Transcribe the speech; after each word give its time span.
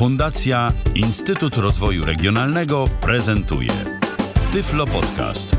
Fundacja 0.00 0.72
Instytut 0.94 1.56
Rozwoju 1.56 2.04
Regionalnego 2.04 2.84
prezentuje 3.00 3.72
Tyflo 4.52 4.86
Podcast. 4.86 5.56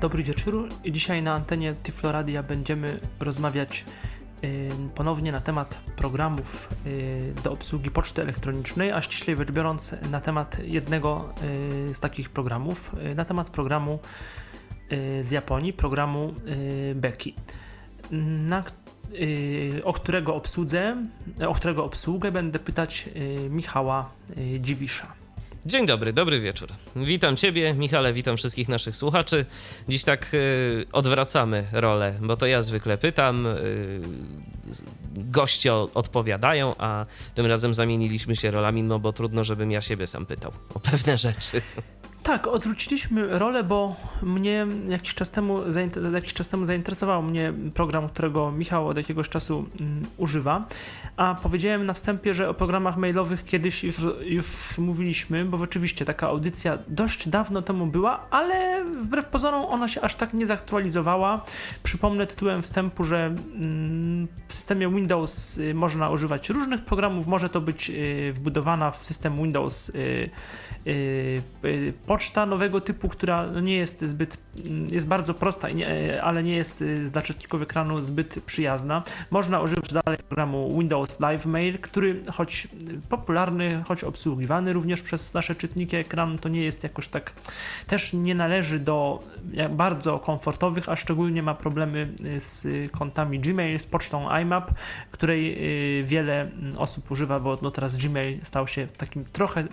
Dobry 0.00 0.22
wieczór. 0.22 0.68
Dzisiaj 0.90 1.22
na 1.22 1.34
antenie 1.34 1.74
Tyfloradia 1.74 2.42
będziemy 2.42 3.00
rozmawiać 3.20 3.84
ponownie 4.94 5.32
na 5.32 5.40
temat 5.40 5.78
programów 5.96 6.68
do 7.44 7.52
obsługi 7.52 7.90
poczty 7.90 8.22
elektronicznej, 8.22 8.92
a 8.92 9.02
ściślej 9.02 9.36
rzecz 9.36 9.50
biorąc 9.50 9.94
na 10.10 10.20
temat 10.20 10.58
jednego 10.64 11.34
z 11.92 12.00
takich 12.00 12.30
programów, 12.30 12.92
na 13.14 13.24
temat 13.24 13.50
programu 13.50 13.98
z 15.22 15.30
Japonii, 15.30 15.72
programu 15.72 16.34
Beki, 16.94 17.34
na, 18.10 18.64
o 19.84 19.92
którego 19.92 20.34
o 21.48 21.54
którego 21.54 21.84
obsługę 21.84 22.32
będę 22.32 22.58
pytać 22.58 23.08
Michała 23.50 24.10
Dziwisza. 24.60 25.21
Dzień 25.66 25.86
dobry, 25.86 26.12
dobry 26.12 26.40
wieczór. 26.40 26.68
Witam 26.96 27.36
Ciebie, 27.36 27.74
Michale, 27.74 28.12
witam 28.12 28.36
wszystkich 28.36 28.68
naszych 28.68 28.96
słuchaczy. 28.96 29.46
Dziś 29.88 30.04
tak 30.04 30.34
y, 30.34 30.86
odwracamy 30.92 31.66
rolę, 31.72 32.14
bo 32.20 32.36
to 32.36 32.46
ja 32.46 32.62
zwykle 32.62 32.98
pytam, 32.98 33.46
y, 33.46 34.00
goście 35.14 35.74
odpowiadają, 35.74 36.74
a 36.78 37.06
tym 37.34 37.46
razem 37.46 37.74
zamieniliśmy 37.74 38.36
się 38.36 38.50
rolami, 38.50 38.82
no 38.82 38.98
bo 38.98 39.12
trudno, 39.12 39.44
żebym 39.44 39.70
ja 39.70 39.82
siebie 39.82 40.06
sam 40.06 40.26
pytał 40.26 40.52
o 40.74 40.80
pewne 40.80 41.18
rzeczy. 41.18 41.62
Tak, 42.22 42.46
odwróciliśmy 42.46 43.38
rolę, 43.38 43.64
bo 43.64 43.96
mnie 44.22 44.66
jakiś 44.88 45.14
czas 45.14 45.30
temu, 45.30 45.60
jakiś 46.14 46.34
czas 46.34 46.48
temu 46.48 46.64
zainteresował 46.64 47.22
mnie 47.22 47.52
program, 47.74 48.08
którego 48.08 48.52
Michał 48.52 48.88
od 48.88 48.96
jakiegoś 48.96 49.28
czasu 49.28 49.58
um, 49.58 50.06
używa. 50.16 50.66
A 51.16 51.34
powiedziałem 51.34 51.86
na 51.86 51.92
wstępie, 51.92 52.34
że 52.34 52.48
o 52.48 52.54
programach 52.54 52.96
mailowych 52.96 53.44
kiedyś 53.44 53.84
już, 53.84 53.96
już 54.24 54.46
mówiliśmy, 54.78 55.44
bo 55.44 55.58
rzeczywiście 55.58 56.04
taka 56.04 56.28
audycja 56.28 56.78
dość 56.88 57.28
dawno 57.28 57.62
temu 57.62 57.86
była, 57.86 58.26
ale 58.30 58.84
wbrew 58.84 59.24
pozorom 59.24 59.64
ona 59.64 59.88
się 59.88 60.00
aż 60.00 60.14
tak 60.14 60.34
nie 60.34 60.46
zaktualizowała. 60.46 61.44
Przypomnę 61.82 62.26
tytułem 62.26 62.62
wstępu, 62.62 63.04
że 63.04 63.26
mm, 63.26 64.28
w 64.48 64.54
systemie 64.54 64.88
Windows 64.88 65.58
y, 65.58 65.74
można 65.74 66.10
używać 66.10 66.48
różnych 66.48 66.84
programów. 66.84 67.26
Może 67.26 67.48
to 67.48 67.60
być 67.60 67.90
y, 67.90 68.32
wbudowana 68.34 68.90
w 68.90 69.04
system 69.04 69.36
Windows 69.36 69.88
y, 69.88 70.30
poczta 72.12 72.46
nowego 72.46 72.80
typu, 72.80 73.08
która 73.08 73.46
nie 73.46 73.76
jest 73.76 74.04
zbyt, 74.04 74.36
mm, 74.66 74.88
jest 74.88 75.06
bardzo 75.06 75.34
prosta, 75.34 75.68
ale 76.22 76.42
nie 76.42 76.56
jest 76.56 76.84
dla 77.10 77.22
czytników 77.22 77.62
ekranu 77.62 78.02
zbyt 78.02 78.42
przyjazna. 78.46 79.02
Można 79.30 79.60
używać 79.60 79.92
dalej 79.92 80.18
programu 80.28 80.78
Windows 80.78 81.20
Live 81.20 81.46
Mail, 81.46 81.78
który 81.78 82.22
choć 82.32 82.68
popularny, 83.08 83.82
choć 83.88 84.04
obsługiwany 84.04 84.72
również 84.72 85.02
przez 85.02 85.34
nasze 85.34 85.54
czytniki 85.54 85.96
ekranu, 85.96 86.38
to 86.38 86.48
nie 86.48 86.62
jest 86.62 86.82
jakoś 86.82 87.08
tak, 87.08 87.32
też 87.86 88.12
nie 88.12 88.34
należy 88.34 88.78
do 88.78 89.22
bardzo 89.70 90.18
komfortowych, 90.18 90.88
a 90.88 90.96
szczególnie 90.96 91.42
ma 91.42 91.54
problemy 91.54 92.12
z 92.38 92.66
kontami 92.90 93.40
Gmail, 93.40 93.78
z 93.78 93.86
pocztą 93.86 94.38
IMAP, 94.38 94.70
której 95.10 95.58
wiele 96.04 96.50
osób 96.76 97.10
używa, 97.10 97.40
bo 97.40 97.58
no 97.62 97.70
teraz 97.70 97.96
Gmail 97.96 98.40
stał 98.42 98.66
się 98.66 98.86
takim 98.86 99.24
trochę 99.24 99.64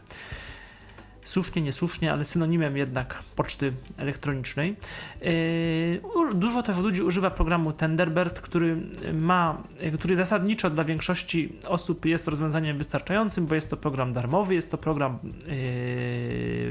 słusznie, 1.23 1.61
niesłusznie, 1.61 2.11
ale 2.11 2.25
synonimem 2.25 2.77
jednak 2.77 3.23
poczty 3.35 3.73
elektronicznej. 3.97 4.75
Yy, 5.21 6.33
dużo 6.35 6.63
też 6.63 6.77
ludzi 6.77 7.03
używa 7.03 7.31
programu 7.31 7.73
Tenderbird, 7.73 8.39
który 8.39 8.77
ma, 9.13 9.63
który 9.99 10.15
zasadniczo 10.15 10.69
dla 10.69 10.83
większości 10.83 11.53
osób 11.67 12.05
jest 12.05 12.27
rozwiązaniem 12.27 12.77
wystarczającym, 12.77 13.45
bo 13.45 13.55
jest 13.55 13.69
to 13.69 13.77
program 13.77 14.13
darmowy, 14.13 14.55
jest 14.55 14.71
to 14.71 14.77
program 14.77 15.19
yy, 15.23 15.29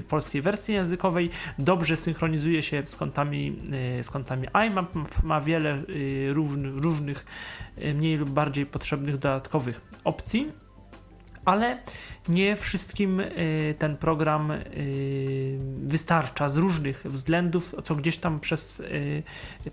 w 0.01 0.05
polskiej 0.09 0.43
wersji 0.43 0.75
językowej, 0.75 1.31
dobrze 1.59 1.97
synchronizuje 1.97 2.63
się 2.63 2.83
z 2.87 2.97
kontami, 2.97 3.57
yy, 3.97 4.05
z 4.05 4.11
kontami 4.11 4.47
IMAP, 4.67 4.95
ma 5.23 5.41
wiele 5.41 5.83
różnych, 6.77 7.27
mniej 7.95 8.17
lub 8.17 8.31
bardziej 8.31 8.67
potrzebnych 8.67 9.19
dodatkowych 9.19 9.81
opcji. 10.05 10.53
Ale 11.45 11.79
nie 12.29 12.57
wszystkim 12.57 13.21
y, 13.21 13.75
ten 13.79 13.97
program 13.97 14.51
y, 14.51 15.59
wystarcza 15.83 16.49
z 16.49 16.57
różnych 16.57 17.05
względów, 17.05 17.75
co 17.85 17.95
gdzieś 17.95 18.19
tam 18.19 18.41
przez 18.41 18.81
y, 18.81 19.23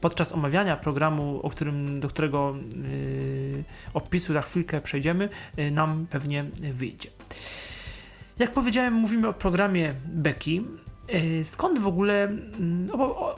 podczas 0.02 0.32
omawiania 0.32 0.78
programu, 0.78 1.40
o 1.44 1.50
którym, 1.50 2.00
do 2.00 2.08
którego 2.08 2.56
opisu 3.94 4.34
za 4.34 4.42
chwilkę 4.42 4.82
przejdziemy, 4.82 5.30
nam 5.72 6.08
pewnie 6.10 6.44
wyjdzie. 6.74 7.10
Jak 8.40 8.52
powiedziałem, 8.52 8.94
mówimy 8.94 9.28
o 9.28 9.34
programie 9.34 9.94
Becky. 10.06 10.62
E, 11.08 11.44
skąd 11.44 11.80
w 11.80 11.88
ogóle, 11.88 12.24
mm, 12.24 12.90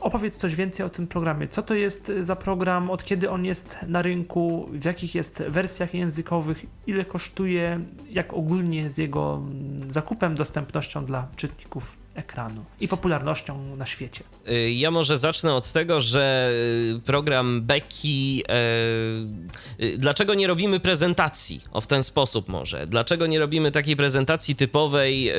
opowiedz 0.02 0.38
coś 0.38 0.56
więcej 0.56 0.86
o 0.86 0.90
tym 0.90 1.08
programie. 1.08 1.48
Co 1.48 1.62
to 1.62 1.74
jest 1.74 2.12
za 2.22 2.36
program, 2.36 2.90
od 2.90 3.04
kiedy 3.04 3.30
on 3.30 3.46
jest 3.46 3.78
na 3.88 4.02
rynku, 4.02 4.70
w 4.72 4.86
jakich 4.86 5.16
jest 5.16 5.44
wersjach 5.48 5.94
językowych, 5.94 6.66
ile 6.88 7.06
kosztuje, 7.06 7.80
jak 8.12 8.34
ogólnie 8.34 8.78
jest 8.78 9.00
jego 9.00 9.36
mm, 9.36 9.92
zakupem, 9.92 10.36
dostępnością 10.36 11.06
dla 11.06 11.28
czytników 11.36 11.98
ekranu 12.18 12.66
i 12.80 12.88
popularnością 12.88 13.76
na 13.76 13.86
świecie. 13.86 14.24
Y, 14.50 14.72
ja 14.72 14.92
może 14.92 15.18
zacznę 15.18 15.54
od 15.54 15.72
tego, 15.72 16.02
że 16.02 16.52
y, 16.98 17.00
program 17.00 17.62
Becky. 17.62 18.44
E, 18.50 19.98
dlaczego 19.98 20.34
nie 20.34 20.48
robimy 20.48 20.80
prezentacji? 20.80 21.62
O 21.72 21.82
w 21.82 21.88
ten 21.88 22.04
sposób 22.04 22.48
może. 22.48 22.88
Dlaczego 22.88 23.28
nie 23.28 23.40
robimy 23.40 23.72
takiej 23.72 23.96
prezentacji 23.96 24.56
typowej 24.56 25.32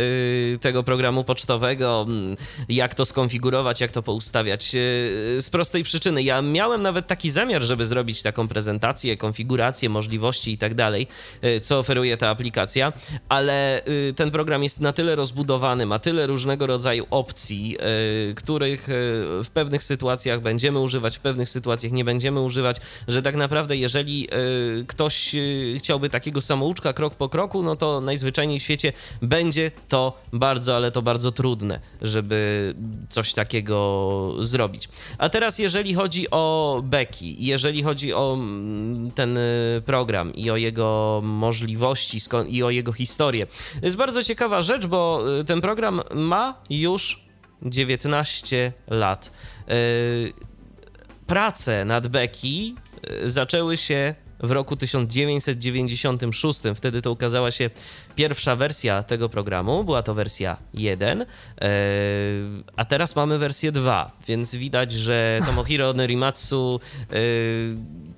tego 0.60 0.82
programu 0.82 1.24
pocztowego? 1.24 2.06
Mm, 2.08 2.36
jak 2.68 2.94
to 2.94 3.04
skonfigurować, 3.04 3.80
jak 3.80 3.92
to 3.92 4.02
poustawiać? 4.02 4.70
Z 5.38 5.50
prostej 5.50 5.84
przyczyny. 5.84 6.22
Ja 6.22 6.42
miałem 6.42 6.82
nawet 6.82 7.06
taki 7.06 7.30
zamiar, 7.30 7.62
żeby 7.62 7.86
zrobić 7.86 8.22
taką 8.22 8.48
prezentację, 8.48 9.16
konfigurację, 9.16 9.88
możliwości 9.88 10.52
i 10.52 10.58
tak 10.58 10.74
dalej, 10.74 11.06
co 11.62 11.78
oferuje 11.78 12.16
ta 12.16 12.28
aplikacja, 12.28 12.92
ale 13.28 13.82
ten 14.16 14.30
program 14.30 14.62
jest 14.62 14.80
na 14.80 14.92
tyle 14.92 15.16
rozbudowany, 15.16 15.86
ma 15.86 15.98
tyle 15.98 16.26
różnego 16.26 16.66
rodzaju 16.68 17.06
opcji, 17.10 17.76
e, 17.78 18.34
których 18.34 18.88
e, 18.88 18.92
w 19.44 19.48
pewnych 19.54 19.82
sytuacjach 19.82 20.40
będziemy 20.40 20.80
używać, 20.80 21.16
w 21.16 21.20
pewnych 21.20 21.48
sytuacjach 21.48 21.92
nie 21.92 22.04
będziemy 22.04 22.40
używać, 22.40 22.76
że 23.08 23.22
tak 23.22 23.36
naprawdę 23.36 23.76
jeżeli 23.76 24.28
e, 24.30 24.36
ktoś 24.86 25.36
chciałby 25.78 26.10
takiego 26.10 26.40
samouczka 26.40 26.92
krok 26.92 27.14
po 27.14 27.28
kroku, 27.28 27.62
no 27.62 27.76
to 27.76 28.00
najzwyczajniej 28.00 28.60
w 28.60 28.62
świecie 28.62 28.92
będzie 29.22 29.70
to 29.88 30.18
bardzo, 30.32 30.76
ale 30.76 30.90
to 30.90 31.02
bardzo 31.02 31.32
trudne, 31.32 31.80
żeby 32.02 32.74
coś 33.08 33.34
takiego 33.34 34.34
zrobić. 34.40 34.88
A 35.18 35.28
teraz 35.28 35.58
jeżeli 35.58 35.94
chodzi 35.94 36.30
o 36.30 36.80
Becky, 36.84 37.26
jeżeli 37.38 37.82
chodzi 37.82 38.12
o 38.12 38.34
mm, 38.34 39.10
ten 39.10 39.38
program 39.86 40.34
i 40.34 40.50
o 40.50 40.56
jego 40.56 41.20
możliwości 41.24 42.18
i 42.48 42.62
o 42.62 42.70
jego 42.70 42.92
historię, 42.92 43.46
to 43.80 43.86
jest 43.86 43.96
bardzo 43.96 44.22
ciekawa 44.22 44.62
rzecz, 44.62 44.86
bo 44.86 45.24
ten 45.46 45.60
program 45.60 46.02
ma 46.14 46.57
już 46.70 47.24
19 47.62 48.72
lat. 48.86 49.32
E, 49.68 49.74
prace 51.26 51.84
nad 51.84 52.08
Becky 52.08 52.74
e, 53.02 53.30
zaczęły 53.30 53.76
się 53.76 54.14
w 54.40 54.50
roku 54.50 54.76
1996. 54.76 56.60
Wtedy 56.74 57.02
to 57.02 57.12
ukazała 57.12 57.50
się 57.50 57.70
pierwsza 58.16 58.56
wersja 58.56 59.02
tego 59.02 59.28
programu, 59.28 59.84
była 59.84 60.02
to 60.02 60.14
wersja 60.14 60.56
1, 60.74 61.22
e, 61.22 61.26
a 62.76 62.84
teraz 62.84 63.16
mamy 63.16 63.38
wersję 63.38 63.72
2, 63.72 64.16
więc 64.28 64.54
widać, 64.54 64.92
że 64.92 65.40
Tomohiro 65.46 65.92
Norimatsu, 65.92 66.80
e, 67.10 67.14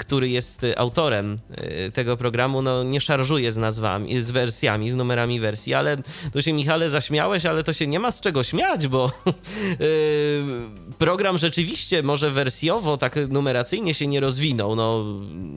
który 0.00 0.28
jest 0.28 0.66
autorem 0.76 1.38
e, 1.50 1.90
tego 1.90 2.16
programu, 2.16 2.62
no 2.62 2.82
nie 2.82 3.00
szarżuje 3.00 3.52
z 3.52 3.56
nazwami, 3.56 4.20
z 4.20 4.30
wersjami, 4.30 4.90
z 4.90 4.94
numerami 4.94 5.40
wersji, 5.40 5.74
ale 5.74 5.96
tu 6.32 6.42
się 6.42 6.52
Michale 6.52 6.90
zaśmiałeś, 6.90 7.46
ale 7.46 7.64
to 7.64 7.72
się 7.72 7.86
nie 7.86 8.00
ma 8.00 8.10
z 8.10 8.20
czego 8.20 8.44
śmiać, 8.44 8.86
bo 8.86 9.10
program 10.98 11.38
rzeczywiście 11.38 12.02
może 12.02 12.30
wersjowo, 12.30 12.96
tak 12.96 13.16
numeracyjnie 13.28 13.94
się 13.94 14.06
nie 14.06 14.20
rozwinął, 14.20 14.76
no, 14.76 15.04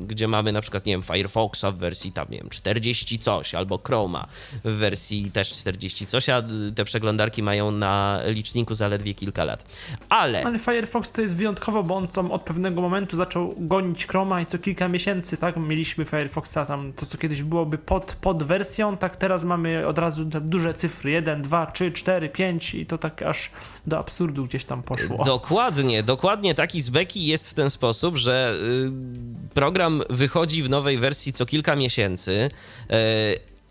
gdzie 0.08 0.28
mamy 0.28 0.52
na 0.52 0.62
przykład, 0.62 0.86
nie 0.86 0.94
wiem, 0.94 1.04
Firefoxa 1.04 1.66
w 1.72 1.78
wersji 1.78 2.12
tam, 2.12 2.26
nie 2.30 2.38
wiem, 2.38 2.50
40 2.50 3.20
coś, 3.20 3.56
albo 3.56 3.80
Chroma 3.84 4.28
w 4.64 4.72
wersji 4.72 5.32
też 5.32 5.52
40 5.52 6.06
coś, 6.06 6.30
a 6.30 6.44
te 6.76 6.86
przeglądarki 6.86 7.44
mają 7.44 7.72
na 7.72 8.20
liczniku 8.26 8.74
zaledwie 8.74 9.14
kilka 9.14 9.44
lat. 9.44 9.66
Ale... 10.10 10.46
Ale 10.46 10.60
Firefox 10.60 11.12
to 11.12 11.22
jest 11.22 11.36
wyjątkowo, 11.36 11.84
bo 11.84 11.96
on 11.96 12.08
od 12.32 12.42
pewnego 12.42 12.82
momentu 12.82 13.18
zaczął 13.18 13.56
gonić 13.58 14.08
Chroma 14.08 14.33
i 14.40 14.46
co 14.46 14.60
kilka 14.60 14.88
miesięcy, 14.88 15.38
tak, 15.38 15.58
mieliśmy 15.58 16.06
Firefoxa 16.06 16.58
tam, 16.68 16.94
to 16.94 17.06
co 17.06 17.18
kiedyś 17.18 17.44
byłoby 17.44 17.78
pod, 17.78 18.16
pod 18.22 18.44
wersją, 18.44 18.98
tak 18.98 19.16
teraz 19.16 19.44
mamy 19.44 19.88
od 19.88 19.98
razu 19.98 20.26
duże 20.26 20.74
cyfry, 20.74 21.12
1, 21.12 21.42
2, 21.42 21.66
3, 21.66 21.92
4, 21.92 22.30
5 22.30 22.76
i 22.76 22.86
to 22.86 22.98
tak 22.98 23.22
aż 23.22 23.52
do 23.88 24.00
absurdu 24.00 24.46
gdzieś 24.46 24.66
tam 24.66 24.84
poszło. 24.84 25.24
Dokładnie, 25.24 26.04
dokładnie 26.04 26.56
taki 26.56 26.82
z 26.82 26.90
beki 26.90 27.26
jest 27.26 27.50
w 27.50 27.54
ten 27.54 27.70
sposób, 27.70 28.18
że 28.18 28.54
y, 28.56 29.50
program 29.54 30.02
wychodzi 30.10 30.64
w 30.64 30.70
nowej 30.70 30.98
wersji 30.98 31.34
co 31.34 31.46
kilka 31.46 31.76
miesięcy. 31.76 32.50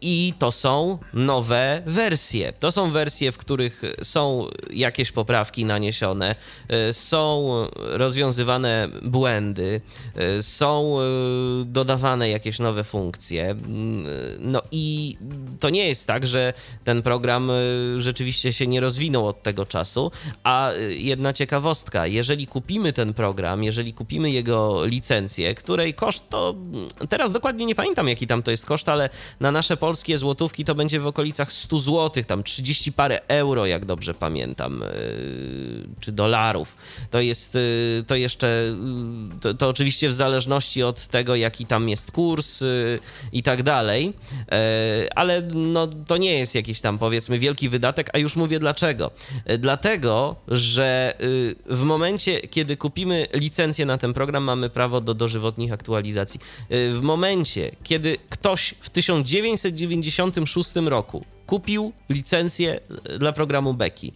I 0.03 0.35
to 0.39 0.53
są 0.53 0.99
nowe 1.15 1.83
wersje. 1.87 2.53
To 2.53 2.71
są 2.71 2.91
wersje, 2.91 3.33
w 3.33 3.37
których 3.37 3.83
są 4.03 4.47
jakieś 4.71 5.13
poprawki 5.13 5.65
naniesione, 5.65 6.35
y, 6.89 6.93
są 6.93 7.49
rozwiązywane 7.77 8.89
błędy, 9.03 9.81
y, 10.39 10.43
są 10.43 10.97
y, 11.01 11.65
dodawane 11.65 12.29
jakieś 12.29 12.59
nowe 12.59 12.85
funkcje. 12.85 13.57
No 14.39 14.63
i 14.71 15.17
to 15.61 15.71
nie 15.71 15.89
jest 15.89 16.07
tak, 16.07 16.27
że 16.27 16.53
ten 16.85 17.03
program 17.03 17.51
rzeczywiście 17.97 18.53
się 18.53 18.67
nie 18.67 18.81
rozwinął 18.81 19.29
od 19.29 19.43
tego 19.43 19.67
czasu, 19.67 20.11
a 20.45 20.71
jedna 20.91 21.33
ciekawostka, 21.33 22.07
jeżeli 22.07 22.47
kupimy 22.47 22.93
ten 22.93 23.15
program, 23.15 23.65
jeżeli 23.65 23.95
kupimy 23.95 24.31
jego 24.31 24.87
licencję, 24.87 25.55
której 25.55 25.95
koszt 25.95 26.29
to 26.29 26.55
teraz 27.09 27.33
dokładnie 27.33 27.67
nie 27.67 27.75
pamiętam 27.75 28.09
jaki 28.09 28.27
tam 28.27 28.43
to 28.43 28.51
jest 28.51 28.67
koszt, 28.67 28.89
ale 28.89 29.11
na 29.41 29.53
nasze 29.53 29.77
polskie 29.77 29.92
polskie 29.93 30.19
złotówki 30.19 30.65
to 30.65 30.75
będzie 30.75 31.01
w 31.01 31.07
okolicach 31.07 31.53
100 31.53 31.79
zł, 31.79 32.25
tam 32.25 32.43
30 32.43 32.93
parę 32.93 33.21
euro, 33.29 33.67
jak 33.67 33.85
dobrze 33.85 34.15
pamiętam, 34.15 34.81
yy, 34.81 35.89
czy 36.01 36.13
dolarów. 36.13 36.77
To 37.11 37.21
jest, 37.21 37.55
yy, 37.55 38.05
to 38.07 38.15
jeszcze, 38.15 38.47
yy, 38.47 39.41
to, 39.41 39.55
to 39.55 39.69
oczywiście 39.69 40.09
w 40.09 40.13
zależności 40.13 40.83
od 40.83 41.07
tego, 41.07 41.37
jaki 41.37 41.67
tam 41.67 41.89
jest 41.89 42.13
kurs 42.13 42.65
i 43.33 43.43
tak 43.43 43.63
dalej, 43.63 44.13
ale 45.15 45.43
no, 45.55 45.87
to 45.87 46.17
nie 46.17 46.39
jest 46.39 46.55
jakiś 46.55 46.81
tam 46.81 46.99
powiedzmy 46.99 47.39
wielki 47.39 47.69
wydatek, 47.69 48.11
a 48.13 48.19
już 48.19 48.37
mówię 48.37 48.59
dlaczego. 48.59 49.11
Dlatego, 49.59 50.37
że 50.49 51.17
w 51.67 51.83
momencie, 51.83 52.41
kiedy 52.41 52.77
kupimy 52.77 53.27
licencję 53.35 53.87
na 53.87 53.99
ten 53.99 54.15
program, 54.15 54.45
mamy 54.45 54.71
prawo 54.71 55.01
do 55.01 55.15
dożywotnich 55.15 55.73
aktualizacji. 55.73 56.41
W 56.71 57.01
momencie, 57.03 57.71
kiedy 57.83 58.17
ktoś 58.29 58.75
w 58.81 58.91
1990 58.91 59.82
1996 59.89 60.77
roku 60.91 61.25
kupił 61.47 61.93
licencję 62.09 62.81
dla 63.19 63.33
programu 63.33 63.75
Becky. 63.75 64.13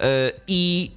E, 0.00 0.32
I 0.48 0.90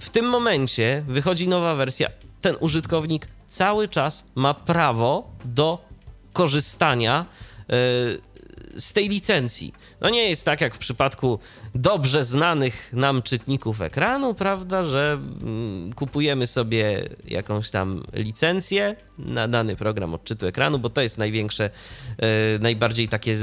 w 0.00 0.10
tym 0.10 0.28
momencie 0.28 1.04
wychodzi 1.08 1.48
nowa 1.48 1.74
wersja. 1.74 2.08
Ten 2.40 2.56
użytkownik 2.60 3.28
cały 3.48 3.88
czas 3.88 4.24
ma 4.34 4.54
prawo 4.54 5.30
do 5.44 5.84
korzystania 6.32 7.26
e, 7.60 7.74
z 8.80 8.92
tej 8.92 9.08
licencji. 9.08 9.74
No 10.02 10.10
nie 10.10 10.28
jest 10.28 10.44
tak 10.44 10.60
jak 10.60 10.74
w 10.74 10.78
przypadku 10.78 11.38
dobrze 11.74 12.24
znanych 12.24 12.92
nam 12.92 13.22
czytników 13.22 13.80
ekranu, 13.80 14.34
prawda, 14.34 14.84
że 14.84 15.18
mm, 15.42 15.92
kupujemy 15.92 16.46
sobie 16.46 17.08
jakąś 17.24 17.70
tam 17.70 18.02
licencję 18.12 18.96
na 19.18 19.48
dany 19.48 19.76
program 19.76 20.14
odczytu 20.14 20.46
ekranu, 20.46 20.78
bo 20.78 20.90
to 20.90 21.00
jest 21.00 21.18
największe, 21.18 21.70
e, 22.18 22.58
najbardziej 22.58 23.08
takie 23.08 23.34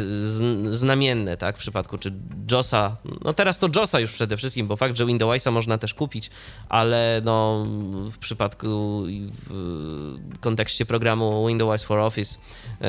znamienne, 0.70 1.38
tak, 1.38 1.56
w 1.56 1.60
przypadku 1.60 1.98
czy 1.98 2.14
JOSa, 2.52 2.96
no 3.26 3.34
teraz 3.34 3.60
to 3.60 3.70
JOSa 3.76 4.00
już 4.00 4.12
przede 4.12 4.38
wszystkim, 4.38 4.68
bo 4.68 4.76
fakt, 4.76 4.98
że 4.98 5.06
Windowsa 5.06 5.52
można 5.52 5.78
też 5.78 5.94
kupić, 5.94 6.30
ale 6.70 7.22
no 7.26 7.66
w 8.12 8.18
przypadku 8.18 9.04
w 9.50 10.40
kontekście 10.40 10.86
programu 10.86 11.48
Windows 11.48 11.84
for 11.84 12.00
Office 12.00 12.40
e, 12.82 12.88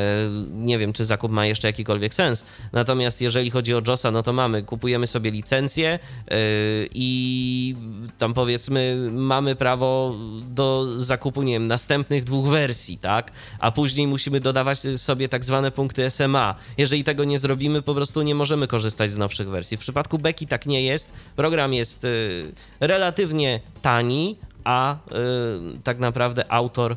nie 0.52 0.78
wiem, 0.78 0.92
czy 0.92 1.04
zakup 1.04 1.32
ma 1.32 1.46
jeszcze 1.46 1.68
jakikolwiek 1.68 2.14
sens. 2.14 2.44
Natomiast 2.72 3.20
jeżeli 3.20 3.50
chodzi 3.50 3.59
o 3.60 3.82
JOSa, 3.86 4.10
no 4.10 4.22
to 4.22 4.32
mamy, 4.32 4.62
kupujemy 4.62 5.06
sobie 5.06 5.30
licencję 5.30 5.98
yy, 6.30 6.36
i 6.94 7.76
tam 8.18 8.34
powiedzmy 8.34 8.96
mamy 9.12 9.56
prawo 9.56 10.14
do 10.42 10.86
zakupu, 10.96 11.42
nie 11.42 11.52
wiem, 11.52 11.66
następnych 11.66 12.24
dwóch 12.24 12.48
wersji, 12.48 12.98
tak? 12.98 13.32
A 13.58 13.70
później 13.70 14.06
musimy 14.06 14.40
dodawać 14.40 14.78
sobie 14.96 15.28
tak 15.28 15.44
zwane 15.44 15.70
punkty 15.70 16.10
SMA. 16.10 16.54
Jeżeli 16.78 17.04
tego 17.04 17.24
nie 17.24 17.38
zrobimy, 17.38 17.82
po 17.82 17.94
prostu 17.94 18.22
nie 18.22 18.34
możemy 18.34 18.66
korzystać 18.66 19.10
z 19.10 19.16
nowszych 19.16 19.48
wersji. 19.48 19.76
W 19.76 19.80
przypadku 19.80 20.18
Beki 20.18 20.46
tak 20.46 20.66
nie 20.66 20.82
jest. 20.82 21.12
Program 21.36 21.74
jest 21.74 22.04
yy, 22.04 22.52
relatywnie 22.80 23.60
tani, 23.82 24.36
a 24.64 24.96
yy, 25.10 25.78
tak 25.84 25.98
naprawdę 25.98 26.52
autor 26.52 26.96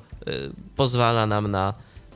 pozwala 0.75 1.27
nam 1.27 1.51
na 1.51 1.73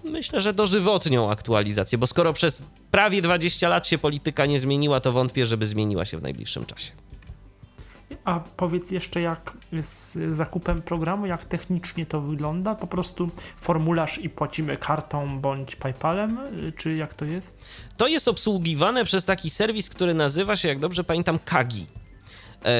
myślę, 0.07 0.41
że 0.41 0.53
dożywotnią 0.53 1.31
aktualizację, 1.31 1.97
bo 1.97 2.07
skoro 2.07 2.33
przez 2.33 2.63
prawie 2.91 3.21
20 3.21 3.69
lat 3.69 3.87
się 3.87 3.97
polityka 3.97 4.45
nie 4.45 4.59
zmieniła, 4.59 4.99
to 4.99 5.11
wątpię, 5.11 5.47
żeby 5.47 5.67
zmieniła 5.67 6.05
się 6.05 6.17
w 6.17 6.21
najbliższym 6.21 6.65
czasie. 6.65 6.91
A 8.25 8.39
powiedz 8.39 8.91
jeszcze, 8.91 9.21
jak 9.21 9.53
z 9.81 10.17
zakupem 10.35 10.81
programu, 10.81 11.25
jak 11.25 11.45
technicznie 11.45 12.05
to 12.05 12.21
wygląda? 12.21 12.75
Po 12.75 12.87
prostu 12.87 13.29
formularz 13.57 14.17
i 14.17 14.29
płacimy 14.29 14.77
kartą 14.77 15.39
bądź 15.39 15.75
PayPalem, 15.75 16.39
czy 16.77 16.95
jak 16.95 17.13
to 17.13 17.25
jest? 17.25 17.65
To 17.97 18.07
jest 18.07 18.27
obsługiwane 18.27 19.05
przez 19.05 19.25
taki 19.25 19.49
serwis, 19.49 19.89
który 19.89 20.13
nazywa 20.13 20.55
się, 20.55 20.67
jak 20.67 20.79
dobrze 20.79 21.03
pamiętam, 21.03 21.39
Kagi. 21.45 21.87
E, 22.65 22.75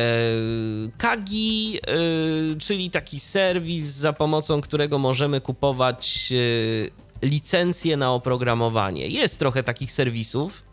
Kagi, 0.97 1.79
e, 1.87 2.59
czyli 2.59 2.91
taki 2.91 3.19
serwis, 3.19 3.85
za 3.85 4.13
pomocą 4.13 4.61
którego 4.61 4.97
możemy 4.97 5.41
kupować 5.41 6.29
e, 6.31 7.06
licencje 7.21 7.97
na 7.97 8.11
oprogramowanie. 8.11 9.07
Jest 9.07 9.39
trochę 9.39 9.63
takich 9.63 9.91
serwisów, 9.91 10.63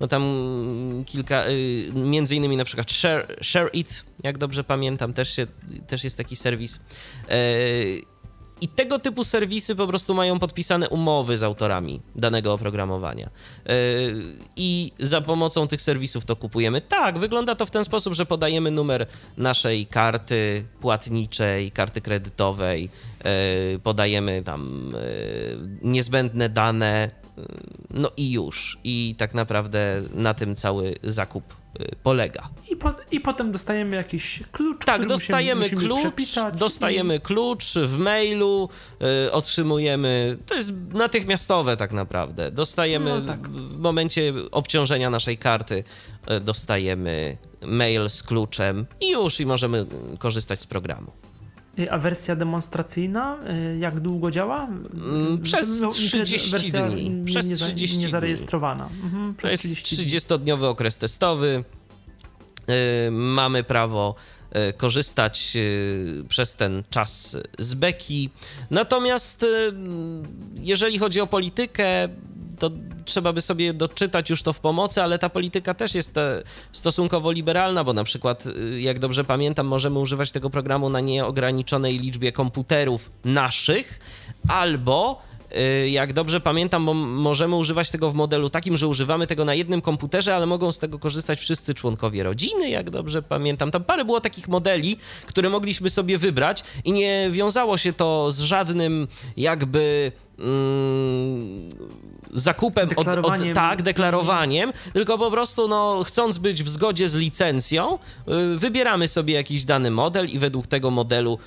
no 0.00 0.08
tam 0.08 0.24
kilka, 1.06 1.48
y, 1.48 1.92
między 1.94 2.36
innymi 2.36 2.56
na 2.56 2.64
przykład 2.64 2.92
Share, 2.92 3.36
Share 3.42 3.70
It, 3.72 4.04
jak 4.22 4.38
dobrze 4.38 4.64
pamiętam, 4.64 5.12
też, 5.12 5.36
się, 5.36 5.46
też 5.86 6.04
jest 6.04 6.16
taki 6.16 6.36
serwis. 6.36 6.80
I 8.62 8.68
tego 8.68 8.98
typu 8.98 9.24
serwisy 9.24 9.76
po 9.76 9.86
prostu 9.86 10.14
mają 10.14 10.38
podpisane 10.38 10.88
umowy 10.88 11.36
z 11.36 11.42
autorami 11.42 12.00
danego 12.16 12.52
oprogramowania. 12.52 13.30
E, 13.66 13.72
I 14.56 14.92
za 14.98 15.20
pomocą 15.20 15.68
tych 15.68 15.82
serwisów 15.82 16.24
to 16.24 16.36
kupujemy. 16.36 16.80
Tak, 16.80 17.18
wygląda 17.18 17.54
to 17.54 17.66
w 17.66 17.70
ten 17.70 17.84
sposób, 17.84 18.14
że 18.14 18.26
podajemy 18.26 18.70
numer 18.70 19.06
naszej 19.36 19.86
karty 19.86 20.64
płatniczej, 20.80 21.70
karty 21.70 22.00
kredytowej, 22.00 22.90
E, 23.24 23.78
podajemy 23.78 24.42
tam 24.42 24.92
e, 24.94 25.00
niezbędne 25.82 26.48
dane, 26.48 27.10
no 27.90 28.10
i 28.16 28.32
już. 28.32 28.78
I 28.84 29.14
tak 29.18 29.34
naprawdę 29.34 30.02
na 30.14 30.34
tym 30.34 30.56
cały 30.56 30.94
zakup 31.02 31.61
polega. 32.02 32.48
I, 32.70 32.76
po, 32.76 32.94
I, 33.10 33.20
potem 33.20 33.52
dostajemy 33.52 33.96
jakiś 33.96 34.42
klucz. 34.52 34.84
Tak, 34.84 35.06
dostajemy 35.06 35.60
musimy, 35.60 35.88
musimy 35.88 36.12
klucz, 36.12 36.34
dostajemy 36.54 37.16
i... 37.16 37.20
klucz 37.20 37.74
w 37.74 37.98
mailu, 37.98 38.68
y, 39.26 39.32
otrzymujemy. 39.32 40.38
To 40.46 40.54
jest 40.54 40.72
natychmiastowe 40.92 41.76
tak 41.76 41.92
naprawdę. 41.92 42.50
Dostajemy 42.50 43.20
no, 43.20 43.26
tak. 43.26 43.48
w 43.48 43.78
momencie 43.78 44.32
obciążenia 44.50 45.10
naszej 45.10 45.38
karty, 45.38 45.84
y, 46.30 46.40
dostajemy 46.40 47.36
mail 47.62 48.10
z 48.10 48.22
kluczem 48.22 48.86
i 49.00 49.10
już 49.10 49.40
i 49.40 49.46
możemy 49.46 49.86
korzystać 50.18 50.60
z 50.60 50.66
programu. 50.66 51.12
Y, 51.78 51.90
a 51.90 51.98
wersja 51.98 52.36
demonstracyjna 52.36 53.38
y, 53.74 53.78
jak 53.78 54.00
długo 54.00 54.30
działa? 54.30 54.68
Mm, 54.94 55.42
przez 55.42 55.84
30 55.90 56.72
dni. 56.72 57.24
Przez 57.24 57.58
30 57.60 57.98
nie, 57.98 58.08
zarejestrowana. 58.08 58.88
Mhm, 59.04 59.34
to 59.34 59.48
jest 59.48 59.64
30-dniowy 59.64 60.64
okres 60.64 60.98
testowy. 60.98 61.64
Y, 63.06 63.10
mamy 63.10 63.64
prawo 63.64 64.14
korzystać 64.76 65.56
przez 66.28 66.56
ten 66.56 66.82
czas 66.90 67.36
z 67.58 67.74
beki. 67.74 68.30
Natomiast 68.70 69.46
jeżeli 70.54 70.98
chodzi 70.98 71.20
o 71.20 71.26
politykę, 71.26 72.08
to 72.62 72.70
trzeba 73.04 73.32
by 73.32 73.42
sobie 73.42 73.74
doczytać 73.74 74.30
już 74.30 74.42
to 74.42 74.52
w 74.52 74.60
pomocy, 74.60 75.02
ale 75.02 75.18
ta 75.18 75.28
polityka 75.28 75.74
też 75.74 75.94
jest 75.94 76.16
e, 76.16 76.42
stosunkowo 76.72 77.32
liberalna, 77.32 77.84
bo 77.84 77.92
na 77.92 78.04
przykład, 78.04 78.44
e, 78.46 78.80
jak 78.80 78.98
dobrze 78.98 79.24
pamiętam, 79.24 79.66
możemy 79.66 79.98
używać 79.98 80.32
tego 80.32 80.50
programu 80.50 80.88
na 80.88 81.00
nieograniczonej 81.00 81.98
liczbie 81.98 82.32
komputerów 82.32 83.10
naszych, 83.24 84.00
albo 84.48 85.22
e, 85.50 85.88
jak 85.88 86.12
dobrze 86.12 86.40
pamiętam, 86.40 86.82
możemy 87.06 87.56
używać 87.56 87.90
tego 87.90 88.10
w 88.10 88.14
modelu 88.14 88.50
takim, 88.50 88.76
że 88.76 88.86
używamy 88.86 89.26
tego 89.26 89.44
na 89.44 89.54
jednym 89.54 89.80
komputerze, 89.80 90.36
ale 90.36 90.46
mogą 90.46 90.72
z 90.72 90.78
tego 90.78 90.98
korzystać 90.98 91.38
wszyscy 91.38 91.74
członkowie 91.74 92.22
rodziny, 92.22 92.70
jak 92.70 92.90
dobrze 92.90 93.22
pamiętam. 93.22 93.70
Tam 93.70 93.84
parę 93.84 94.04
było 94.04 94.20
takich 94.20 94.48
modeli, 94.48 94.96
które 95.26 95.50
mogliśmy 95.50 95.90
sobie 95.90 96.18
wybrać 96.18 96.64
i 96.84 96.92
nie 96.92 97.28
wiązało 97.30 97.78
się 97.78 97.92
to 97.92 98.32
z 98.32 98.40
żadnym 98.40 99.08
jakby. 99.36 100.12
Zakupem, 102.32 102.88
od, 102.96 103.08
od, 103.08 103.40
tak, 103.54 103.82
deklarowaniem, 103.82 104.72
tylko 104.92 105.18
po 105.18 105.30
prostu 105.30 105.68
no, 105.68 106.04
chcąc 106.04 106.38
być 106.38 106.62
w 106.62 106.68
zgodzie 106.68 107.08
z 107.08 107.14
licencją, 107.14 107.98
y, 108.54 108.58
wybieramy 108.58 109.08
sobie 109.08 109.34
jakiś 109.34 109.64
dany 109.64 109.90
model 109.90 110.28
i 110.28 110.38
według 110.38 110.66
tego 110.66 110.90
modelu 110.90 111.38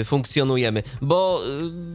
y, 0.00 0.04
funkcjonujemy. 0.04 0.82
Bo 1.02 1.40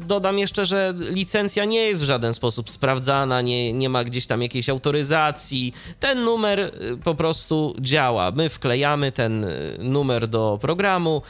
y, 0.01 0.05
dodam 0.05 0.39
jeszcze, 0.39 0.65
że 0.65 0.93
licencja 0.97 1.65
nie 1.65 1.79
jest 1.79 2.01
w 2.01 2.05
żaden 2.05 2.33
sposób 2.33 2.69
sprawdzana, 2.69 3.41
nie, 3.41 3.73
nie 3.73 3.89
ma 3.89 4.03
gdzieś 4.03 4.27
tam 4.27 4.41
jakiejś 4.41 4.69
autoryzacji. 4.69 5.73
Ten 5.99 6.23
numer 6.23 6.71
po 7.03 7.15
prostu 7.15 7.75
działa. 7.79 8.31
My 8.31 8.49
wklejamy 8.49 9.11
ten 9.11 9.45
numer 9.79 10.27
do 10.27 10.57
programu, 10.61 11.21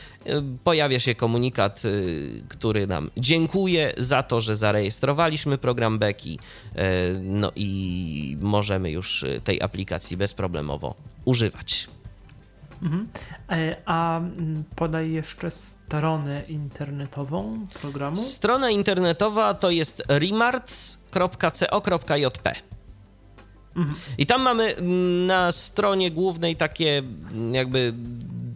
pojawia 0.63 0.99
się 0.99 1.15
komunikat, 1.15 1.83
który 2.49 2.87
nam 2.87 3.11
dziękuję 3.17 3.93
za 3.97 4.23
to, 4.23 4.41
że 4.41 4.55
zarejestrowaliśmy 4.55 5.57
program 5.57 5.99
Beki. 5.99 6.39
No 7.21 7.51
i 7.55 8.37
możemy 8.41 8.91
już 8.91 9.25
tej 9.43 9.61
aplikacji 9.61 10.17
bezproblemowo 10.17 10.95
używać. 11.25 11.87
Mhm. 12.83 13.07
E, 13.49 13.75
a 13.85 14.17
mm, 14.17 14.63
podaj 14.75 15.11
jeszcze 15.11 15.51
stronę 15.51 16.43
internetową 16.47 17.65
programu. 17.81 18.15
Strona 18.15 18.69
internetowa 18.69 19.53
to 19.53 19.69
jest 19.69 20.03
remarts.co.jp. 20.07 21.13
Mhm. 23.75 23.97
I 24.17 24.25
tam 24.25 24.41
mamy 24.41 24.75
mm, 24.75 25.25
na 25.25 25.51
stronie 25.51 26.11
głównej 26.11 26.55
takie 26.55 26.97
mm, 26.97 27.53
jakby 27.55 27.93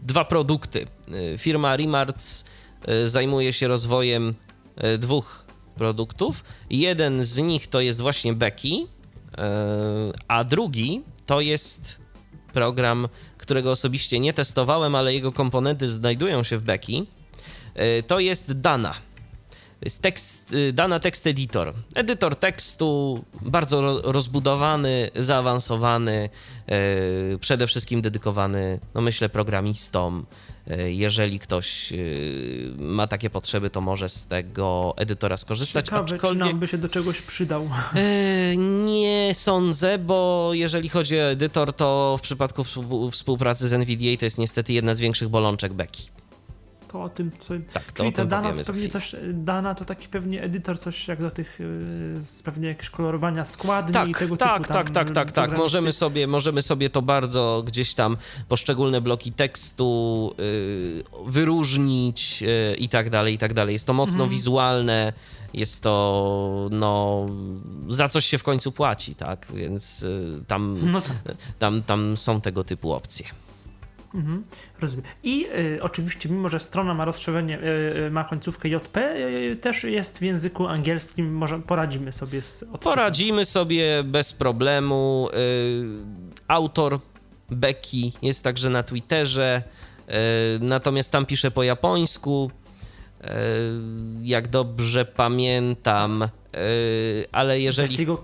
dwa 0.06 0.26
produkty. 0.26 0.88
E, 1.12 1.38
firma 1.38 1.78
Remarts 1.78 2.46
e, 2.86 3.08
zajmuje 3.08 3.54
się 3.54 3.68
rozwojem 3.68 4.36
dwóch 5.00 5.46
produktów. 5.76 6.44
Jeden 6.70 7.26
z 7.26 7.38
nich 7.38 7.68
to 7.68 7.82
jest 7.82 8.02
właśnie 8.02 8.34
Becky, 8.34 8.70
a 10.28 10.44
drugi 10.44 11.02
to 11.26 11.42
jest 11.42 11.98
program, 12.54 13.08
którego 13.38 13.72
osobiście 13.72 14.20
nie 14.20 14.34
testowałem, 14.34 14.96
ale 14.96 15.14
jego 15.14 15.32
komponenty 15.32 15.88
znajdują 15.88 16.44
się 16.44 16.58
w 16.58 16.62
Becky. 16.64 17.06
To 18.08 18.20
jest 18.20 18.60
Dana. 18.60 18.94
To 19.80 19.86
jest 19.86 20.02
tekst, 20.02 20.56
Dana 20.74 21.00
Text 21.00 21.28
Editor. 21.28 21.74
Edytor 21.96 22.36
tekstu 22.36 23.24
bardzo 23.42 24.02
rozbudowany, 24.12 25.12
zaawansowany, 25.16 26.30
przede 27.40 27.68
wszystkim 27.68 28.02
dedykowany, 28.02 28.80
no 28.94 29.02
myślę, 29.02 29.30
programistom, 29.30 30.26
E, 30.26 30.47
jeżeli 30.88 31.40
ktoś 31.40 31.94
e, 31.94 31.96
ma 32.78 33.08
takie 33.08 33.30
potrzeby, 33.30 33.70
to 33.70 33.82
może 33.82 34.10
z 34.10 34.28
tego 34.28 34.94
edytora 34.98 35.38
skorzystać. 35.38 35.86
Ciekawe, 35.86 36.04
aczkolwiek... 36.04 36.44
czy 36.44 36.52
nam 36.52 36.60
by 36.60 36.68
się 36.68 36.78
do 36.78 36.90
czegoś 36.90 37.22
przydał? 37.22 37.70
E, 37.96 38.58
nie 38.58 39.32
sądzę, 39.34 39.98
bo 39.98 40.50
jeżeli 40.54 40.90
chodzi 40.90 41.20
o 41.20 41.24
edytor, 41.24 41.74
to 41.74 42.16
w 42.20 42.22
przypadku 42.22 42.64
współpracy 43.12 43.68
z 43.68 43.74
NVDA 43.74 44.18
to 44.20 44.26
jest 44.26 44.38
niestety 44.38 44.74
jedna 44.74 44.94
z 44.94 45.00
większych 45.00 45.30
bolączek 45.30 45.74
beki 45.74 46.10
to 46.88 47.04
o 47.04 47.10
tym, 47.10 47.32
co. 47.40 47.54
Tak, 47.74 47.92
to 47.92 48.04
Czyli 48.04 48.14
ta 48.14 48.26
dana 48.26 48.54
to 48.54 48.64
pewnie 48.66 48.90
coś, 48.90 49.16
dana 49.34 49.76
to 49.76 49.86
taki 49.86 50.08
pewnie 50.08 50.44
edytor, 50.44 50.80
coś 50.80 51.08
jak 51.08 51.22
do 51.22 51.32
tych 51.32 51.60
yy, 51.60 52.44
pewnie 52.44 52.68
jakieś 52.68 52.90
kolorowania 52.90 53.46
składni 53.46 53.94
tak, 53.94 54.08
i 54.08 54.14
tego 54.14 54.38
tak, 54.38 54.62
typu. 54.62 54.74
Tak, 54.74 54.92
tak, 54.92 55.12
tak, 55.12 55.32
tak. 55.32 55.58
Możemy 55.58 55.92
sobie, 55.92 56.28
możemy 56.28 56.62
sobie 56.62 56.90
to 56.90 57.02
bardzo 57.02 57.64
gdzieś 57.66 57.94
tam 57.94 58.18
poszczególne 58.48 59.02
bloki 59.02 59.32
tekstu 59.32 60.34
yy, 60.38 61.04
wyróżnić 61.32 62.42
yy, 62.42 62.76
i 62.76 62.90
tak 62.90 63.10
dalej, 63.10 63.34
i 63.34 63.38
tak 63.38 63.54
dalej. 63.54 63.74
Jest 63.74 63.88
to 63.88 63.94
mocno 63.94 64.24
mhm. 64.24 64.30
wizualne 64.30 65.14
jest 65.54 65.84
to, 65.84 66.70
no, 66.72 67.26
za 67.90 68.10
coś 68.10 68.26
się 68.26 68.38
w 68.38 68.44
końcu 68.44 68.72
płaci, 68.72 69.16
tak? 69.16 69.48
Więc 69.54 70.04
y, 70.04 70.44
tam, 70.48 70.92
no 70.92 71.02
tak. 71.02 71.38
tam, 71.60 71.84
tam 71.84 72.18
są 72.18 72.42
tego 72.42 72.64
typu 72.64 72.94
opcje. 72.94 73.26
Mhm, 74.14 74.44
rozumiem. 74.82 75.06
I 75.24 75.48
y, 75.76 75.80
oczywiście, 75.82 76.30
mimo 76.30 76.50
że 76.50 76.60
strona 76.60 76.94
ma 76.94 77.06
rozszerzenie, 77.06 77.60
y, 77.60 78.06
y 78.08 78.12
ma 78.12 78.24
końcówkę 78.24 78.70
JP, 78.70 78.98
y, 78.98 79.58
też 79.62 79.84
jest 79.84 80.20
w 80.20 80.22
języku 80.22 80.68
angielskim, 80.68 81.34
może 81.34 81.60
poradzimy 81.60 82.12
sobie 82.12 82.42
z 82.42 82.64
odczytem. 82.64 82.80
Poradzimy 82.80 83.46
sobie 83.46 84.04
bez 84.04 84.34
problemu. 84.34 85.30
Y, 85.34 85.86
autor 86.48 87.00
Becky 87.50 88.12
jest 88.22 88.44
także 88.44 88.70
na 88.70 88.84
Twitterze, 88.84 89.64
y, 90.10 90.14
natomiast 90.60 91.12
tam 91.12 91.26
pisze 91.26 91.52
po 91.52 91.64
japońsku. 91.64 92.52
Jak 94.24 94.48
dobrze 94.48 95.06
pamiętam, 95.06 96.30
ale 97.32 97.60
jeżeli. 97.60 97.88
Z 97.88 97.92
jakiego 97.92 98.24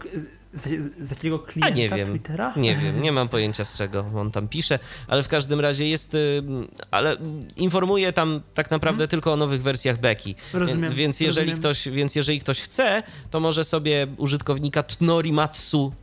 z, 0.53 0.93
z 0.99 1.09
jakiego 1.09 1.39
klienta 1.39 1.73
A 1.73 1.77
nie 1.77 1.89
wiem, 1.89 2.07
Twittera? 2.07 2.53
Nie 2.57 2.75
wiem, 2.75 3.01
nie 3.01 3.11
mam 3.11 3.29
pojęcia 3.29 3.65
z 3.65 3.77
czego 3.77 4.05
on 4.15 4.31
tam 4.31 4.47
pisze, 4.47 4.79
ale 5.07 5.23
w 5.23 5.27
każdym 5.27 5.59
razie 5.59 5.87
jest, 5.87 6.17
ale 6.91 7.17
informuje 7.55 8.13
tam 8.13 8.41
tak 8.53 8.71
naprawdę 8.71 8.97
hmm. 8.97 9.09
tylko 9.09 9.33
o 9.33 9.37
nowych 9.37 9.63
wersjach 9.63 9.99
Beki. 9.99 10.35
Rozumiem. 10.53 10.93
Więc 10.93 11.19
jeżeli, 11.19 11.51
rozumiem. 11.51 11.59
Ktoś, 11.59 11.89
więc 11.89 12.15
jeżeli 12.15 12.39
ktoś 12.39 12.61
chce, 12.61 13.03
to 13.31 13.39
może 13.39 13.63
sobie 13.63 14.07
użytkownika 14.17 14.83
Tnorimatsu 14.83 15.93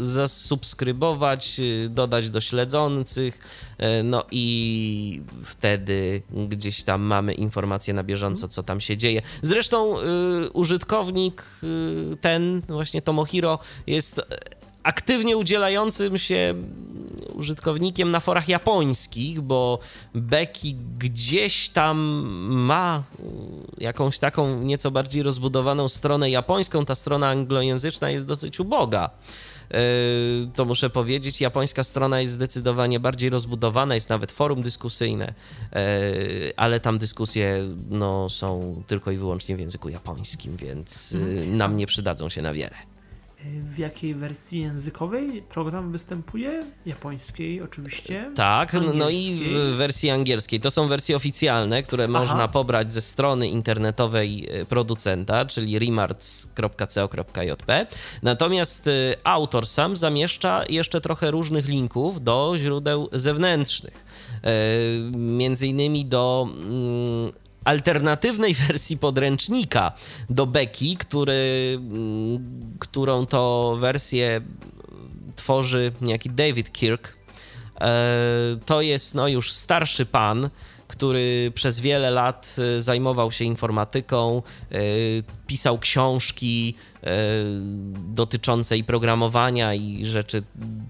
zasubskrybować, 0.00 1.60
y, 1.60 1.88
dodać 1.88 2.30
do 2.30 2.40
śledzących, 2.40 3.38
y, 3.38 4.02
no 4.02 4.24
i 4.30 5.22
wtedy 5.44 6.22
gdzieś 6.48 6.82
tam 6.82 7.02
mamy 7.02 7.34
informacje 7.34 7.94
na 7.94 8.02
bieżąco, 8.02 8.48
co 8.48 8.62
tam 8.62 8.80
się 8.80 8.96
dzieje. 8.96 9.22
Zresztą 9.42 9.96
użytkownik 10.52 11.44
ten, 12.20 12.62
właśnie 12.68 13.02
Tomohiro, 13.02 13.58
jest 13.86 14.20
aktywnie 14.82 15.36
udzielającym 15.36 16.18
się 16.18 16.54
użytkownikiem 17.34 18.10
na 18.10 18.20
forach 18.20 18.48
japońskich, 18.48 19.40
bo 19.40 19.78
Becky 20.14 20.74
gdzieś 20.98 21.68
tam 21.68 21.98
ma 22.46 23.02
jakąś 23.78 24.18
taką 24.18 24.62
nieco 24.62 24.90
bardziej 24.90 25.22
rozbudowaną 25.22 25.88
stronę 25.88 26.30
japońską. 26.30 26.84
Ta 26.84 26.94
strona 26.94 27.28
anglojęzyczna 27.28 28.10
jest 28.10 28.26
dosyć 28.26 28.60
uboga. 28.60 29.10
E, 29.70 29.80
to 30.54 30.64
muszę 30.64 30.90
powiedzieć, 30.90 31.40
japońska 31.40 31.84
strona 31.84 32.20
jest 32.20 32.32
zdecydowanie 32.32 33.00
bardziej 33.00 33.30
rozbudowana, 33.30 33.94
jest 33.94 34.10
nawet 34.10 34.32
forum 34.32 34.62
dyskusyjne, 34.62 35.34
e, 35.72 35.82
ale 36.56 36.80
tam 36.80 36.98
dyskusje 36.98 37.62
no, 37.90 38.28
są 38.28 38.82
tylko 38.86 39.10
i 39.10 39.16
wyłącznie 39.16 39.56
w 39.56 39.60
języku 39.60 39.88
japońskim, 39.88 40.56
więc 40.56 41.12
mhm. 41.14 41.56
nam 41.56 41.76
nie 41.76 41.86
przydadzą 41.86 42.28
się 42.28 42.42
na 42.42 42.52
wiele 42.52 42.89
w 43.44 43.78
jakiej 43.78 44.14
wersji 44.14 44.60
językowej 44.60 45.42
program 45.42 45.92
występuje? 45.92 46.60
Japońskiej 46.86 47.62
oczywiście. 47.62 48.30
Tak, 48.34 48.76
no 48.94 49.10
i 49.10 49.40
w 49.44 49.76
wersji 49.76 50.10
angielskiej. 50.10 50.60
To 50.60 50.70
są 50.70 50.88
wersje 50.88 51.16
oficjalne, 51.16 51.82
które 51.82 52.04
Aha. 52.04 52.12
można 52.12 52.48
pobrać 52.48 52.92
ze 52.92 53.00
strony 53.00 53.48
internetowej 53.48 54.48
e, 54.50 54.64
producenta, 54.64 55.44
czyli 55.44 55.78
remarts.co.jp. 55.78 57.86
Natomiast 58.22 58.88
e, 58.88 59.16
autor 59.24 59.66
sam 59.66 59.96
zamieszcza 59.96 60.64
jeszcze 60.68 61.00
trochę 61.00 61.30
różnych 61.30 61.68
linków 61.68 62.22
do 62.22 62.54
źródeł 62.58 63.08
zewnętrznych. 63.12 64.04
E, 64.42 64.50
między 65.16 65.66
innymi 65.66 66.06
do 66.06 66.48
mm, 66.50 67.32
alternatywnej 67.70 68.54
wersji 68.54 68.98
podręcznika 68.98 69.92
do 70.30 70.46
Beki, 70.46 70.96
który, 70.96 71.78
mm, 71.78 72.76
którą 72.78 73.26
to 73.26 73.76
wersję 73.80 74.40
tworzy 75.36 75.92
niejaki 76.00 76.30
David 76.30 76.72
Kirk. 76.72 77.16
E, 77.80 77.98
to 78.66 78.80
jest 78.80 79.14
no, 79.14 79.28
już 79.28 79.52
starszy 79.52 80.06
pan, 80.06 80.50
który 80.88 81.52
przez 81.54 81.80
wiele 81.80 82.10
lat 82.10 82.56
e, 82.58 82.80
zajmował 82.80 83.32
się 83.32 83.44
informatyką, 83.44 84.42
e, 84.72 84.76
pisał 85.50 85.78
książki, 85.78 86.74
E, 87.04 87.10
dotyczącej 88.14 88.84
programowania 88.84 89.74
i 89.74 90.06
rzeczy 90.06 90.42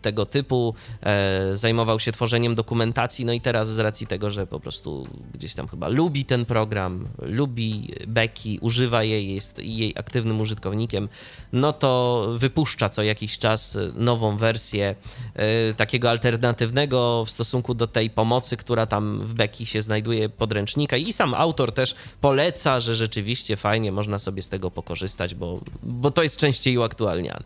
tego 0.02 0.26
typu. 0.26 0.74
E, 1.02 1.56
zajmował 1.56 2.00
się 2.00 2.12
tworzeniem 2.12 2.54
dokumentacji, 2.54 3.24
no 3.24 3.32
i 3.32 3.40
teraz 3.40 3.68
z 3.74 3.78
racji 3.78 4.06
tego, 4.06 4.30
że 4.30 4.46
po 4.46 4.60
prostu 4.60 5.08
gdzieś 5.34 5.54
tam 5.54 5.68
chyba 5.68 5.88
lubi 5.88 6.24
ten 6.24 6.44
program, 6.44 7.08
lubi 7.18 7.94
Becky, 8.06 8.58
używa 8.60 9.02
jej, 9.02 9.34
jest 9.34 9.58
jej 9.58 9.94
aktywnym 9.98 10.40
użytkownikiem, 10.40 11.08
no 11.52 11.72
to 11.72 12.24
wypuszcza 12.38 12.88
co 12.88 13.02
jakiś 13.02 13.38
czas 13.38 13.78
nową 13.94 14.36
wersję 14.36 14.94
e, 15.34 15.74
takiego 15.74 16.10
alternatywnego 16.10 17.24
w 17.24 17.30
stosunku 17.30 17.74
do 17.74 17.86
tej 17.86 18.10
pomocy, 18.10 18.56
która 18.56 18.86
tam 18.86 19.20
w 19.22 19.34
Becky 19.34 19.66
się 19.66 19.82
znajduje 19.82 20.28
podręcznika 20.28 20.96
i 20.96 21.12
sam 21.12 21.34
autor 21.34 21.72
też 21.72 21.94
poleca, 22.20 22.80
że 22.80 22.94
rzeczywiście 22.94 23.56
fajnie 23.56 23.92
można 23.92 24.18
sobie 24.18 24.42
z 24.42 24.48
tego 24.50 24.70
pokorzystać, 24.70 25.34
bo 25.34 25.60
bo 25.82 26.10
to 26.10 26.22
jest 26.22 26.36
częściej 26.36 26.78
uaktualniane. 26.78 27.44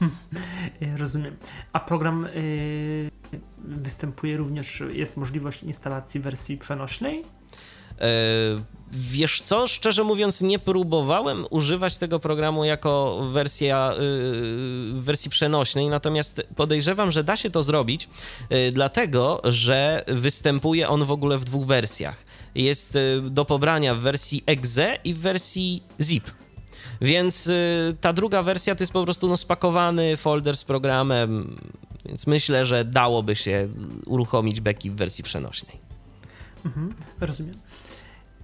Rozumiem. 0.98 1.36
A 1.72 1.80
program 1.80 2.28
yy, 2.34 3.40
występuje 3.58 4.36
również, 4.36 4.82
jest 4.92 5.16
możliwość 5.16 5.62
instalacji 5.62 6.20
wersji 6.20 6.58
przenośnej? 6.58 7.24
Wiesz 8.92 9.40
co, 9.40 9.66
szczerze 9.66 10.04
mówiąc, 10.04 10.40
nie 10.40 10.58
próbowałem 10.58 11.46
używać 11.50 11.98
tego 11.98 12.20
programu 12.20 12.64
jako 12.64 13.20
wersja, 13.32 13.94
yy, 14.92 15.00
wersji 15.00 15.30
przenośnej, 15.30 15.88
natomiast 15.88 16.42
podejrzewam, 16.56 17.12
że 17.12 17.24
da 17.24 17.36
się 17.36 17.50
to 17.50 17.62
zrobić, 17.62 18.08
yy, 18.50 18.72
dlatego 18.72 19.40
że 19.44 20.04
występuje 20.08 20.88
on 20.88 21.04
w 21.04 21.10
ogóle 21.10 21.38
w 21.38 21.44
dwóch 21.44 21.66
wersjach. 21.66 22.24
Jest 22.54 22.94
yy, 22.94 23.30
do 23.30 23.44
pobrania 23.44 23.94
w 23.94 23.98
wersji 23.98 24.42
exe 24.46 24.98
i 25.04 25.14
w 25.14 25.18
wersji 25.18 25.82
zip. 26.00 26.30
Więc 27.00 27.46
y, 27.46 27.96
ta 28.00 28.12
druga 28.12 28.42
wersja 28.42 28.74
to 28.74 28.82
jest 28.82 28.92
po 28.92 29.04
prostu 29.04 29.28
no, 29.28 29.36
spakowany 29.36 30.16
folder 30.16 30.56
z 30.56 30.64
programem, 30.64 31.56
więc 32.04 32.26
myślę, 32.26 32.66
że 32.66 32.84
dałoby 32.84 33.36
się 33.36 33.68
uruchomić 34.06 34.60
beki 34.60 34.90
w 34.90 34.94
wersji 34.94 35.24
przenośnej. 35.24 35.76
Mhm, 36.64 36.94
rozumiem. 37.20 37.54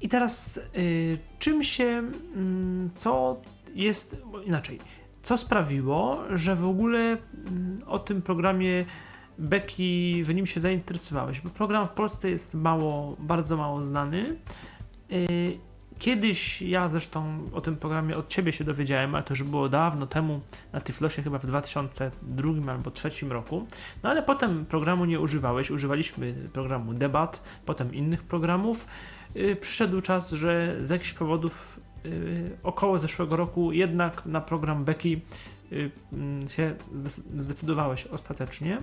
I 0.00 0.08
teraz 0.08 0.60
y, 0.76 1.18
czym 1.38 1.62
się, 1.62 2.02
y, 2.36 2.90
co 2.94 3.40
jest 3.74 4.16
inaczej, 4.44 4.78
co 5.22 5.36
sprawiło, 5.36 6.20
że 6.34 6.56
w 6.56 6.64
ogóle 6.64 7.14
y, 7.14 7.18
o 7.86 7.98
tym 7.98 8.22
programie 8.22 8.84
Beki, 9.38 10.24
że 10.24 10.34
nim 10.34 10.46
się 10.46 10.60
zainteresowałeś? 10.60 11.40
Bo 11.40 11.50
program 11.50 11.88
w 11.88 11.92
Polsce 11.92 12.30
jest 12.30 12.54
mało, 12.54 13.16
bardzo 13.18 13.56
mało 13.56 13.82
znany. 13.82 14.36
Y, 15.12 15.58
kiedyś 15.98 16.62
ja 16.62 16.88
zresztą 16.88 17.44
o 17.52 17.60
tym 17.60 17.76
programie 17.76 18.16
od 18.16 18.28
ciebie 18.28 18.52
się 18.52 18.64
dowiedziałem, 18.64 19.14
ale 19.14 19.24
to 19.24 19.32
już 19.32 19.42
było 19.42 19.68
dawno 19.68 20.06
temu, 20.06 20.40
na 20.72 20.80
Tyflosie 20.80 21.22
chyba 21.22 21.38
w 21.38 21.46
2002 21.46 22.50
albo 22.72 22.90
2003 22.90 23.28
roku. 23.28 23.66
No 24.02 24.10
ale 24.10 24.22
potem 24.22 24.66
programu 24.66 25.04
nie 25.04 25.20
używałeś, 25.20 25.70
używaliśmy 25.70 26.34
programu 26.52 26.94
Debat, 26.94 27.42
potem 27.66 27.94
innych 27.94 28.22
programów. 28.22 28.86
Y, 29.36 29.56
przyszedł 29.56 30.00
czas, 30.00 30.30
że 30.30 30.76
z 30.80 30.90
jakichś 30.90 31.12
powodów 31.12 31.80
y, 32.06 32.56
około 32.62 32.98
zeszłego 32.98 33.36
roku 33.36 33.72
jednak 33.72 34.26
na 34.26 34.40
program 34.40 34.84
Becky 34.84 35.20
y, 35.72 35.90
mm, 36.12 36.48
się 36.48 36.74
zdecydowałeś 37.34 38.06
ostatecznie. 38.06 38.78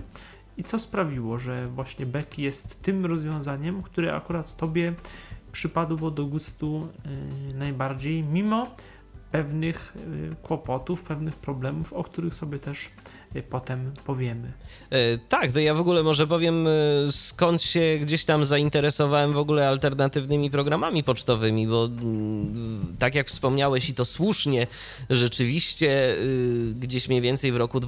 I 0.56 0.64
co 0.64 0.78
sprawiło, 0.78 1.38
że 1.38 1.68
właśnie 1.68 2.06
Becky 2.06 2.42
jest 2.42 2.82
tym 2.82 3.06
rozwiązaniem, 3.06 3.82
które 3.82 4.14
akurat 4.14 4.56
Tobie 4.56 4.94
przypadło 5.52 6.10
do 6.10 6.26
gustu 6.26 6.88
najbardziej, 7.54 8.22
mimo 8.22 8.66
pewnych 9.30 9.96
kłopotów, 10.42 11.02
pewnych 11.02 11.36
problemów, 11.36 11.92
o 11.92 12.02
których 12.02 12.34
sobie 12.34 12.58
też 12.58 12.90
potem 13.50 13.92
powiemy. 14.04 14.52
E, 14.90 15.18
tak, 15.18 15.52
to 15.52 15.60
ja 15.60 15.74
w 15.74 15.80
ogóle 15.80 16.02
może 16.02 16.26
powiem, 16.26 16.68
skąd 17.10 17.62
się 17.62 17.98
gdzieś 18.00 18.24
tam 18.24 18.44
zainteresowałem 18.44 19.32
w 19.32 19.38
ogóle 19.38 19.68
alternatywnymi 19.68 20.50
programami 20.50 21.04
pocztowymi, 21.04 21.66
bo 21.66 21.84
mm, 21.84 22.96
tak 22.98 23.14
jak 23.14 23.26
wspomniałeś 23.26 23.88
i 23.88 23.94
to 23.94 24.04
słusznie, 24.04 24.66
rzeczywiście 25.10 26.16
y, 26.18 26.74
gdzieś 26.80 27.08
mniej 27.08 27.20
więcej 27.20 27.52
w 27.52 27.56
roku 27.56 27.80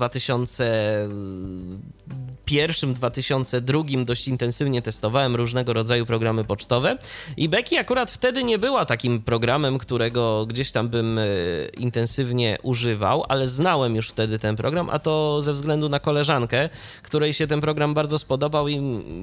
2001, 2.48 2.94
2002 2.94 4.04
dość 4.04 4.28
intensywnie 4.28 4.82
testowałem 4.82 5.36
różnego 5.36 5.72
rodzaju 5.72 6.06
programy 6.06 6.44
pocztowe 6.44 6.98
i 7.36 7.48
Becky 7.48 7.78
akurat 7.78 8.10
wtedy 8.10 8.44
nie 8.44 8.58
była 8.58 8.84
takim 8.84 9.22
programem, 9.22 9.78
którego 9.78 10.46
gdzieś 10.46 10.72
tam 10.72 10.88
bym 10.88 11.18
e, 11.18 11.24
intensywnie 11.76 12.58
używał, 12.62 13.24
ale 13.28 13.48
znałem 13.48 13.96
już 13.96 14.08
wtedy 14.10 14.38
ten 14.38 14.56
program, 14.56 14.90
a 14.90 14.98
to 14.98 15.40
ze 15.40 15.52
względu 15.52 15.88
na 15.88 16.00
koleżankę, 16.00 16.68
której 17.02 17.34
się 17.34 17.46
ten 17.46 17.60
program 17.60 17.94
bardzo 17.94 18.18
spodobał 18.18 18.68
i 18.68 18.80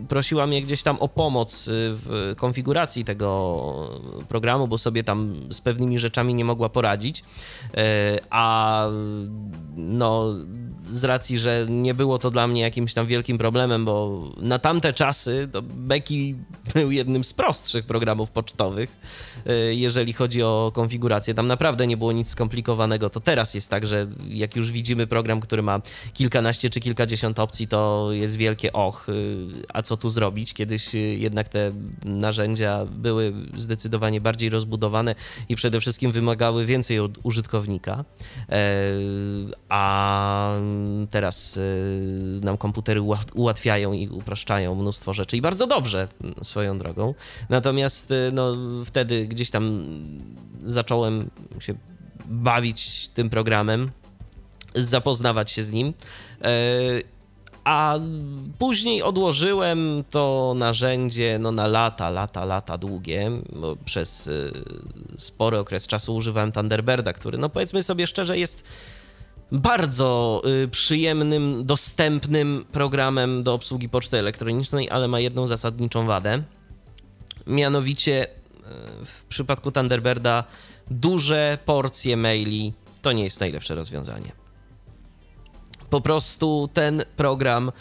prosiła 0.09 0.47
mnie 0.47 0.61
gdzieś 0.61 0.83
tam 0.83 0.97
o 0.99 1.07
pomoc 1.07 1.67
y, 1.67 1.71
w 1.73 2.33
konfiguracji 2.37 3.05
tego 3.05 3.89
programu, 4.27 4.67
bo 4.67 4.77
sobie 4.77 5.03
tam 5.03 5.35
z 5.49 5.61
pewnymi 5.61 5.99
rzeczami 5.99 6.35
nie 6.35 6.45
mogła 6.45 6.69
poradzić. 6.69 7.19
Y, 7.19 7.73
a 8.29 8.87
no, 9.75 10.33
z 10.91 11.03
racji, 11.03 11.39
że 11.39 11.65
nie 11.69 11.93
było 11.93 12.17
to 12.17 12.31
dla 12.31 12.47
mnie 12.47 12.61
jakimś 12.61 12.93
tam 12.93 13.07
wielkim 13.15 13.37
problemem, 13.37 13.85
bo 13.85 14.23
na 14.37 14.59
tamte 14.59 14.93
czasy 14.93 15.49
to 15.51 15.61
Becky 15.61 16.35
był 16.73 16.91
jednym 16.91 17.23
z 17.23 17.33
prostszych 17.33 17.85
programów 17.85 18.31
pocztowych, 18.31 18.97
y, 19.47 19.75
jeżeli 19.75 20.13
chodzi 20.13 20.43
o 20.43 20.71
konfigurację. 20.73 21.33
Tam 21.33 21.47
naprawdę 21.47 21.87
nie 21.87 21.97
było 21.97 22.11
nic 22.11 22.29
skomplikowanego. 22.29 23.09
To 23.09 23.19
teraz 23.19 23.53
jest 23.53 23.69
tak, 23.69 23.85
że 23.85 24.07
jak 24.27 24.55
już 24.55 24.71
widzimy 24.71 25.07
program, 25.07 25.41
który 25.41 25.61
ma 25.61 25.81
kilkanaście 26.13 26.69
czy 26.69 26.79
kilkadziesiąt 26.79 27.39
opcji, 27.39 27.67
to 27.67 28.07
jest 28.11 28.35
wielkie 28.35 28.73
och, 28.73 29.09
y, 29.09 29.65
a 29.73 29.81
co 29.81 29.97
tu 29.97 30.09
zrobić? 30.09 30.53
Kiedyś 30.53 30.95
y, 30.95 30.97
jednak 30.97 31.49
te 31.49 31.71
narzędzia 32.05 32.85
były 32.85 33.33
zdecydowanie 33.57 34.21
bardziej 34.21 34.49
rozbudowane 34.49 35.15
i 35.49 35.55
przede 35.55 35.79
wszystkim 35.79 36.11
wymagały 36.11 36.65
więcej 36.65 36.99
od 36.99 37.11
użytkownika. 37.23 38.05
E, 38.49 38.65
a 39.69 40.55
teraz 41.11 41.59
nam 42.41 42.57
komputery 42.57 43.01
ułatwiają 43.33 43.93
i 43.93 44.07
upraszczają 44.07 44.75
mnóstwo 44.75 45.13
rzeczy 45.13 45.37
i 45.37 45.41
bardzo 45.41 45.67
dobrze 45.67 46.07
swoją 46.43 46.77
drogą. 46.77 47.13
Natomiast 47.49 48.13
no, 48.31 48.55
wtedy 48.85 49.27
gdzieś 49.27 49.51
tam 49.51 49.85
zacząłem 50.65 51.29
się 51.59 51.73
bawić 52.25 53.07
tym 53.13 53.29
programem, 53.29 53.91
zapoznawać 54.75 55.51
się 55.51 55.63
z 55.63 55.71
nim. 55.71 55.93
E, 56.41 56.51
a 57.63 57.99
później 58.59 59.03
odłożyłem 59.03 60.03
to 60.09 60.53
narzędzie 60.57 61.39
no, 61.39 61.51
na 61.51 61.67
lata, 61.67 62.09
lata, 62.09 62.45
lata 62.45 62.77
długie, 62.77 63.31
bo 63.53 63.75
przez 63.85 64.27
e, 64.27 64.31
spory 65.17 65.57
okres 65.59 65.87
czasu 65.87 66.15
używałem 66.15 66.51
Thunderbirda, 66.51 67.13
który, 67.13 67.37
no 67.37 67.49
powiedzmy 67.49 67.83
sobie 67.83 68.07
szczerze, 68.07 68.37
jest 68.37 68.63
bardzo 69.55 70.41
e, 70.63 70.67
przyjemnym, 70.67 71.65
dostępnym 71.65 72.65
programem 72.71 73.43
do 73.43 73.53
obsługi 73.53 73.89
poczty 73.89 74.17
elektronicznej, 74.17 74.89
ale 74.89 75.07
ma 75.07 75.19
jedną 75.19 75.47
zasadniczą 75.47 76.05
wadę. 76.05 76.43
Mianowicie 77.47 78.27
w 79.05 79.23
przypadku 79.23 79.71
Thunderbirda 79.71 80.43
duże 80.91 81.57
porcje 81.65 82.17
maili 82.17 82.73
to 83.01 83.11
nie 83.11 83.23
jest 83.23 83.39
najlepsze 83.39 83.75
rozwiązanie 83.75 84.45
po 85.89 86.01
prostu 86.01 86.69
ten 86.73 87.03
program 87.17 87.69
e, 87.69 87.71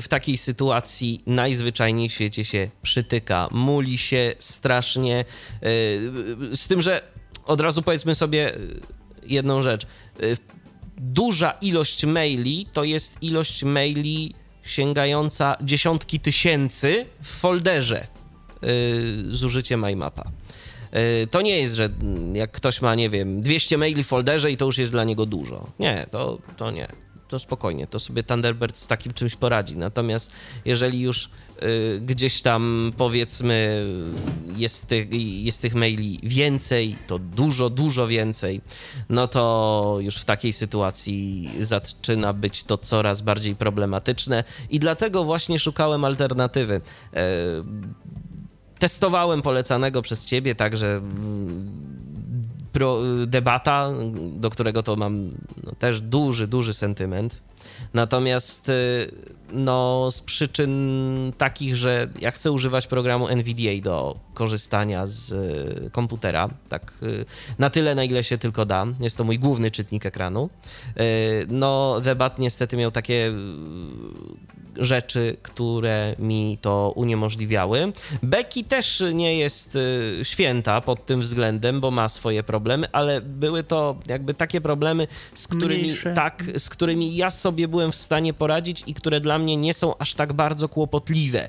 w 0.00 0.04
takiej 0.08 0.36
sytuacji 0.36 1.22
najzwyczajniej 1.26 2.08
w 2.08 2.12
świecie 2.12 2.44
się 2.44 2.70
przytyka, 2.82 3.48
muli 3.50 3.98
się 3.98 4.34
strasznie. 4.38 5.18
E, 5.20 5.24
z 6.56 6.68
tym, 6.68 6.82
że 6.82 7.02
od 7.46 7.60
razu 7.60 7.82
powiedzmy 7.82 8.14
sobie 8.14 8.52
jedną 9.22 9.62
rzecz. 9.62 9.86
Duża 10.96 11.50
ilość 11.50 12.04
maili 12.04 12.66
to 12.72 12.84
jest 12.84 13.22
ilość 13.22 13.64
maili 13.64 14.34
sięgająca 14.62 15.56
dziesiątki 15.60 16.20
tysięcy 16.20 17.06
w 17.22 17.28
folderze 17.28 18.06
z 19.30 19.44
użyciem 19.44 19.90
iMapa. 19.90 20.30
To 21.30 21.42
nie 21.42 21.58
jest, 21.58 21.74
że 21.74 21.88
jak 22.32 22.50
ktoś 22.50 22.82
ma, 22.82 22.94
nie 22.94 23.10
wiem, 23.10 23.42
200 23.42 23.78
maili 23.78 24.04
w 24.04 24.06
folderze 24.06 24.50
i 24.50 24.56
to 24.56 24.64
już 24.64 24.78
jest 24.78 24.92
dla 24.92 25.04
niego 25.04 25.26
dużo. 25.26 25.66
Nie, 25.78 26.06
to, 26.10 26.38
to 26.56 26.70
nie 26.70 26.88
to 27.34 27.38
spokojnie, 27.38 27.86
to 27.86 27.98
sobie 27.98 28.22
Thunderbird 28.22 28.76
z 28.76 28.86
takim 28.86 29.12
czymś 29.12 29.36
poradzi. 29.36 29.76
Natomiast 29.76 30.32
jeżeli 30.64 31.00
już 31.00 31.28
gdzieś 32.00 32.42
tam 32.42 32.92
powiedzmy 32.96 33.86
jest, 34.56 34.86
ty, 34.86 35.08
jest 35.20 35.62
tych 35.62 35.74
maili 35.74 36.18
więcej, 36.22 36.96
to 37.06 37.18
dużo, 37.18 37.70
dużo 37.70 38.06
więcej, 38.06 38.60
no 39.08 39.28
to 39.28 39.96
już 40.00 40.16
w 40.16 40.24
takiej 40.24 40.52
sytuacji 40.52 41.50
zaczyna 41.60 42.32
być 42.32 42.64
to 42.64 42.78
coraz 42.78 43.20
bardziej 43.20 43.56
problematyczne 43.56 44.44
i 44.70 44.78
dlatego 44.78 45.24
właśnie 45.24 45.58
szukałem 45.58 46.04
alternatywy. 46.04 46.74
Y, 46.74 47.18
testowałem 48.78 49.42
polecanego 49.42 50.02
przez 50.02 50.24
ciebie, 50.24 50.54
także 50.54 50.96
mm, 50.96 51.94
debata, 53.26 53.90
do 54.14 54.50
którego 54.50 54.82
to 54.82 54.96
mam 54.96 55.30
no, 55.64 55.72
też 55.78 56.00
duży, 56.00 56.46
duży 56.46 56.74
sentyment. 56.74 57.42
Natomiast 57.94 58.68
y, 58.68 59.10
no, 59.52 60.10
z 60.10 60.20
przyczyn 60.20 61.32
takich, 61.38 61.76
że 61.76 62.08
ja 62.20 62.30
chcę 62.30 62.52
używać 62.52 62.86
programu 62.86 63.28
NVDA 63.28 63.82
do 63.82 64.16
korzystania 64.34 65.06
z 65.06 65.32
y, 65.32 65.90
komputera, 65.90 66.48
tak 66.68 66.92
y, 67.02 67.24
na 67.58 67.70
tyle, 67.70 67.94
na 67.94 68.04
ile 68.04 68.24
się 68.24 68.38
tylko 68.38 68.66
da. 68.66 68.86
Jest 69.00 69.16
to 69.16 69.24
mój 69.24 69.38
główny 69.38 69.70
czytnik 69.70 70.06
ekranu. 70.06 70.50
No, 71.48 72.00
debat 72.00 72.38
niestety 72.38 72.76
miał 72.76 72.90
takie 72.90 73.32
rzeczy, 74.78 75.36
które 75.42 76.14
mi 76.18 76.58
to 76.60 76.92
uniemożliwiały. 76.96 77.92
Becky 78.22 78.64
też 78.64 79.02
nie 79.14 79.38
jest 79.38 79.78
święta 80.22 80.80
pod 80.80 81.06
tym 81.06 81.20
względem, 81.20 81.80
bo 81.80 81.90
ma 81.90 82.08
swoje 82.08 82.42
problemy, 82.42 82.86
ale 82.92 83.20
były 83.20 83.62
to 83.62 83.96
jakby 84.08 84.34
takie 84.34 84.60
problemy, 84.60 85.08
z 85.34 85.48
którymi, 85.48 85.90
tak, 86.14 86.42
z 86.58 86.68
którymi 86.68 87.16
ja 87.16 87.30
sobie 87.30 87.68
byłem 87.68 87.92
w 87.92 87.96
stanie 87.96 88.34
poradzić 88.34 88.82
i 88.86 88.94
które 88.94 89.20
dla 89.20 89.38
mnie 89.38 89.56
nie 89.56 89.74
są 89.74 89.98
aż 89.98 90.14
tak 90.14 90.32
bardzo 90.32 90.68
kłopotliwe. 90.68 91.48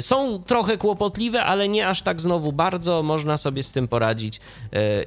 Są 0.00 0.42
trochę 0.42 0.78
kłopotliwe, 0.78 1.44
ale 1.44 1.68
nie 1.68 1.88
aż 1.88 2.02
tak 2.02 2.20
znowu 2.20 2.52
bardzo. 2.52 3.02
Można 3.02 3.36
sobie 3.36 3.62
z 3.62 3.72
tym 3.72 3.88
poradzić 3.88 4.40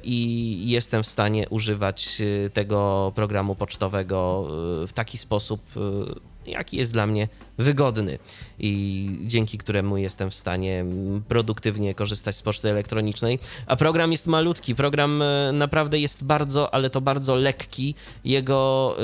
i 0.04 0.62
jestem 0.66 1.02
w 1.02 1.06
stanie 1.06 1.48
używać 1.48 2.22
tego 2.52 3.12
programu 3.14 3.54
pocztowego 3.54 4.46
w 4.86 4.90
taki 4.94 5.18
sposób, 5.18 5.60
jaki 6.46 6.76
jest 6.76 6.92
dla 6.92 7.06
mnie 7.06 7.28
wygodny 7.58 8.18
i 8.58 9.08
dzięki 9.26 9.58
któremu 9.58 9.96
jestem 9.96 10.30
w 10.30 10.34
stanie 10.34 10.84
produktywnie 11.28 11.94
korzystać 11.94 12.36
z 12.36 12.42
poczty 12.42 12.70
elektronicznej. 12.70 13.38
A 13.66 13.76
program 13.76 14.12
jest 14.12 14.26
malutki, 14.26 14.74
program 14.74 15.22
e, 15.22 15.52
naprawdę 15.52 15.98
jest 15.98 16.24
bardzo, 16.24 16.74
ale 16.74 16.90
to 16.90 17.00
bardzo 17.00 17.34
lekki. 17.34 17.94
Jego 18.24 18.96
y, 18.98 19.02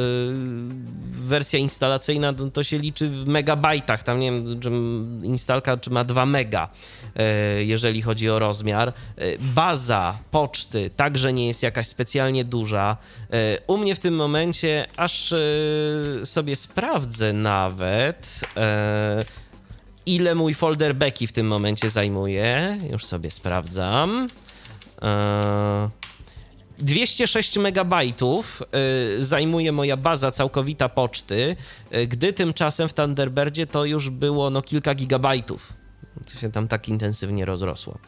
wersja 1.13 1.59
instalacyjna 1.59 2.33
to, 2.33 2.51
to, 2.51 2.63
się 2.63 2.79
liczy 2.79 3.09
w 3.09 3.27
megabajtach, 3.27 4.03
tam 4.03 4.21
nie 4.21 4.33
wiem, 4.33 4.61
czy 4.61 4.71
instalka 5.27 5.77
czy 5.77 5.91
ma 5.91 6.05
2 6.05 6.27
mega, 6.27 6.69
y, 7.59 7.65
jeżeli 7.65 8.03
chodzi 8.03 8.31
o 8.31 8.39
rozmiar. 8.39 8.93
Baza 9.41 10.19
poczty 10.31 10.91
także 10.97 11.33
nie 11.33 11.47
jest 11.47 11.63
jakaś 11.63 11.87
specjalnie 11.87 12.45
duża. 12.45 12.97
U 13.67 13.77
mnie 13.77 13.95
w 13.95 13.99
tym 13.99 14.15
momencie 14.17 14.87
aż 14.97 15.35
sobie 16.25 16.57
sprawdzę 16.57 17.33
nawet 17.33 18.38
E, 18.57 19.25
ile 20.07 20.35
mój 20.35 20.55
folder 20.55 20.95
Becky 20.95 21.27
w 21.27 21.33
tym 21.33 21.47
momencie 21.47 21.91
zajmuje. 21.91 22.79
Już 22.93 23.05
sobie 23.05 23.31
sprawdzam. 23.31 24.29
206 26.79 27.57
e, 27.57 27.61
megabajtów 27.61 28.63
e, 28.63 29.23
zajmuje 29.23 29.73
moja 29.73 29.97
baza 29.97 30.31
całkowita 30.31 30.89
poczty, 30.89 31.57
gdy 32.09 32.33
tymczasem 32.33 32.89
w 32.89 32.95
Thunderbirdzie 32.95 33.67
to 33.67 33.85
już 33.85 34.11
było 34.11 34.51
no 34.51 34.63
kilka 34.63 34.95
gigabajtów. 34.95 35.78
To 36.33 36.39
się 36.39 36.53
tam 36.53 36.69
tak 36.69 36.89
intensywnie 36.89 37.45
rozrosło. 37.45 37.99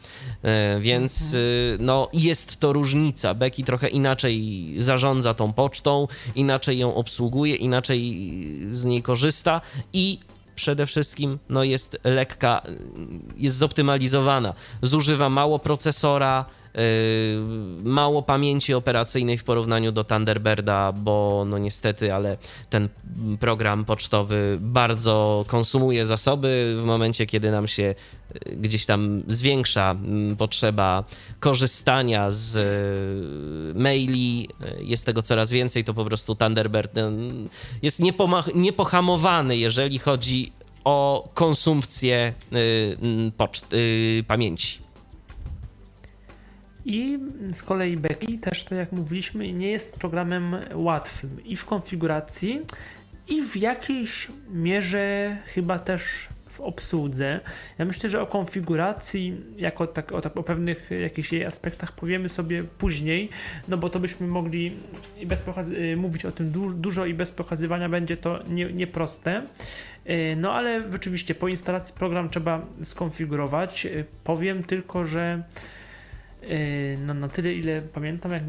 Więc 0.79 1.21
mhm. 1.23 1.85
no, 1.85 2.09
jest 2.13 2.59
to 2.59 2.73
różnica. 2.73 3.33
Becky 3.33 3.63
trochę 3.63 3.87
inaczej 3.87 4.75
zarządza 4.77 5.33
tą 5.33 5.53
pocztą, 5.53 6.07
inaczej 6.35 6.79
ją 6.79 6.95
obsługuje, 6.95 7.55
inaczej 7.55 8.27
z 8.69 8.85
niej 8.85 9.01
korzysta 9.01 9.61
i 9.93 10.19
przede 10.55 10.85
wszystkim 10.85 11.39
no 11.49 11.63
jest 11.63 11.97
lekka, 12.03 12.61
jest 13.37 13.57
zoptymalizowana. 13.57 14.53
Zużywa 14.81 15.29
mało 15.29 15.59
procesora, 15.59 16.45
mało 17.83 18.21
pamięci 18.21 18.73
operacyjnej 18.73 19.37
w 19.37 19.43
porównaniu 19.43 19.91
do 19.91 20.03
Thunderbirda, 20.03 20.91
bo 20.91 21.45
no 21.47 21.57
niestety, 21.57 22.13
ale 22.13 22.37
ten 22.69 22.89
program 23.39 23.85
pocztowy 23.85 24.57
bardzo 24.61 25.45
konsumuje 25.47 26.05
zasoby 26.05 26.77
w 26.81 26.85
momencie, 26.85 27.25
kiedy 27.25 27.51
nam 27.51 27.67
się 27.67 27.95
yy, 28.45 28.55
gdzieś 28.55 28.85
tam 28.85 29.23
zwiększa 29.27 29.91
mm, 29.91 30.35
potrzeba 30.35 31.03
korzystania 31.39 32.31
z 32.31 32.55
yy, 33.75 33.81
maili, 33.81 34.49
jest 34.79 35.05
tego 35.05 35.21
coraz 35.21 35.51
więcej, 35.51 35.83
to 35.83 35.93
po 35.93 36.05
prostu 36.05 36.35
Thunderbird 36.35 36.91
jest 37.81 38.01
niepohamowany, 38.55 39.57
jeżeli 39.57 39.99
chodzi 39.99 40.51
o 40.83 41.29
konsumpcję 41.33 42.33
poczt, 43.37 43.65
pamięci. 44.27 44.80
I 46.85 47.19
z 47.51 47.63
kolei 47.63 47.97
Becky 47.97 48.39
też, 48.39 48.63
tak 48.63 48.77
jak 48.77 48.91
mówiliśmy, 48.91 49.53
nie 49.53 49.71
jest 49.71 49.95
programem 49.95 50.55
łatwym 50.73 51.45
i 51.45 51.55
w 51.55 51.65
konfiguracji, 51.65 52.61
i 53.27 53.41
w 53.41 53.57
jakiejś 53.57 54.27
mierze 54.49 55.37
chyba 55.45 55.79
też 55.79 56.27
w 56.49 56.61
obsłudze. 56.61 57.39
Ja 57.77 57.85
myślę, 57.85 58.09
że 58.09 58.21
o 58.21 58.27
konfiguracji, 58.27 59.37
jako 59.57 59.87
tak, 59.87 60.11
o, 60.11 60.21
tak, 60.21 60.37
o 60.37 60.43
pewnych 60.43 60.91
jakichś 61.01 61.33
jej 61.33 61.45
aspektach 61.45 61.91
powiemy 61.91 62.29
sobie 62.29 62.63
później, 62.63 63.29
no 63.67 63.77
bo 63.77 63.89
to 63.89 63.99
byśmy 63.99 64.27
mogli 64.27 64.77
bez 65.25 65.47
y, 65.47 65.97
mówić 65.97 66.25
o 66.25 66.31
tym 66.31 66.51
du 66.51 66.73
dużo 66.73 67.05
i 67.05 67.13
bez 67.13 67.31
pokazywania 67.31 67.89
będzie 67.89 68.17
to 68.17 68.39
nieproste. 68.73 69.43
Nie 70.05 70.13
y, 70.33 70.35
no 70.35 70.53
ale 70.53 70.91
rzeczywiście 70.91 71.35
po 71.35 71.47
instalacji 71.47 71.95
program 71.95 72.29
trzeba 72.29 72.65
skonfigurować. 72.83 73.85
Y, 73.85 74.05
powiem 74.23 74.63
tylko, 74.63 75.05
że 75.05 75.43
no, 76.97 77.13
na 77.13 77.27
tyle, 77.27 77.53
ile 77.53 77.81
pamiętam, 77.81 78.31
jak, 78.31 78.43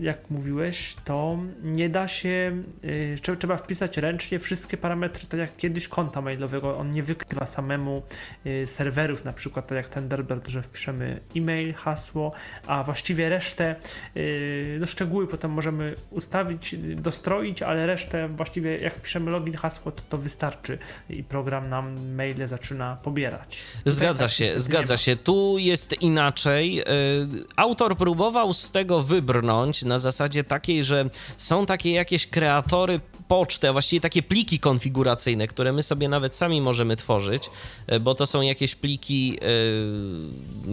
jak 0.00 0.30
mówiłeś, 0.30 0.96
to 1.04 1.38
nie 1.62 1.88
da 1.88 2.08
się, 2.08 2.62
yy, 2.82 3.36
trzeba 3.38 3.56
wpisać 3.56 3.96
ręcznie 3.96 4.38
wszystkie 4.38 4.76
parametry, 4.76 5.26
tak 5.26 5.40
jak 5.40 5.56
kiedyś 5.56 5.88
konta 5.88 6.20
mailowego. 6.20 6.78
On 6.78 6.90
nie 6.90 7.02
wykrywa 7.02 7.46
samemu 7.46 8.02
yy, 8.44 8.66
serwerów, 8.66 9.24
na 9.24 9.32
przykład 9.32 9.66
tak 9.66 9.76
jak 9.76 9.88
Thunderbird, 9.88 10.48
że 10.48 10.62
wpiszemy 10.62 11.20
e-mail, 11.36 11.74
hasło, 11.74 12.32
a 12.66 12.82
właściwie 12.82 13.28
resztę, 13.28 13.76
no 14.80 14.86
szczegóły 14.86 15.26
potem 15.26 15.50
możemy 15.50 15.94
ustawić, 16.10 16.74
dostroić, 16.78 17.62
ale 17.62 17.86
resztę 17.86 18.28
właściwie 18.28 18.78
jak 18.78 18.94
wpiszemy 18.94 19.30
login, 19.30 19.54
hasło, 19.54 19.92
to 19.92 20.02
to 20.08 20.18
wystarczy 20.18 20.78
i 21.10 21.24
program 21.24 21.68
nam 21.68 22.14
maile 22.14 22.48
zaczyna 22.48 22.96
pobierać. 22.96 23.58
Zgadza 23.86 24.24
tak 24.24 24.32
się, 24.32 24.60
zgadza 24.60 24.96
się. 24.96 25.16
Tu 25.16 25.58
jest 25.58 26.02
inaczej 26.02 26.82
autor 27.56 27.96
próbował 27.96 28.52
z 28.52 28.70
tego 28.70 29.02
wybrnąć 29.02 29.82
na 29.82 29.98
zasadzie 29.98 30.44
takiej, 30.44 30.84
że 30.84 31.10
są 31.36 31.66
takie 31.66 31.92
jakieś 31.92 32.26
kreatory 32.26 33.00
poczty, 33.32 33.68
a 33.68 33.72
właściwie 33.72 34.00
takie 34.00 34.22
pliki 34.22 34.58
konfiguracyjne, 34.58 35.46
które 35.46 35.72
my 35.72 35.82
sobie 35.82 36.08
nawet 36.08 36.36
sami 36.36 36.60
możemy 36.60 36.96
tworzyć, 36.96 37.50
e, 37.86 38.00
bo 38.00 38.14
to 38.14 38.26
są 38.26 38.40
jakieś 38.40 38.74
pliki, 38.74 39.38
e, 39.40 39.46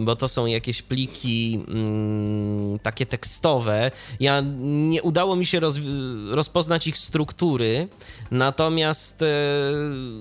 bo 0.04 0.16
to 0.16 0.28
są 0.28 0.46
jakieś 0.46 0.82
pliki 0.82 1.60
mm, 1.68 2.78
takie 2.78 3.06
tekstowe. 3.06 3.90
Ja 4.20 4.42
nie 4.60 5.02
udało 5.02 5.36
mi 5.36 5.46
się 5.46 5.60
roz, 5.60 5.78
rozpoznać 6.30 6.86
ich 6.86 6.98
struktury, 6.98 7.88
natomiast 8.30 9.22
e, 9.22 9.26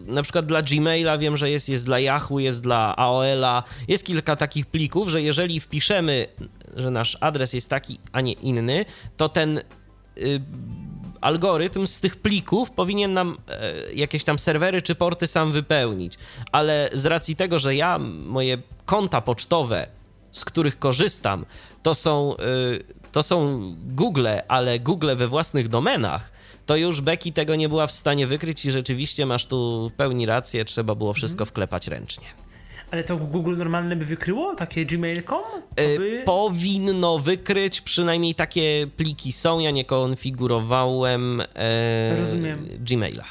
na 0.07 0.23
przykład 0.23 0.45
dla 0.45 0.61
Gmaila 0.61 1.17
wiem, 1.17 1.37
że 1.37 1.49
jest, 1.49 1.69
jest 1.69 1.85
dla 1.85 1.99
Yahoo, 1.99 2.39
jest 2.39 2.61
dla 2.61 2.95
AOL-a, 2.95 3.63
jest 3.87 4.05
kilka 4.05 4.35
takich 4.35 4.65
plików, 4.65 5.09
że 5.09 5.21
jeżeli 5.21 5.59
wpiszemy, 5.59 6.27
że 6.75 6.91
nasz 6.91 7.17
adres 7.19 7.53
jest 7.53 7.69
taki, 7.69 7.99
a 8.11 8.21
nie 8.21 8.33
inny, 8.33 8.85
to 9.17 9.29
ten 9.29 9.57
y, 10.17 10.41
algorytm 11.21 11.87
z 11.87 11.99
tych 11.99 12.15
plików 12.15 12.71
powinien 12.71 13.13
nam 13.13 13.37
e, 13.47 13.93
jakieś 13.93 14.23
tam 14.23 14.39
serwery 14.39 14.81
czy 14.81 14.95
porty 14.95 15.27
sam 15.27 15.51
wypełnić. 15.51 16.13
Ale 16.51 16.89
z 16.93 17.05
racji 17.05 17.35
tego, 17.35 17.59
że 17.59 17.75
ja 17.75 17.99
moje 18.25 18.57
konta 18.85 19.21
pocztowe, 19.21 19.87
z 20.31 20.45
których 20.45 20.79
korzystam, 20.79 21.45
to 21.83 21.95
są, 21.95 22.37
e, 22.37 22.43
to 23.11 23.23
są 23.23 23.61
Google, 23.77 24.27
ale 24.47 24.79
Google 24.79 25.15
we 25.15 25.27
własnych 25.27 25.67
domenach, 25.67 26.31
to 26.65 26.75
już 26.75 27.01
Becky 27.01 27.31
tego 27.31 27.55
nie 27.55 27.69
była 27.69 27.87
w 27.87 27.91
stanie 27.91 28.27
wykryć 28.27 28.65
i 28.65 28.71
rzeczywiście 28.71 29.25
masz 29.25 29.45
tu 29.45 29.89
w 29.89 29.93
pełni 29.93 30.25
rację, 30.25 30.65
trzeba 30.65 30.95
było 30.95 31.13
wszystko 31.13 31.43
mhm. 31.43 31.49
wklepać 31.49 31.87
ręcznie. 31.87 32.27
Ale 32.91 33.03
to 33.03 33.17
Google 33.17 33.57
normalne 33.57 33.95
by 33.95 34.05
wykryło? 34.05 34.55
Takie 34.55 34.85
gmail.com? 34.85 35.43
E, 35.75 35.97
by... 35.97 36.23
Powinno 36.25 37.19
wykryć, 37.19 37.81
przynajmniej 37.81 38.35
takie 38.35 38.87
pliki 38.97 39.31
są. 39.31 39.59
Ja 39.59 39.71
nie 39.71 39.85
konfigurowałem 39.85 41.41
e, 41.55 42.15
Rozumiem. 42.19 42.67
Gmaila. 42.79 43.25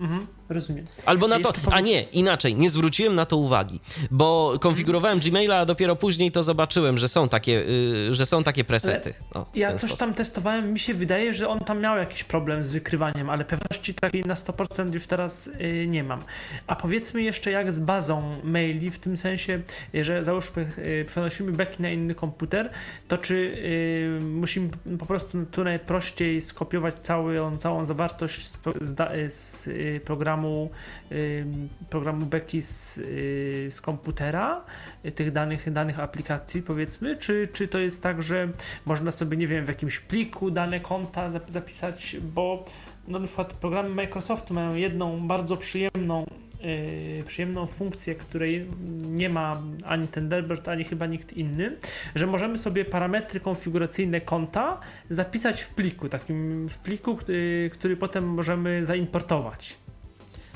Mhm. 0.00 0.26
Rozumiem. 0.52 0.86
Albo 1.06 1.28
na 1.28 1.40
to, 1.40 1.52
a 1.70 1.80
nie, 1.80 2.02
inaczej, 2.02 2.56
nie 2.56 2.70
zwróciłem 2.70 3.14
na 3.14 3.26
to 3.26 3.36
uwagi, 3.36 3.80
bo 4.10 4.54
konfigurowałem 4.60 5.18
Gmaila, 5.18 5.58
a 5.58 5.64
dopiero 5.64 5.96
później 5.96 6.32
to 6.32 6.42
zobaczyłem, 6.42 6.98
że 6.98 7.08
są 7.08 7.28
takie, 7.28 7.52
yy, 7.52 8.14
że 8.14 8.26
są 8.26 8.44
takie 8.44 8.64
presety. 8.64 9.14
O, 9.34 9.46
ja 9.54 9.68
coś 9.70 9.78
sposób. 9.78 9.98
tam 9.98 10.14
testowałem, 10.14 10.72
mi 10.72 10.78
się 10.78 10.94
wydaje, 10.94 11.32
że 11.32 11.48
on 11.48 11.60
tam 11.60 11.80
miał 11.80 11.96
jakiś 11.96 12.24
problem 12.24 12.64
z 12.64 12.70
wykrywaniem, 12.70 13.30
ale 13.30 13.44
pewności 13.44 13.94
takiej 13.94 14.22
na 14.22 14.34
100% 14.34 14.94
już 14.94 15.06
teraz 15.06 15.50
yy, 15.58 15.86
nie 15.86 16.04
mam. 16.04 16.22
A 16.66 16.76
powiedzmy 16.76 17.22
jeszcze 17.22 17.50
jak 17.50 17.72
z 17.72 17.80
bazą 17.80 18.40
maili, 18.44 18.90
w 18.90 18.98
tym 18.98 19.16
sensie, 19.16 19.60
że 19.94 20.24
załóżmy 20.24 20.72
yy, 20.76 21.04
przenosimy 21.04 21.52
beki 21.52 21.82
na 21.82 21.90
inny 21.90 22.14
komputer, 22.14 22.70
to 23.08 23.18
czy 23.18 23.34
y, 23.34 24.24
musimy 24.24 24.68
po 24.98 25.06
prostu 25.06 25.46
tu 25.50 25.64
najprościej 25.64 26.40
skopiować 26.40 26.94
całą, 26.94 27.56
całą 27.56 27.84
zawartość 27.84 28.46
z, 28.46 28.58
z, 28.80 29.32
z 29.32 29.66
y, 29.66 30.00
programu 30.04 30.41
programu, 30.42 30.70
programu 31.90 32.26
Becky 32.26 32.62
z, 32.62 32.98
y, 32.98 33.68
z 33.70 33.80
komputera, 33.80 34.64
y, 35.04 35.12
tych 35.12 35.32
danych, 35.32 35.72
danych 35.72 36.00
aplikacji 36.00 36.62
powiedzmy, 36.62 37.16
czy, 37.16 37.48
czy 37.52 37.68
to 37.68 37.78
jest 37.78 38.02
tak, 38.02 38.22
że 38.22 38.48
można 38.86 39.10
sobie, 39.10 39.36
nie 39.36 39.46
wiem, 39.46 39.64
w 39.64 39.68
jakimś 39.68 40.00
pliku 40.00 40.50
dane 40.50 40.80
konta 40.80 41.30
zapisać, 41.46 42.16
bo 42.34 42.64
no, 43.08 43.18
na 43.18 43.26
przykład 43.26 43.52
programy 43.52 43.88
Microsoftu 43.88 44.54
mają 44.54 44.74
jedną 44.74 45.26
bardzo 45.28 45.56
przyjemną 45.56 46.26
Yy, 46.62 47.24
przyjemną 47.24 47.66
funkcję, 47.66 48.14
której 48.14 48.66
nie 49.02 49.28
ma 49.28 49.62
ani 49.84 50.08
Thunderbird, 50.08 50.68
ani 50.68 50.84
chyba 50.84 51.06
nikt 51.06 51.32
inny, 51.32 51.76
że 52.14 52.26
możemy 52.26 52.58
sobie 52.58 52.84
parametry 52.84 53.40
konfiguracyjne 53.40 54.20
konta 54.20 54.80
zapisać 55.10 55.62
w 55.62 55.68
pliku, 55.68 56.08
takim 56.08 56.68
w 56.68 56.78
pliku, 56.78 57.16
który, 57.16 57.70
który 57.72 57.96
potem 57.96 58.24
możemy 58.24 58.84
zaimportować. 58.84 59.81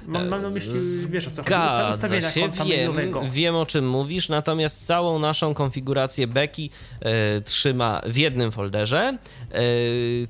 Mam, 0.06 0.28
mam 0.28 0.42
na 0.42 0.50
myśli, 0.50 0.72
wiesz 1.10 1.28
o 1.28 1.30
co 1.30 1.42
chodzi, 1.42 1.90
ustawienia 1.90 2.30
się, 2.30 2.40
konta 2.40 2.64
wiem, 2.64 2.76
mailowego. 2.76 3.22
wiem 3.30 3.56
o 3.56 3.66
czym 3.66 3.88
mówisz, 3.88 4.28
natomiast 4.28 4.86
całą 4.86 5.18
naszą 5.18 5.54
konfigurację 5.54 6.26
Becky 6.26 6.62
e, 7.00 7.40
trzyma 7.40 8.00
w 8.06 8.16
jednym 8.16 8.52
folderze. 8.52 9.18
E, 9.50 9.60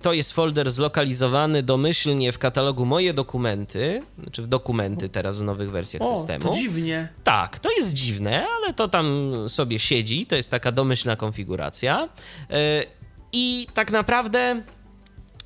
to 0.02 0.12
jest 0.12 0.32
folder 0.32 0.70
zlokalizowany 0.70 1.62
domyślnie 1.62 2.32
w 2.32 2.38
katalogu 2.38 2.84
Moje 2.86 3.14
dokumenty, 3.14 4.02
czy 4.32 4.42
w 4.42 4.46
dokumenty 4.46 5.08
teraz 5.08 5.38
w 5.38 5.42
nowych 5.42 5.70
wersjach 5.70 6.02
o, 6.02 6.16
systemu. 6.16 6.48
to 6.48 6.54
dziwnie. 6.54 7.08
Tak, 7.24 7.58
to 7.58 7.70
jest 7.70 7.94
dziwne, 7.94 8.46
ale 8.56 8.74
to 8.74 8.88
tam 8.88 9.34
sobie 9.48 9.78
siedzi, 9.78 10.26
to 10.26 10.36
jest 10.36 10.50
taka 10.50 10.72
domyślna 10.72 11.16
konfiguracja. 11.16 12.08
E, 12.50 12.84
I 13.32 13.66
tak 13.74 13.90
naprawdę 13.90 14.62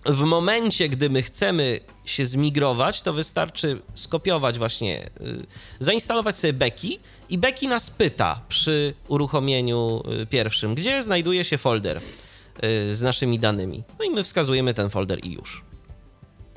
w 0.07 0.21
momencie, 0.21 0.89
gdy 0.89 1.11
my 1.11 1.23
chcemy 1.23 1.81
się 2.05 2.25
zmigrować, 2.25 3.03
to 3.03 3.13
wystarczy 3.13 3.83
skopiować 3.95 4.59
właśnie, 4.59 5.07
y, 5.07 5.47
zainstalować 5.81 6.39
sobie 6.39 6.53
Becky 6.53 6.89
i 7.29 7.39
Becky 7.39 7.69
nas 7.69 7.91
pyta 7.91 8.41
przy 8.49 8.95
uruchomieniu 9.09 10.03
y, 10.23 10.27
pierwszym, 10.27 10.75
gdzie 10.75 11.03
znajduje 11.03 11.45
się 11.45 11.59
folder 11.59 11.97
y, 11.97 12.95
z 12.95 13.03
naszymi 13.03 13.39
danymi. 13.39 13.83
No 13.99 14.05
i 14.05 14.11
my 14.11 14.25
wskazujemy 14.25 14.75
ten 14.75 14.91
folder 14.91 15.25
i 15.25 15.33
już. 15.33 15.65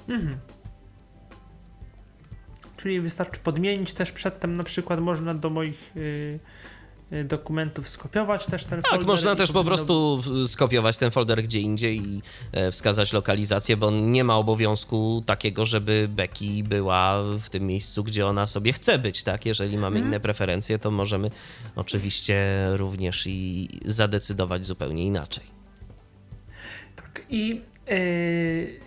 Mhm. 0.09 0.37
Czyli 2.77 3.01
wystarczy 3.01 3.39
podmienić 3.39 3.93
też 3.93 4.11
przedtem, 4.11 4.57
na 4.57 4.63
przykład 4.63 4.99
można 4.99 5.33
do 5.33 5.49
moich 5.49 5.91
dokumentów 7.25 7.89
skopiować 7.89 8.45
też 8.45 8.65
ten 8.65 8.81
tak, 8.81 8.91
folder. 8.91 8.99
Tak, 8.99 9.07
można 9.07 9.35
też 9.35 9.51
po 9.51 9.63
prostu 9.63 10.21
skopiować 10.47 10.97
ten 10.97 11.11
folder 11.11 11.43
gdzie 11.43 11.59
indziej 11.59 11.97
i 12.07 12.21
e, 12.51 12.71
wskazać 12.71 13.13
lokalizację, 13.13 13.77
bo 13.77 13.91
nie 13.91 14.23
ma 14.23 14.37
obowiązku 14.37 15.23
takiego, 15.25 15.65
żeby 15.65 16.07
Becky 16.11 16.63
była 16.63 17.23
w 17.23 17.49
tym 17.49 17.67
miejscu, 17.67 18.03
gdzie 18.03 18.27
ona 18.27 18.47
sobie 18.47 18.73
chce 18.73 18.99
być, 18.99 19.23
tak? 19.23 19.45
Jeżeli 19.45 19.77
mamy 19.77 19.95
hmm. 19.95 20.09
inne 20.09 20.19
preferencje, 20.19 20.79
to 20.79 20.91
możemy 20.91 21.31
oczywiście 21.75 22.67
również 22.71 23.27
i 23.27 23.69
zadecydować 23.85 24.65
zupełnie 24.65 25.05
inaczej. 25.05 25.43
Tak, 26.95 27.25
i 27.29 27.61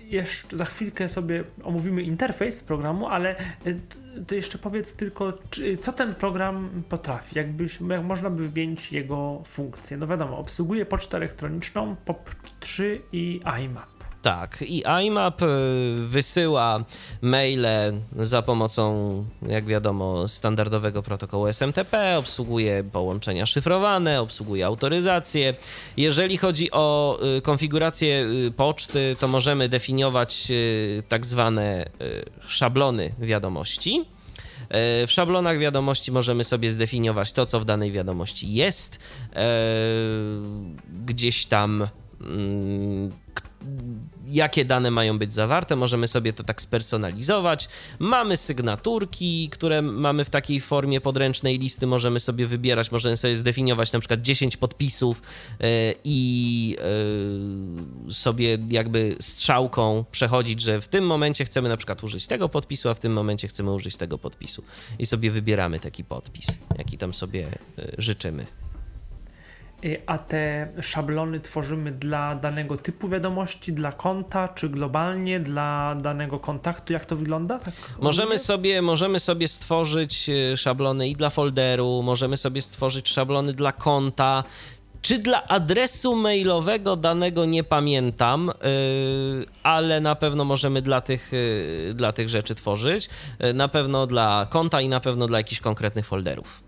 jeszcze 0.05 0.57
za 0.57 0.65
chwilkę 0.65 1.09
sobie 1.09 1.45
omówimy 1.63 2.03
interfejs 2.03 2.63
programu, 2.63 3.07
ale 3.07 3.37
yy, 3.65 3.81
to 4.27 4.35
jeszcze 4.35 4.59
powiedz 4.59 4.97
tylko, 4.97 5.33
co 5.81 5.93
ten 5.93 6.15
program 6.15 6.83
potrafi, 6.89 7.39
jakbyś, 7.39 7.79
jak 7.89 8.05
można 8.05 8.31
by 8.31 8.49
wymienić 8.49 8.93
jego 8.93 9.43
funkcje. 9.47 9.97
No 9.97 10.07
wiadomo, 10.07 10.39
obsługuje 10.39 10.87
pocztę 10.87 11.17
elektroniczną, 11.17 11.97
POP3 12.07 12.99
i 13.13 13.41
IMAP. 13.65 13.96
Tak, 14.27 14.63
i 14.63 14.83
IMAP 15.05 15.43
y, 15.43 15.47
wysyła 15.97 16.85
maile 17.23 17.93
za 18.17 18.43
pomocą, 18.43 19.25
jak 19.49 19.67
wiadomo, 19.67 20.29
standardowego 20.29 21.03
protokołu 21.03 21.47
SMTP, 21.47 22.19
obsługuje 22.19 22.85
połączenia 22.93 23.47
szyfrowane, 23.47 24.21
obsługuje 24.21 24.67
autoryzację. 24.67 25.55
Jeżeli 25.97 26.37
chodzi 26.37 26.71
o 26.73 27.19
y, 27.39 27.41
konfigurację 27.41 28.27
y, 28.47 28.51
poczty, 28.51 29.17
to 29.21 29.29
możemy 29.29 29.69
definiować 29.69 30.53
tak 31.09 31.27
zwane 31.27 31.87
szablony 32.49 33.13
wiadomości. 33.19 34.05
W 35.07 35.09
szablonach 35.09 35.59
wiadomości 35.59 36.13
możemy 36.13 36.45
sobie 36.45 36.71
zdefiniować 36.71 37.33
to, 37.33 37.47
co 37.47 37.61
w 37.61 37.65
danej 37.65 37.93
wiadomości 37.93 38.53
jest. 38.53 38.99
Gdzieś 41.07 41.47
tam 41.47 41.89
mm, 42.21 43.13
jakie 44.27 44.65
dane 44.65 44.91
mają 44.91 45.19
być 45.19 45.33
zawarte, 45.33 45.77
możemy 45.77 46.09
sobie 46.09 46.33
to 46.33 46.45
tak 46.45 46.61
spersonalizować. 46.61 47.69
Mamy 47.99 48.37
sygnaturki, 48.37 49.49
które 49.53 49.83
mamy 49.83 50.25
w 50.25 50.31
takiej 50.31 50.61
formie 50.61 51.01
podręcznej 51.01 51.59
listy, 51.59 51.87
możemy 51.87 52.21
sobie 52.21 52.47
wybierać, 52.47 52.93
możemy 52.93 53.17
sobie 53.17 53.37
zdefiniować 53.37 53.93
na 53.93 54.01
przykład 54.01 54.23
10 54.23 54.57
podpisów 54.57 55.23
e, 55.61 55.95
i 56.05 56.77
e, 58.09 58.15
sobie 58.15 58.59
jakby 58.69 59.17
strzałką 59.21 60.05
przechodzić, 60.11 60.61
że 60.61 60.81
w 60.81 60.89
tym 60.89 61.07
momencie 61.07 61.45
chcemy 61.45 61.69
na 61.69 61.77
przykład 61.77 62.05
użyć 62.05 62.27
tego 62.27 62.49
podpisu, 62.49 62.89
a 62.89 62.95
w 62.95 63.01
tym 63.01 63.13
momencie 63.13 63.49
chcemy 63.49 63.73
użyć 63.73 63.97
tego 63.97 64.19
podpisu. 64.19 64.63
I 64.99 65.07
sobie 65.07 65.31
wybieramy 65.31 65.81
taki 65.81 66.05
podpis, 66.05 66.47
jaki 66.79 66.99
tam 66.99 67.15
sobie 67.15 67.49
e, 67.79 67.93
życzymy. 67.99 68.66
Y, 69.85 70.03
a 70.07 70.19
te 70.19 70.69
szablony 70.83 71.41
tworzymy 71.41 71.93
dla 71.93 72.35
danego 72.35 72.77
typu 72.77 73.09
wiadomości, 73.09 73.73
dla 73.73 73.93
konta, 73.93 74.49
czy 74.49 74.69
globalnie 74.69 75.41
dla 75.41 75.95
danego 75.95 76.39
kontaktu? 76.39 76.93
Jak 76.93 77.05
to 77.05 77.17
wygląda? 77.17 77.59
Tak 77.59 77.75
możemy, 78.01 78.39
sobie, 78.39 78.83
możemy 78.83 79.21
sobie 79.21 79.49
stworzyć 79.49 80.29
y, 80.29 80.57
szablony 80.57 81.09
i 81.09 81.13
dla 81.13 81.31
folderu, 81.31 82.03
możemy 82.03 82.37
sobie 82.37 82.63
stworzyć 82.63 83.09
szablony 83.09 83.53
dla 83.53 83.73
konta, 83.73 84.45
czy 85.03 85.19
dla 85.19 85.49
adresu 85.49 86.17
mailowego 86.17 86.97
danego 86.97 87.45
nie 87.45 87.65
pamiętam, 87.65 88.53
yy, 88.63 89.47
ale 89.63 90.01
na 90.01 90.15
pewno 90.15 90.45
możemy 90.45 90.83
dla 90.83 91.01
tych, 91.01 91.33
dla 91.95 92.13
tych 92.13 92.29
rzeczy 92.29 92.55
tworzyć. 92.55 93.09
Na 93.55 93.69
pewno 93.69 94.07
dla 94.07 94.47
konta 94.51 94.81
i 94.81 94.89
na 94.89 95.01
pewno 95.01 95.27
dla 95.27 95.39
jakichś 95.39 95.61
konkretnych 95.61 96.07
folderów 96.07 96.66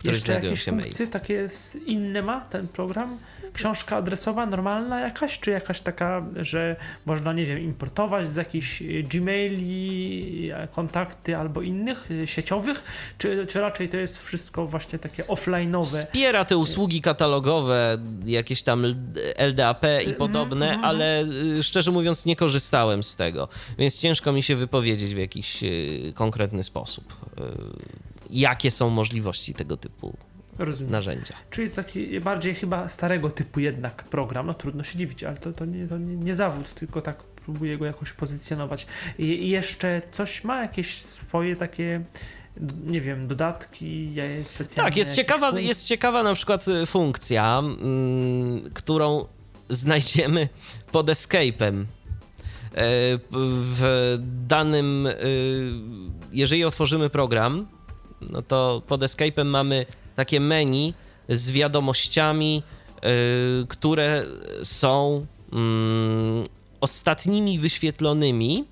których 0.00 0.16
Jeszcze 0.16 0.32
znajdują 0.32 0.50
jakieś 0.50 0.64
się 0.64 0.70
funkcje 0.70 1.06
mail. 1.06 1.12
takie 1.12 1.46
inne 1.86 2.22
ma 2.22 2.40
ten 2.40 2.68
program? 2.68 3.18
Książka 3.52 3.96
adresowa, 3.96 4.46
normalna 4.46 5.00
jakaś, 5.00 5.38
czy 5.38 5.50
jakaś 5.50 5.80
taka, 5.80 6.26
że 6.36 6.76
można, 7.06 7.32
nie 7.32 7.46
wiem, 7.46 7.58
importować 7.58 8.30
z 8.30 8.36
jakichś 8.36 8.82
Gmaili, 9.02 10.50
kontakty 10.72 11.36
albo 11.36 11.62
innych 11.62 12.08
sieciowych, 12.24 12.84
czy, 13.18 13.46
czy 13.46 13.60
raczej 13.60 13.88
to 13.88 13.96
jest 13.96 14.22
wszystko 14.22 14.66
właśnie 14.66 14.98
takie 14.98 15.24
offline'owe? 15.24 15.84
Wspiera 15.84 16.44
te 16.44 16.56
usługi 16.56 17.00
katalogowe, 17.00 17.98
jakieś 18.24 18.62
tam 18.62 18.84
LDAP 19.36 19.84
i 19.84 19.86
mhm, 19.86 20.16
podobne, 20.16 20.68
mm 20.68 20.80
-hmm. 20.80 20.86
ale 20.86 21.24
y, 21.58 21.62
szczerze 21.62 21.90
mówiąc 21.90 22.26
nie 22.26 22.36
korzystałem 22.36 23.02
z 23.02 23.16
tego, 23.16 23.48
więc 23.78 23.98
ciężko 23.98 24.32
mi 24.32 24.42
się 24.42 24.56
wypowiedzieć 24.56 25.14
w 25.14 25.18
jakiś 25.18 25.62
y, 25.62 26.12
konkretny 26.14 26.62
sposób 26.62 27.12
y, 27.40 28.09
jakie 28.32 28.70
są 28.70 28.90
możliwości 28.90 29.54
tego 29.54 29.76
typu 29.76 30.16
Rozumiem. 30.58 30.92
narzędzia. 30.92 31.34
Czyli 31.50 31.70
taki 31.70 32.20
bardziej 32.20 32.54
chyba 32.54 32.88
starego 32.88 33.30
typu 33.30 33.60
jednak 33.60 34.04
program, 34.04 34.46
no 34.46 34.54
trudno 34.54 34.82
się 34.82 34.98
dziwić, 34.98 35.24
ale 35.24 35.36
to, 35.36 35.52
to, 35.52 35.64
nie, 35.64 35.86
to 35.86 35.98
nie, 35.98 36.16
nie 36.16 36.34
zawód, 36.34 36.74
tylko 36.74 37.02
tak 37.02 37.22
próbuję 37.44 37.78
go 37.78 37.86
jakoś 37.86 38.12
pozycjonować. 38.12 38.86
I, 39.18 39.24
I, 39.24 39.48
jeszcze 39.48 40.02
coś 40.10 40.44
ma 40.44 40.62
jakieś 40.62 41.02
swoje 41.02 41.56
takie 41.56 42.04
nie 42.86 43.00
wiem, 43.00 43.28
dodatki 43.28 44.12
specjalne. 44.44 44.90
Tak, 44.90 44.96
jest 44.96 45.14
ciekawa, 45.14 45.60
jest 45.60 45.84
ciekawa 45.84 46.22
na 46.22 46.34
przykład 46.34 46.68
y, 46.68 46.86
funkcja, 46.86 47.58
mm, 47.58 48.70
którą 48.74 49.26
znajdziemy 49.68 50.48
pod 50.92 51.06
escape'em. 51.06 51.84
E, 52.74 53.18
w 53.30 54.16
danym, 54.46 55.06
y, 55.06 55.12
jeżeli 56.32 56.64
otworzymy 56.64 57.10
program, 57.10 57.66
no 58.20 58.42
to 58.42 58.82
pod 58.86 59.00
Escape'em 59.00 59.44
mamy 59.44 59.86
takie 60.16 60.40
menu 60.40 60.94
z 61.28 61.50
wiadomościami, 61.50 62.62
yy, 63.02 63.66
które 63.68 64.24
są 64.62 65.26
yy, 65.52 65.58
ostatnimi 66.80 67.58
wyświetlonymi, 67.58 68.64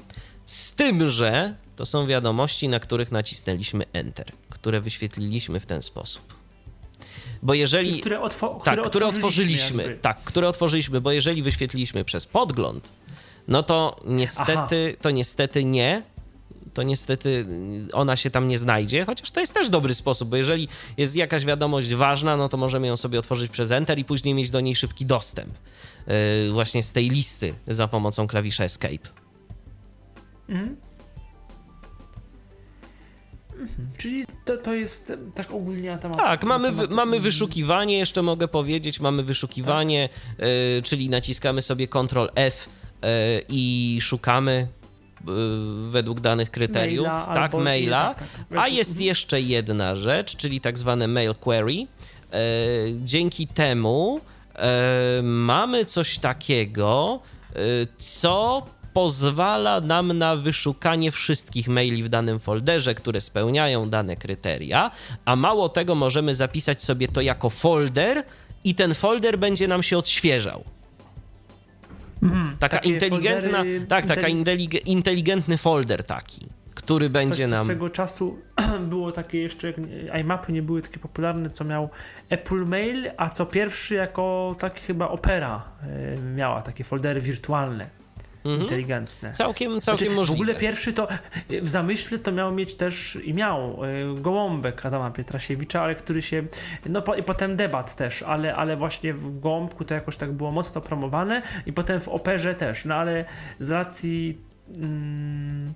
z 0.45 0.73
tym, 0.75 1.11
że 1.11 1.55
to 1.77 1.87
są 1.87 2.07
wiadomości, 2.07 2.69
na 2.69 2.81
których 2.81 3.13
nacisnęliśmy 3.13 3.85
Enter, 3.93 4.33
które 4.51 4.81
wyświetliliśmy 4.81 5.61
w 5.61 5.67
ten 5.67 5.83
sposób. 5.83 6.35
Bo 7.43 7.55
jeżeli. 7.55 7.89
Czyli 7.89 8.01
które, 8.01 8.21
otwo 8.21 8.61
tak, 8.65 8.83
które 8.83 9.07
otworzyliśmy. 9.07 9.83
Jakby. 9.83 9.99
Tak, 9.99 10.21
które 10.21 10.49
otworzyliśmy, 10.49 11.01
bo 11.01 11.13
jeżeli 11.13 11.43
wyświetliliśmy 11.43 12.05
przez 12.05 12.27
podgląd, 12.27 12.89
no 13.49 13.63
to 13.63 14.01
niestety, 14.05 14.97
to 15.01 15.11
niestety 15.11 15.65
nie, 15.65 16.03
to 16.75 16.83
niestety 16.83 17.47
ona 17.93 18.17
się 18.17 18.31
tam 18.31 18.49
nie 18.49 18.59
znajdzie, 18.59 19.05
chociaż 19.05 19.31
to 19.31 19.41
jest 19.41 19.55
też 19.55 19.71
dobry 19.71 19.95
sposób, 19.95 20.29
bo 20.29 20.37
jeżeli 20.37 20.69
jest 20.97 21.17
jakaś 21.17 21.45
wiadomość 21.45 21.95
ważna, 21.95 22.37
no 22.37 22.49
to 22.49 22.57
możemy 22.57 22.87
ją 22.87 22.97
sobie 22.97 23.19
otworzyć 23.19 23.51
przez 23.51 23.71
Enter 23.71 23.99
i 23.99 24.05
później 24.05 24.35
mieć 24.35 24.51
do 24.51 24.61
niej 24.61 24.77
szybki 24.77 25.07
dostęp 25.07 25.55
yy, 26.07 26.53
właśnie 26.53 26.83
z 26.83 26.93
tej 26.93 27.11
listy 27.11 27.55
za 27.67 27.89
pomocą 27.89 28.27
klawisza 28.27 28.65
Escape. 28.65 29.09
Mhm. 30.49 30.77
mhm. 33.53 33.89
Czyli 33.99 34.25
to, 34.45 34.57
to 34.57 34.75
jest 34.75 35.13
tak 35.35 35.51
ogólnie 35.51 35.91
na 35.91 35.99
temat. 35.99 36.17
Tak, 36.17 36.45
mamy, 36.45 36.69
temat... 36.69 36.91
mamy 36.91 37.21
wyszukiwanie, 37.21 37.99
jeszcze 37.99 38.23
mogę 38.23 38.49
powiedzieć, 38.49 39.01
mamy 39.01 39.23
wyszukiwanie, 39.23 40.09
tak. 40.09 40.39
yy, 40.39 40.83
czyli 40.83 41.09
naciskamy 41.09 41.63
sobie 41.63 41.89
Ctrl 41.89 42.29
F 42.35 42.69
yy, 43.03 43.09
i 43.49 43.99
szukamy 44.03 44.69
według 45.91 46.21
danych 46.21 46.51
kryteriów, 46.51 47.07
maila, 47.07 47.35
tak, 47.35 47.55
maila, 47.55 48.15
tak, 48.15 48.19
tak. 48.19 48.59
a 48.59 48.69
jest 48.69 49.01
jeszcze 49.01 49.41
jedna 49.41 49.97
rzecz, 49.97 50.37
czyli 50.37 50.61
tak 50.61 50.79
zwane 50.79 51.09
mail 51.09 51.35
query. 51.35 51.87
Dzięki 53.05 53.47
temu 53.47 54.21
mamy 55.23 55.85
coś 55.85 56.19
takiego, 56.19 57.21
co 57.97 58.67
pozwala 58.93 59.81
nam 59.81 60.13
na 60.13 60.37
wyszukanie 60.37 61.11
wszystkich 61.11 61.69
maili 61.69 62.03
w 62.03 62.09
danym 62.09 62.39
folderze, 62.39 62.95
które 62.95 63.21
spełniają 63.21 63.91
dane 63.91 64.17
kryteria, 64.17 64.91
a 65.25 65.37
mało 65.37 65.69
tego 65.69 65.95
możemy 65.95 66.35
zapisać 66.35 66.83
sobie 66.83 67.09
to 67.09 67.21
jako 67.21 67.51
folder 67.51 68.23
i 68.65 68.75
ten 68.75 68.95
folder 68.95 69.39
będzie 69.39 69.69
nam 69.69 69.83
się 69.83 69.99
odświeżał. 69.99 70.65
Mhm, 72.23 72.57
taka 72.59 72.79
inteligentna, 72.79 73.59
foldery, 73.59 73.87
tak, 73.87 74.07
taka 74.07 74.29
inteligentny 74.85 75.57
folder 75.57 76.05
taki, 76.05 76.47
który 76.75 77.11
będzie 77.11 77.45
Coś, 77.45 77.51
nam. 77.51 77.65
swego 77.65 77.89
czasu 77.89 78.39
było 78.91 79.13
takie 79.13 79.43
jeszcze, 79.43 79.73
iMapy 80.21 80.53
nie 80.53 80.63
były 80.63 80.83
takie 80.83 80.99
popularne, 80.99 81.51
co 81.51 81.65
miał 81.65 81.89
Apple 82.29 82.65
Mail, 82.67 83.11
a 83.17 83.31
co 83.31 83.47
pierwszy 83.47 83.95
jako 83.95 84.57
tak 84.59 84.81
chyba 84.81 85.09
Opera 85.09 85.63
e, 85.83 86.21
miała 86.21 86.63
takie 86.63 86.85
foldery 86.85 87.21
wirtualne 87.21 87.91
mhm. 88.49 88.61
inteligentne. 88.61 89.33
Całkiem, 89.33 89.81
całkiem 89.81 90.07
znaczy, 90.07 90.17
możliwe. 90.17 90.39
W 90.39 90.41
ogóle 90.41 90.61
pierwszy 90.61 90.93
to 90.93 91.09
w 91.63 91.69
zamyśle 91.69 92.19
to 92.19 92.33
miał 92.33 92.53
mieć 92.53 92.75
też 92.75 93.19
i 93.25 93.35
miał 93.35 93.85
e, 93.85 93.89
Gołąbek 94.21 94.87
Adama 94.87 95.11
Pietrasiewicza, 95.11 95.83
ale 95.83 95.95
który 95.95 96.23
się, 96.23 96.43
no 96.87 97.03
po, 97.03 97.15
i 97.15 97.23
potem 97.23 97.57
debat 97.57 97.97
też, 97.97 98.23
ale, 98.23 98.57
ale 98.57 98.77
właśnie 98.77 99.15
w 99.15 99.41
Gołąbku 99.41 99.85
to 99.85 99.95
jakoś 99.95 100.17
tak 100.17 100.33
było 100.33 100.51
mocno 100.51 100.81
promowane 100.81 101.43
i 101.67 101.73
potem 101.73 102.01
w 102.01 102.09
Operze 102.09 102.55
też, 102.55 102.85
no 102.85 102.95
ale 102.95 103.25
z 103.61 103.71
racji 103.71 104.37
mm, 104.77 105.75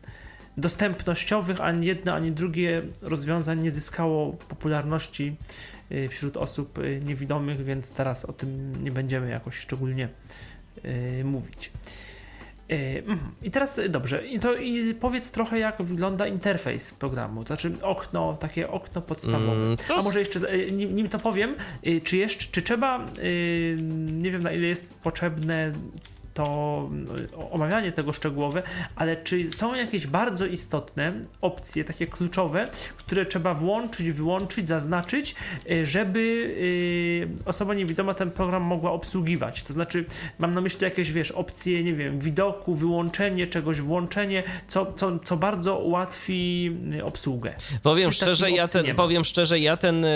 dostępnościowych 0.56 1.60
ani 1.60 1.86
jedno, 1.86 2.14
ani 2.14 2.32
drugie 2.32 2.82
rozwiązań 3.02 3.60
nie 3.60 3.70
zyskało 3.70 4.32
popularności 4.32 5.36
e, 5.90 6.08
wśród 6.08 6.36
osób 6.36 6.78
e, 6.78 6.82
niewidomych, 6.98 7.64
więc 7.64 7.92
teraz 7.92 8.24
o 8.24 8.32
tym 8.32 8.82
nie 8.84 8.90
będziemy 8.90 9.30
jakoś 9.30 9.58
szczególnie 9.58 10.08
mówić. 11.24 11.70
E, 12.72 12.98
mhm. 12.98 13.32
I 13.42 13.50
teraz 13.50 13.78
e, 13.78 13.88
dobrze, 13.88 14.26
i 14.26 14.40
to 14.40 14.54
i 14.54 14.94
powiedz 14.94 15.30
trochę, 15.30 15.58
jak 15.58 15.82
wygląda 15.82 16.26
interfejs 16.26 16.94
programu, 16.94 17.44
to 17.44 17.46
znaczy 17.46 17.72
okno, 17.82 18.36
takie 18.36 18.70
okno 18.70 19.02
podstawowe. 19.02 19.62
Mm, 19.62 19.76
to... 19.76 19.96
A 19.96 20.02
może 20.02 20.18
jeszcze, 20.18 20.48
e, 20.48 20.70
nim, 20.70 20.94
nim, 20.94 21.08
to 21.08 21.18
powiem, 21.18 21.54
czy 22.04 22.16
jeszcze, 22.16 22.46
czy 22.52 22.62
trzeba, 22.62 23.06
nie 24.06 24.30
wiem 24.30 24.42
na 24.42 24.52
ile 24.52 24.66
jest 24.66 24.94
potrzebne 24.94 25.72
to 26.34 26.88
no, 26.92 27.50
omawianie 27.50 27.92
tego 27.92 28.12
szczegółowe, 28.12 28.62
ale 28.96 29.16
czy 29.16 29.50
są 29.50 29.74
jakieś 29.74 30.06
bardzo 30.06 30.46
istotne 30.46 31.12
opcje, 31.40 31.84
takie 31.84 32.06
kluczowe, 32.06 32.68
które 32.96 33.26
trzeba 33.26 33.54
włączyć, 33.54 34.10
wyłączyć, 34.10 34.68
zaznaczyć, 34.68 35.34
y, 35.70 35.86
żeby 35.86 36.20
y, 36.20 37.28
osoba 37.44 37.74
niewidoma 37.74 38.14
ten 38.14 38.30
program 38.30 38.62
mogła 38.62 38.92
obsługiwać? 38.92 39.62
To 39.62 39.72
znaczy, 39.72 40.04
mam 40.38 40.54
na 40.54 40.60
myśli 40.60 40.84
jakieś, 40.84 41.12
wiesz, 41.12 41.30
opcje, 41.30 41.84
nie 41.84 41.94
wiem, 41.94 42.20
widoku, 42.20 42.74
wyłączenie 42.74 43.46
czegoś, 43.46 43.80
włączenie, 43.80 44.42
co, 44.68 44.92
co, 44.92 45.18
co 45.18 45.36
bardzo 45.36 45.78
ułatwi 45.78 46.70
y, 46.94 47.04
obsługę. 47.04 47.54
Powiem 47.82 48.12
szczerze, 48.12 48.50
ja 48.50 48.68
ten, 48.68 48.96
powiem 48.96 49.24
szczerze, 49.24 49.58
ja 49.58 49.76
ten, 49.76 50.06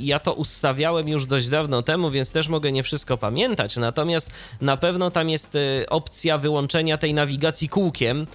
ja 0.00 0.18
to 0.18 0.32
ustawiałem 0.32 1.08
już 1.08 1.26
dość 1.26 1.48
dawno 1.48 1.82
temu, 1.82 2.10
więc 2.10 2.32
też 2.32 2.48
mogę 2.48 2.72
nie 2.72 2.82
wszystko 2.82 3.18
pamiętać, 3.18 3.76
natomiast 3.76 4.32
na 4.60 4.76
pewno 4.76 4.91
pewno 4.92 5.10
tam 5.10 5.30
jest 5.30 5.56
e, 5.56 5.90
opcja 5.90 6.38
wyłączenia 6.38 6.98
tej 6.98 7.14
nawigacji 7.14 7.68
kółkiem 7.68 8.20
e, 8.20 8.26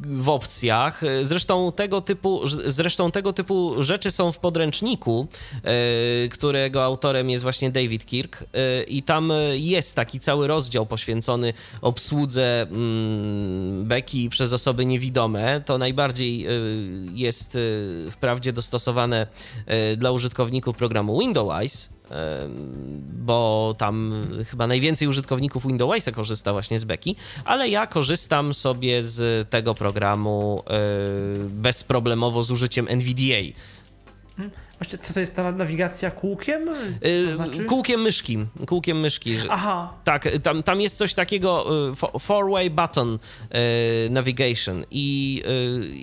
w 0.00 0.28
opcjach. 0.28 1.02
Zresztą 1.22 1.72
tego 1.72 2.00
typu, 2.00 2.48
zresztą 2.66 3.10
tego 3.10 3.32
typu 3.32 3.82
rzeczy 3.82 4.10
są 4.10 4.32
w 4.32 4.38
podręczniku, 4.38 5.26
e, 5.62 6.28
którego 6.28 6.84
autorem 6.84 7.30
jest 7.30 7.42
właśnie 7.42 7.70
David 7.70 8.06
Kirk 8.06 8.44
i 8.88 9.02
tam 9.02 9.32
jest 9.52 9.96
taki 9.96 10.20
cały 10.20 10.46
rozdział 10.46 10.86
poświęcony 10.86 11.52
obsłudze 11.80 12.62
mm, 12.62 13.84
beki 13.84 14.30
przez 14.30 14.52
osoby 14.52 14.86
niewidome. 14.86 15.60
To 15.66 15.78
najbardziej 15.78 16.46
jest 17.14 17.58
wprawdzie 18.10 18.52
dostosowane 18.52 19.26
dla 19.96 20.10
użytkowników 20.10 20.76
programu 20.76 21.20
Windows 21.20 21.91
bo 23.12 23.74
tam 23.78 24.26
chyba 24.50 24.66
najwięcej 24.66 25.08
użytkowników 25.08 25.66
Windowsa 25.66 26.12
korzysta 26.12 26.52
właśnie 26.52 26.78
z 26.78 26.84
Beki, 26.84 27.16
ale 27.44 27.68
ja 27.68 27.86
korzystam 27.86 28.54
sobie 28.54 29.02
z 29.02 29.48
tego 29.50 29.74
programu 29.74 30.62
e, 30.66 30.78
bezproblemowo 31.48 32.42
z 32.42 32.50
użyciem 32.50 32.88
NVDA. 32.88 33.52
Właśnie, 34.82 34.98
co 34.98 35.14
to 35.14 35.20
jest 35.20 35.36
ta 35.36 35.52
nawigacja 35.52 36.10
kółkiem? 36.10 36.68
Y, 37.06 37.34
znaczy? 37.36 37.64
Kółkiem 37.64 38.02
myszki. 38.02 38.38
Kółkiem 38.66 39.00
myszki. 39.00 39.36
Aha. 39.50 39.92
Tak, 40.04 40.28
tam, 40.42 40.62
tam 40.62 40.80
jest 40.80 40.96
coś 40.96 41.14
takiego 41.14 41.66
y, 42.16 42.18
four-way 42.20 42.70
button 42.70 43.18
y, 44.06 44.10
navigation 44.10 44.84
i 44.90 45.42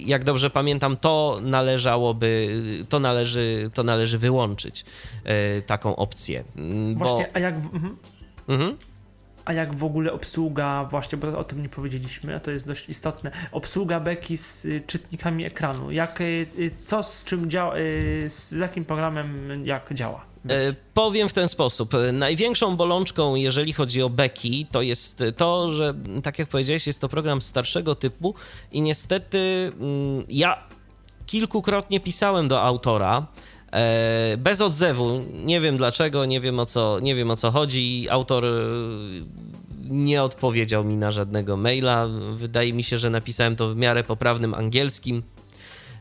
jak 0.05 0.23
dobrze 0.23 0.49
pamiętam, 0.49 0.97
to 0.97 1.39
należałoby, 1.41 2.61
to 2.89 2.99
należy, 2.99 3.69
to 3.73 3.83
należy 3.83 4.17
wyłączyć 4.17 4.85
taką 5.65 5.95
opcję. 5.95 6.43
Właśnie, 6.95 7.25
bo... 7.25 7.35
a 7.35 7.39
jak... 7.39 7.55
Mhm. 7.55 7.97
Mhm 8.47 8.88
a 9.45 9.53
jak 9.53 9.75
w 9.75 9.83
ogóle 9.83 10.13
obsługa, 10.13 10.87
właśnie, 10.91 11.17
bo 11.17 11.37
o 11.37 11.43
tym 11.43 11.61
nie 11.61 11.69
powiedzieliśmy, 11.69 12.35
a 12.35 12.39
to 12.39 12.51
jest 12.51 12.67
dość 12.67 12.89
istotne, 12.89 13.31
obsługa 13.51 13.99
beki 13.99 14.37
z 14.37 14.65
y, 14.65 14.81
czytnikami 14.87 15.45
ekranu. 15.45 15.91
Jak, 15.91 16.21
y, 16.21 16.47
y, 16.59 16.71
co 16.85 17.03
z 17.03 17.23
czym 17.23 17.49
działa, 17.49 17.75
z 18.27 18.51
jakim 18.59 18.85
programem 18.85 19.63
jak 19.65 19.93
działa? 19.93 20.29
E, 20.49 20.73
powiem 20.93 21.29
w 21.29 21.33
ten 21.33 21.47
sposób. 21.47 21.93
Największą 22.13 22.75
bolączką, 22.75 23.35
jeżeli 23.35 23.73
chodzi 23.73 24.01
o 24.01 24.09
beki, 24.09 24.67
to 24.71 24.81
jest 24.81 25.23
to, 25.37 25.71
że 25.73 25.93
tak 26.23 26.39
jak 26.39 26.49
powiedziałeś, 26.49 26.87
jest 26.87 27.01
to 27.01 27.09
program 27.09 27.41
starszego 27.41 27.95
typu 27.95 28.35
i 28.71 28.81
niestety 28.81 29.71
mm, 29.79 30.23
ja 30.29 30.63
kilkukrotnie 31.25 31.99
pisałem 31.99 32.47
do 32.47 32.61
autora 32.61 33.27
E, 33.27 33.48
bez 34.37 34.61
odzewu. 34.61 35.23
Nie 35.33 35.61
wiem 35.61 35.77
dlaczego, 35.77 36.25
nie 36.25 36.41
wiem 36.41 36.59
o 36.59 36.65
co, 36.65 36.99
nie 36.99 37.15
wiem 37.15 37.31
o 37.31 37.35
co 37.35 37.51
chodzi. 37.51 38.07
Autor 38.09 38.45
e, 38.45 38.49
nie 39.89 40.23
odpowiedział 40.23 40.83
mi 40.83 40.97
na 40.97 41.11
żadnego 41.11 41.57
maila. 41.57 42.07
Wydaje 42.33 42.73
mi 42.73 42.83
się, 42.83 42.97
że 42.97 43.09
napisałem 43.09 43.55
to 43.55 43.69
w 43.69 43.75
miarę 43.75 44.03
poprawnym 44.03 44.53
angielskim. 44.53 45.23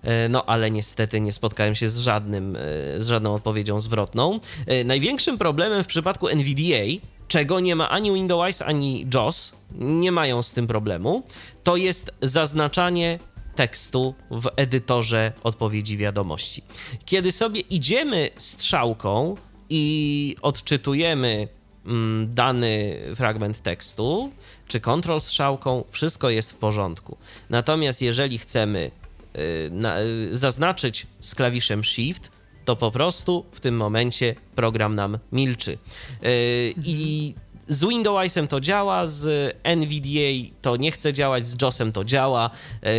E, 0.02 0.28
no, 0.28 0.44
ale 0.46 0.70
niestety 0.70 1.20
nie 1.20 1.32
spotkałem 1.32 1.74
się 1.74 1.88
z, 1.88 1.98
żadnym, 1.98 2.58
z 2.98 3.08
żadną 3.08 3.34
odpowiedzią 3.34 3.80
zwrotną. 3.80 4.40
Największym 4.84 5.38
problemem 5.38 5.84
w 5.84 5.86
przypadku 5.86 6.28
NVDA, 6.28 7.08
czego 7.28 7.60
nie 7.60 7.76
ma 7.76 7.88
ani 7.90 8.12
Windows, 8.12 8.62
ani 8.62 9.06
JOS, 9.14 9.54
nie 9.78 10.12
mają 10.12 10.42
z 10.42 10.52
tym 10.52 10.66
problemu, 10.66 11.22
to 11.62 11.76
jest 11.76 12.14
zaznaczanie 12.22 13.18
tekstu 13.58 14.14
w 14.30 14.48
edytorze 14.56 15.32
odpowiedzi 15.42 15.96
wiadomości. 15.96 16.62
Kiedy 17.04 17.32
sobie 17.32 17.60
idziemy 17.60 18.30
strzałką 18.36 19.36
i 19.70 20.36
odczytujemy 20.42 21.48
mm, 21.86 22.34
dany 22.34 22.98
fragment 23.14 23.60
tekstu, 23.60 24.32
czy 24.68 24.80
kontrol 24.80 25.20
strzałką, 25.20 25.84
wszystko 25.90 26.30
jest 26.30 26.52
w 26.52 26.54
porządku. 26.54 27.16
Natomiast 27.50 28.02
jeżeli 28.02 28.38
chcemy 28.38 28.90
y, 29.36 29.70
na, 29.70 30.00
y, 30.00 30.36
zaznaczyć 30.36 31.06
z 31.20 31.34
klawiszem 31.34 31.84
Shift, 31.84 32.30
to 32.64 32.76
po 32.76 32.90
prostu 32.90 33.44
w 33.52 33.60
tym 33.60 33.76
momencie 33.76 34.34
program 34.54 34.94
nam 34.94 35.18
milczy. 35.32 35.78
Y, 36.24 36.74
I 36.84 37.34
z 37.68 37.84
Windowsem 37.84 38.48
to 38.48 38.60
działa, 38.60 39.06
z 39.06 39.54
NVDA 39.62 40.54
to 40.62 40.76
nie 40.76 40.90
chce 40.90 41.12
działać, 41.12 41.46
z 41.46 41.62
JOSem 41.62 41.92
to 41.92 42.04
działa. 42.04 42.50
E, 42.82 42.90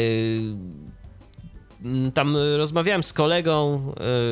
tam 2.14 2.38
rozmawiałem 2.58 3.04
z 3.04 3.14
kolegą, 3.14 3.82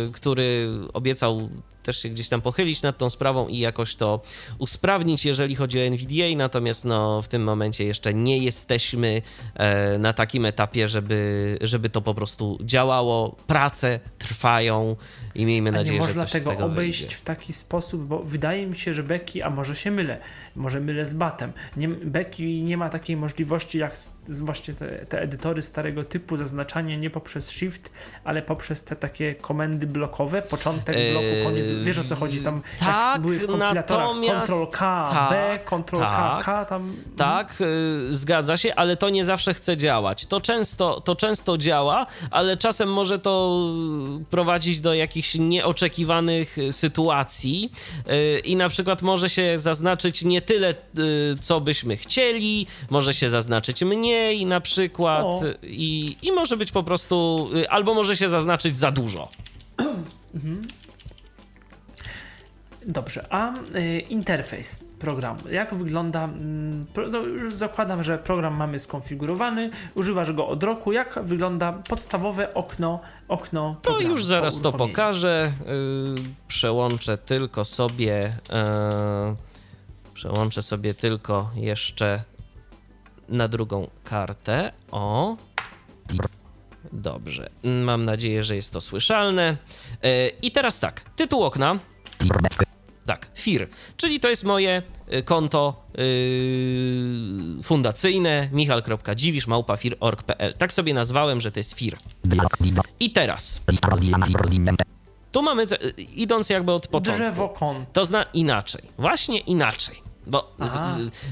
e, 0.08 0.12
który 0.12 0.70
obiecał 0.94 1.50
też 1.88 2.02
się 2.02 2.10
gdzieś 2.10 2.30
tam 2.30 2.42
pochylić 2.42 2.82
nad 2.82 2.98
tą 2.98 3.10
sprawą 3.10 3.48
i 3.48 3.58
jakoś 3.58 3.96
to 3.96 4.22
usprawnić, 4.58 5.26
jeżeli 5.26 5.56
chodzi 5.56 5.80
o 5.80 5.82
NVDA, 5.82 6.36
natomiast 6.38 6.86
no, 6.86 7.22
w 7.22 7.28
tym 7.28 7.44
momencie 7.44 7.84
jeszcze 7.84 8.14
nie 8.14 8.38
jesteśmy 8.38 9.22
e, 9.56 9.98
na 9.98 10.14
takim 10.14 10.46
etapie, 10.46 10.88
żeby, 10.88 11.58
żeby 11.62 11.90
to 11.90 12.02
po 12.02 12.14
prostu 12.14 12.58
działało. 12.62 13.36
Prace 13.48 14.00
trwają 14.18 14.96
i 15.36 15.46
miejmy 15.46 15.72
nadzieję, 15.72 16.02
że 16.02 16.08
coś 16.08 16.16
można 16.16 16.32
tego 16.32 16.52
z 16.52 16.54
tego 16.54 16.66
obejść 16.66 17.00
wyjdzie. 17.02 17.16
w 17.16 17.22
taki 17.22 17.54
sposób, 17.54 18.02
bo 18.02 18.20
wydaje 18.20 18.68
mi 18.68 18.76
się, 18.76 18.94
że 18.94 19.04
Becky, 19.04 19.44
a 19.46 19.50
może 19.50 19.76
się 19.76 19.92
mylę, 19.92 20.20
może 20.58 20.80
mylę 20.80 21.06
z 21.06 21.14
batem. 21.14 21.52
Nie, 21.78 21.88
Becky 21.88 22.62
nie 22.62 22.78
ma 22.78 22.90
takiej 22.90 23.18
możliwości 23.18 23.78
jak 23.78 24.00
z, 24.00 24.42
właśnie 24.42 24.74
te, 24.74 25.06
te, 25.06 25.22
edytory 25.22 25.62
starego 25.62 26.04
typu, 26.04 26.38
zaznaczanie 26.38 26.98
nie 26.98 27.10
poprzez 27.10 27.50
shift, 27.50 27.92
ale 28.24 28.42
poprzez 28.42 28.84
te 28.84 28.96
takie 28.96 29.36
komendy 29.36 29.88
blokowe, 29.88 30.42
początek 30.42 30.98
bloku, 31.12 31.28
koniec, 31.44 31.72
wiesz 31.72 31.98
o 32.00 32.04
co 32.04 32.16
chodzi, 32.16 32.42
tam 32.42 32.62
tak, 32.80 33.22
były 33.22 33.40
w 33.40 33.48
kompilatorach 33.48 34.08
Ctrl-K, 34.46 35.10
tak, 35.12 35.30
B, 35.30 35.60
Ctrl-K, 35.66 36.42
tak, 36.46 36.70
tam... 36.70 36.96
Tak, 37.18 37.60
yy, 37.60 38.16
zgadza 38.16 38.58
się, 38.58 38.76
ale 38.76 38.98
to 38.98 39.10
nie 39.10 39.26
zawsze 39.26 39.54
chce 39.54 39.78
działać. 39.78 40.26
To 40.26 40.42
często, 40.42 41.02
to 41.02 41.16
często 41.16 41.58
działa, 41.58 42.06
ale 42.32 42.58
czasem 42.58 42.94
może 42.94 43.20
to 43.20 43.60
prowadzić 44.30 44.82
do 44.82 44.94
jakichś 44.94 45.36
nieoczekiwanych 45.36 46.58
sytuacji 46.72 47.72
yy, 48.06 48.40
i 48.40 48.56
na 48.56 48.70
przykład 48.70 49.02
może 49.02 49.30
się 49.30 49.60
zaznaczyć 49.60 50.24
nie 50.24 50.42
tyle, 50.48 50.74
yy, 50.96 51.36
co 51.42 51.62
byśmy 51.62 51.98
chcieli, 51.98 52.68
może 52.90 53.14
się 53.14 53.30
zaznaczyć 53.30 53.84
mniej 53.84 54.46
na 54.46 54.62
przykład 54.62 55.26
i, 55.64 56.18
i 56.22 56.32
może 56.32 56.58
być 56.58 56.72
po 56.72 56.84
prostu, 56.84 57.50
y, 57.56 57.70
albo 57.70 57.94
może 57.94 58.18
się 58.18 58.30
zaznaczyć 58.30 58.78
za 58.78 58.92
dużo. 58.92 59.30
Mhm. 60.36 60.62
Dobrze, 62.86 63.26
a 63.30 63.54
y, 63.76 64.00
interfejs 64.00 64.84
programu, 65.00 65.50
jak 65.50 65.74
wygląda, 65.74 66.24
mm, 66.24 66.86
no 67.12 67.20
już 67.20 67.54
zakładam, 67.54 68.04
że 68.04 68.18
program 68.18 68.56
mamy 68.56 68.80
skonfigurowany, 68.80 69.70
używasz 69.96 70.32
go 70.32 70.48
od 70.48 70.64
roku, 70.64 70.92
jak 70.92 71.20
wygląda 71.24 71.74
podstawowe 71.74 72.54
okno, 72.54 73.00
okno 73.28 73.76
To 73.82 74.00
już 74.00 74.26
zaraz 74.26 74.62
to 74.62 74.72
pokażę, 74.72 75.52
yy, 75.66 76.16
przełączę 76.48 77.18
tylko 77.18 77.66
sobie, 77.66 78.34
yy, 78.50 79.36
przełączę 80.18 80.62
sobie 80.62 80.94
tylko 80.94 81.52
jeszcze 81.56 82.24
na 83.30 83.48
drugą 83.48 83.88
kartę, 84.04 84.72
o... 84.92 85.38
Dobrze, 86.92 87.50
mam 87.64 88.06
nadzieję, 88.06 88.44
że 88.44 88.56
jest 88.56 88.74
to 88.74 88.82
słyszalne. 88.82 89.58
Yy, 90.04 90.10
I 90.42 90.52
teraz 90.52 90.80
tak, 90.80 91.02
tytuł 91.16 91.44
okna. 91.44 91.80
Tak, 93.06 93.28
FIR, 93.36 93.68
czyli 93.98 94.20
to 94.20 94.30
jest 94.30 94.44
moje 94.44 94.82
konto 95.26 95.86
yy, 95.98 97.64
fundacyjne 97.64 98.50
michal.dziwisz 98.52 99.48
małpa.fir.org.pl. 99.48 100.54
Tak 100.54 100.74
sobie 100.74 100.94
nazwałem, 100.94 101.42
że 101.42 101.52
to 101.52 101.60
jest 101.60 101.74
FIR. 101.74 101.98
I 103.00 103.12
teraz. 103.12 103.62
Tu 105.38 105.44
mamy, 105.44 105.66
idąc 105.98 106.50
jakby 106.50 106.72
od 106.72 106.88
początku. 106.88 107.24
Drzewo 107.24 107.50
kont. 107.50 107.94
To 107.94 108.06
zna 108.06 108.24
inaczej. 108.24 108.82
Właśnie 108.98 109.40
inaczej. 109.40 110.02
Bo, 110.28 110.56
z, 110.60 110.80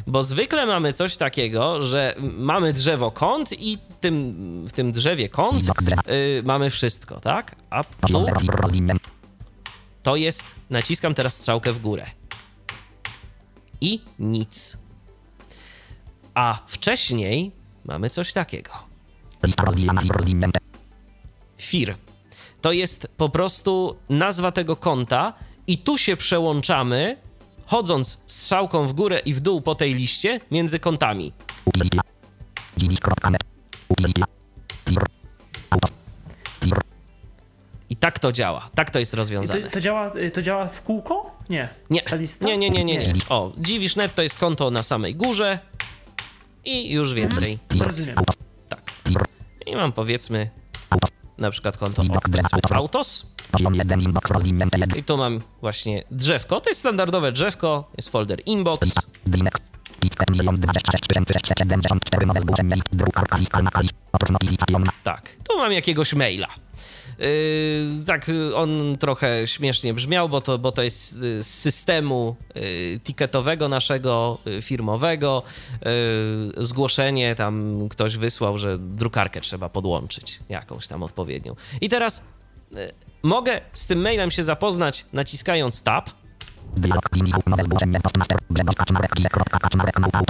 bo 0.08 0.24
zwykle 0.24 0.66
mamy 0.66 0.94
coś 0.94 1.18
takiego, 1.18 1.84
że 1.86 2.16
mamy 2.20 2.74
drzewo 2.74 3.12
kąt 3.12 3.54
i 3.54 3.78
tym, 4.02 4.66
w 4.68 4.72
tym 4.72 4.92
drzewie 4.92 5.30
kąt 5.30 5.64
yy, 5.64 6.44
mamy 6.44 6.70
wszystko, 6.70 7.20
tak? 7.20 7.56
A 7.70 7.84
tu 7.84 8.26
to 10.04 10.16
jest, 10.16 10.56
naciskam 10.70 11.14
teraz 11.14 11.34
strzałkę 11.36 11.74
w 11.74 11.80
górę. 11.80 12.06
I 13.82 14.02
nic. 14.20 14.78
A 16.34 16.60
wcześniej 16.68 17.52
mamy 17.86 18.10
coś 18.10 18.34
takiego. 18.34 18.72
FIR. 21.58 21.96
To 22.66 22.72
jest 22.72 23.08
po 23.18 23.30
prostu 23.30 23.96
nazwa 24.10 24.52
tego 24.52 24.76
konta 24.76 25.34
i 25.68 25.78
tu 25.78 25.98
się 25.98 26.18
przełączamy, 26.18 27.18
chodząc 27.66 28.22
strzałką 28.28 28.88
w 28.88 28.94
górę 28.94 29.20
i 29.20 29.34
w 29.34 29.40
dół 29.40 29.62
po 29.62 29.76
tej 29.76 29.94
liście 29.94 30.40
między 30.52 30.80
kontami. 30.80 31.34
I 37.90 37.96
tak 37.96 38.20
to 38.20 38.32
działa, 38.32 38.70
tak 38.76 38.90
to 38.90 39.00
jest 39.00 39.14
rozwiązane. 39.14 39.62
To, 39.62 39.70
to, 39.70 39.80
działa, 39.80 40.12
to 40.34 40.42
działa 40.42 40.68
w 40.68 40.82
kółko? 40.82 41.38
Nie. 41.50 41.70
Nie. 41.90 42.04
nie, 42.42 42.58
nie, 42.58 42.70
nie, 42.70 42.84
nie, 42.86 42.98
nie. 42.98 43.14
O, 43.30 43.52
Dziwisz.net 43.58 44.16
to 44.16 44.22
jest 44.22 44.38
konto 44.38 44.72
na 44.72 44.84
samej 44.84 45.16
górze 45.16 45.60
i 46.64 46.94
już 46.94 47.14
więcej. 47.14 47.60
Rozumiem. 47.80 48.16
Tak. 48.70 48.82
I 49.66 49.76
mam 49.76 49.92
powiedzmy 49.92 50.50
na 51.38 51.52
przykład 51.52 51.78
konto 51.78 52.04
Autos. 52.72 53.26
I 54.98 55.04
tu 55.04 55.18
mam 55.18 55.42
właśnie 55.62 56.04
drzewko. 56.12 56.62
To 56.62 56.70
jest 56.70 56.80
standardowe 56.80 57.32
drzewko, 57.32 57.92
jest 57.98 58.10
folder 58.10 58.42
Inbox. 58.46 58.94
Tak, 65.04 65.36
tu 65.50 65.58
mam 65.58 65.72
jakiegoś 65.72 66.14
maila. 66.14 66.48
Yy, 67.20 68.06
tak, 68.06 68.32
on 68.56 68.98
trochę 68.98 69.48
śmiesznie 69.48 69.94
brzmiał, 69.94 70.30
bo 70.30 70.42
to, 70.42 70.58
bo 70.58 70.72
to 70.72 70.84
jest 70.84 71.14
z 71.14 71.46
systemu 71.46 72.36
yy, 72.56 73.00
ticketowego 73.00 73.70
naszego 73.70 74.38
yy, 74.46 74.62
firmowego. 74.62 75.44
Zgłoszenie 76.58 77.36
tam 77.36 77.88
ktoś 77.90 78.18
wysłał, 78.18 78.58
że 78.58 78.78
drukarkę 78.80 79.42
trzeba 79.42 79.70
podłączyć, 79.70 80.40
jakąś 80.50 80.88
tam 80.88 81.04
odpowiednią. 81.04 81.56
I 81.82 81.90
teraz 81.90 82.24
mogę 83.24 83.62
z 83.74 83.88
tym 83.88 84.02
mailem 84.02 84.32
się 84.32 84.44
zapoznać 84.44 85.06
naciskając 85.14 85.84
tab 85.84 86.10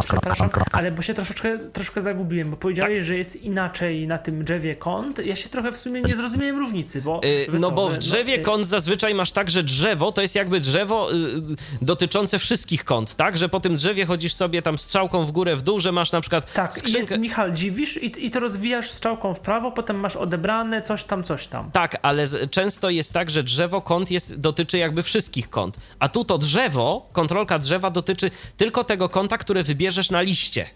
Przepraszam, 0.06 0.50
ale 0.72 0.92
bo 0.92 1.02
się 1.02 1.14
troszeczkę, 1.14 1.60
troszkę 1.60 2.02
zagubiłem, 2.02 2.52
bo 2.52 2.58
powiedziałeś, 2.58 2.98
tak. 2.98 3.06
że 3.06 3.18
jest 3.18 3.36
inaczej 3.36 4.08
na 4.08 4.18
tym 4.18 4.44
drzewie 4.44 4.76
kąt. 4.76 5.26
Ja 5.26 5.36
się 5.36 5.50
trochę 5.50 5.72
w 5.72 5.78
sumie 5.78 6.02
nie 6.02 6.14
zrozumiałem 6.14 6.60
różnicy, 6.60 7.02
bo... 7.02 7.22
Yy, 7.24 7.60
no 7.60 7.72
bo 7.72 7.90
w 7.90 7.98
drzewie 7.98 8.38
no, 8.38 8.44
kąt 8.44 8.68
zazwyczaj 8.68 9.16
masz 9.16 9.32
tak, 9.32 9.50
że 9.50 9.64
drzewo 9.64 10.12
to 10.12 10.22
jest 10.22 10.36
jakby 10.36 10.60
drzewo 10.60 11.12
yy, 11.12 11.56
dotyczące 11.82 12.40
wszystkich 12.40 12.84
kąt, 12.84 13.16
tak? 13.16 13.38
Że 13.38 13.50
po 13.50 13.60
tym 13.60 13.76
drzewie 13.76 14.06
chodzisz 14.06 14.34
sobie 14.34 14.62
tam 14.62 14.78
strzałką 14.78 15.26
w 15.26 15.32
górę, 15.32 15.56
w 15.56 15.62
dół, 15.62 15.80
że 15.80 15.92
masz 15.92 16.12
na 16.12 16.22
przykład 16.22 16.54
Tak, 16.54 16.74
skrzynkę... 16.74 17.00
jest 17.00 17.18
Michal 17.18 17.54
Dziwisz 17.54 17.98
i, 17.98 18.26
i 18.26 18.32
to 18.32 18.40
rozwijasz 18.40 18.90
strzałką 18.90 19.34
w 19.34 19.40
prawo, 19.40 19.72
potem 19.72 20.00
masz 20.00 20.16
odebrane 20.16 20.82
coś 20.82 21.04
tam, 21.04 21.24
coś 21.24 21.48
tam. 21.48 21.72
Tak, 21.72 21.98
ale 22.02 22.28
z, 22.28 22.52
często 22.52 22.90
jest 22.90 23.14
tak, 23.14 23.30
że 23.32 23.44
drzewo 23.44 23.82
kąt 23.82 24.12
jest, 24.12 24.40
dotyczy 24.40 24.78
jakby 24.78 25.04
wszystkich 25.04 25.50
kąt, 25.50 25.78
a 26.00 26.10
tu 26.10 26.25
to 26.26 26.38
drzewo, 26.38 27.10
kontrolka 27.14 27.58
drzewa 27.60 27.90
dotyczy 27.92 28.32
tylko 28.58 28.84
tego 28.84 29.10
konta, 29.10 29.38
które 29.38 29.64
wybierzesz 29.64 30.10
na 30.10 30.22
liście. 30.22 30.70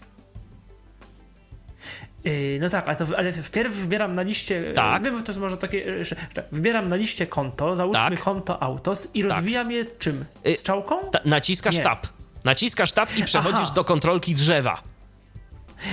Yy, 2.24 2.58
no 2.60 2.68
tak, 2.68 2.88
ale, 2.88 2.96
to, 2.96 3.18
ale 3.18 3.32
wpierw 3.32 3.74
wybieram 3.74 4.12
na 4.12 4.22
liście. 4.22 4.72
Tak. 4.74 5.04
Wiem, 5.04 5.16
że 5.16 5.22
to 5.22 5.32
jest 5.32 5.40
może 5.40 5.56
takie. 5.56 6.04
Że, 6.04 6.16
że 6.36 6.44
wybieram 6.52 6.88
na 6.88 6.96
liście 6.96 7.26
konto, 7.26 7.76
załóżmy 7.76 8.10
tak. 8.10 8.20
konto 8.20 8.62
Autos 8.62 9.08
i 9.14 9.22
tak. 9.22 9.30
rozwijam 9.30 9.70
je 9.70 9.84
czym? 9.84 10.24
Strzałką? 10.56 11.10
Ta, 11.10 11.20
naciskasz 11.24 11.74
Nie. 11.74 11.82
tab. 11.82 12.06
Naciskasz 12.44 12.92
tab 12.92 13.16
i 13.16 13.24
przechodzisz 13.24 13.60
Aha. 13.60 13.74
do 13.74 13.84
kontrolki 13.84 14.34
drzewa. 14.34 14.82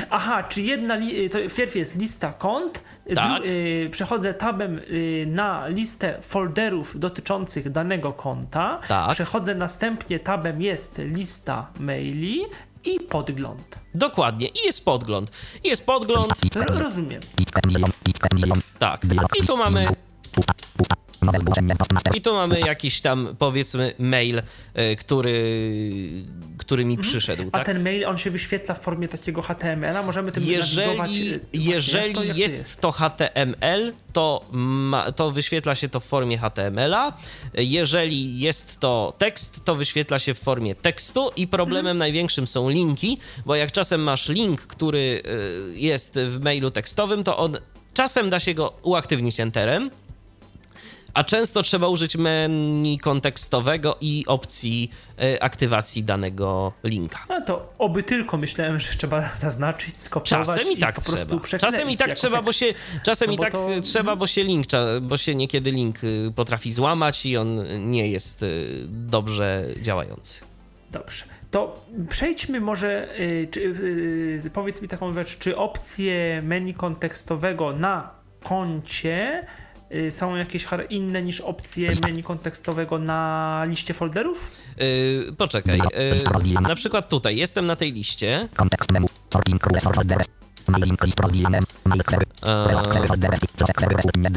Aha, 0.09 0.43
czy 0.43 0.61
jedna. 0.61 0.95
Li- 0.95 1.29
to 1.29 1.37
wpierw 1.49 1.75
jest 1.75 1.99
lista 1.99 2.33
kont, 2.33 2.81
tak. 3.15 3.45
Y, 3.45 3.89
przechodzę 3.91 4.33
tabem 4.33 4.79
y, 4.79 5.25
na 5.27 5.67
listę 5.67 6.21
folderów 6.21 6.99
dotyczących 6.99 7.71
danego 7.71 8.13
konta. 8.13 8.79
Tak. 8.87 9.11
Przechodzę 9.11 9.55
następnie 9.55 10.19
tabem 10.19 10.61
jest 10.61 10.97
lista 10.97 11.67
maili 11.79 12.41
i 12.85 12.99
podgląd. 12.99 13.79
Dokładnie, 13.95 14.47
i 14.47 14.65
jest 14.65 14.85
podgląd. 14.85 15.31
I 15.63 15.67
jest 15.67 15.85
podgląd. 15.85 16.27
R 16.55 16.79
rozumiem. 16.79 17.21
Tak. 18.79 19.01
I 19.43 19.47
tu 19.47 19.57
mamy 19.57 19.87
i 22.15 22.21
tu 22.21 22.33
mamy 22.33 22.59
jakiś 22.59 23.01
tam, 23.01 23.35
powiedzmy, 23.39 23.93
mail, 23.99 24.41
e, 24.73 24.95
który, 24.95 25.33
który 26.57 26.85
mi 26.85 26.93
mhm. 26.93 27.09
przyszedł. 27.09 27.43
A 27.51 27.57
tak? 27.57 27.65
ten 27.65 27.83
mail, 27.83 28.05
on 28.05 28.17
się 28.17 28.31
wyświetla 28.31 28.75
w 28.75 28.81
formie 28.81 29.07
takiego 29.07 29.41
HTML-a? 29.41 30.03
Możemy 30.03 30.31
tym 30.31 30.43
jeżeli, 30.43 30.95
Właśnie, 30.95 31.39
jeżeli 31.53 32.15
to, 32.15 32.23
jest, 32.23 32.39
jest, 32.39 32.81
to 32.81 32.91
HTML, 32.91 33.93
to, 34.13 34.45
ma, 34.51 35.11
to 35.11 35.31
wyświetla 35.31 35.75
się 35.75 35.89
to 35.89 35.99
w 35.99 36.05
formie 36.05 36.37
HTML-a. 36.37 37.13
Jeżeli 37.53 38.39
jest 38.39 38.79
to 38.79 39.13
tekst, 39.17 39.65
to 39.65 39.75
wyświetla 39.75 40.19
się 40.19 40.33
w 40.33 40.39
formie 40.39 40.75
tekstu 40.75 41.29
i 41.35 41.47
problemem 41.47 41.85
hmm. 41.85 41.97
największym 41.97 42.47
są 42.47 42.69
linki, 42.69 43.17
bo 43.45 43.55
jak 43.55 43.71
czasem 43.71 44.01
masz 44.01 44.29
link, 44.29 44.61
który 44.61 45.21
e, 45.25 45.79
jest 45.79 46.19
w 46.19 46.41
mailu 46.41 46.71
tekstowym, 46.71 47.23
to 47.23 47.37
on 47.37 47.57
czasem 47.93 48.29
da 48.29 48.39
się 48.39 48.53
go 48.53 48.73
uaktywnić 48.83 49.39
enterem, 49.39 49.91
a 51.13 51.23
często 51.23 51.61
trzeba 51.61 51.87
użyć 51.87 52.15
menu 52.15 52.99
kontekstowego 52.99 53.97
i 54.01 54.23
opcji 54.27 54.91
e, 55.19 55.43
aktywacji 55.43 56.03
danego 56.03 56.73
linka. 56.83 57.19
No 57.29 57.41
to 57.41 57.73
oby 57.77 58.03
tylko 58.03 58.37
myślałem, 58.37 58.79
że 58.79 58.93
trzeba 58.97 59.29
zaznaczyć, 59.37 59.99
skopiować 59.99 60.47
czasem 60.47 60.71
i, 60.73 60.77
tak 60.77 60.95
po 60.95 61.01
prostu 61.01 61.39
trzeba. 61.39 61.61
Czasem 61.61 61.89
i 61.89 61.97
tak 61.97 62.13
trzeba, 62.13 62.41
bo 62.41 62.53
się 62.53 62.65
czasem 63.03 63.27
no 63.27 63.33
i 63.33 63.37
tak 63.37 63.51
to... 63.51 63.69
trzeba, 63.83 64.15
bo 64.15 64.27
się 64.27 64.43
link, 64.43 64.65
bo 65.01 65.17
się 65.17 65.35
niekiedy 65.35 65.71
link 65.71 66.03
y, 66.03 66.31
potrafi 66.35 66.71
złamać 66.71 67.25
i 67.25 67.37
on 67.37 67.63
nie 67.91 68.07
jest 68.07 68.43
y, 68.43 68.65
dobrze 68.87 69.65
działający. 69.81 70.41
Dobrze. 70.91 71.25
to 71.51 71.85
przejdźmy 72.09 72.59
może, 72.59 73.19
y, 73.19 73.47
czy, 73.51 73.59
y, 74.45 74.49
powiedz 74.53 74.81
mi 74.81 74.87
taką 74.87 75.13
rzecz, 75.13 75.37
czy 75.37 75.57
opcje 75.57 76.41
menu 76.41 76.73
kontekstowego 76.73 77.73
na 77.73 78.11
koncie 78.43 79.47
są 80.09 80.35
jakieś 80.35 80.65
inne 80.89 81.21
niż 81.21 81.41
opcje 81.41 81.93
menu 82.03 82.23
kontekstowego 82.23 82.99
na 82.99 83.65
liście 83.69 83.93
folderów? 83.93 84.51
Yy, 84.77 85.33
poczekaj, 85.37 85.77
yy, 85.77 86.61
na 86.61 86.75
przykład 86.75 87.09
tutaj, 87.09 87.37
jestem 87.37 87.65
na 87.65 87.75
tej 87.75 87.93
liście. 87.93 88.49
Kontekst 88.55 88.91
menu. 88.91 89.07
Sorting 89.33 89.61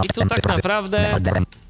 I 0.04 0.08
tu 0.14 0.26
tak 0.28 0.46
naprawdę 0.48 1.20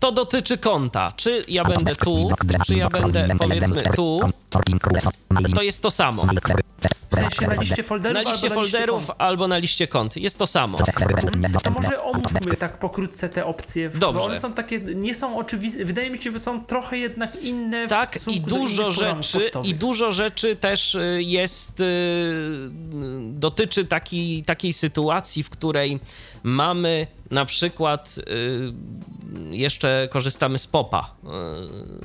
to 0.00 0.12
dotyczy 0.12 0.58
konta. 0.58 1.12
Czy 1.16 1.44
ja 1.48 1.64
będę 1.64 1.94
tu, 1.94 2.30
czy 2.66 2.74
ja 2.74 2.88
będę 2.88 3.28
powiedzmy 3.38 3.82
tu, 3.82 4.20
to 5.54 5.62
jest 5.62 5.82
to 5.82 5.90
samo. 5.90 6.26
W 7.10 7.16
sensie 7.16 7.46
na 7.46 7.54
liście 7.54 7.82
folderów 7.82 8.14
Na 8.14 8.20
albo 8.20 8.32
liście 8.32 8.50
folderów 8.50 9.06
kont? 9.06 9.20
albo 9.20 9.48
na 9.48 9.58
liście 9.58 9.88
kont. 9.88 10.16
Jest 10.16 10.38
to 10.38 10.46
samo. 10.46 10.78
Query. 10.78 11.14
To 11.64 11.70
może 11.70 12.02
omówmy 12.02 12.40
tak 12.58 12.78
pokrótce 12.78 13.28
te 13.28 13.46
opcje, 13.46 13.88
w- 13.90 13.98
Dobrze. 13.98 14.18
bo 14.18 14.24
one 14.24 14.40
są 14.40 14.52
takie, 14.52 14.80
nie 14.80 15.14
są 15.14 15.38
oczywiste, 15.38 15.84
wydaje 15.84 16.10
mi 16.10 16.18
się, 16.18 16.32
że 16.32 16.40
są 16.40 16.64
trochę 16.64 16.98
jednak 16.98 17.36
inne 17.36 17.86
w 17.86 17.90
Tak, 17.90 18.18
i 18.28 18.40
dużo 18.40 18.90
rzeczy, 18.90 19.50
i 19.64 19.74
dużo 19.74 20.12
rzeczy 20.12 20.56
też 20.56 20.94
y, 20.94 21.22
jest, 21.22 21.80
y, 21.80 21.84
dotyczy 23.22 23.84
taki, 23.84 24.44
takiej 24.50 24.72
sytuacji, 24.72 25.42
w 25.42 25.50
której 25.50 26.00
mamy 26.42 27.06
na 27.30 27.44
przykład 27.44 28.16
y, 28.18 28.72
jeszcze 29.50 30.08
korzystamy 30.10 30.58
z 30.58 30.66
popa, 30.66 31.14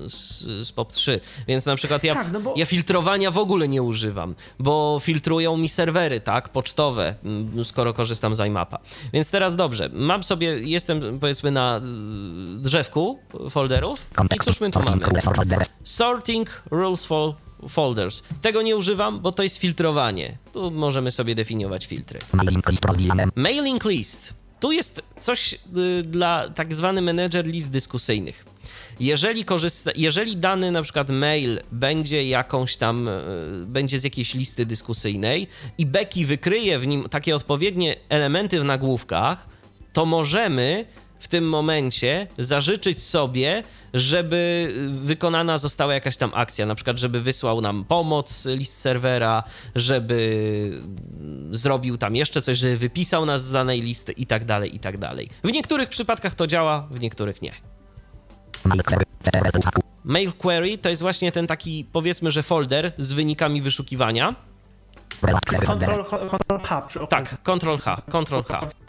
y, 0.06 0.10
z, 0.10 0.42
z 0.68 0.72
POP 0.72 0.92
3, 0.94 1.20
więc 1.48 1.66
na 1.66 1.76
przykład 1.76 2.04
ja, 2.04 2.14
Tak, 2.16 2.32
no 2.32 2.40
bo- 2.40 2.54
ja 2.58 2.66
filtrowania 2.66 3.32
w 3.32 3.38
ogóle 3.38 3.68
nie 3.68 3.84
używam, 3.84 4.36
bo 4.60 5.00
filtrują 5.02 5.58
mi 5.58 5.70
serwery, 5.70 6.20
tak, 6.22 6.50
pocztowe, 6.50 7.16
mm, 7.24 7.66
skoro 7.66 7.94
korzystam 7.94 8.36
z 8.36 8.40
iMapa. 8.40 8.78
Więc 9.14 9.32
teraz 9.32 9.56
dobrze, 9.56 9.90
mam 9.94 10.24
sobie, 10.24 10.48
jestem 10.60 11.20
powiedzmy 11.20 11.52
na 11.52 11.78
y, 11.78 11.82
drzewku 12.62 13.20
folderów 13.50 14.06
i 14.36 14.40
cóż 14.40 14.60
my 14.60 14.72
tu 14.72 14.80
mamy? 14.80 15.02
Sorting 15.84 16.62
rules 16.72 17.06
for 17.06 17.34
folders. 17.70 18.24
Tego 18.42 18.62
nie 18.62 18.76
używam, 18.76 19.20
bo 19.20 19.32
to 19.32 19.44
jest 19.44 19.58
filtrowanie. 19.58 20.38
Tu 20.54 20.72
możemy 20.72 21.12
sobie 21.12 21.36
definiować 21.36 21.86
filtry. 21.86 22.20
Mailing 23.36 23.86
list. 23.86 24.34
Tu 24.60 24.72
jest 24.72 25.02
coś 25.20 25.54
y, 25.54 26.02
dla 26.02 26.50
tak 26.50 26.76
zwany 26.76 27.02
manager 27.02 27.48
list 27.48 27.72
dyskusyjnych. 27.72 28.46
Jeżeli, 29.00 29.46
korzysta, 29.46 29.92
jeżeli 29.96 30.38
dany 30.38 30.72
na 30.72 30.82
przykład 30.82 31.10
mail 31.10 31.60
będzie 31.72 32.28
jakąś 32.28 32.78
tam, 32.78 33.08
y, 33.08 33.12
będzie 33.66 34.00
z 34.00 34.04
jakiejś 34.04 34.34
listy 34.34 34.66
dyskusyjnej 34.66 35.48
i 35.78 35.86
Becky 35.86 36.26
wykryje 36.26 36.80
w 36.80 36.88
nim 36.88 37.10
takie 37.10 37.36
odpowiednie 37.36 37.96
elementy 38.10 38.60
w 38.60 38.64
nagłówkach, 38.64 39.48
to 39.94 40.06
możemy 40.06 40.86
w 41.26 41.28
tym 41.28 41.50
momencie 41.50 42.28
zażyczyć 42.38 43.04
sobie, 43.04 43.64
żeby 43.94 44.74
wykonana 45.04 45.58
została 45.58 45.94
jakaś 45.94 46.18
tam 46.18 46.32
akcja, 46.34 46.66
na 46.66 46.76
przykład, 46.76 47.00
żeby 47.00 47.22
wysłał 47.22 47.62
nam 47.62 47.86
pomoc 47.86 48.46
list 48.46 48.78
serwera, 48.78 49.44
żeby 49.76 50.72
zrobił 51.52 51.98
tam 51.98 52.16
jeszcze 52.16 52.42
coś, 52.42 52.58
żeby 52.58 52.78
wypisał 52.78 53.26
nas 53.26 53.46
z 53.46 53.52
danej 53.52 53.82
listy 53.82 54.12
i 54.12 54.26
tak 54.26 54.46
dalej, 54.46 54.76
i 54.76 54.80
tak 54.80 54.98
dalej. 54.98 55.30
W 55.44 55.52
niektórych 55.52 55.90
przypadkach 55.90 56.36
to 56.36 56.48
działa, 56.48 56.88
w 56.92 57.00
niektórych 57.00 57.42
nie. 57.42 57.54
Mail 60.04 60.34
query. 60.34 60.78
To 60.78 60.90
jest 60.90 61.02
właśnie 61.02 61.32
ten 61.32 61.48
taki, 61.48 61.86
powiedzmy, 61.92 62.32
że 62.32 62.44
folder 62.44 62.92
z 62.98 63.12
wynikami 63.12 63.62
wyszukiwania. 63.62 64.36
Control, 65.66 66.06
control 66.06 66.60
H. 66.64 66.88
Tak, 67.10 67.38
Ctrl 67.44 67.78
H, 67.78 68.02
Ctrl 68.08 68.44
H. 68.44 68.85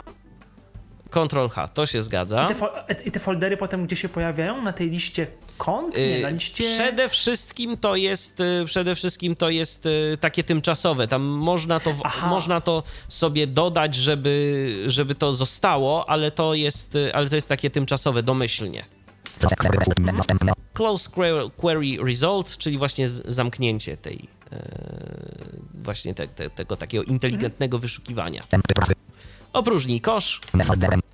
Ctrl 1.16 1.48
H, 1.48 1.68
to 1.68 1.86
się 1.86 2.02
zgadza. 2.02 2.44
I 2.44 2.48
te, 2.48 2.54
fo- 2.54 2.84
I 3.04 3.10
te 3.10 3.20
foldery 3.20 3.56
potem 3.56 3.86
gdzie 3.86 3.96
się 3.96 4.08
pojawiają? 4.08 4.62
Na 4.62 4.72
tej 4.72 4.90
liście 4.90 5.26
kont? 5.58 5.96
Nie, 5.96 6.22
na 6.22 6.28
Y, 6.28 6.32
liście... 6.32 6.64
Przede 6.64 7.08
wszystkim 7.08 7.76
to 7.76 7.96
jest, 7.96 8.40
y, 8.40 8.62
przede 8.66 8.94
wszystkim 8.94 9.36
to 9.36 9.50
jest 9.50 9.86
y, 9.86 10.18
takie 10.20 10.44
tymczasowe. 10.44 11.08
Tam 11.08 11.22
można 11.22 11.80
to, 11.80 11.94
Aha. 12.04 12.28
można 12.28 12.60
to 12.60 12.82
sobie 13.08 13.46
dodać, 13.46 13.94
żeby, 13.94 14.84
żeby 14.86 15.14
to 15.14 15.32
zostało, 15.32 16.08
ale 16.10 16.30
to 16.30 16.54
jest, 16.54 16.98
ale 17.14 17.28
to 17.28 17.34
jest 17.34 17.48
takie 17.48 17.70
tymczasowe, 17.70 18.22
domyślnie. 18.22 18.84
Close 20.72 21.10
query. 21.56 21.96
Result, 22.04 22.56
czyli 22.58 22.78
właśnie 22.78 23.08
zamknięcie 23.08 23.96
tej 23.96 24.28
e, 24.52 24.58
właśnie 25.74 26.14
te, 26.14 26.28
te, 26.28 26.50
tego 26.50 26.76
takiego 26.76 27.04
inteligentnego 27.04 27.78
wyszukiwania. 27.78 28.42
Tempy 28.48 28.74
pracy. 28.74 28.92
Opróżnij 29.52 30.00
kosz. 30.00 30.40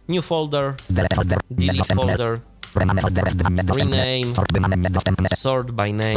New 0.08 0.24
folder, 0.24 0.74
Delete 1.50 1.94
folder. 1.94 2.40
Rename. 2.74 4.34
Sort 5.36 5.70
by 5.70 5.92
name, 5.92 6.14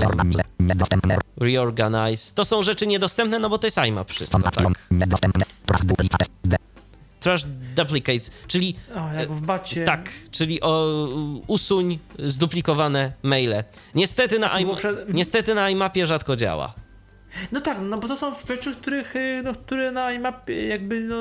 reorganize. 1.38 2.33
To 2.36 2.45
są 2.45 2.63
rzeczy 2.63 2.88
niedostępne, 2.88 3.39
no 3.39 3.49
bo 3.49 3.57
to 3.57 3.67
jest 3.67 3.77
IMAP 3.88 4.11
wszystko, 4.11 4.39
tak? 4.41 4.53
Trash 7.19 7.45
duplicates. 7.75 8.31
Czyli 8.47 8.75
O, 8.95 9.13
jak 9.13 9.31
w 9.31 9.41
bacie. 9.41 9.83
tak, 9.83 10.09
czyli 10.31 10.61
o, 10.61 10.95
usuń 11.47 11.99
zduplikowane 12.19 13.11
maile. 13.23 13.63
Niestety 13.95 14.39
na, 14.39 14.59
im, 14.59 14.69
przed- 14.69 15.13
niestety 15.13 15.55
na 15.55 15.69
IMAPie 15.69 16.07
rzadko 16.07 16.36
działa. 16.36 16.73
No 17.51 17.61
tak, 17.61 17.77
no 17.81 17.97
bo 17.97 18.07
to 18.07 18.17
są 18.17 18.31
rzeczy, 18.47 18.75
których, 18.75 19.15
y, 19.15 19.41
no, 19.43 19.53
które 19.53 19.91
na 19.91 20.11
IMAP 20.11 20.49
jakby 20.49 20.99
no, 21.01 21.15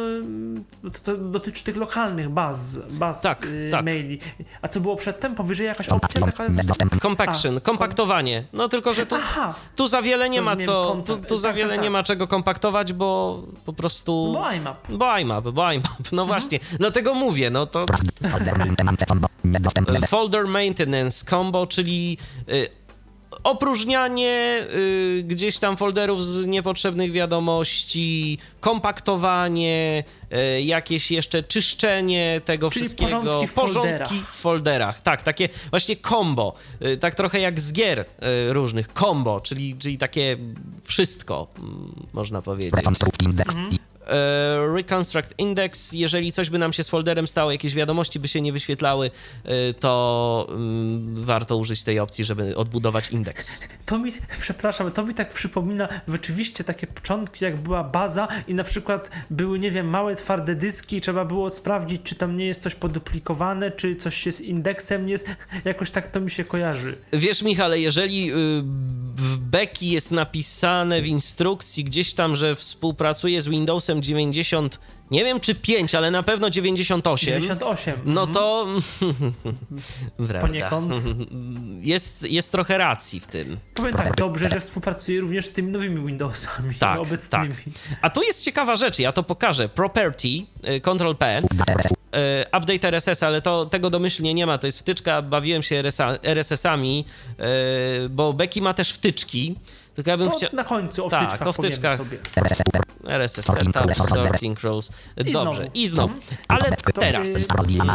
to, 0.90 0.98
to 1.00 1.16
dotyczy 1.16 1.64
tych 1.64 1.76
lokalnych 1.76 2.28
baz, 2.28 2.78
baz 2.90 3.20
Tak, 3.20 3.44
y, 3.44 3.68
tak. 3.70 3.84
maili. 3.84 4.18
A 4.62 4.68
co 4.68 4.80
było 4.80 4.96
przedtem? 4.96 5.34
Powyżej 5.34 5.66
jakaś 5.66 5.86
Są 5.86 5.96
opcja 5.96 6.22
action. 6.26 6.48
taka? 6.48 7.00
Compaction, 7.00 7.56
A, 7.56 7.60
kompaktowanie. 7.60 8.44
No 8.52 8.68
tylko, 8.68 8.92
że 8.94 9.06
tu, 9.06 9.14
Aha, 9.14 9.54
tu 9.76 9.88
za 9.88 10.02
wiele 10.02 10.30
nie 10.30 10.42
ma 10.42 10.56
co, 10.56 11.02
tu, 11.06 11.16
tu 11.16 11.36
za 11.36 11.48
Tak, 11.48 11.56
wiele 11.56 11.70
tak, 11.70 11.78
nie 11.78 11.84
tak. 11.86 11.92
ma 11.92 12.02
czego 12.02 12.28
kompaktować, 12.28 12.92
bo 12.92 13.42
po 13.64 13.72
prostu... 13.72 14.32
bo 14.34 14.52
IMAP. 14.52 14.86
Bo 14.88 15.18
IMAP, 15.18 15.44
bo 15.48 15.72
IMAP. 15.72 15.86
Mhm. 15.90 16.04
No 16.12 16.26
właśnie, 16.26 16.58
dlatego 16.78 17.14
mówię, 17.14 17.50
no 17.50 17.66
to 17.66 17.86
Trash. 17.86 18.00
Folder. 18.32 18.58
Maintenance 18.58 19.06
combo. 19.06 19.26
Niedostępne. 19.44 20.06
folder 20.06 20.46
maintenance 20.48 21.26
combo, 21.26 21.66
czyli 21.66 22.18
y, 22.48 22.84
opróżnianie 23.45 24.66
y, 24.74 25.22
gdzieś 25.26 25.59
tam 25.59 25.76
folderów 25.76 26.24
z 26.24 26.47
niepotrzebnych 26.47 27.12
wiadomości, 27.12 28.38
kompaktowanie, 28.61 30.05
y, 30.57 30.62
jakieś 30.62 31.11
jeszcze 31.11 31.42
czyszczenie 31.42 32.40
tego 32.45 32.70
Czyli 32.70 32.84
wszystkiego, 32.84 33.11
porządki 33.11 33.47
w 33.47 33.55
porządki 33.55 33.99
folderach. 33.99 34.30
w 34.30 34.40
folderach. 34.40 35.01
Tak, 35.01 35.22
takie 35.22 35.49
właśnie 35.70 35.97
combo, 35.97 36.53
y, 36.82 36.97
tak 36.97 37.14
trochę 37.14 37.40
jak 37.40 37.61
z 37.61 37.72
gier 37.72 38.01
y, 38.01 38.05
różnych, 38.53 38.88
combo, 38.92 39.40
czyli, 39.40 39.76
czyli 39.78 39.99
takie 39.99 40.36
wszystko, 40.82 41.47
mm, 41.59 42.07
można 42.12 42.42
powiedzieć. 42.42 42.86
Mhm. 42.86 43.78
E, 44.07 44.74
Reconstruct 44.74 45.34
Index, 45.38 45.92
jeżeli 45.92 46.32
coś 46.32 46.50
by 46.50 46.59
nam 46.59 46.72
się 46.72 46.84
z 46.84 46.88
folderem 46.88 47.26
stało, 47.26 47.52
jakieś 47.52 47.74
wiadomości 47.74 48.20
by 48.20 48.28
się 48.28 48.40
nie 48.40 48.52
wyświetlały, 48.52 49.11
e, 49.44 49.74
to 49.74 50.46
mm, 50.50 51.24
warto 51.24 51.57
użyć 51.57 51.84
tej 51.84 51.98
opcji, 51.98 52.24
żeby 52.24 52.57
odbudować 52.57 53.09
indeks. 53.11 53.61
To 53.86 53.98
mi, 53.98 54.11
przepraszam, 54.40 54.90
to 54.92 55.07
mi 55.07 55.14
tak 55.14 55.34
przypomina 55.34 55.88
rzeczywiście 56.09 56.64
takie 56.64 56.86
początki, 56.86 57.44
jak 57.44 57.57
była 57.57 57.84
baza 57.84 58.28
i 58.48 58.55
na 58.55 58.64
przykład 58.64 59.11
były, 59.30 59.59
nie 59.59 59.70
wiem, 59.70 59.88
małe 59.88 60.16
twarde 60.16 60.55
dyski 60.55 60.96
i 60.96 61.00
trzeba 61.00 61.24
było 61.24 61.50
sprawdzić, 61.50 62.02
czy 62.05 62.14
tam 62.14 62.36
nie 62.36 62.46
jest 62.46 62.62
coś 62.62 62.74
poduplikowane, 62.74 63.70
czy 63.70 63.96
coś 63.96 64.16
się 64.16 64.32
z 64.32 64.40
indeksem 64.40 65.07
nie 65.07 65.12
jest. 65.12 65.26
Jakoś 65.64 65.90
tak 65.90 66.09
to 66.09 66.20
mi 66.20 66.30
się 66.30 66.44
kojarzy. 66.44 66.96
Wiesz, 67.12 67.42
Michale, 67.42 67.80
jeżeli 67.80 68.32
y, 68.32 68.34
w 69.16 69.38
Becky 69.38 69.86
jest 69.86 70.11
napisane 70.11 71.02
w 71.02 71.07
instrukcji 71.07 71.84
gdzieś 71.84 72.14
tam, 72.14 72.36
że 72.36 72.57
współpracuje 72.57 73.40
z 73.40 73.48
Windowsem 73.48 73.93
90, 74.03 74.80
nie 75.11 75.24
wiem 75.24 75.40
czy 75.40 75.55
5, 75.55 75.95
ale 75.95 76.11
na 76.11 76.22
pewno 76.22 76.51
98, 76.51 77.28
98. 77.28 78.01
no 78.05 78.26
to 78.26 78.66
prawda, 80.16 80.40
Poniekąd. 80.40 80.95
jest, 81.80 82.22
jest 82.30 82.53
trochę 82.53 82.78
racji 82.78 83.20
w 83.20 83.26
tym. 83.26 83.57
Powiem 83.74 83.95
tak, 83.95 84.16
dobrze, 84.16 84.49
że 84.49 84.61
współpracuje 84.61 85.20
również 85.20 85.47
z 85.47 85.53
tymi 85.53 85.72
nowymi 85.72 86.07
Windowsami 86.07 86.74
Tak, 86.74 86.99
obecnymi. 87.01 87.49
tak. 87.49 87.57
A 88.03 88.11
tu 88.11 88.22
jest 88.22 88.45
ciekawa 88.45 88.76
rzecz, 88.76 88.99
ja 88.99 89.12
to 89.12 89.22
pokażę. 89.22 89.68
Property, 89.68 90.28
y, 90.28 90.80
Ctrl 90.80 91.14
P, 91.18 91.38
y, 91.38 91.42
Update 92.59 92.88
RSS, 92.88 93.22
ale 93.22 93.42
to, 93.42 93.66
tego 93.66 93.90
domyślnie 93.90 94.34
nie 94.34 94.47
ma, 94.47 94.59
to 94.59 94.66
jest 94.66 94.78
wtyczka, 94.78 95.22
bawiłem 95.22 95.62
się 95.62 95.82
RSS-ami, 96.22 97.05
y, 98.05 98.09
bo 98.09 98.32
Becky 98.32 98.62
ma 98.62 98.74
też 98.74 98.90
wtyczki, 98.92 99.55
tylko 99.95 100.11
ja 100.11 100.16
bym 100.16 100.30
chciał... 100.30 100.51
na 100.53 100.64
końcu 100.64 101.07
o 101.07 101.11
Tak, 101.11 101.28
wtyczkach 101.28 101.49
o 101.49 101.53
wtyczkach. 101.53 101.99
sobie. 101.99 102.18
RSS 103.09 103.47
Setup, 103.47 103.95
Sorting 104.09 104.61
Rows. 104.61 104.90
I 105.16 105.24
Dobrze, 105.32 105.32
znowu. 105.61 105.70
i 105.74 105.88
znowu. 105.88 106.14
Mhm. 106.14 106.36
Ale 106.49 106.62
To, 106.64 107.01
teraz... 107.01 107.28
y, 107.28 107.47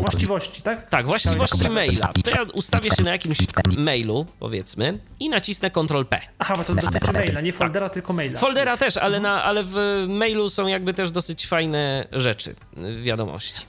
właściwości, 0.02 0.62
tak? 0.62 0.90
Tak, 0.90 1.06
właściwości 1.06 1.70
maila. 1.70 2.12
To 2.24 2.32
ja 2.32 2.44
ustawię 2.54 2.92
się 2.98 3.04
na 3.04 3.12
jakimś 3.12 3.38
mailu, 3.78 4.26
powiedzmy, 4.40 5.00
i 5.20 5.30
nacisnę 5.30 5.72
Ctrl-P. 5.72 6.20
Aha, 6.40 6.54
bo 6.58 6.64
to 6.64 6.76
dotyczy 6.76 7.12
maila, 7.14 7.42
nie 7.42 7.54
foldera, 7.54 7.90
tylko 7.90 8.14
maila. 8.14 8.40
Foldera 8.40 8.78
też, 8.78 8.98
ale, 8.98 9.20
na, 9.20 9.44
ale 9.44 9.64
w 9.64 9.76
mailu 10.10 10.50
są 10.50 10.68
jakby 10.68 10.94
też 10.94 11.12
dosyć 11.12 11.48
fajne 11.48 12.08
rzeczy, 12.12 12.56
wiadomości. 13.02 13.62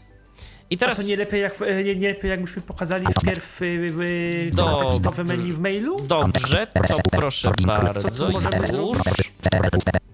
I 0.71 0.75
A 0.77 0.79
teraz 0.79 0.99
to 0.99 1.05
nie 1.05 1.16
lepiej, 1.16 1.43
jak, 1.43 1.62
e, 1.62 1.85
nie, 1.85 1.97
nie 1.97 2.09
lepiej 2.09 2.31
jakbyśmy 2.31 2.62
pokazali 2.62 3.07
wpierw 3.21 3.62
y, 3.62 3.91
w 3.93 4.51
Do- 4.57 4.91
tekstowe 4.91 5.25
menu 5.25 5.53
w 5.53 5.59
mailu? 5.59 6.01
dobrze, 6.01 6.66
to 6.66 6.81
proszę 7.11 7.53
bardzo, 7.66 8.11
Co 8.11 8.29
możemy 8.31 8.57
już 8.57 8.99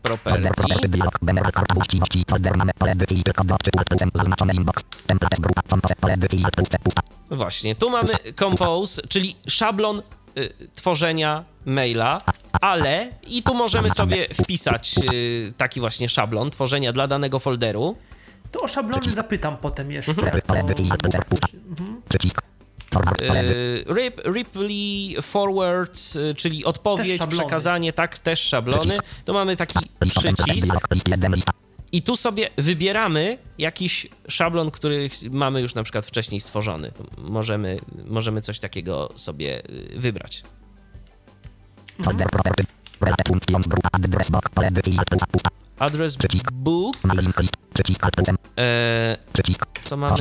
property. 0.03 0.49
Właśnie, 7.31 7.75
tu 7.75 7.91
mamy 7.91 8.09
compose, 8.39 9.03
czyli 9.09 9.37
szablon 9.49 10.03
y, 10.39 10.53
tworzenia 10.75 11.45
maila, 11.65 12.21
ale 12.61 13.09
i 13.27 13.43
tu 13.43 13.55
możemy 13.55 13.91
sobie 13.91 14.29
wpisać 14.43 14.95
y, 15.13 15.53
taki 15.57 15.81
właśnie 15.81 16.09
szablon 16.09 16.51
tworzenia 16.51 16.93
dla 16.93 17.07
danego 17.07 17.39
folderu. 17.39 17.97
To 18.57 18.63
o 18.63 18.69
szablony 18.69 19.13
zapytam 19.13 19.57
potem 19.57 19.91
jeszcze. 19.91 20.13
Mhm. 20.13 21.23
pusta. 21.29 21.47
Przycisk. 22.09 22.43
Y, 23.23 23.85
Rip, 23.95 24.21
Ripley 24.35 25.17
Forward, 25.23 25.99
y, 26.17 26.35
czyli 26.35 26.65
odpowiedź, 26.65 27.21
przekazanie, 27.29 27.93
tak, 27.93 28.19
też 28.19 28.41
szablony. 28.41 28.99
To 29.25 29.33
mamy 29.33 29.57
taki 29.57 29.79
przycisk 30.35 30.75
i 31.93 32.03
tu 32.03 32.17
sobie 32.17 32.51
wybieramy 32.57 33.39
jakiś 33.59 34.07
szablon, 34.29 34.71
który 34.71 35.11
mamy 35.31 35.61
już 35.61 35.75
na 35.75 35.83
przykład 35.83 36.07
wcześniej 36.07 36.41
stworzony. 36.41 36.93
Możemy, 37.19 37.79
możemy 38.05 38.41
coś 38.41 38.59
takiego 38.59 39.13
sobie 39.17 39.71
y, 39.71 40.01
wybrać. 40.01 40.43
Folder, 42.05 42.29
Przycisk. 46.19 46.53
book, 46.53 46.97
e, 48.59 49.17
przycisk. 49.33 49.63
co 49.83 49.97
mamy. 49.97 50.17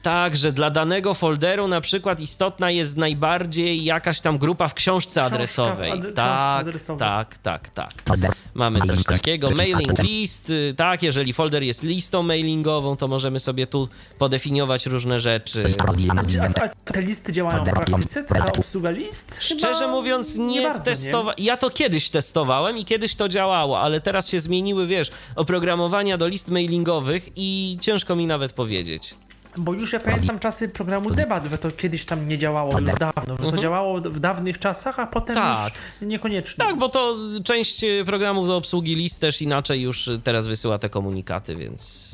Tak, 0.00 0.36
że 0.36 0.52
dla 0.52 0.70
danego 0.70 1.14
folderu 1.14 1.68
na 1.68 1.80
przykład 1.80 2.20
istotna 2.20 2.70
jest 2.70 2.96
najbardziej 2.96 3.84
jakaś 3.84 4.20
tam 4.20 4.38
grupa 4.38 4.68
w 4.68 4.74
książce 4.74 5.22
adresowej. 5.22 5.92
książce 5.92 6.12
tak, 6.12 6.60
adresowej. 6.60 6.98
tak, 6.98 7.38
tak, 7.38 7.68
tak. 7.68 8.02
Folder, 8.08 8.30
Mamy 8.54 8.80
coś 8.80 9.04
takiego. 9.04 9.48
Mailing 9.54 9.98
list, 9.98 10.50
y, 10.50 10.74
tak, 10.76 11.02
jeżeli 11.02 11.32
folder 11.32 11.62
jest 11.62 11.82
listą 11.82 12.22
mailingową, 12.22 12.96
to 12.96 13.08
możemy 13.08 13.38
sobie 13.38 13.66
tu 13.66 13.88
podefiniować 14.18 14.86
różne 14.86 15.20
rzeczy. 15.20 15.64
rozwijana, 15.86 16.22
A, 16.60 16.92
te 16.92 17.02
listy 17.02 17.32
działają 17.32 17.64
w 17.64 17.70
praktyce? 17.70 18.24
Taka 18.24 18.52
obsługa 18.52 18.90
list? 18.90 19.36
Szczerze 19.40 19.78
Chyba 19.78 19.90
mówiąc, 20.28 20.54
nie, 20.56 20.62
bardzo, 20.62 20.84
testowałem. 20.84 21.34
Ja 21.38 21.56
to 21.56 21.70
kiedyś 21.70 22.10
testowałem 22.10 22.78
i 22.78 22.84
kiedyś 22.84 23.14
to 23.16 23.28
działało, 23.28 23.80
ale 23.80 24.00
teraz 24.00 24.28
się 24.28 24.40
zmieniły, 24.40 24.86
wiesz, 24.86 25.10
oprogramowania 25.36 26.18
do 26.18 26.28
list 26.28 26.48
mailingowych 26.50 27.28
i 27.36 27.78
ciężko 27.80 28.16
mi 28.16 28.26
nawet 28.26 28.52
powiedzieć. 28.52 29.14
Bo 29.56 29.72
już 29.74 29.92
ja 29.92 30.00
pamiętam 30.00 30.38
czasy 30.38 30.68
programu 30.68 31.10
debat, 31.10 31.46
że 31.46 31.58
to 31.58 31.70
kiedyś 31.70 32.04
tam 32.04 32.26
nie 32.28 32.38
działało 32.38 32.78
już 32.80 32.90
dawno, 32.98 33.36
że 33.36 33.50
to 33.50 33.56
działało 33.56 34.00
w 34.00 34.20
dawnych 34.20 34.58
czasach, 34.58 34.98
a 34.98 35.06
potem 35.06 35.36
Mhm. 35.38 35.56
Tak. 35.56 35.72
już 36.00 36.10
niekoniecznie. 36.10 36.64
Tak, 36.64 36.78
bo 36.78 36.88
to 36.88 37.16
część 37.44 37.84
y, 37.84 38.02
programów 38.06 38.46
do 38.46 38.56
obsługi 38.56 38.94
list 38.94 39.20
też 39.20 39.42
inaczej 39.42 39.80
już 39.82 40.08
y, 40.08 40.20
teraz 40.24 40.46
wysyła 40.48 40.78
te 40.78 40.88
komunikaty, 40.88 41.56
więc 41.56 42.10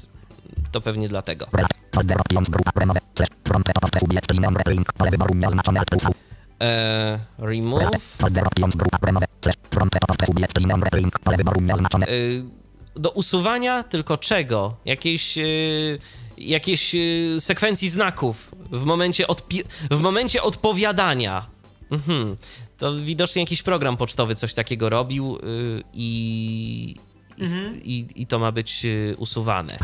to 0.72 0.80
pewnie 0.80 1.08
dlatego. 1.08 1.46
Eee, 6.60 7.18
remove. 7.38 7.90
Y, 12.08 12.44
do 12.96 13.10
usuwania 13.10 13.82
tylko 13.82 14.16
czego? 14.18 14.76
Jakiejś, 14.84 15.38
y, 15.38 15.98
jakiejś 16.38 16.94
sekwencji 17.38 17.88
znaków 17.88 18.50
w 18.70 18.82
momencie, 18.84 19.26
odpi- 19.26 19.64
w 19.90 19.98
momencie 19.98 20.42
odpowiadania. 20.42 21.46
Mhm. 21.90 22.36
To 22.78 22.94
widocznie 22.94 23.42
jakiś 23.42 23.62
program 23.62 23.96
pocztowy 23.96 24.34
coś 24.34 24.54
takiego 24.54 24.88
robił 24.88 25.36
y, 25.36 25.82
i, 25.92 26.96
i, 27.38 27.44
i, 27.98 28.22
i 28.22 28.26
to 28.26 28.38
ma 28.38 28.52
być 28.52 28.84
y, 28.84 29.14
usuwane. 29.18 29.78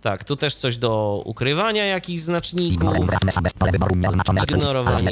Tak, 0.00 0.24
tu 0.24 0.36
też 0.36 0.54
coś 0.54 0.76
do 0.76 1.22
ukrywania 1.24 1.84
jakichś 1.86 2.22
znaczników. 2.22 2.72
Ignorowanie. 4.44 5.10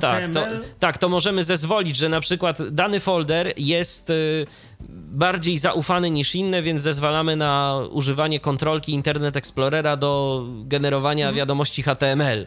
Tak, 0.00 0.28
to, 0.28 0.46
tak, 0.78 0.98
to 0.98 1.08
możemy 1.08 1.44
zezwolić, 1.44 1.96
że 1.96 2.08
na 2.08 2.20
przykład 2.20 2.68
dany 2.70 3.00
folder 3.00 3.52
jest 3.56 4.10
y, 4.10 4.46
bardziej 4.88 5.58
zaufany 5.58 6.10
niż 6.10 6.34
inne, 6.34 6.62
więc 6.62 6.82
zezwalamy 6.82 7.36
na 7.36 7.80
używanie 7.90 8.40
kontrolki 8.40 8.92
Internet 8.92 9.36
Explorera 9.36 9.96
do 9.96 10.44
generowania 10.48 11.24
Mhm. 11.26 11.36
wiadomości 11.36 11.82
HTML. 11.82 12.46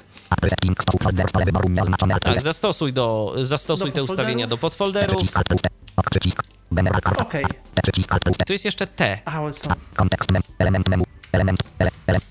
Tak, 2.23 2.41
zastosuj, 2.41 2.93
do, 2.93 3.33
zastosuj 3.41 3.89
Do 3.89 3.95
te 3.95 4.03
ustawienia 4.03 4.47
do 4.47 4.57
podfolderów. 4.57 5.09
Przycisk, 5.13 5.37
ultrusem. 5.37 5.71
Ok, 5.95 6.05
przycisk. 6.11 6.43
General, 6.71 7.01
karta, 7.01 7.23
Okej. 7.23 7.45
przycisk, 7.83 8.13
ultrusem. 8.13 8.45
Tu 8.47 8.53
jest 8.53 8.65
jeszcze 8.65 8.87
T. 8.87 9.19
Aha. 9.25 9.41
Kontekst 9.95 10.29
element 10.59 10.89
memu, 10.89 11.03
element, 11.31 11.59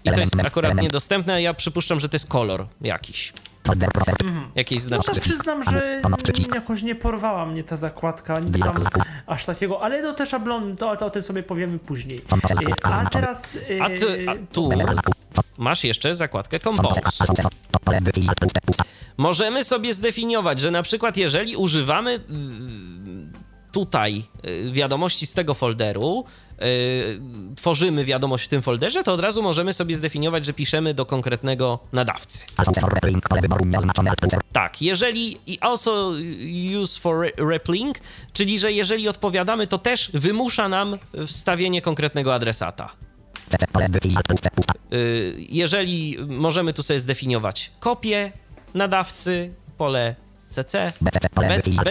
I 0.05 0.11
to 0.11 0.21
jest 0.21 0.41
akurat 0.45 0.75
niedostępne. 0.83 1.43
Ja 1.43 1.55
przypuszczam, 1.55 2.01
że 2.01 2.09
to 2.09 2.15
jest 2.15 2.29
kolor 2.29 2.67
jakiś. 2.81 3.33
Profil, 3.67 4.33
Jakieś 4.55 4.87
No 4.91 5.03
to 5.03 5.21
przyznam, 5.21 5.63
że 5.63 6.03
jakoś 6.55 6.83
nie 6.83 6.95
porwała 6.95 7.47
mnie 7.47 7.65
ta 7.65 7.77
zakładka, 7.77 8.41
nic 8.41 8.59
tam 8.59 8.75
aż 9.27 9.45
takiego, 9.45 9.83
ale 9.83 10.03
to 10.03 10.13
te 10.13 10.27
szablony, 10.27 10.77
to, 10.77 10.97
to 10.97 11.07
o 11.07 11.11
tym 11.11 11.23
sobie 11.23 11.43
powiemy 11.43 11.79
później. 11.79 12.25
Zakładka 12.29 12.91
A 12.91 13.11
teraz... 13.11 13.59
A, 13.81 13.89
ty, 13.89 14.27
a 14.29 14.35
tu 14.53 14.71
masz 15.59 15.85
jeszcze 15.85 16.15
zakładkę 16.15 16.61
Compose. 16.61 17.01
Możemy 19.17 19.65
sobie 19.65 19.95
zdefiniować, 19.95 20.61
że 20.61 20.71
na 20.71 20.83
przykład 20.83 21.17
jeżeli 21.17 21.57
używamy 21.57 22.15
y, 22.15 22.19
tutaj 23.73 24.25
y, 24.47 24.73
wiadomości 24.73 25.27
z 25.27 25.35
tego 25.35 25.55
folderu, 25.55 26.25
tworzymy 27.57 28.05
wiadomość 28.05 28.45
w 28.45 28.49
tym 28.49 28.63
folderze, 28.63 29.03
to 29.03 29.13
od 29.13 29.21
razu 29.21 29.43
możemy 29.43 29.73
sobie 29.73 29.97
zdefiniować, 29.97 30.47
że 30.47 30.53
piszemy 30.53 30.95
do 30.95 31.07
konkretnego 31.07 31.79
nadawcy. 31.93 32.45
Tak, 34.53 34.83
jeżeli 34.83 35.39
i 35.47 35.59
also 35.61 36.13
use 36.83 37.01
for 37.01 37.25
re- 37.25 37.33
replink, 37.51 37.99
czyli 38.33 38.59
że 38.59 38.73
jeżeli 38.73 39.09
odpowiadamy, 39.09 39.67
to 39.67 39.79
też 39.79 40.11
wymusza 40.15 40.69
nam 40.69 40.99
wstawienie 41.27 41.83
konkretnego 41.83 42.35
adresata. 42.35 42.93
Y, 44.93 45.37
Jeżeli 45.49 46.17
możemy 46.27 46.73
tu 46.73 46.83
sobie 46.83 47.01
zdefiniować 47.01 47.71
kopię 47.81 48.33
nadawcy, 48.75 49.55
pole 49.79 50.15
CC. 50.51 50.93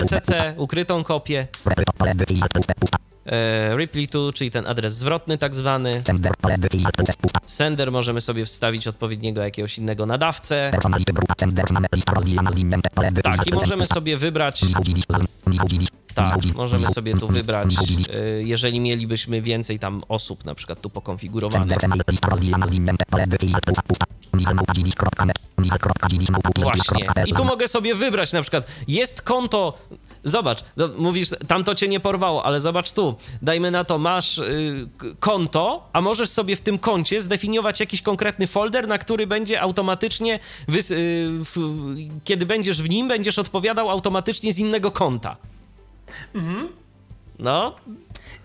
BCC, 0.02 0.54
ukrytą 0.58 1.04
kopię, 1.04 1.48
E, 3.26 3.76
Ripley 3.78 4.08
to, 4.08 4.34
czyli 4.34 4.52
ten 4.52 4.68
adres 4.68 4.96
zwrotny 4.98 5.38
tak 5.38 5.56
zwany. 5.56 6.02
Sender, 7.46 7.92
możemy 7.92 8.22
sobie 8.22 8.46
wstawić 8.46 8.88
odpowiedniego 8.88 9.42
jakiegoś 9.42 9.78
innego 9.78 10.06
nadawcę. 10.06 10.72
Tak, 13.24 13.48
i 13.48 13.54
możemy 13.54 13.86
sobie 13.86 14.18
wybrać, 14.18 14.62
tak, 16.14 16.38
możemy 16.56 16.88
sobie 16.88 17.18
tu 17.18 17.28
wybrać, 17.28 17.76
e, 18.14 18.20
jeżeli 18.44 18.80
mielibyśmy 18.80 19.42
więcej 19.42 19.80
tam 19.80 20.02
osób 20.10 20.46
na 20.46 20.56
przykład 20.56 20.82
tu 20.82 20.90
pokonfigurowanych. 20.90 21.68
Właśnie. 26.64 27.06
I 27.26 27.34
tu 27.34 27.46
mogę 27.46 27.68
sobie 27.68 27.96
wybrać 27.96 28.34
na 28.34 28.42
przykład, 28.42 28.68
jest 28.88 29.22
konto, 29.22 29.78
zobacz, 30.26 30.64
no, 30.78 30.90
mówisz, 30.98 31.30
tamto 31.48 31.76
cię 31.76 31.88
nie 31.88 32.00
porwało, 32.00 32.46
ale 32.46 32.60
zobacz 32.60 32.92
tu, 32.92 33.16
dajmy 33.42 33.72
na 33.72 33.84
to, 33.84 33.98
masz 33.98 34.38
y, 34.38 34.88
konto, 35.20 35.90
a 35.94 36.02
możesz 36.02 36.30
sobie 36.30 36.56
w 36.56 36.62
tym 36.62 36.78
koncie 36.78 37.22
zdefiniować 37.22 37.80
jakiś 37.80 38.02
konkretny 38.02 38.48
folder, 38.48 38.88
na 38.88 38.98
który 38.98 39.28
będzie 39.28 39.62
automatycznie, 39.62 40.40
wys- 40.70 40.92
y, 40.92 41.30
w, 41.46 41.56
kiedy 42.24 42.46
będziesz 42.46 42.82
w 42.82 42.90
nim, 42.90 43.08
będziesz 43.08 43.40
odpowiadał 43.40 43.90
automatycznie 43.90 44.54
z 44.54 44.60
innego 44.60 44.92
konta. 44.92 45.38
No, 47.40 47.76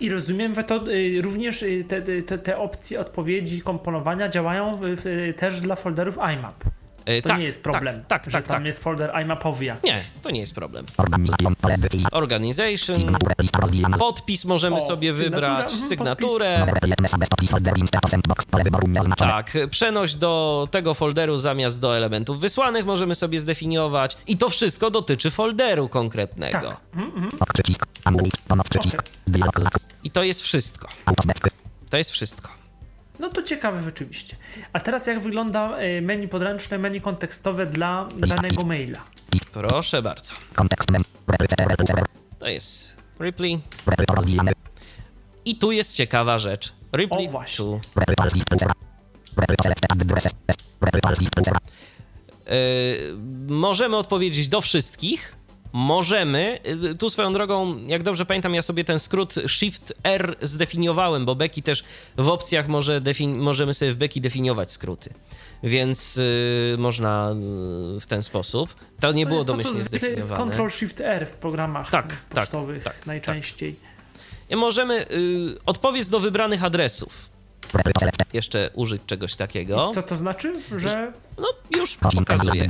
I 0.00 0.10
rozumiem, 0.10 0.54
że 0.54 0.64
to 0.64 0.88
y, 0.88 1.20
również 1.22 1.62
y, 1.62 1.84
te, 1.88 2.22
te, 2.22 2.38
te 2.38 2.58
opcje 2.58 3.00
odpowiedzi, 3.00 3.60
komponowania 3.60 4.28
działają 4.28 4.76
w, 4.76 4.80
w, 4.82 5.34
też 5.36 5.60
dla 5.60 5.76
folderów 5.76 6.16
IMAP. 6.34 6.64
E, 7.04 7.22
To 7.22 7.28
tak, 7.28 7.38
nie 7.38 7.44
jest 7.44 7.62
problem, 7.62 8.04
Tak, 8.08 8.08
tak, 8.08 8.32
że 8.32 8.38
tak. 8.38 8.46
tam 8.46 8.56
tak. 8.56 8.66
jest 8.66 8.82
folder 8.82 9.10
iMapowy 9.22 9.64
jakiś. 9.64 9.84
Nie, 9.84 10.04
to 10.22 10.30
nie 10.30 10.40
jest 10.40 10.54
problem. 10.54 10.86
Organization 12.12 13.16
podpis 13.98 14.44
możemy 14.44 14.76
O, 14.76 14.86
sobie 14.86 15.12
sygnatura, 15.12 15.48
wybrać, 15.48 15.72
mhm, 15.72 15.88
sygnaturę. 15.88 16.66
Tak, 19.18 19.52
przenoś 19.70 20.14
do 20.14 20.68
tego 20.70 20.94
folderu 20.94 21.38
zamiast 21.38 21.80
do 21.80 21.96
elementów 21.96 22.40
wysłanych 22.40 22.86
możemy 22.86 23.14
sobie 23.14 23.40
zdefiniować 23.40 24.16
i 24.26 24.36
to 24.36 24.48
wszystko 24.48 24.90
dotyczy 24.90 25.30
folderu 25.30 25.88
konkretnego. 25.88 26.60
Tak. 26.60 26.78
Zak. 28.92 29.10
I 30.04 30.10
to 30.10 30.22
jest 30.22 30.42
wszystko. 30.42 30.88
To 31.90 31.96
jest 31.96 32.10
wszystko. 32.10 32.59
No 33.20 33.28
to 33.28 33.42
ciekawe 33.42 33.82
rzeczywiście. 33.82 34.36
A 34.72 34.80
teraz 34.80 35.06
jak 35.06 35.20
wygląda 35.20 35.76
e, 35.76 36.00
menu 36.00 36.28
podręczne, 36.28 36.78
menu 36.78 37.00
kontekstowe 37.00 37.66
dla 37.66 38.08
danego 38.16 38.64
maila? 38.64 38.98
Proszę 39.52 40.02
bardzo. 40.02 40.34
To 42.38 42.48
jest 42.48 42.96
Ripley. 43.20 43.60
I 45.44 45.56
tu 45.56 45.72
jest 45.72 45.92
ciekawa 45.96 46.38
rzecz. 46.38 46.72
Ripley 46.96 47.28
O, 47.28 47.30
właśnie. 47.30 47.56
tu. 47.56 47.80
Yy, 52.46 53.18
możemy 53.48 53.96
odpowiedzieć 53.96 54.48
do 54.48 54.60
wszystkich. 54.60 55.36
Możemy, 55.72 56.58
yy, 56.82 56.94
tu 56.94 57.10
swoją 57.10 57.32
drogą, 57.32 57.78
jak 57.86 58.02
dobrze 58.02 58.26
pamiętam, 58.26 58.54
ja 58.54 58.62
sobie 58.62 58.84
ten 58.84 58.98
skrót 58.98 59.34
Shift 59.48 59.92
R 60.02 60.36
zdefiniowałem, 60.42 61.24
bo 61.26 61.34
Becky 61.34 61.62
też 61.62 61.84
w 62.16 62.28
opcjach 62.28 62.68
może 62.68 63.00
możemy 63.28 63.74
sobie 63.74 63.92
w 63.92 63.96
Becky 63.96 64.20
definiować 64.20 64.72
skróty. 64.72 65.10
Więc 65.62 66.16
yy, 66.16 66.76
można 66.78 67.34
yy, 67.94 68.00
w 68.00 68.06
ten 68.06 68.22
sposób. 68.22 68.74
To 69.00 69.12
nie 69.12 69.24
To 69.24 69.28
było 69.28 69.38
jest 69.40 69.46
to, 69.46 69.52
domyślnie 69.52 69.84
zwykle 69.84 70.08
jest 70.08 70.26
zdefiniowane. 70.26 70.52
Ctrl 70.52 70.68
Shift 70.68 71.00
R 71.00 71.26
w 71.26 71.32
programach 71.32 71.90
Tak, 71.90 72.06
tak, 72.06 72.28
pocztowych 72.28 72.82
tak, 72.82 73.06
najczęściej. 73.06 73.76
I 74.50 74.56
Możemy 74.56 75.06
odpowiedz 75.66 76.10
do 76.10 76.20
wybranych 76.20 76.64
adresów. 76.64 77.30
Jeszcze 78.32 78.70
użyć 78.74 79.02
czegoś 79.06 79.36
takiego. 79.36 79.90
Co 79.94 80.02
to 80.02 80.16
znaczy? 80.16 80.52
Że 80.76 81.12
No, 81.38 81.48
już 81.76 81.96
pokazuję. 81.96 82.68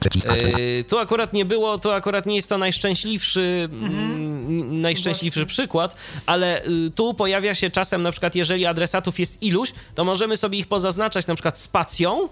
Przycisk. 0.00 0.26
Yy, 0.26 0.84
tu 0.88 0.98
akurat 0.98 1.32
nie 1.32 1.44
było, 1.44 1.78
to 1.78 1.94
akurat 1.94 2.26
nie 2.26 2.36
jest 2.36 2.48
to 2.48 2.58
najszczęśliwszy, 2.58 3.68
mm, 3.72 4.80
najszczęśliwszy 4.80 5.46
przykład, 5.46 5.96
ale 6.26 6.66
y, 6.66 6.90
tu 6.94 7.14
pojawia 7.14 7.54
się 7.54 7.70
czasem 7.70 8.02
na 8.02 8.10
przykład, 8.10 8.34
jeżeli 8.34 8.66
adresatów 8.66 9.18
jest 9.18 9.42
iluś, 9.42 9.72
to 9.94 10.04
możemy 10.04 10.36
sobie 10.36 10.58
ich 10.58 10.66
pozaznaczać 10.66 11.26
na 11.26 11.34
przykład 11.34 11.58
spacją 11.58 12.28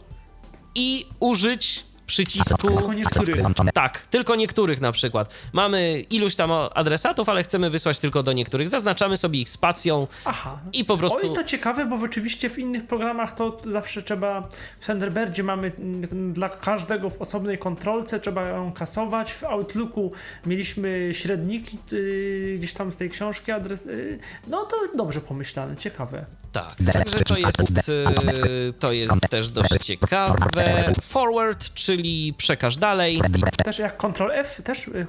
i 0.75 1.07
użyć 1.21 1.85
przycisku. 2.13 2.69
Tylko 2.69 2.93
niektórych. 2.93 3.37
Tak, 3.75 3.99
tylko 3.99 4.37
niektórych 4.37 4.81
na 4.81 4.93
przykład. 4.93 5.35
Mamy 5.53 6.01
iluś 6.11 6.37
tam 6.37 6.51
adresatów, 6.75 7.29
ale 7.29 7.43
chcemy 7.43 7.71
wysłać 7.71 7.99
tylko 7.99 8.23
do 8.23 8.33
niektórych. 8.33 8.69
Zaznaczamy 8.69 9.17
sobie 9.17 9.41
ich 9.41 9.51
spacją 9.51 10.07
Aha. 10.25 10.59
i 10.73 10.85
po 10.85 10.99
prostu. 10.99 11.29
Oj, 11.29 11.35
to 11.35 11.45
ciekawe, 11.45 11.87
bo 11.87 11.97
rzeczywiście 11.97 12.51
w 12.51 12.59
innych 12.59 12.87
programach 12.87 13.33
to 13.33 13.61
zawsze 13.67 14.03
trzeba, 14.03 14.49
w 14.81 14.87
Thunderbirdzie 14.87 15.43
mamy 15.43 15.73
mm, 15.79 16.33
dla 16.33 16.49
każdego 16.49 17.11
w 17.11 17.21
osobnej 17.21 17.59
kontrolce, 17.59 18.21
trzeba 18.21 18.43
ją 18.49 18.73
kasować. 18.73 19.33
W 19.33 19.45
Outlooku 19.45 20.13
mieliśmy 20.47 21.11
średniki 21.13 21.79
y, 21.93 22.55
gdzieś 22.59 22.75
tam 22.75 22.93
z 22.93 22.97
tej 22.97 23.11
książki, 23.11 23.53
adres. 23.53 23.87
y, 23.87 24.19
no 24.47 24.65
to 24.65 24.77
dobrze 24.97 25.21
pomyślane, 25.21 25.77
ciekawe. 25.77 26.27
Tak, 26.53 26.77
także 26.93 27.19
to 27.25 27.35
jest, 27.37 27.89
y, 27.89 28.73
to 28.79 28.93
jest 28.93 29.29
też 29.31 29.49
dość 29.49 29.71
ciekawe. 29.83 30.93
Forward, 31.03 31.75
czyli 31.75 32.35
przekaż 32.37 32.77
dalej. 32.77 33.21
Też 33.65 33.79
jak 33.79 33.97
Ctrl 33.99 34.31
F, 34.31 34.63
też 34.65 34.89
y, 34.89 35.07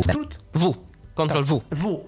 skrót? 0.00 0.38
W, 0.54 0.74
Ctrl 1.14 1.42
W, 1.42 1.60
W. 1.70 2.00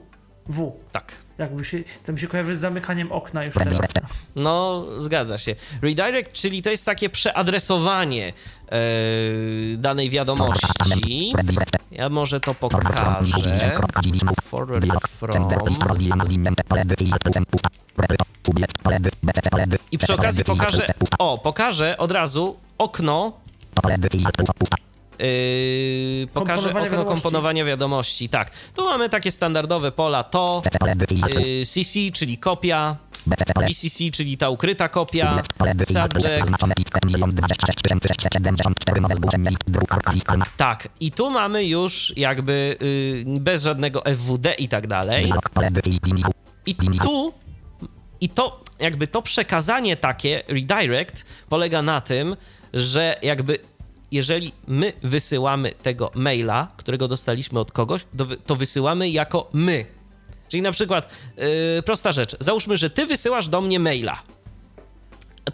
W. 0.49 0.73
tak. 0.93 1.13
Jakby 1.39 1.65
się, 1.65 1.79
to 2.07 2.13
mi 2.13 2.19
się 2.19 2.27
kojarzy 2.27 2.57
z 2.57 2.61
zamykaniem 2.61 3.13
okna 3.13 3.45
już 3.45 3.55
teraz. 3.55 3.93
No, 4.37 4.87
zgadza 4.99 5.39
się. 5.39 5.57
Redirect, 5.83 6.33
czyli 6.33 6.63
to 6.63 6.71
jest 6.71 6.87
takie 6.87 7.09
przeadresowanie 7.09 8.33
e, 8.69 8.77
danej 9.77 10.11
wiadomości. 10.11 11.33
Ja 11.91 12.09
może 12.09 12.41
to 12.41 12.55
pokażę. 12.55 13.31
Forward 14.43 15.09
from. 15.09 15.49
I 19.93 19.99
przy 19.99 20.15
okazji 20.15 20.45
pokażę. 20.45 20.83
O, 21.19 21.39
pokażę 21.39 21.99
od 21.99 22.11
razu 22.11 22.57
okno. 22.79 23.33
Yy, 25.19 26.27
pokażę 26.35 26.69
okno 26.69 26.85
wiadomości. 26.85 27.07
komponowania 27.07 27.65
wiadomości. 27.65 28.29
Tak, 28.29 28.51
tu 28.77 28.85
mamy 28.85 29.09
takie 29.09 29.31
standardowe 29.31 29.93
pola 29.93 30.23
to, 30.23 30.63
yy, 31.47 31.67
CC, 31.67 31.99
czyli 32.13 32.39
kopia, 32.39 32.97
BCC, 33.69 34.11
czyli 34.13 34.37
ta 34.37 34.49
ukryta 34.51 34.89
kopia, 34.89 35.43
subject. 35.87 36.29
Tak, 40.57 40.89
i 41.01 41.13
tu 41.13 41.31
mamy 41.31 41.65
już 41.65 42.13
jakby 42.17 42.77
yy, 43.27 43.41
bez 43.41 43.63
żadnego 43.63 44.03
FWD 44.17 44.55
i 44.59 44.69
tak 44.69 44.87
dalej. 44.87 45.33
I 46.67 46.75
tu, 47.03 47.33
i 48.25 48.29
to, 48.29 48.61
jakby 48.79 49.07
to 49.07 49.23
przekazanie 49.23 49.97
takie, 49.97 50.43
redirect, 50.49 51.25
polega 51.49 51.83
na 51.83 52.01
tym, 52.01 52.37
że 52.75 53.19
jakby 53.23 53.59
jeżeli 54.11 54.53
my 54.67 54.93
wysyłamy 55.03 55.73
tego 55.73 56.11
maila, 56.15 56.73
którego 56.77 57.09
dostaliśmy 57.09 57.61
od 57.61 57.73
kogoś, 57.73 58.05
to, 58.19 58.27
wy, 58.27 58.37
to 58.37 58.57
wysyłamy 58.57 59.11
jako 59.11 59.49
my. 59.53 59.87
Czyli 60.49 60.63
na 60.63 60.73
przykład, 60.73 61.09
yy, 61.37 61.83
prosta 61.83 62.13
rzecz, 62.13 62.37
załóżmy, 62.41 62.77
że 62.77 62.91
ty 62.91 63.07
wysyłasz 63.07 63.49
do 63.49 63.61
mnie 63.61 63.81
maila. 63.81 64.23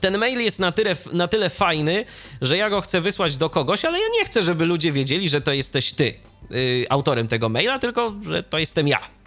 Ten 0.00 0.18
mail 0.18 0.40
jest 0.40 0.58
na 0.58 0.72
tyle, 0.72 0.96
na 1.12 1.28
tyle 1.28 1.50
fajny, 1.50 2.04
że 2.40 2.56
ja 2.56 2.70
go 2.70 2.80
chcę 2.80 3.00
wysłać 3.00 3.36
do 3.36 3.50
kogoś, 3.50 3.84
ale 3.84 3.98
ja 3.98 4.08
nie 4.18 4.24
chcę, 4.24 4.42
żeby 4.42 4.66
ludzie 4.66 4.92
wiedzieli, 4.92 5.28
że 5.28 5.40
to 5.40 5.52
jesteś 5.52 5.92
ty 5.92 6.14
yy, 6.50 6.86
autorem 6.88 7.28
tego 7.28 7.48
maila, 7.48 7.78
tylko 7.78 8.14
że 8.22 8.42
to 8.42 8.58
jestem 8.58 8.88
ja. 8.88 9.19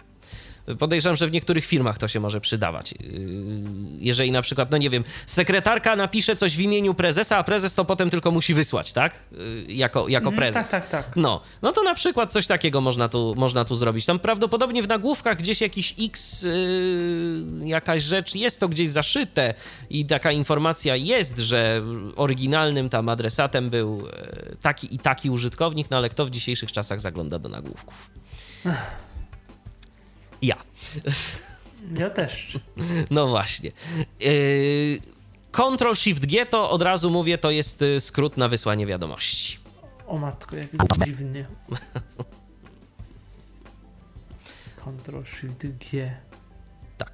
Podejrzewam, 0.78 1.16
że 1.16 1.26
w 1.26 1.32
niektórych 1.32 1.66
firmach 1.66 1.98
to 1.98 2.08
się 2.08 2.20
może 2.20 2.40
przydawać. 2.40 2.92
Yy, 2.92 2.98
Jeżeli 3.98 4.32
na 4.32 4.42
przykład, 4.42 4.70
no 4.70 4.76
nie 4.76 4.90
wiem, 4.90 5.04
sekretarka 5.26 5.96
napisze 5.96 6.36
coś 6.36 6.56
w 6.56 6.60
imieniu 6.60 6.94
prezesa, 6.94 7.36
a 7.36 7.44
prezes 7.44 7.74
to 7.74 7.84
potem 7.84 8.10
tylko 8.10 8.30
musi 8.30 8.54
wysłać, 8.54 8.92
tak? 8.92 9.14
Yy, 9.32 9.64
Jako, 9.74 10.08
jako 10.08 10.28
Mhm, 10.30 10.36
prezes. 10.36 10.70
tak, 10.70 10.88
tak, 10.88 11.04
tak. 11.06 11.16
No, 11.16 11.40
no 11.62 11.72
to 11.72 11.82
na 11.82 11.94
przykład 11.94 12.32
coś 12.32 12.46
takiego 12.46 12.80
można 12.80 13.08
tu, 13.08 13.34
można 13.36 13.64
tu 13.64 13.74
zrobić. 13.74 14.06
Tam 14.06 14.18
prawdopodobnie 14.18 14.82
w 14.82 14.88
nagłówkach 14.88 15.38
gdzieś 15.38 15.60
jakiś 15.60 15.94
X, 16.00 16.42
yy, 16.42 17.68
jakaś 17.68 18.02
rzecz, 18.02 18.34
jest 18.34 18.60
to 18.60 18.68
gdzieś 18.68 18.88
zaszyte 18.88 19.54
i 19.90 20.06
taka 20.06 20.32
informacja 20.32 20.96
jest, 20.96 21.38
że 21.38 21.82
oryginalnym 22.16 22.88
tam 22.88 23.08
adresatem 23.08 23.70
był 23.70 24.08
e, 24.12 24.56
taki 24.62 24.94
i 24.94 24.98
taki 24.98 25.30
użytkownik, 25.30 25.90
no 25.90 25.96
ale 25.96 26.08
kto 26.08 26.26
w 26.26 26.30
dzisiejszych 26.30 26.72
czasach 26.72 27.00
zagląda 27.00 27.38
do 27.38 27.48
nagłówków? 27.48 28.10
Ja. 30.42 30.56
Ja 31.94 32.10
też. 32.10 32.58
No 33.10 33.26
właśnie. 33.26 33.72
Yy, 34.20 35.00
Ctrl 35.52 35.94
Shift 35.94 36.26
G 36.26 36.46
to 36.46 36.70
od 36.70 36.82
razu 36.82 37.10
mówię, 37.10 37.38
to 37.38 37.50
jest 37.50 37.82
y, 37.82 38.00
skrót 38.00 38.36
na 38.36 38.48
wysłanie 38.48 38.86
wiadomości. 38.86 39.58
O 40.06 40.18
matko, 40.18 40.56
jak 40.56 40.68
dziwnie. 41.04 41.46
Ctrl 44.76 45.24
Shift 45.24 45.66
G. 45.66 46.14
Tak. 46.98 47.12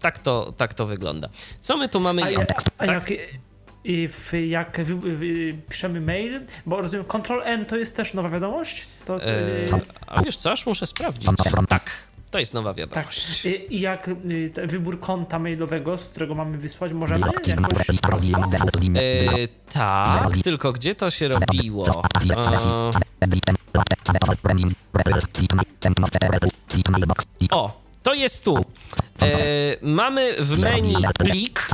Tak 0.00 0.18
to, 0.18 0.52
tak 0.56 0.74
to 0.74 0.86
wygląda. 0.86 1.28
Co 1.60 1.76
my 1.76 1.88
tu 1.88 2.00
mamy? 2.00 2.22
A, 2.22 2.42
a 2.42 2.46
tak? 2.86 2.88
jak, 2.88 3.10
i 3.84 4.08
w, 4.08 4.32
jak 4.48 4.84
wy, 4.84 5.16
wy, 5.16 5.58
piszemy 5.68 6.00
mail, 6.00 6.40
bo 6.66 6.76
rozumiem, 6.82 7.06
Ctrl 7.06 7.40
N 7.44 7.66
to 7.66 7.76
jest 7.76 7.96
też 7.96 8.14
nowa 8.14 8.28
wiadomość? 8.28 8.88
To, 9.04 9.22
E, 9.22 9.60
yy, 9.60 9.66
a 10.06 10.22
wiesz 10.22 10.36
co, 10.36 10.52
aż 10.52 10.66
muszę 10.66 10.86
sprawdzić. 10.86 11.28
Tak, 11.68 11.88
to 12.30 12.38
jest 12.38 12.54
nowa 12.54 12.70
tak. 12.70 12.78
wiadomość. 12.78 13.44
I, 13.44 13.74
I 13.74 13.80
jak 13.80 14.08
y, 14.08 14.52
wybór 14.66 15.00
konta 15.00 15.38
mailowego, 15.38 15.98
z 15.98 16.08
którego 16.08 16.34
mamy 16.34 16.58
wysłać, 16.58 16.92
możemy 16.92 17.26
jakoś 17.26 17.46
E, 18.96 19.48
tak, 19.72 20.32
tylko 20.44 20.72
gdzie 20.72 20.94
to 20.94 21.10
się 21.10 21.28
robiło? 21.28 21.86
E, 27.50 27.50
o, 27.50 27.80
to 28.02 28.14
jest 28.14 28.44
tu. 28.44 28.56
E, 29.22 29.36
mamy 29.82 30.34
w 30.38 30.58
menu 30.58 30.96
plik 31.18 31.68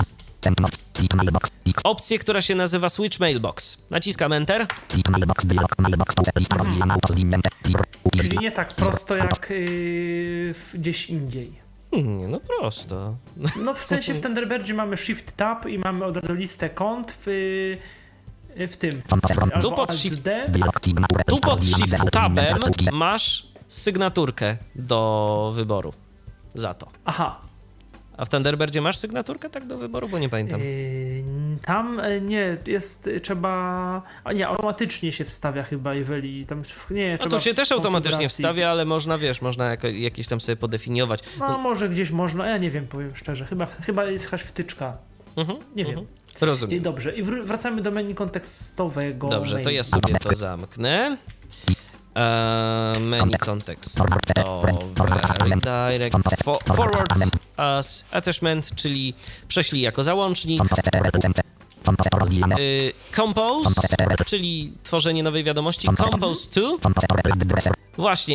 Opcję, 1.85 2.19
która 2.19 2.43
się 2.43 2.55
nazywa 2.55 2.89
Switch 2.89 3.21
Mailbox. 3.21 3.79
Naciskam 3.91 4.33
Enter. 4.33 4.67
Czyli 8.17 8.39
nie 8.39 8.53
tak 8.53 8.75
prosto 8.75 9.17
jak 9.17 9.51
yy, 9.51 10.55
gdzieś 10.75 11.11
indziej. 11.11 11.63
Hmm, 11.91 12.31
no 12.31 12.41
prosto. 12.41 13.17
No 13.65 13.75
w 13.75 13.85
sensie 13.85 14.15
w 14.15 14.21
Thunderbirdzie 14.21 14.75
mamy 14.75 14.97
Shift 14.97 15.37
Tab 15.37 15.67
i 15.67 15.79
mamy 15.79 16.05
od 16.05 16.17
razu 16.17 16.35
listę 16.35 16.71
kont 16.71 17.19
w, 17.27 17.27
w 18.57 18.77
tym. 18.77 19.03
Tu 19.63 19.73
pod 19.73 19.91
Shift-. 19.91 20.31
Tu 21.27 21.37
pod. 21.37 21.65
Shift. 21.65 22.11
Tabem 22.13 22.59
masz 22.93 23.47
sygnaturkę 23.69 24.57
do 24.75 25.53
wyboru 25.55 25.93
za 26.55 26.75
to. 26.75 26.89
Aha. 27.05 27.41
A 28.23 28.25
w 28.25 28.29
Thunderbirdzie 28.29 28.81
masz 28.81 28.99
sygnaturkę 28.99 29.51
tak 29.51 29.67
do 29.67 29.79
wyboru, 29.79 30.09
bo 30.09 30.19
nie 30.19 30.29
pamiętam. 30.29 30.61
Yy, 30.61 31.25
tam 31.65 32.01
e, 32.01 32.21
nie, 32.21 32.57
jest 32.67 33.07
y, 33.07 33.21
trzeba. 33.21 34.03
A 34.25 34.33
nie, 34.33 34.49
automatycznie 34.49 35.13
się 35.13 35.25
wstawia 35.25 35.63
chyba, 35.63 35.95
jeżeli 35.95 36.47
tam. 36.47 36.63
Nie, 36.91 37.19
No 37.25 37.31
tu 37.31 37.41
się 37.41 37.55
też 37.55 37.73
automatycznie 37.73 38.29
wstawia, 38.29 38.71
ale 38.71 38.85
można, 38.85 39.19
wiesz, 39.19 39.43
można 39.43 39.65
jako, 39.65 39.89
jakieś 39.89 40.29
tam 40.29 40.41
sobie 40.41 40.57
podefiniować. 40.57 41.21
No 41.39 41.59
może 41.59 41.89
gdzieś 41.89 42.11
można, 42.11 42.47
ja 42.47 42.59
nie 42.59 42.71
wiem, 42.71 42.87
powiem 42.87 43.17
szczerze. 43.17 43.45
Chyba, 43.47 43.67
chyba 43.67 44.05
jest 44.05 44.25
jakaś 44.25 44.41
wtyczka. 44.43 44.99
Mhm, 45.37 45.59
Nie 45.77 45.83
mhm. 45.87 45.99
wiem. 45.99 46.07
I 46.43 46.45
Rozumiem. 46.45 46.83
dobrze, 46.83 47.17
i 47.17 47.25
wr- 47.25 47.45
wracamy 47.45 47.83
do 47.83 47.91
menu 47.91 48.15
kontekstowego. 48.15 49.29
Dobrze, 49.29 49.59
to 49.59 49.65
menu. 49.65 49.77
ja 49.77 49.83
sobie 49.83 50.19
to 50.19 50.35
zamknę. 50.35 51.17
Eee, 52.15 53.01
menu 53.01 53.33
kontekstowe, 53.39 54.17
redirect, 55.41 56.17
fo 56.45 56.59
forward 56.77 57.13
as 57.57 58.05
attachment, 58.11 58.75
czyli 58.75 59.15
prześlij 59.49 59.83
jako 59.83 60.05
załącznik, 60.05 60.61
y, 62.59 62.93
compose, 63.17 63.71
czyli 64.27 64.73
tworzenie 64.83 65.23
nowej 65.23 65.45
wiadomości, 65.45 65.89
compose 66.11 66.51
to, 66.51 66.79
właśnie. 67.97 68.35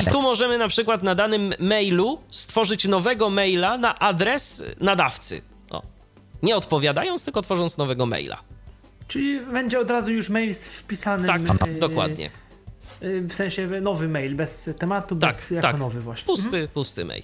I 0.00 0.10
tu 0.12 0.22
możemy 0.22 0.58
na 0.58 0.68
przykład 0.68 1.02
na 1.02 1.14
danym 1.14 1.54
mailu 1.58 2.18
stworzyć 2.30 2.84
nowego 2.84 3.30
maila 3.30 3.78
na 3.78 3.98
adres 3.98 4.62
nadawcy. 4.80 5.42
O. 5.70 5.82
Nie 6.42 6.56
odpowiadając, 6.56 7.24
tylko 7.24 7.42
tworząc 7.42 7.78
nowego 7.78 8.06
maila. 8.06 8.38
Czyli 9.08 9.40
będzie 9.40 9.80
od 9.80 9.90
razu 9.90 10.12
już 10.12 10.28
mail 10.28 10.54
z 10.54 10.66
wpisanym. 10.68 11.26
Tak, 11.26 11.42
y, 11.68 11.78
dokładnie. 11.78 12.30
y, 13.02 13.22
W 13.28 13.34
sensie 13.34 13.66
nowy 13.80 14.08
mail, 14.08 14.34
bez 14.34 14.70
tematu, 14.78 15.16
Tak, 15.16 15.30
bez 15.30 15.50
jako 15.50 15.62
tak. 15.62 15.78
nowy 15.78 16.00
właśnie. 16.00 16.26
Pusty, 16.26 16.68
pusty 16.74 17.04
mail. 17.04 17.22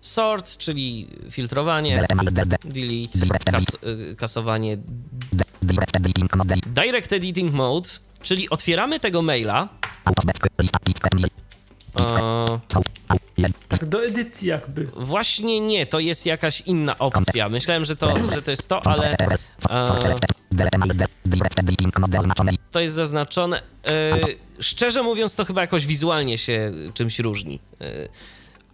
Sort. 0.00 0.56
Czyli 0.56 1.08
filtrowanie, 1.30 2.06
Delete. 2.64 3.18
Kas 3.50 3.64
kasowanie, 4.16 4.78
direct 6.66 7.12
editing 7.12 7.52
mode, 7.52 7.88
czyli 8.22 8.50
otwieramy 8.50 9.00
tego 9.00 9.22
maila. 9.22 9.68
E. 11.98 12.60
Tak, 13.68 13.84
do 13.84 14.04
edycji 14.04 14.48
jakby. 14.48 14.84
właśnie 14.96 15.60
nie, 15.60 15.86
to 15.86 15.98
jest 15.98 16.26
jakaś 16.26 16.60
inna 16.60 16.98
opcja. 16.98 17.48
Myślałem, 17.48 17.84
że 17.84 17.96
to, 17.96 18.14
że 18.34 18.42
to 18.42 18.50
jest 18.50 18.68
to, 18.68 18.86
ale 18.86 19.10
e, 19.70 19.86
to 22.70 22.80
jest 22.80 22.94
zaznaczone. 22.94 23.62
E, 23.86 24.20
szczerze 24.60 25.02
mówiąc, 25.02 25.36
to 25.36 25.44
chyba 25.44 25.60
jakoś 25.60 25.86
wizualnie 25.86 26.38
się 26.38 26.72
czymś 26.94 27.18
różni. 27.18 27.60
E, 27.80 28.08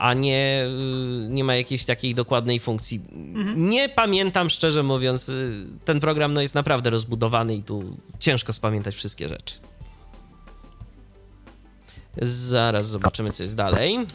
a 0.02 0.14
nie, 0.14 0.66
y, 1.26 1.28
nie 1.30 1.44
ma 1.44 1.56
jakiejś 1.56 1.84
takiej 1.84 2.14
dokładnej 2.14 2.60
funkcji. 2.60 3.00
Nie 3.56 3.88
pamiętam, 3.88 4.50
szczerze 4.50 4.82
mówiąc, 4.82 5.28
y, 5.28 5.66
ten 5.84 6.00
program 6.00 6.34
no, 6.34 6.40
jest 6.40 6.54
naprawdę 6.54 6.90
rozbudowany 6.90 7.54
i 7.54 7.62
tu 7.62 7.96
ciężko 8.18 8.52
spamiętać 8.52 8.94
wszystkie 8.94 9.28
rzeczy. 9.28 9.54
Zaraz 12.22 12.86
zobaczymy, 12.88 13.30
co 13.30 13.42
jest 13.42 13.56
dalej. 13.56 14.06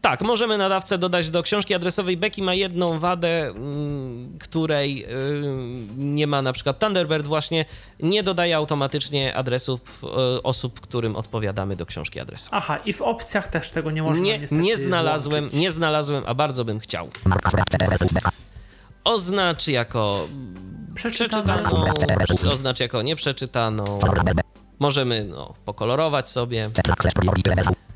Tak, 0.00 0.22
możemy 0.22 0.58
nadawcę 0.58 0.98
dodać 0.98 1.30
do 1.30 1.42
książki 1.42 1.74
adresowej. 1.74 2.16
Becky 2.16 2.42
ma 2.42 2.54
jedną 2.54 2.98
wadę, 2.98 3.46
mm, 3.46 4.38
której 4.38 5.04
y, 5.04 5.08
nie 5.96 6.26
ma 6.26 6.42
na 6.42 6.52
przykład 6.52 6.78
Thunderbird 6.78 7.26
właśnie, 7.26 7.64
nie 8.00 8.22
dodaje 8.22 8.56
automatycznie 8.56 9.34
adresów 9.36 10.02
y, 10.36 10.42
osób, 10.42 10.80
którym 10.80 11.16
odpowiadamy 11.16 11.76
do 11.76 11.86
książki 11.86 12.20
adresowej. 12.20 12.58
Aha, 12.62 12.78
i 12.84 12.92
w 12.92 13.02
opcjach 13.02 13.48
też 13.48 13.70
tego 13.70 13.90
nie 13.90 14.02
można 14.02 14.22
Nie, 14.22 14.40
nie 14.52 14.76
znalazłem, 14.76 15.40
włączyć. 15.44 15.60
nie 15.60 15.70
znalazłem, 15.70 16.22
a 16.26 16.34
bardzo 16.34 16.64
bym 16.64 16.80
chciał. 16.80 17.08
Oznacz 19.04 19.68
jako 19.68 20.26
przeczytaną, 20.94 21.62
oznacz 22.50 22.80
jako 22.80 23.02
nieprzeczytaną. 23.02 23.98
Możemy 24.84 25.24
no, 25.24 25.54
pokolorować 25.64 26.28
sobie, 26.28 26.70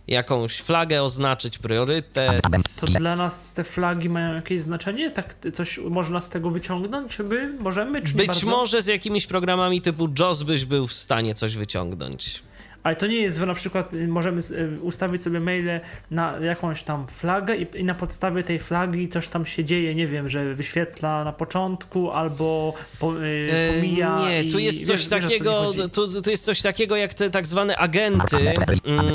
jakąś 0.07 0.61
flagę 0.61 1.03
oznaczyć, 1.03 1.59
priorytet. 1.59 2.43
To 2.81 2.87
dla 2.87 3.17
nas 3.17 3.53
te 3.55 3.65
flagi 3.65 4.09
mają 4.09 4.35
jakieś 4.35 4.61
znaczenie? 4.61 5.11
Tak 5.11 5.37
coś 5.55 5.79
można 5.79 6.21
z 6.21 6.29
tego 6.29 6.51
wyciągnąć? 6.51 7.19
By, 7.19 7.53
możemy, 7.61 8.03
czy 8.03 8.15
Być 8.15 8.27
bardzo? 8.27 8.47
może 8.47 8.83
z 8.83 8.87
jakimiś 8.87 9.27
programami 9.27 9.83
typu 9.83 10.09
JOS 10.19 10.43
byś 10.43 10.65
był 10.65 10.87
w 10.87 10.93
stanie 10.93 11.35
coś 11.35 11.57
wyciągnąć. 11.57 12.43
Ale 12.89 12.97
to 12.97 13.07
nie 13.07 13.17
jest, 13.17 13.37
że 13.37 13.47
na 13.47 13.55
przykład 13.55 13.95
y, 13.95 14.09
możemy 14.09 14.41
y, 14.51 14.81
ustawić 14.83 15.23
sobie 15.23 15.41
maile 15.41 15.81
na 16.11 16.39
jakąś 16.39 16.83
tam 16.83 17.07
flagę 17.07 17.57
i, 17.57 17.67
i 17.81 17.85
na 17.85 17.95
podstawie 17.95 18.45
tej 18.45 18.59
flagi 18.59 19.09
coś 19.09 19.29
tam 19.29 19.47
się 19.47 19.65
dzieje, 19.65 19.95
nie 19.95 20.07
wiem, 20.07 20.29
że 20.29 20.55
wyświetla 20.55 21.25
na 21.25 21.33
początku 21.33 22.11
albo 22.11 22.75
po, 22.99 23.25
y, 23.25 23.51
E, 23.53 23.73
pomija. 23.75 24.19
Nie, 24.19 24.51
tu 24.51 24.59
jest 24.59 24.87
coś 24.87 24.99
wiesz, 25.01 25.09
takiego, 25.09 25.71
tu, 25.93 26.23
tu 26.23 26.31
jest 26.31 26.45
coś 26.45 26.63
takiego 26.63 26.97
jak 26.97 27.15
te 27.15 27.31
tak 27.31 27.47
zwane 27.47 27.77
agenty, 27.77 28.37
mm, 28.85 29.15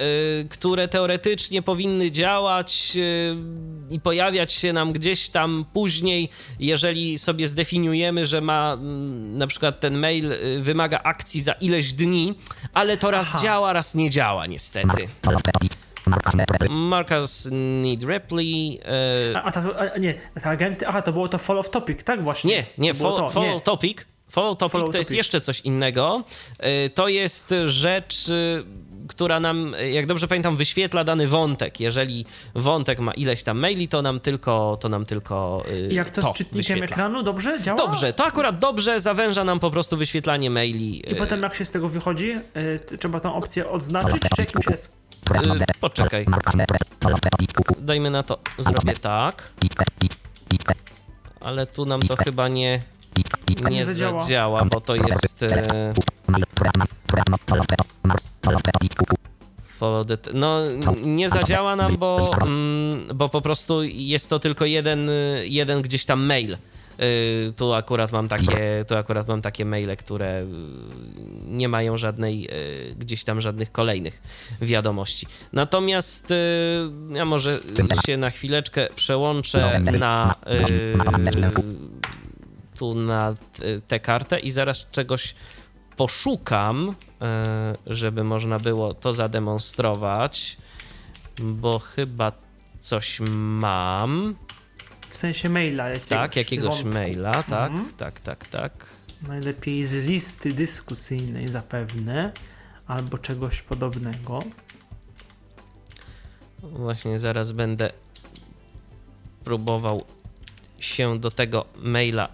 y, 0.00 0.46
które 0.50 0.88
teoretycznie 0.88 1.62
powinny 1.62 2.10
działać 2.10 2.98
i 3.90 4.00
pojawiać 4.00 4.52
się 4.52 4.72
nam 4.72 4.92
gdzieś 4.92 5.28
tam 5.28 5.64
później, 5.72 6.28
jeżeli 6.60 7.18
sobie 7.18 7.48
zdefiniujemy, 7.48 8.26
że 8.26 8.40
ma 8.40 8.72
mm, 8.72 9.38
na 9.38 9.46
przykład 9.46 9.80
ten 9.80 9.98
mail 9.98 10.32
wymaga 10.60 11.00
akcji 11.02 11.40
za 11.40 11.52
ileś 11.52 11.94
dni, 11.94 12.34
ale 12.74 12.96
to 12.96 13.07
raz 13.10 13.28
Aha. 13.30 13.38
działa, 13.42 13.72
raz 13.72 13.94
nie 13.94 14.10
działa 14.10 14.46
niestety. 14.46 15.08
Marcus 16.70 17.48
need 17.52 18.02
reply. 18.02 18.42
y, 18.42 19.36
A, 19.36 19.42
a, 19.42 19.52
ta, 19.52 19.62
a 19.94 19.98
nie, 19.98 20.14
te 20.42 20.50
agenty, 20.50 20.86
aha, 20.88 21.02
to 21.02 21.12
było 21.12 21.28
to 21.28 21.38
follow 21.38 21.70
topic, 21.70 22.02
tak 22.02 22.22
właśnie? 22.24 22.50
Nie, 22.56 22.66
nie, 22.78 22.92
To 22.94 22.98
follow, 23.00 23.18
to, 23.20 23.28
follow 23.28 23.54
nie. 23.54 23.60
topic. 23.60 24.06
Follow 24.30 24.56
topic 24.56 24.72
Follow 24.72 24.90
to 24.90 24.98
jest 24.98 25.10
topic. 25.10 25.16
jeszcze 25.16 25.40
coś 25.40 25.60
innego. 25.60 26.24
Y, 26.86 26.90
To 26.90 27.08
jest 27.08 27.54
rzecz, 27.66 28.30
która 29.18 29.40
nam, 29.40 29.74
jak 29.92 30.06
dobrze 30.06 30.28
pamiętam, 30.28 30.56
wyświetla 30.56 31.04
dany 31.04 31.26
wątek. 31.26 31.80
Jeżeli 31.80 32.26
wątek 32.54 32.98
ma 33.00 33.12
ileś 33.12 33.42
tam 33.42 33.58
maili, 33.58 33.88
to 33.88 34.02
nam 34.02 34.20
tylko 34.20 34.78
to 34.80 34.88
nam 34.88 35.06
tylko 35.06 35.62
y, 35.70 35.88
I 35.92 35.94
Jak 35.94 36.10
to, 36.10 36.22
z 36.22 36.32
czytnikiem 36.32 36.74
wyświetla. 36.74 36.84
ekranu, 36.96 37.22
dobrze? 37.22 37.62
Działa? 37.62 37.76
Dobrze, 37.78 38.12
to 38.12 38.24
akurat 38.24 38.58
dobrze 38.58 39.00
zawęża 39.00 39.44
nam 39.44 39.60
po 39.60 39.70
prostu 39.70 39.96
wyświetlanie 39.96 40.50
maili. 40.50 41.08
I 41.10 41.12
y, 41.12 41.16
potem 41.16 41.42
jak 41.42 41.54
się 41.54 41.64
z 41.64 41.70
tego 41.70 41.88
wychodzi, 41.88 42.30
y, 42.30 42.78
t- 42.86 42.98
trzeba 42.98 43.20
tą 43.20 43.34
opcję 43.34 43.68
odznaczyć, 43.70 44.22
czy 44.36 44.42
jakimś 44.42 44.66
es- 44.68 44.92
y, 45.36 45.64
Poczekaj, 45.80 46.26
dajmy 47.78 48.10
na 48.10 48.22
to, 48.22 48.38
zrobię 48.58 48.92
tak, 49.00 49.52
ale 51.40 51.66
tu 51.66 51.84
nam 51.86 52.00
to 52.02 52.16
chyba 52.24 52.48
nie. 52.48 52.82
Nie 53.70 53.86
zadziała. 53.86 54.22
zadziała, 54.22 54.64
bo 54.64 54.80
to 54.80 54.94
jest... 54.94 55.38
t- 60.16 60.30
No, 60.34 60.60
nie 61.04 61.28
zadziała 61.28 61.76
nam, 61.76 61.96
bo, 61.96 62.30
mm, 62.42 63.08
bo 63.14 63.28
po 63.28 63.40
prostu 63.40 63.82
jest 63.84 64.30
to 64.30 64.38
tylko 64.38 64.64
jeden, 64.64 65.10
jeden 65.42 65.82
gdzieś 65.82 66.04
tam 66.04 66.22
mail. 66.24 66.56
Y, 67.02 67.52
Tu 67.56 67.74
akurat 67.74 68.12
mam 68.12 68.28
takie, 68.28 68.84
tu 68.88 68.96
akurat 68.96 69.28
mam 69.28 69.42
takie 69.42 69.64
maile, 69.64 69.96
które 69.96 70.42
y, 70.42 70.46
nie 71.46 71.68
mają 71.68 71.96
żadnej, 71.98 72.48
gdzieś 72.98 73.24
tam 73.24 73.40
żadnych 73.40 73.72
kolejnych 73.72 74.22
wiadomości. 74.60 75.26
Natomiast 75.52 76.34
ja 77.14 77.24
może 77.24 77.60
się 78.06 78.16
na 78.16 78.30
chwileczkę 78.30 78.88
przełączę 78.96 79.80
na 79.80 80.34
y, 82.78 82.80
tu 82.80 82.94
na 82.94 83.34
t- 83.34 83.80
tę 83.88 84.00
kartę 84.00 84.38
i 84.38 84.50
zaraz 84.50 84.86
czegoś 84.90 85.34
poszukam, 85.96 86.94
e, 87.22 87.76
żeby 87.86 88.24
można 88.24 88.58
było 88.58 88.94
to 88.94 89.12
zademonstrować, 89.12 90.56
bo 91.40 91.78
chyba 91.78 92.32
coś 92.80 93.20
mam. 93.30 94.34
w 95.10 95.16
sensie 95.16 95.48
maila 95.48 95.88
jakiegoś. 95.88 96.08
Tak, 96.08 96.36
jakiegoś 96.36 96.68
wątku. 96.82 96.88
maila, 96.98 97.42
tak, 97.42 97.70
Mhm. 97.70 97.92
tak, 97.96 98.20
tak, 98.20 98.46
tak. 98.46 98.86
Najlepiej 99.28 99.84
z 99.84 99.94
listy 99.94 100.52
dyskusyjnej 100.52 101.48
zapewne, 101.48 102.32
albo 102.86 103.18
czegoś 103.18 103.62
podobnego. 103.62 104.42
Właśnie 106.62 107.18
zaraz 107.18 107.52
będę 107.52 107.90
próbował 109.44 110.04
się 110.78 111.18
do 111.18 111.30
tego 111.30 111.64
maila 111.76 112.28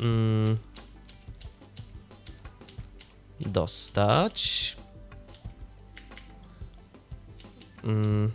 mm, 0.00 0.58
dostać. 3.40 4.76
Mm. 7.84 8.32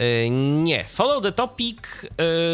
Y, 0.00 0.30
Nie, 0.30 0.84
follow 0.84 1.22
the 1.22 1.32
topic, 1.32 1.78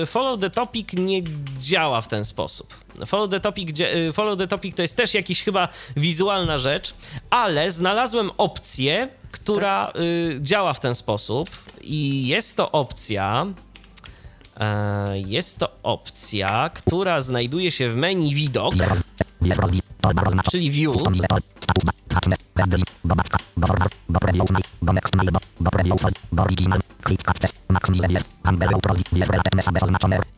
y, 0.03 0.07
follow 0.07 0.41
the 0.41 0.51
topic 0.51 0.93
nie 0.93 1.23
działa 1.59 2.01
w 2.01 2.09
ten 2.09 2.25
sposób. 2.25 2.75
Follow 3.07 3.31
the 3.31 3.41
topic, 3.41 3.81
y, 3.81 4.13
follow 4.13 4.39
the 4.39 4.47
topic 4.47 4.77
to 4.77 4.83
jest 4.83 4.97
też 4.97 5.15
jakiś 5.15 5.43
chyba 5.43 5.69
wizualna 5.97 6.59
rzecz, 6.59 6.95
ale 7.31 7.71
znalazłem 7.71 8.31
opcję, 8.39 9.09
która 9.31 9.93
y, 9.97 10.39
działa 10.43 10.73
w 10.73 10.81
ten 10.81 10.95
sposób 10.95 11.51
i 11.81 12.27
jest 12.27 12.57
to 12.57 12.73
opcja, 12.73 13.47
jest 15.15 15.59
to 15.59 15.69
opcja, 15.83 16.69
która 16.69 17.21
znajduje 17.21 17.71
się 17.71 17.91
w 17.91 17.97
menu 17.97 18.35
widok, 18.35 18.75
czyli 20.51 20.71
view. 20.71 20.97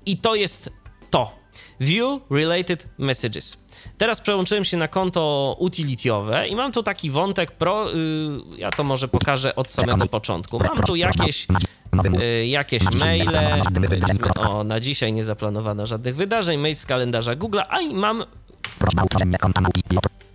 I 0.07 0.17
to 0.17 0.35
jest 0.35 0.71
to. 1.11 1.43
View 1.81 2.21
Related 2.31 2.89
Messages. 2.99 3.57
Teraz 3.99 4.21
przełączyłem 4.21 4.65
się 4.65 4.77
na 4.77 4.89
konto 4.89 5.57
utilityowe 5.59 6.49
i 6.49 6.57
mam 6.57 6.73
tu 6.73 6.83
taki 6.83 7.11
wątek 7.11 7.53
pro. 7.53 7.95
Y, 7.95 7.97
ja 8.57 8.71
to 8.71 8.85
może 8.85 9.09
pokażę 9.09 9.57
od 9.57 9.71
samego 9.71 10.07
początku. 10.07 10.59
Mam 10.59 10.83
tu 10.83 10.97
jakieś, 10.97 11.47
jakieś 12.47 12.83
maile. 12.91 13.63
O, 14.37 14.65
na 14.65 14.81
dzisiaj 14.81 15.13
nie 15.13 15.25
zaplanowano 15.25 15.87
żadnych 15.87 16.17
wydarzeń, 16.17 16.61
mail 16.61 16.77
z 16.77 16.87
kalendarza 16.87 17.35
Google, 17.35 17.61
a 17.69 17.81
i 17.81 17.95
mam 17.95 18.25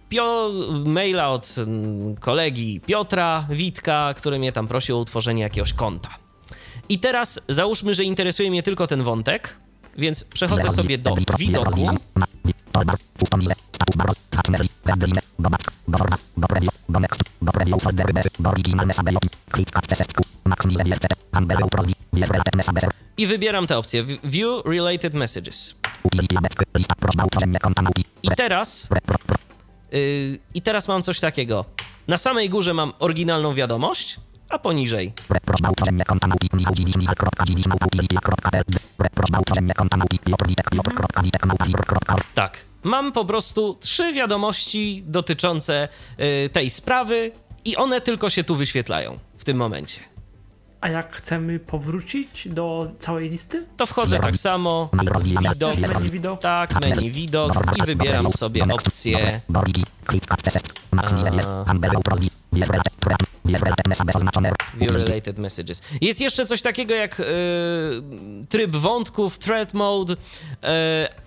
pio, 0.10 0.52
maila 0.86 1.30
od 1.30 1.56
mm, 1.58 2.16
kolegi 2.16 2.82
Piotra 2.86 3.48
Witka, 3.50 4.14
który 4.18 4.40
mnie 4.40 4.52
tam 4.52 4.68
prosił 4.68 4.98
o 4.98 5.00
utworzenie 5.00 5.44
jakiegoś 5.44 5.74
konta. 5.74 6.10
I 6.90 7.00
teraz 7.00 7.40
załóżmy, 7.50 7.94
że 7.94 8.04
interesuje 8.04 8.50
mnie 8.50 8.64
tylko 8.64 8.88
ten 8.88 9.04
wątek, 9.04 9.58
więc 9.98 10.24
przechodzę 10.24 10.70
sobie 10.70 10.98
do 10.98 11.16
widoku. 11.38 11.88
Max 20.46 20.68
I 23.18 23.28
wybieram 23.28 23.68
tę 23.68 23.78
opcję 23.78 24.04
View 24.24 24.66
Related 24.66 25.14
Messages. 25.14 25.76
I 28.24 28.30
teraz, 28.38 28.90
yy, 29.92 30.40
I 30.54 30.62
teraz 30.62 30.88
mam 30.88 31.02
coś 31.02 31.20
takiego. 31.20 31.66
Na 32.08 32.18
samej 32.18 32.50
górze 32.50 32.74
mam 32.74 32.94
oryginalną 33.00 33.54
wiadomość, 33.54 34.20
a 34.50 34.60
poniżej. 34.60 35.14
Tak. 42.34 42.58
Mam 42.84 43.12
po 43.12 43.26
prostu 43.26 43.78
trzy 43.80 44.14
wiadomości 44.14 45.04
dotyczące 45.08 45.88
yy, 46.18 46.50
tej 46.50 46.70
sprawy 46.70 47.32
i 47.66 47.76
one 47.76 48.02
tylko 48.02 48.30
się 48.30 48.44
tu 48.44 48.56
wyświetlają 48.56 49.20
w 49.38 49.44
tym 49.44 49.58
momencie. 49.58 50.17
A 50.82 50.88
jak 50.88 51.16
chcemy 51.16 51.60
powrócić 51.60 52.48
do 52.48 52.92
całej 53.00 53.30
listy? 53.30 53.66
To 53.78 53.86
wchodzę 53.86 54.20
tak 54.20 54.38
samo, 54.38 54.90
widok, 55.24 55.78
menu 55.78 56.10
widok. 56.10 56.42
tak, 56.42 56.86
menu 56.86 57.12
widok 57.12 57.54
i 57.76 57.82
wybieram 57.82 58.32
sobie 58.32 58.64
opcję. 58.64 59.42
A. 60.98 61.66
View 64.78 64.92
Related 64.96 65.38
Messages. 65.38 65.82
Jest 66.02 66.22
jeszcze 66.22 66.46
coś 66.46 66.62
takiego 66.62 66.94
jak 66.94 67.20
y, 67.20 67.24
tryb 68.50 68.76
wątków, 68.76 69.40
thread 69.40 69.74
mode, 69.74 70.14
y, 70.14 70.18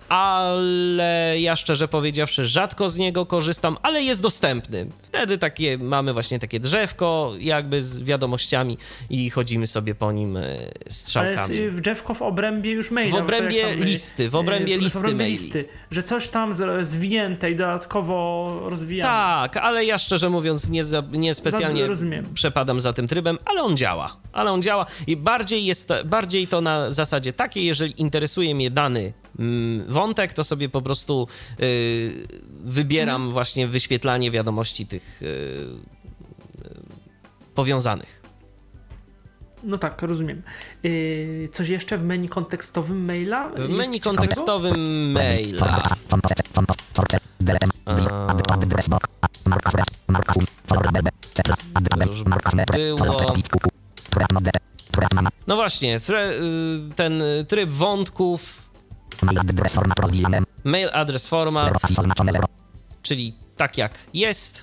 ale 0.09 1.35
ja 1.39 1.55
szczerze 1.55 1.87
powiedziawszy 1.87 2.47
rzadko 2.47 2.89
z 2.89 2.97
niego 2.97 3.25
korzystam, 3.25 3.77
ale 3.83 4.01
jest 4.01 4.21
dostępny. 4.21 4.87
Wtedy 5.03 5.37
takie 5.37 5.77
mamy 5.77 6.13
właśnie 6.13 6.39
takie 6.39 6.59
drzewko 6.59 7.31
jakby 7.39 7.81
z 7.81 8.03
wiadomościami 8.03 8.77
i 9.09 9.29
chodzimy 9.29 9.67
sobie 9.67 9.95
po 9.95 10.11
nim 10.11 10.37
Ale 10.37 10.71
strzałkami. 10.89 11.57
y, 11.57 11.71
w 11.71 11.81
drzewko 11.81 12.13
w 12.13 12.21
obrębie 12.21 12.71
już 12.71 12.91
maila. 12.91 13.17
W 13.17 13.21
obrębie 13.21 13.75
listy, 13.75 14.29
w 14.29 14.35
obrębie 14.35 14.77
listy 14.77 14.99
w 14.99 15.01
obrębie 15.01 15.23
maili. 15.23 15.31
listy, 15.43 15.65
że 15.91 16.03
coś 16.03 16.29
tam 16.29 16.51
zwinięte 16.81 17.51
i 17.51 17.55
dodatkowo 17.55 18.45
rozwijane. 18.69 19.09
Tak, 19.13 19.57
ale 19.57 19.85
ja 19.85 19.97
szczerze 19.97 20.29
mówiąc 20.29 20.69
nie, 20.69 20.83
za, 20.83 21.03
nie 21.11 21.33
specjalnie 21.33 21.87
rozumiem. 22.11 22.33
przepadam 22.33 22.81
za 22.81 22.93
tym 22.93 23.07
trybem, 23.07 23.37
ale 23.45 23.63
on 23.63 23.77
działa. 23.77 24.17
Ale 24.33 24.51
on 24.51 24.61
działa 24.61 24.85
i 25.07 25.17
bardziej 25.17 25.65
jest 25.65 25.87
to, 25.87 26.05
bardziej 26.05 26.47
to 26.47 26.61
na 26.61 26.91
zasadzie 26.91 27.33
takiej, 27.33 27.65
jeżeli 27.65 28.01
interesuje 28.01 28.55
mnie 28.55 28.71
dany 28.71 29.13
mm, 29.39 29.85
wątek, 29.87 30.33
to 30.33 30.43
sobie 30.43 30.69
po 30.69 30.81
prostu 30.81 31.27
y, 31.59 32.27
wybieram 32.63 33.15
Mhm. 33.21 33.31
właśnie 33.33 33.67
wyświetlanie 33.67 34.31
wiadomości 34.31 34.87
tych 34.87 35.21
y, 35.21 35.25
y, 35.25 35.29
powiązanych. 37.55 38.21
No 39.63 39.77
tak, 39.77 40.01
rozumiem. 40.01 40.41
Y, 40.85 41.49
coś 41.53 41.69
jeszcze 41.69 41.97
w 41.97 42.03
menu 42.03 42.29
kontekstowym 42.29 43.05
maila? 43.05 43.49
W 43.49 43.69
menu 43.69 43.99
kontekstowym 43.99 45.11
maila. 45.11 45.83
No 55.47 55.55
właśnie, 55.55 55.99
tre, 55.99 56.31
y, 56.31 56.95
ten 56.95 57.21
y, 57.21 57.45
tryb 57.47 57.69
wątków, 57.69 58.69
Mail 60.63 60.89
address 60.93 61.27
format 61.27 61.69
czyli 63.01 63.35
tak 63.57 63.77
jak 63.77 63.99
jest. 64.13 64.61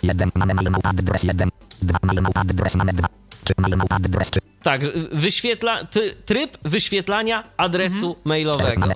Tak, 4.62 4.81
wyświetla, 5.12 5.85
ty, 5.85 6.16
tryb 6.24 6.59
wyświetlania 6.62 7.45
adresu 7.57 8.14
Cztery. 8.14 8.22
mailowego. 8.24 8.87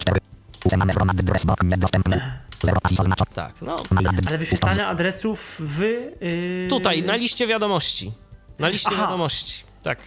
Tak, 3.35 3.63
no. 3.63 3.77
Ale 4.27 4.39
wyświetlania 4.39 4.89
adresów 4.89 5.57
w... 5.61 5.83
y, 5.83 6.67
tutaj 6.71 7.03
na 7.03 7.17
liście 7.17 7.47
wiadomości. 7.47 8.13
Na 8.59 8.69
liście 8.69 8.91
Aha. 8.93 9.03
wiadomości. 9.03 9.63
Tak. 9.83 9.99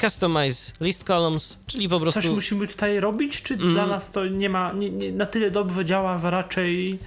Customize 0.00 0.72
list 0.80 1.04
columns, 1.04 1.58
czyli 1.66 1.88
po 1.88 2.00
Coś 2.00 2.12
prostu. 2.14 2.34
musimy 2.34 2.68
tutaj 2.68 3.00
robić, 3.00 3.42
czy 3.42 3.54
Mm. 3.54 3.72
dla 3.74 3.86
nas 3.86 4.12
to 4.12 4.26
nie 4.26 4.48
ma, 4.48 4.72
nie, 4.72 4.90
nie, 4.90 5.12
na 5.12 5.26
tyle 5.26 5.50
dobrze 5.50 5.84
działa, 5.84 6.18
że 6.18 6.30
raczej... 6.30 6.98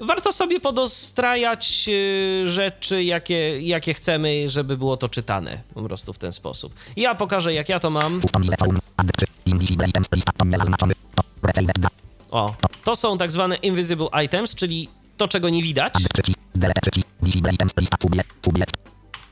Warto 0.00 0.32
sobie 0.32 0.60
podostrajać 0.60 1.84
y, 1.88 2.42
rzeczy, 2.50 3.04
jakie, 3.04 3.60
jakie 3.60 3.94
chcemy, 3.94 4.48
żeby 4.48 4.76
było 4.76 4.96
to 4.96 5.08
czytane 5.08 5.58
po 5.74 5.82
prostu 5.82 6.12
w 6.12 6.18
ten 6.18 6.32
sposób. 6.32 6.74
Ja 6.96 7.14
pokażę, 7.14 7.54
jak 7.54 7.68
ja 7.68 7.80
to 7.80 7.90
mam. 7.90 8.20
O, 12.36 12.54
to 12.84 12.96
są 12.96 13.18
tak 13.18 13.32
zwane 13.32 13.56
invisible 13.56 14.08
items, 14.24 14.54
czyli 14.54 14.88
to, 15.16 15.28
czego 15.28 15.48
nie 15.48 15.62
widać. 15.62 15.92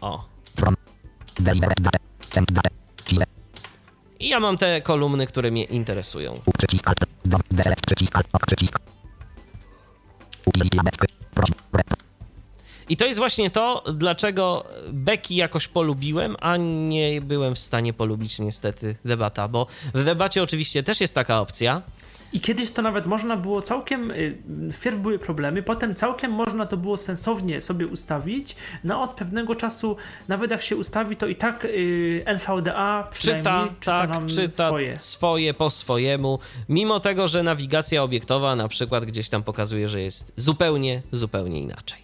O. 0.01 0.25
I 4.21 4.29
ja 4.29 4.41
mam 4.41 4.59
te 4.59 4.81
kolumny, 4.81 5.27
które 5.27 5.51
mnie 5.51 5.65
interesują. 5.65 6.41
I 12.89 12.97
to 12.97 13.07
jest 13.07 13.19
właśnie 13.19 13.51
to, 13.51 13.85
dlaczego 13.95 14.65
Beki 14.93 15.37
jakoś 15.37 15.69
polubiłem, 15.69 16.37
a 16.41 16.57
nie 16.57 17.21
byłem 17.21 17.55
w 17.55 17.59
stanie 17.59 17.93
polubić 17.93 18.39
niestety 18.39 18.97
debata, 19.05 19.49
bo 19.49 19.67
w 19.95 20.05
debacie 20.05 20.43
oczywiście 20.43 20.83
też 20.83 21.01
jest 21.01 21.15
taka 21.15 21.41
opcja. 21.41 21.83
I 22.35 22.41
kiedyś 22.41 22.71
to 22.71 22.83
nawet 22.83 23.07
można 23.07 23.37
było 23.37 23.63
całkiem, 23.63 24.11
y, 24.11 24.39
wpierw 24.73 24.99
były 24.99 25.19
problemy, 25.19 25.63
potem 25.63 25.95
całkiem 25.95 26.33
można 26.33 26.67
to 26.67 26.77
było 26.77 26.97
sensownie 26.97 27.61
sobie 27.61 27.87
ustawić, 27.87 28.57
no 28.85 29.03
od 29.03 29.13
pewnego 29.13 29.55
czasu, 29.55 29.97
nawet 30.29 30.51
jak 30.51 30.63
się 30.63 30.77
ustawi, 30.77 31.17
to 31.17 31.27
i 31.27 31.37
tak 31.37 31.65
y, 31.65 32.23
NVDA 32.27 33.09
przynajmniej 33.11 33.69
Czyta, 33.69 33.75
czyta 33.81 34.07
tak, 34.07 34.27
czyta 34.27 34.67
swoje. 34.67 34.97
swoje 34.97 35.55
po 35.55 35.71
swojemu, 35.71 36.39
mimo 36.69 37.01
tego, 37.01 37.29
że 37.29 37.43
nawigacja 37.43 38.03
obiektowa 38.03 38.57
na 38.57 38.69
przykład 38.69 39.05
gdzieś 39.05 39.29
tam 39.29 39.43
pokazuje, 39.43 39.89
że 39.89 40.01
jest 40.01 40.33
zupełnie, 40.37 41.03
zupełnie 41.13 41.61
inaczej. 41.61 42.03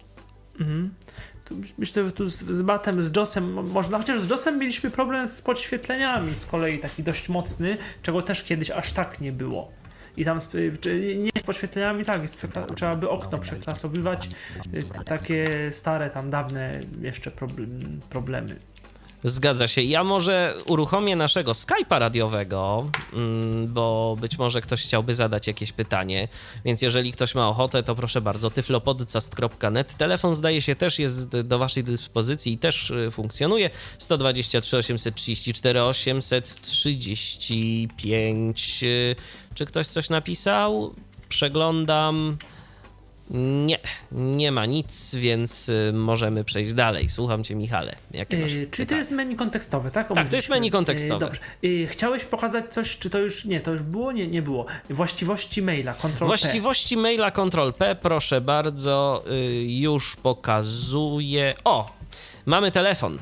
tu 1.45 1.55
myślę, 1.77 2.05
że 2.05 2.11
tu 2.11 2.29
z, 2.29 2.43
z 2.43 2.61
Batem, 2.61 3.01
z 3.01 3.15
Josem 3.15 3.69
można, 3.69 3.97
chociaż 3.97 4.21
z 4.21 4.29
Josem 4.29 4.59
mieliśmy 4.59 4.91
problem 4.91 5.27
z 5.27 5.41
podświetleniami 5.41 6.35
z 6.35 6.45
kolei 6.45 6.79
taki 6.79 7.03
dość 7.03 7.29
mocny, 7.29 7.77
czego 8.03 8.21
też 8.21 8.43
kiedyś 8.43 8.71
aż 8.71 8.93
tak 8.93 9.21
nie 9.21 9.31
było. 9.31 9.80
I 10.17 10.25
tam 10.25 10.39
czy 10.81 11.17
nie 11.17 11.31
z 11.41 11.43
podświetleniami, 11.43 12.05
tak, 12.05 12.21
jest 12.21 12.47
trzeba 12.75 12.95
by 12.95 13.09
okno 13.09 13.37
przeklasowywać, 13.37 14.29
y, 14.73 14.83
takie 15.05 15.45
stare, 15.71 16.09
tam 16.09 16.29
dawne 16.29 16.79
jeszcze 17.01 17.31
problem, 17.31 18.01
problemy. 18.09 18.55
Zgadza 19.23 19.67
się. 19.67 19.81
Ja 19.81 20.03
może 20.03 20.55
uruchomię 20.65 21.15
naszego 21.15 21.51
Skype'a 21.51 21.99
radiowego, 21.99 22.89
mm, 23.13 23.73
bo 23.73 24.17
być 24.21 24.37
może 24.37 24.61
ktoś 24.61 24.83
chciałby 24.83 25.13
zadać 25.13 25.47
jakieś 25.47 25.71
pytanie, 25.71 26.27
więc 26.65 26.81
jeżeli 26.81 27.11
ktoś 27.11 27.35
ma 27.35 27.49
ochotę, 27.49 27.83
to 27.83 27.95
proszę 27.95 28.21
bardzo, 28.21 28.51
tyflopodcast.net. 28.51 29.97
Telefon 29.97 30.35
zdaje 30.35 30.61
się 30.61 30.75
też 30.75 30.99
jest 30.99 31.39
do 31.39 31.59
waszej 31.59 31.83
dyspozycji 31.83 32.53
i 32.53 32.57
też 32.57 32.89
y, 32.89 33.11
funkcjonuje. 33.11 33.69
123 33.99 34.77
834 34.77 35.83
835. 35.83 38.83
Y, 38.83 39.15
Czy 39.53 39.65
ktoś 39.65 39.87
coś 39.87 40.09
napisał? 40.09 40.93
Przeglądam. 41.29 42.37
Nie, 43.33 43.79
nie 44.11 44.51
ma 44.51 44.65
nic, 44.65 45.15
więc 45.15 45.69
y, 45.69 45.91
możemy 45.93 46.43
przejść 46.43 46.73
dalej. 46.73 47.09
Słucham 47.09 47.43
cię, 47.43 47.55
Michale. 47.55 47.95
Jakie 48.11 48.37
masz 48.37 48.53
Yy, 48.53 48.67
czy 48.71 48.85
to 48.85 48.95
jest 48.95 49.11
menu 49.11 49.35
kontekstowe, 49.35 49.91
tak? 49.91 50.07
to 50.07 50.35
jest 50.35 50.49
menu 50.49 50.71
kontekstowe. 50.71 51.13
Yy, 51.13 51.19
dobrze. 51.19 51.41
Yy, 51.61 51.87
chciałeś 51.87 52.23
pokazać 52.23 52.73
coś, 52.73 52.97
czy 52.97 53.09
to 53.09 53.19
już 53.19 53.45
nie, 53.45 53.61
to 53.61 53.71
już 53.71 53.81
było? 53.81 54.11
Nie, 54.11 54.27
nie 54.27 54.41
było. 54.41 54.65
Właściwości 54.89 55.61
maila, 55.61 55.93
Ctrl 55.93 56.25
Właściwości 56.25 56.97
maila 56.97 57.31
Ctrl 57.31 57.71
P, 57.77 57.95
proszę 57.95 58.41
bardzo, 58.41 59.23
y, 59.31 59.65
już 59.67 60.15
pokazuję. 60.15 61.53
O, 61.63 61.95
mamy 62.45 62.71
telefon. 62.71 63.19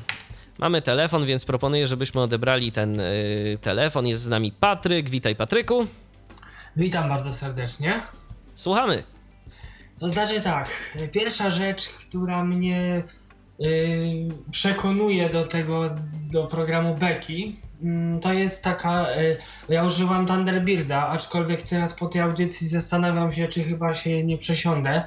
Mamy 0.58 0.82
telefon, 0.82 1.26
więc 1.26 1.44
proponuję, 1.44 1.86
żebyśmy 1.86 2.20
odebrali 2.20 2.72
ten 2.72 3.00
y, 3.00 3.58
telefon. 3.60 4.06
Jest 4.06 4.22
z 4.22 4.28
nami 4.28 4.52
Patryk. 4.52 5.10
Witaj, 5.10 5.36
Patryku. 5.36 5.86
Witam 6.76 7.08
bardzo 7.08 7.32
serdecznie. 7.32 8.02
Słuchamy. 8.54 9.02
To 10.00 10.08
znaczy 10.08 10.40
tak, 10.40 10.68
pierwsza 11.12 11.50
rzecz, 11.50 11.88
która 11.88 12.44
mnie 12.44 13.02
y, 13.60 14.28
przekonuje 14.50 15.28
do 15.28 15.44
tego, 15.44 15.90
do 16.32 16.44
programu 16.44 16.94
Becky, 16.94 17.52
mm, 17.82 18.20
to 18.20 18.32
jest 18.32 18.64
taka, 18.64 19.06
y, 19.16 19.36
ja 19.68 19.84
używam 19.84 20.26
Thunderbirda, 20.26 21.08
aczkolwiek 21.08 21.62
teraz 21.62 21.94
po 21.94 22.06
tej 22.06 22.20
audycji 22.20 22.68
zastanawiam 22.68 23.32
się, 23.32 23.48
czy 23.48 23.64
chyba 23.64 23.94
się 23.94 24.24
nie 24.24 24.38
przesiądę. 24.38 25.02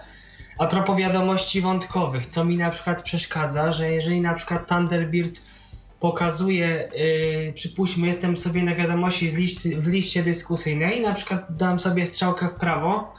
A 0.58 0.68
propos 0.68 0.98
wiadomości 0.98 1.62
wątkowych, 1.62 2.26
co 2.26 2.46
mi 2.46 2.58
na 2.58 2.70
przykład 2.70 3.02
przeszkadza, 3.02 3.72
że 3.72 3.92
jeżeli 3.92 4.22
na 4.22 4.34
przykład 4.34 4.68
Thunderbird 4.68 5.42
pokazuje, 6.00 6.90
yy, 7.46 7.54
przypuśćmy, 7.54 8.08
jestem 8.08 8.38
sobie 8.38 8.64
na 8.64 8.76
wiadomości 8.76 9.28
w 9.78 9.88
liście 9.88 10.24
dyskusyjnej 10.24 11.02
na 11.02 11.14
przykład 11.14 11.46
dam 11.50 11.80
sobie 11.80 12.06
strzałkę 12.06 12.48
w 12.48 12.56
prawo, 12.56 13.14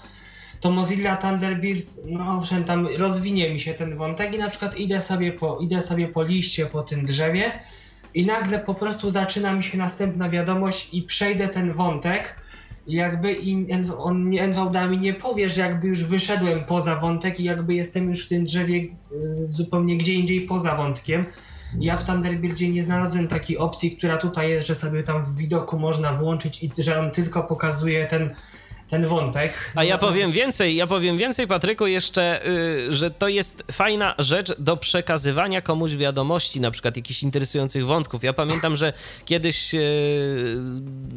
to 0.65 0.71
Mozilla 0.71 1.17
Thunderbird, 1.17 1.87
no 2.07 2.37
owszem, 2.37 2.65
tam 2.65 2.89
rozwinie 2.97 3.51
mi 3.51 3.61
się 3.61 3.75
ten 3.75 3.97
wątek 3.97 4.35
i 4.35 4.39
na 4.39 4.51
przykład 4.51 4.79
idę 4.79 5.01
sobie 5.01 5.33
po, 5.33 5.59
idę 5.61 5.83
sobie 5.83 6.09
po 6.09 6.23
liście, 6.23 6.67
po 6.67 6.83
tym 6.83 7.05
drzewie 7.05 7.53
i 8.15 8.27
nagle 8.27 8.59
po 8.59 8.75
prostu 8.75 9.11
zaczyna 9.11 9.53
mi 9.53 9.63
się 9.63 9.79
następna 9.79 10.29
wiadomość 10.29 10.95
i 10.95 11.03
przejdę 11.03 11.49
ten 11.49 11.73
wątek 11.73 12.37
jakby 12.87 13.33
i 13.33 13.67
on 13.99 14.31
nie 14.31 14.43
NVDA 14.43 14.87
mi 14.87 14.99
nie 14.99 15.15
powie, 15.15 15.49
że 15.49 15.61
jakby 15.61 15.89
już 15.89 16.05
wyszedłem 16.05 16.65
poza 16.65 16.97
wątek 16.97 17.41
i 17.41 17.45
jakby 17.45 17.75
jestem 17.75 18.09
już 18.09 18.27
w 18.27 18.29
tym 18.29 18.45
drzewie 18.45 18.77
y, 18.77 18.89
zupełnie 19.47 19.97
gdzie 19.97 20.15
indziej 20.15 20.41
poza 20.41 20.77
wątkiem. 20.77 21.25
Ja 21.81 21.97
w 21.97 22.05
Thunderbirdzie 22.05 22.69
nie 22.69 22.83
znalazłem 22.83 23.29
takiej 23.29 23.59
opcji, 23.59 23.97
która 23.97 24.19
tutaj 24.19 24.51
jest, 24.51 24.67
że 24.67 24.75
sobie 24.75 25.03
tam 25.03 25.25
w 25.25 25.37
widoku 25.37 25.79
można 25.79 26.13
włączyć 26.13 26.63
i 26.63 26.71
że 26.79 27.01
on 27.01 27.11
tylko 27.11 27.43
pokazuje 27.43 28.07
ten, 28.07 28.35
ten 28.95 29.07
wątek. 29.07 29.53
A 29.75 29.85
ja 29.85 29.99
powiem 29.99 30.33
więcej, 30.33 30.77
ja 30.77 30.87
powiem 30.87 31.17
więcej, 31.17 31.47
Patryku, 31.47 31.87
jeszcze, 31.87 32.47
y, 32.47 32.93
że 32.93 33.11
to 33.11 33.29
jest 33.29 33.65
fajna 33.73 34.15
rzecz 34.19 34.53
do 34.59 34.77
przekazywania 34.77 35.61
komuś 35.61 35.95
wiadomości, 35.95 36.61
na 36.61 36.71
przykład 36.71 36.97
jakichś 36.97 37.23
interesujących 37.23 37.87
wątków. 37.87 38.25
Ja 38.25 38.33
pamiętam, 38.33 38.77
że 38.77 38.93
kiedyś 39.25 39.75
y, 39.75 40.57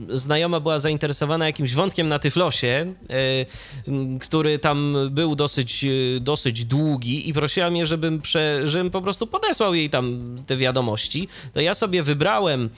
znajoma 0.10 0.60
była 0.60 0.80
zainteresowana 0.80 1.46
jakimś 1.46 1.74
wątkiem 1.74 2.10
na 2.10 2.20
Tyflosie, 2.20 2.94
y, 3.04 3.46
m, 3.88 4.20
który 4.20 4.60
tam 4.60 4.96
był 5.12 5.36
dosyć, 5.36 5.84
y, 5.84 6.20
dosyć 6.22 6.66
długi 6.66 7.30
i 7.30 7.34
prosiła 7.34 7.70
mnie, 7.70 7.86
żebym, 7.86 8.22
prze, 8.22 8.62
żebym 8.66 8.92
po 8.92 9.02
prostu 9.02 9.28
podesłał 9.28 9.74
jej 9.74 9.90
tam 9.90 10.38
te 10.48 10.58
wiadomości. 10.58 11.28
To 11.54 11.62
ja 11.62 11.74
sobie 11.74 12.04
wybrałem 12.04 12.70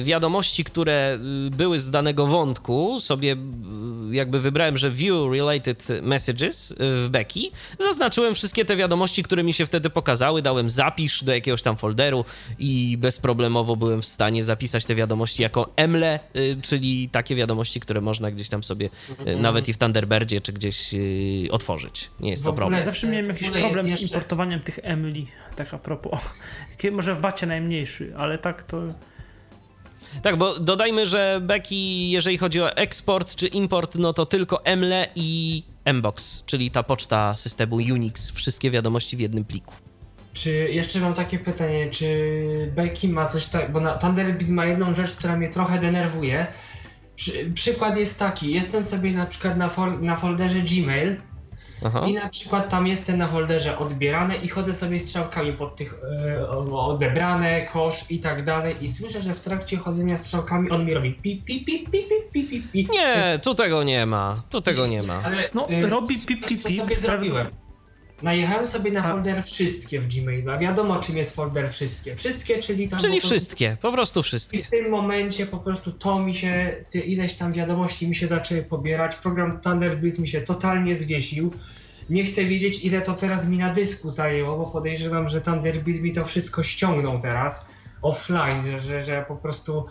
y, 0.00 0.04
wiadomości, 0.04 0.64
które 0.64 1.18
y, 1.46 1.50
były 1.50 1.80
z 1.80 1.90
danego 1.90 2.26
wątku, 2.26 3.00
sobie 3.00 3.32
y, 3.32 3.36
jakby 4.32 4.40
wybrałem, 4.42 4.78
że 4.78 4.90
view 4.90 5.32
related 5.32 5.88
messages 6.02 6.70
y, 6.70 6.74
w 6.78 7.08
Becky, 7.10 7.40
zaznaczyłem 7.78 8.34
wszystkie 8.34 8.64
te 8.64 8.76
wiadomości, 8.76 9.22
które 9.22 9.42
mi 9.42 9.52
się 9.52 9.66
wtedy 9.66 9.90
pokazały, 9.90 10.42
dałem 10.42 10.70
zapisz 10.70 11.24
do 11.24 11.34
jakiegoś 11.34 11.62
tam 11.62 11.76
folderu 11.76 12.24
i 12.58 12.96
bezproblemowo 13.00 13.76
byłem 13.76 14.02
w 14.02 14.06
stanie 14.06 14.44
zapisać 14.44 14.84
te 14.84 14.94
wiadomości 14.94 15.42
jako 15.42 15.72
emle, 15.76 16.20
y, 16.36 16.56
czyli 16.62 17.08
takie 17.08 17.34
wiadomości, 17.34 17.80
które 17.80 18.00
można 18.00 18.30
gdzieś 18.30 18.48
tam 18.48 18.62
sobie 18.62 18.90
y, 19.28 19.36
nawet 19.36 19.68
i 19.68 19.72
w 19.72 19.78
Thunderbirdzie 19.78 20.40
czy 20.40 20.52
gdzieś 20.52 20.94
otworzyć. 21.50 22.10
Nie 22.20 22.30
jest 22.30 22.42
W 22.42 22.44
to 22.44 22.50
ogóle- 22.50 22.56
problem. 22.56 22.78
Ja 22.78 22.84
zawsze 22.84 23.08
miałem 23.08 23.28
jakiś 23.28 23.50
problem 23.50 23.86
z 23.86 24.02
importowaniem 24.02 24.60
tych 24.60 24.78
emli, 24.82 25.26
tak 25.56 25.74
a 25.74 25.78
propos. 25.78 26.20
Może 26.92 27.14
w 27.14 27.20
bacie 27.20 27.46
najmniejszy, 27.46 28.12
ale 28.16 28.38
tak 28.38 28.62
to... 28.62 28.82
Tak, 30.22 30.36
bo 30.36 30.58
dodajmy, 30.58 31.06
że 31.06 31.40
Becky, 31.42 31.74
jeżeli 32.10 32.38
chodzi 32.38 32.60
o 32.60 32.76
eksport 32.76 33.34
czy 33.34 33.46
import, 33.46 33.94
no 33.94 34.12
to 34.12 34.26
tylko 34.26 34.64
emle 34.64 35.08
i 35.14 35.62
mbox, 35.94 36.44
czyli 36.46 36.70
ta 36.70 36.82
poczta 36.82 37.36
systemu 37.36 37.76
Unix, 37.76 38.30
wszystkie 38.30 38.70
wiadomości 38.70 39.16
w 39.16 39.20
jednym 39.20 39.44
pliku. 39.44 39.74
Czy 40.34 40.50
jeszcze 40.50 41.00
mam 41.00 41.14
takie 41.14 41.38
pytanie, 41.38 41.90
czy 41.90 42.72
Becky 42.76 43.08
ma 43.08 43.26
coś 43.26 43.46
tak, 43.46 43.72
bo 43.72 43.80
na 43.80 43.98
Thunderbird 43.98 44.48
ma 44.48 44.66
jedną 44.66 44.94
rzecz, 44.94 45.12
która 45.12 45.36
mnie 45.36 45.48
trochę 45.48 45.78
denerwuje. 45.78 46.46
Przy, 47.16 47.50
przykład 47.54 47.96
jest 47.96 48.18
taki, 48.18 48.52
jestem 48.52 48.84
sobie 48.84 49.10
na 49.10 49.26
przykład 49.26 49.56
na, 49.56 49.70
na 50.00 50.16
folderze 50.16 50.60
Gmail 50.60 51.16
Aha. 51.84 52.06
i 52.08 52.12
na 52.14 52.28
przykład 52.28 52.68
tam 52.68 52.86
jestem 52.86 53.18
na 53.18 53.28
folderze 53.28 53.78
odbierane 53.78 54.36
i 54.36 54.48
chodzę 54.48 54.74
sobie 54.74 55.00
strzałkami 55.00 55.52
pod 55.52 55.76
tych 55.76 55.94
e, 56.38 56.48
odebrane, 56.72 57.66
kosz 57.66 58.10
i 58.10 58.18
tak 58.18 58.44
dalej 58.44 58.76
i 58.84 58.88
słyszę, 58.88 59.20
że 59.20 59.34
w 59.34 59.40
trakcie 59.40 59.76
chodzenia 59.76 60.18
strzałkami 60.18 60.70
on 60.70 60.84
mi 60.86 60.94
robi 60.94 61.12
pip, 61.14 61.44
pip, 61.44 61.66
pip, 61.66 61.90
pip, 61.90 62.08
pip, 62.32 62.50
pip, 62.50 62.70
pip. 62.72 62.88
Nie, 62.92 63.38
tu 63.42 63.54
tego 63.54 63.82
nie 63.82 64.06
ma, 64.06 64.42
tu 64.50 64.60
tego 64.60 64.86
nie 64.86 65.02
ma. 65.02 65.22
Ale 65.24 65.50
No, 65.54 65.68
e, 65.68 65.88
robi 65.88 66.14
pip, 66.26 66.46
pip, 66.48 66.62
co 66.62 66.68
pip, 66.68 66.80
sobie 66.80 66.96
zrobiłem? 66.96 67.46
Najechałem 68.22 68.66
sobie 68.66 68.90
na 68.90 69.00
A- 69.00 69.12
folder 69.12 69.42
wszystkie 69.42 70.00
w 70.00 70.08
Gmailu, 70.08 70.50
a 70.50 70.58
wiadomo 70.58 71.00
czym 71.00 71.16
jest 71.16 71.34
folder 71.36 71.70
wszystkie. 71.70 72.16
Wszystkie, 72.16 72.58
czyli 72.58 72.88
tam... 72.88 72.98
Czyli 72.98 73.12
po 73.12 73.20
prostu- 73.20 73.28
wszystkie, 73.36 73.76
po 73.82 73.92
prostu 73.92 74.20
I 74.20 74.22
wszystkie. 74.22 74.58
w 74.62 74.66
tym 74.70 74.90
momencie 74.90 75.46
po 75.46 75.58
prostu 75.58 75.92
to 75.92 76.18
mi 76.18 76.34
się, 76.34 76.76
ty, 76.90 77.00
ileś 77.00 77.34
tam 77.34 77.52
wiadomości 77.52 78.08
mi 78.08 78.14
się 78.14 78.26
zaczęły 78.26 78.62
pobierać, 78.62 79.16
program 79.16 79.60
Thunderbird 79.60 80.18
mi 80.18 80.28
się 80.28 80.40
totalnie 80.40 80.94
zwiesił. 80.94 81.52
Nie 82.10 82.24
chcę 82.24 82.44
wiedzieć 82.44 82.84
ile 82.84 83.00
to 83.02 83.14
teraz 83.14 83.46
mi 83.46 83.58
na 83.58 83.70
dysku 83.72 84.10
zajęło, 84.10 84.56
bo 84.58 84.66
podejrzewam, 84.66 85.28
że 85.28 85.40
Thunderbird 85.40 86.00
mi 86.00 86.12
to 86.12 86.24
wszystko 86.24 86.62
ściągnął 86.62 87.18
teraz 87.18 87.66
offline, 88.02 88.62
że, 88.62 88.80
że, 88.80 89.02
że 89.04 89.24
po 89.28 89.36
prostu 89.36 89.86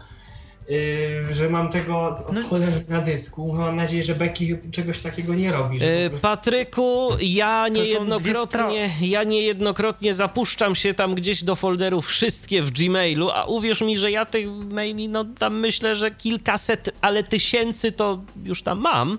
yy, 0.70 1.36
że 1.36 1.50
mam 1.50 1.70
tego 1.70 2.02
od, 2.02 2.34
No- 2.34 2.58
na 2.88 3.02
dysku. 3.02 3.54
Mam 3.54 3.76
nadzieję, 3.76 4.04
że 4.04 4.16
Becky 4.16 4.60
czegoś 4.72 5.00
takiego 5.00 5.36
nie 5.36 5.52
robi. 5.52 5.80
Po 5.80 6.10
prostu... 6.10 6.28
Patryku, 6.28 7.10
ja 7.22 7.68
niejednokrotnie, 7.68 8.90
ja 9.02 9.24
niejednokrotnie 9.24 10.14
zapuszczam 10.14 10.76
się 10.76 10.94
tam 10.94 11.16
gdzieś 11.16 11.44
do 11.44 11.56
folderów 11.56 12.08
wszystkie 12.08 12.62
w 12.62 12.72
Gmailu, 12.72 13.30
a 13.30 13.46
uwierz 13.46 13.82
mi, 13.82 13.98
że 13.98 14.12
ja 14.12 14.26
tych 14.26 14.48
maili, 14.52 15.10
no 15.10 15.26
tam 15.26 15.60
myślę, 15.60 15.96
że 15.96 16.12
kilkaset, 16.12 16.90
ale 17.02 17.24
tysięcy 17.24 17.92
to 17.92 18.22
już 18.44 18.64
tam 18.64 18.80
mam. 18.80 19.18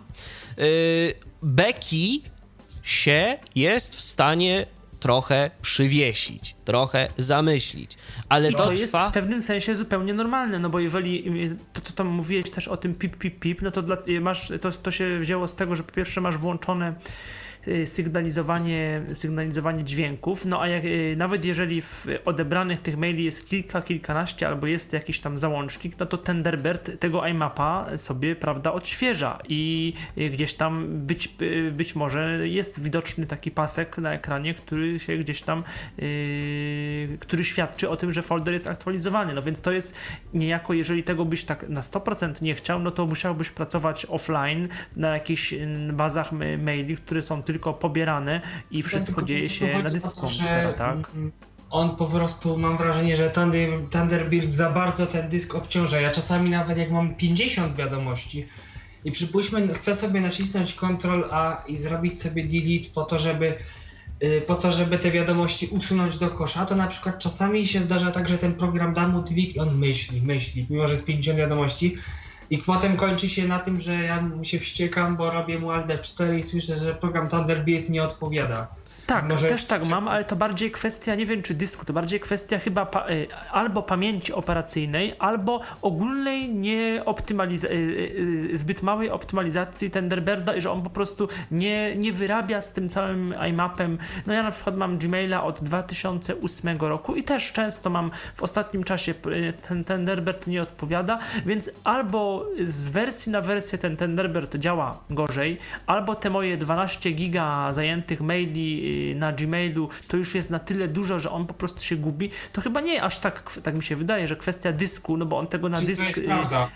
E, 0.58 0.62
Becky 1.42 2.20
się 2.82 3.38
jest 3.54 3.96
w 3.96 4.00
stanie 4.00 4.66
trochę 5.02 5.50
przywiesić, 5.62 6.56
trochę 6.64 7.08
zamyślić, 7.18 7.96
ale 8.28 8.50
I 8.50 8.54
to, 8.54 8.64
to 8.64 8.72
jest 8.72 8.92
trwa... 8.92 9.10
w 9.10 9.12
pewnym 9.12 9.42
sensie 9.42 9.76
zupełnie 9.76 10.14
normalne, 10.14 10.58
no 10.58 10.70
bo 10.70 10.80
jeżeli 10.80 11.42
y, 11.44 11.56
to, 11.72 11.80
co 11.80 11.92
tam 11.92 12.06
mówiłeś 12.06 12.50
też 12.50 12.68
o 12.68 12.76
tym 12.76 12.94
pip, 12.94 13.16
pip, 13.16 13.40
pip, 13.40 13.62
no 13.62 13.70
to 13.70 13.82
dla, 13.82 13.96
y, 14.08 14.20
masz, 14.20 14.52
to, 14.60 14.72
to 14.72 14.90
się 14.90 15.20
wzięło 15.20 15.48
z 15.48 15.54
tego, 15.54 15.76
że 15.76 15.82
po 15.82 15.92
pierwsze 15.92 16.20
masz 16.20 16.36
włączone 16.36 16.94
sygnalizowanie, 17.84 19.02
sygnalizowanie 19.14 19.84
dźwięków, 19.84 20.44
no 20.44 20.62
a 20.62 20.68
jak, 20.68 20.84
y, 20.84 21.14
nawet 21.16 21.44
jeżeli 21.44 21.82
w 21.82 22.06
odebranych 22.24 22.80
tych 22.80 22.96
maili 22.96 23.24
jest 23.24 23.48
kilka, 23.48 23.82
kilkanaście 23.82 24.48
albo 24.48 24.66
jest 24.66 24.92
jakiś 24.92 25.20
tam 25.20 25.38
załącznik, 25.38 25.98
no 25.98 26.06
to 26.06 26.18
Tenderbird 26.18 27.00
tego 27.00 27.26
iMapa 27.26 27.96
sobie, 27.96 28.36
prawda, 28.36 28.72
odświeża 28.72 29.38
i 29.48 29.92
y, 30.18 30.30
gdzieś 30.30 30.54
tam 30.54 30.88
być, 31.06 31.34
być 31.72 31.94
może 31.94 32.48
jest 32.48 32.82
widoczny 32.82 33.26
taki 33.26 33.50
pasek 33.50 33.98
na 33.98 34.12
ekranie, 34.12 34.54
który 34.54 35.00
się 35.00 35.16
gdzieś 35.16 35.42
tam, 35.42 35.64
yy, 35.98 37.18
który 37.18 37.44
świadczy 37.44 37.90
o 37.90 37.96
tym, 37.96 38.12
że 38.12 38.22
folder 38.22 38.54
jest 38.54 38.66
aktualizowany, 38.66 39.34
no 39.34 39.42
więc 39.42 39.60
to 39.60 39.72
jest 39.72 39.98
niejako, 40.34 40.74
jeżeli 40.74 41.02
tego 41.02 41.24
byś 41.24 41.44
tak 41.44 41.68
na 41.68 41.80
100% 41.80 42.42
nie 42.42 42.54
chciał, 42.54 42.80
no 42.80 42.90
to 42.90 43.06
musiałbyś 43.06 43.50
pracować 43.50 44.06
offline 44.06 44.68
na 44.96 45.08
jakichś 45.08 45.54
bazach 45.92 46.32
maili, 46.58 46.96
które 46.96 47.22
są 47.22 47.42
tylko 47.42 47.51
pobierane 47.58 48.40
i 48.70 48.82
wszystko 48.82 49.12
tylko 49.12 49.28
dzieje 49.28 49.48
się 49.48 49.82
na 49.82 49.90
dysku 49.90 50.20
komputera, 50.20 50.72
tak? 50.72 50.96
On 51.70 51.96
po 51.96 52.06
prostu, 52.06 52.58
mam 52.58 52.76
wrażenie, 52.76 53.16
że 53.16 53.30
Thunder, 53.30 53.68
Thunderbird 53.90 54.50
za 54.50 54.70
bardzo 54.70 55.06
ten 55.06 55.28
dysk 55.28 55.54
obciąża. 55.54 56.00
Ja 56.00 56.10
czasami 56.10 56.50
nawet 56.50 56.78
jak 56.78 56.90
mam 56.90 57.14
50 57.14 57.74
wiadomości 57.74 58.46
i 59.04 59.10
przypuśćmy, 59.10 59.74
chcę 59.74 59.94
sobie 59.94 60.20
nacisnąć 60.20 60.74
Ctrl 60.74 61.24
A 61.30 61.64
i 61.66 61.78
zrobić 61.78 62.22
sobie 62.22 62.44
delete 62.44 62.90
po 62.94 63.04
to, 63.04 63.18
żeby 63.18 63.56
y, 64.22 64.42
po 64.46 64.54
to, 64.54 64.72
żeby 64.72 64.98
te 64.98 65.10
wiadomości 65.10 65.66
usunąć 65.66 66.18
do 66.18 66.30
kosza, 66.30 66.66
to 66.66 66.74
na 66.74 66.86
przykład 66.86 67.18
czasami 67.18 67.66
się 67.66 67.80
zdarza 67.80 68.10
tak, 68.10 68.28
że 68.28 68.38
ten 68.38 68.54
program 68.54 68.92
da 68.92 69.08
mu 69.08 69.22
delete 69.22 69.52
i 69.54 69.58
on 69.58 69.78
myśli, 69.78 70.22
myśli, 70.22 70.66
mimo 70.70 70.86
że 70.86 70.92
jest 70.92 71.04
50 71.04 71.38
wiadomości 71.38 71.96
i 72.52 72.58
potem 72.58 72.96
kończy 72.96 73.28
się 73.28 73.48
na 73.48 73.58
tym, 73.58 73.80
że 73.80 73.94
ja 73.94 74.20
mu 74.20 74.44
się 74.44 74.58
wściekam, 74.58 75.16
bo 75.16 75.30
robię 75.30 75.58
mu 75.58 75.70
Alt 75.70 75.86
F4 75.86 76.38
i 76.38 76.42
słyszę, 76.42 76.76
że 76.76 76.94
program 76.94 77.28
Thunderbird 77.28 77.88
nie 77.88 78.02
odpowiada. 78.02 78.68
Tak, 79.06 79.28
Może 79.28 79.48
też 79.48 79.64
tak 79.64 79.86
mam, 79.86 80.08
ale 80.08 80.24
to 80.24 80.36
bardziej 80.36 80.70
kwestia, 80.70 81.14
nie 81.14 81.26
wiem 81.26 81.42
czy 81.42 81.54
dysku, 81.54 81.84
to 81.84 81.92
bardziej 81.92 82.20
kwestia 82.20 82.58
chyba 82.58 82.86
pa, 82.86 83.10
y, 83.10 83.26
albo 83.50 83.82
pamięci 83.82 84.32
operacyjnej, 84.32 85.14
albo 85.18 85.60
ogólnej 85.82 86.54
nieoptymalizacji, 86.54 87.76
y, 87.76 88.52
y, 88.52 88.56
zbyt 88.56 88.82
małej 88.82 89.10
optymalizacji 89.10 89.90
Tenderbirda 89.90 90.54
i 90.56 90.60
że 90.60 90.70
on 90.70 90.82
po 90.82 90.90
prostu 90.90 91.28
nie, 91.50 91.96
nie 91.96 92.12
wyrabia 92.12 92.60
z 92.60 92.72
tym 92.72 92.88
całym 92.88 93.34
iMapem. 93.48 93.98
No 94.26 94.32
ja 94.32 94.42
na 94.42 94.50
przykład 94.50 94.76
mam 94.76 94.98
Gmaila 94.98 95.44
od 95.44 95.62
2008 95.62 96.80
roku 96.80 97.14
i 97.14 97.22
też 97.22 97.52
często 97.52 97.90
mam 97.90 98.10
w 98.34 98.42
ostatnim 98.42 98.84
czasie 98.84 99.14
ten 99.68 99.84
Tenderbird 99.84 100.46
nie 100.46 100.62
odpowiada, 100.62 101.18
więc 101.46 101.70
albo 101.84 102.46
z 102.64 102.88
wersji 102.88 103.32
na 103.32 103.40
wersję 103.40 103.78
ten 103.78 103.96
Tenderbird 103.96 104.56
działa 104.56 104.98
gorzej, 105.10 105.56
albo 105.86 106.14
te 106.14 106.30
moje 106.30 106.56
12 106.56 107.10
giga 107.10 107.72
zajętych 107.72 108.20
maili 108.20 108.91
na 109.16 109.32
Gmailu 109.32 109.88
to 110.08 110.16
już 110.16 110.34
jest 110.34 110.50
na 110.50 110.58
tyle 110.58 110.88
dużo, 110.88 111.20
że 111.20 111.30
on 111.30 111.46
po 111.46 111.54
prostu 111.54 111.82
się 111.82 111.96
gubi, 111.96 112.30
to 112.52 112.60
chyba 112.60 112.80
nie 112.80 113.02
aż 113.02 113.18
tak, 113.18 113.52
tak 113.62 113.74
mi 113.74 113.82
się 113.82 113.96
wydaje, 113.96 114.28
że 114.28 114.36
kwestia 114.36 114.72
dysku, 114.72 115.16
no 115.16 115.26
bo 115.26 115.38
on 115.38 115.46
tego 115.46 115.68
na 115.68 115.76
Czyli 115.76 115.86
dysk... 115.86 116.02
To 116.02 116.08
jest 116.08 116.18
y, 116.18 116.24
prawda. 116.24 116.68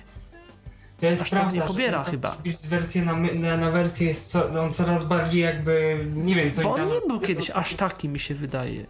To 0.98 1.06
jest 1.06 1.30
prawda, 1.30 1.52
nie 1.52 1.62
pobiera 1.62 2.05
że 2.05 2.10
chyba. 2.10 2.36
Z 2.59 2.66
wersji 2.66 3.02
na, 3.02 3.16
na, 3.16 3.56
na 3.56 3.70
wersję 3.70 4.06
jest 4.06 4.26
co, 4.26 4.62
on 4.62 4.72
coraz 4.72 5.05
bardziej 5.05 5.43
jakby, 5.43 6.06
nie 6.14 6.34
wiem 6.34 6.51
co 6.51 6.62
Bo 6.62 6.74
on 6.74 6.88
nie 6.88 7.01
był 7.09 7.20
kiedyś 7.20 7.51
aż 7.51 7.74
taki, 7.74 8.09
mi 8.09 8.18
się 8.18 8.34
wydaje. 8.34 8.86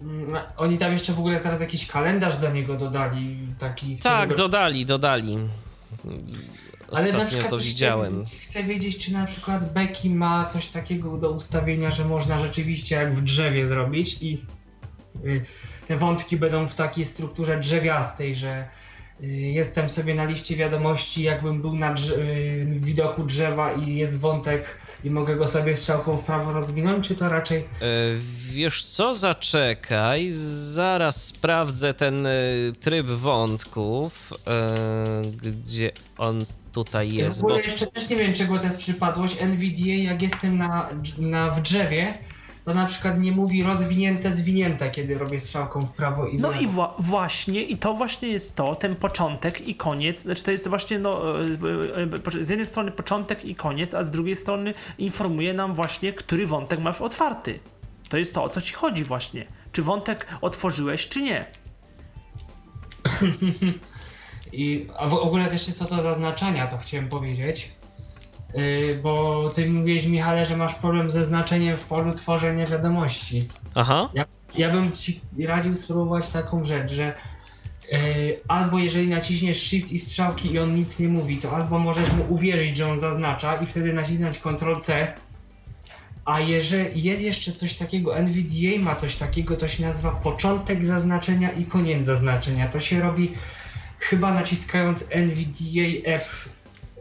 Mm, 0.00 0.36
oni 0.56 0.78
tam 0.78 0.92
jeszcze 0.92 1.12
w 1.12 1.18
ogóle 1.18 1.40
teraz 1.40 1.60
jakiś 1.60 1.86
kalendarz 1.86 2.38
do 2.38 2.50
niego 2.50 2.76
dodali. 2.76 3.38
Taki, 3.58 3.96
tak, 3.96 4.34
dodali, 4.34 4.86
dodali. 4.86 5.38
Ostatnio 6.88 7.12
Ale 7.14 7.24
na 7.24 7.30
przykład 7.30 7.50
to 7.50 7.58
widziałem. 7.58 8.24
Chcę 8.40 8.62
wiedzieć, 8.62 9.04
czy 9.04 9.12
na 9.12 9.26
przykład 9.26 9.72
Becky 9.72 10.10
ma 10.10 10.46
coś 10.46 10.66
takiego 10.66 11.16
do 11.16 11.30
ustawienia, 11.30 11.90
że 11.90 12.04
można 12.04 12.38
rzeczywiście 12.38 12.96
jak 12.96 13.14
w 13.14 13.20
drzewie 13.20 13.66
zrobić 13.66 14.22
i 14.22 14.42
y, 15.24 15.42
te 15.86 15.96
wątki 15.96 16.36
będą 16.36 16.68
w 16.68 16.74
takiej 16.74 17.04
strukturze 17.04 17.60
drzewiastej, 17.60 18.36
że 18.36 18.68
y, 19.22 19.26
jestem 19.26 19.88
sobie 19.88 20.14
na 20.14 20.24
liście 20.24 20.56
wiadomości, 20.56 21.22
jakbym 21.22 21.62
był 21.62 21.76
na 21.76 21.94
y, 21.94 22.66
widoku 22.68 23.24
drzewa 23.24 23.72
i 23.72 23.96
jest 23.96 24.20
wątek 24.20 24.78
i 25.04 25.10
mogę 25.10 25.36
go 25.36 25.46
sobie 25.46 25.76
strzałką 25.76 26.16
w 26.16 26.22
prawo 26.22 26.52
rozwinąć, 26.52 27.08
czy 27.08 27.14
to 27.14 27.28
raczej... 27.28 27.58
E, 27.58 27.64
wiesz 28.50 28.84
co, 28.84 29.14
zaczekaj, 29.14 30.28
zaraz 30.74 31.24
sprawdzę 31.24 31.94
ten 31.94 32.28
tryb 32.80 33.06
wątków, 33.06 34.32
e, 34.46 35.22
gdzie 35.42 35.90
on 36.18 36.44
tutaj 36.76 37.12
jest. 37.12 37.40
W 37.40 37.44
ogóle 37.44 37.62
bo... 37.62 37.70
jeszcze 37.70 37.86
też 37.86 38.10
nie 38.10 38.16
wiem, 38.16 38.32
czego 38.32 38.58
to 38.58 38.66
jest 38.66 38.78
przypadłość. 38.78 39.36
NVDA, 39.40 39.94
jak 40.02 40.22
jestem 40.22 40.58
na, 40.58 40.88
na 41.18 41.50
w 41.50 41.62
drzewie, 41.62 42.14
to 42.64 42.74
na 42.74 42.86
przykład 42.86 43.18
nie 43.18 43.32
mówi 43.32 43.62
rozwinięte, 43.62 44.32
zwinięte, 44.32 44.90
kiedy 44.90 45.18
robię 45.18 45.40
strzałką 45.40 45.86
w 45.86 45.92
prawo 45.92 46.26
i 46.26 46.38
w 46.38 46.40
No 46.40 46.52
i 46.52 46.66
wła 46.66 46.94
właśnie, 46.98 47.62
i 47.62 47.76
to 47.76 47.94
właśnie 47.94 48.28
jest 48.28 48.56
to, 48.56 48.74
ten 48.74 48.96
początek 48.96 49.68
i 49.68 49.74
koniec, 49.74 50.22
znaczy 50.22 50.42
to 50.42 50.50
jest 50.50 50.68
właśnie, 50.68 50.98
no, 50.98 51.40
e, 51.40 51.44
e, 52.40 52.44
z 52.44 52.48
jednej 52.48 52.66
strony 52.66 52.90
początek 52.90 53.44
i 53.44 53.54
koniec, 53.54 53.94
a 53.94 54.02
z 54.04 54.10
drugiej 54.10 54.36
strony 54.36 54.74
informuje 54.98 55.54
nam 55.54 55.74
właśnie, 55.74 56.12
który 56.12 56.46
wątek 56.46 56.80
masz 56.80 57.00
otwarty. 57.00 57.58
To 58.08 58.16
jest 58.16 58.34
to, 58.34 58.44
o 58.44 58.48
co 58.48 58.60
ci 58.60 58.74
chodzi 58.74 59.04
właśnie. 59.04 59.46
Czy 59.72 59.82
wątek 59.82 60.26
otworzyłeś, 60.40 61.08
czy 61.08 61.22
nie. 61.22 61.46
I, 64.52 64.86
a 64.98 65.08
w 65.08 65.14
ogóle 65.14 65.46
też 65.46 65.64
co 65.64 65.84
to 65.84 66.02
za 66.02 66.14
znaczenia, 66.14 66.66
to 66.66 66.78
chciałem 66.78 67.08
powiedzieć. 67.08 67.72
Yy, 68.54 69.00
bo 69.02 69.50
ty 69.50 69.70
mówiłeś, 69.70 70.06
Michale, 70.06 70.46
że 70.46 70.56
masz 70.56 70.74
problem 70.74 71.10
ze 71.10 71.24
znaczeniem 71.24 71.76
w 71.76 71.84
polu 71.84 72.14
tworzenia 72.14 72.66
wiadomości. 72.66 73.48
Aha. 73.74 74.10
Ja, 74.14 74.24
ja 74.54 74.70
bym 74.70 74.92
ci 74.92 75.20
radził 75.46 75.74
spróbować 75.74 76.28
taką 76.28 76.64
rzecz, 76.64 76.92
że 76.92 77.14
yy, 77.92 78.40
albo 78.48 78.78
jeżeli 78.78 79.08
naciśniesz 79.08 79.62
Shift 79.62 79.92
i 79.92 79.98
strzałki 79.98 80.52
i 80.52 80.58
on 80.58 80.74
nic 80.74 80.98
nie 80.98 81.08
mówi, 81.08 81.38
to 81.38 81.56
albo 81.56 81.78
możesz 81.78 82.12
mu 82.12 82.24
uwierzyć, 82.28 82.76
że 82.76 82.90
on 82.90 82.98
zaznacza 82.98 83.56
i 83.56 83.66
wtedy 83.66 83.92
nacisnąć 83.92 84.38
Ctrl 84.38 84.76
C. 84.76 85.12
A 86.24 86.40
jeżeli 86.40 87.02
jest 87.02 87.22
jeszcze 87.22 87.52
coś 87.52 87.74
takiego, 87.74 88.18
NVDA 88.18 88.78
ma 88.80 88.94
coś 88.94 89.16
takiego, 89.16 89.56
to 89.56 89.68
się 89.68 89.82
nazywa 89.82 90.10
początek 90.10 90.86
zaznaczenia 90.86 91.52
i 91.52 91.64
koniec 91.64 92.04
zaznaczenia. 92.04 92.68
To 92.68 92.80
się 92.80 93.00
robi 93.00 93.32
chyba 93.98 94.32
naciskając 94.32 95.08
NVDA 95.10 96.10
F, 96.10 96.48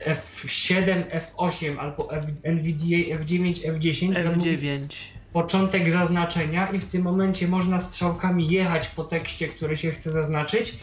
F7, 0.08 1.04
F8 1.10 1.78
albo 1.80 2.14
F, 2.14 2.26
NVDA 2.44 3.24
F9, 3.24 3.54
F10. 3.54 4.14
F9. 4.14 4.88
Początek 5.34 5.92
zaznaczenia 5.92 6.68
i 6.68 6.80
w 6.80 6.86
tym 6.86 7.02
momencie 7.02 7.48
można 7.48 7.80
strzałkami 7.80 8.50
jechać 8.50 8.88
po 8.88 9.04
tekście, 9.04 9.48
który 9.48 9.78
się 9.78 9.92
chce 9.92 10.12
zaznaczyć 10.12 10.78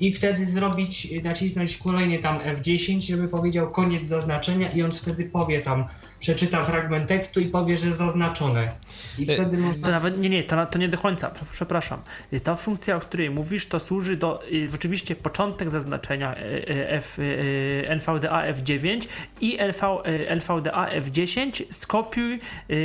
i 0.00 0.12
wtedy 0.12 0.46
zrobić, 0.46 1.08
nacisnąć 1.22 1.76
kolejnie 1.76 2.18
tam 2.18 2.38
F10, 2.38 3.00
żeby 3.00 3.28
powiedział 3.28 3.70
koniec 3.70 4.08
zaznaczenia 4.08 4.70
i 4.70 4.82
on 4.82 4.90
wtedy 4.90 5.24
powie 5.24 5.60
tam, 5.60 5.84
przeczyta 6.20 6.62
fragment 6.62 7.08
tekstu 7.08 7.40
i 7.40 7.46
powie, 7.46 7.76
że 7.76 7.94
zaznaczone. 7.94 8.72
I 9.18 9.30
y, 9.30 9.34
wtedy 9.34 9.58
można... 9.58 9.84
To 9.86 9.90
nawet, 9.90 10.18
nie, 10.18 10.28
nie, 10.28 10.44
to, 10.44 10.66
to 10.66 10.78
nie 10.78 10.88
do 10.88 10.98
końca, 10.98 11.30
przepraszam. 11.52 12.00
Y, 12.32 12.40
ta 12.40 12.56
funkcja, 12.56 12.96
o 12.96 13.00
której 13.00 13.30
mówisz, 13.30 13.66
to 13.66 13.80
służy 13.80 14.16
do 14.16 14.42
y, 14.52 14.68
rzeczywiście 14.68 15.16
początek 15.16 15.70
zaznaczenia 15.70 16.34
F, 16.88 17.18
NVDA 17.88 18.52
F9 18.52 19.06
i 19.40 19.58
LV, 19.58 20.02
NVDA 20.28 20.90
F10 21.00 21.64
skopiuj 21.70 22.38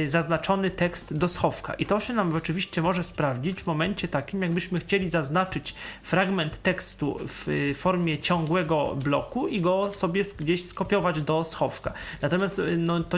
zaznaczony 0.06 0.72
tekst 0.72 1.18
do 1.18 1.28
schowka. 1.28 1.74
I 1.74 1.86
to 1.86 2.00
się 2.00 2.14
nam 2.14 2.32
rzeczywiście 2.32 2.82
może 2.82 3.04
sprawdzić 3.04 3.62
w 3.62 3.68
momencie 3.68 4.08
takim, 4.08 4.42
jakbyśmy 4.42 4.80
chcieli 4.80 5.10
zaznaczyć 5.10 5.76
fragment 6.02 6.62
tekstu 6.62 7.05
w 7.14 7.72
formie 7.76 8.18
ciągłego 8.18 8.96
bloku 8.96 9.48
i 9.48 9.62
go 9.62 9.92
sobie 9.92 10.22
gdzieś 10.40 10.66
skopiować 10.66 11.22
do 11.22 11.44
schowka. 11.44 11.94
Natomiast 12.22 12.62
no, 12.78 13.04
to 13.04 13.18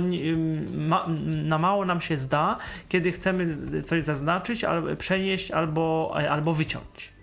ma, 0.74 1.06
na 1.26 1.58
mało 1.58 1.86
nam 1.86 2.02
się 2.02 2.18
zda, 2.18 2.58
kiedy 2.90 3.12
chcemy 3.12 3.48
coś 3.84 4.04
zaznaczyć, 4.04 4.64
albo 4.64 4.96
przenieść, 4.96 5.52
albo, 5.52 6.16
albo 6.30 6.54
wyciąć. 6.54 7.18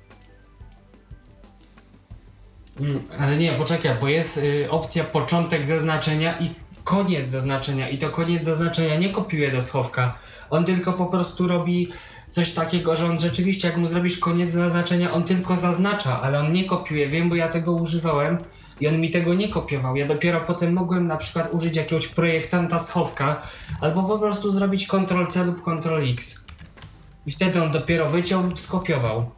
Mm, 2.81 3.01
ale 3.19 3.37
nie, 3.37 3.53
poczekaj, 3.53 3.97
bo 4.01 4.09
jest 4.09 4.37
y, 4.37 4.71
opcja 4.71 5.05
początek 5.05 5.65
zaznaczenia 5.65 6.39
i 6.39 6.55
koniec 6.85 7.27
zaznaczenia 7.27 7.89
i 7.89 7.99
to 7.99 8.11
koniec 8.11 8.45
zaznaczenia 8.45 8.97
nie 8.97 9.09
kopiuje 9.09 9.51
do 9.51 9.63
schowka. 9.63 10.19
On 10.51 10.65
tylko 10.65 10.93
po 10.93 11.07
prostu 11.07 11.49
robi 11.49 11.89
coś 12.35 12.51
takiego, 12.51 12.97
że 12.97 13.07
on 13.07 13.19
rzeczywiście, 13.19 13.69
jak 13.69 13.77
mu 13.77 13.87
zrobisz 13.87 14.19
koniec 14.19 14.51
zaznaczenia, 14.51 15.13
on 15.13 15.25
tylko 15.25 15.57
zaznacza, 15.57 16.23
ale 16.23 16.41
on 16.41 16.53
nie 16.53 16.65
kopiuje. 16.65 17.09
Wiem, 17.09 17.29
bo 17.29 17.35
ja 17.35 17.49
tego 17.49 17.73
używałem 17.73 18.39
i 18.81 18.89
on 18.89 19.01
mi 19.01 19.11
tego 19.11 19.35
nie 19.35 19.49
kopiował. 19.49 19.97
Ja 19.97 20.07
dopiero 20.07 20.41
potem 20.41 20.73
mogłem 20.73 21.07
na 21.07 21.17
przykład 21.17 21.53
użyć 21.53 21.77
jakiegoś 21.77 22.09
projektanta 22.09 22.79
schowka 22.79 23.43
albo 23.81 24.03
po 24.03 24.19
prostu 24.19 24.51
zrobić 24.51 24.87
Ctrl-C 24.87 25.45
lub 25.45 25.63
Ctrl-X. 25.63 26.45
I 27.27 27.31
wtedy 27.31 27.63
on 27.63 27.71
dopiero 27.71 28.11
wyciął 28.11 28.43
lub 28.43 28.61
skopiował. 28.61 29.31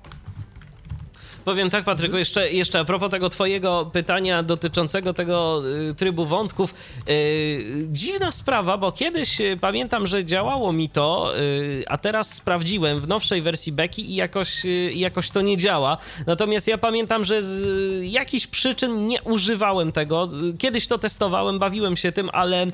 Powiem 1.47 1.71
tak, 1.71 1.85
Patryku, 1.85 2.17
jeszcze, 2.17 2.53
jeszcze 2.53 2.79
a 2.81 2.85
propos 2.85 3.11
tego 3.11 3.31
twojego 3.31 3.91
pytania 3.93 4.43
dotyczącego 4.43 5.15
tego 5.15 5.63
y, 5.91 5.95
trybu 5.95 6.27
wątków. 6.27 6.75
Y, 7.09 7.87
dziwna 7.89 8.33
sprawa, 8.33 8.79
bo 8.79 8.93
kiedyś 8.93 9.41
y, 9.41 9.59
pamiętam, 9.61 10.07
że 10.07 10.25
działało 10.25 10.73
mi 10.73 10.89
to, 10.89 11.33
a 11.87 11.99
teraz 11.99 12.35
sprawdziłem 12.35 13.01
w 13.01 13.09
nowszej 13.09 13.43
wersji 13.43 13.73
Becky 13.73 14.03
i 14.03 14.15
jakoś, 14.15 14.63
jakoś 14.95 15.31
to 15.31 15.41
nie 15.41 15.57
działa. 15.57 15.97
Natomiast 16.27 16.69
ja 16.69 16.79
pamiętam, 16.79 17.25
że 17.25 17.43
z 17.43 18.05
jakichś 18.05 18.47
przyczyn 18.47 19.07
nie 19.07 19.23
używałem 19.23 19.93
tego. 19.93 20.29
Kiedyś 20.59 20.87
to 20.87 20.99
testowałem, 20.99 21.59
bawiłem 21.59 21.97
się 21.97 22.13
tym, 22.13 22.31
ale 22.33 22.67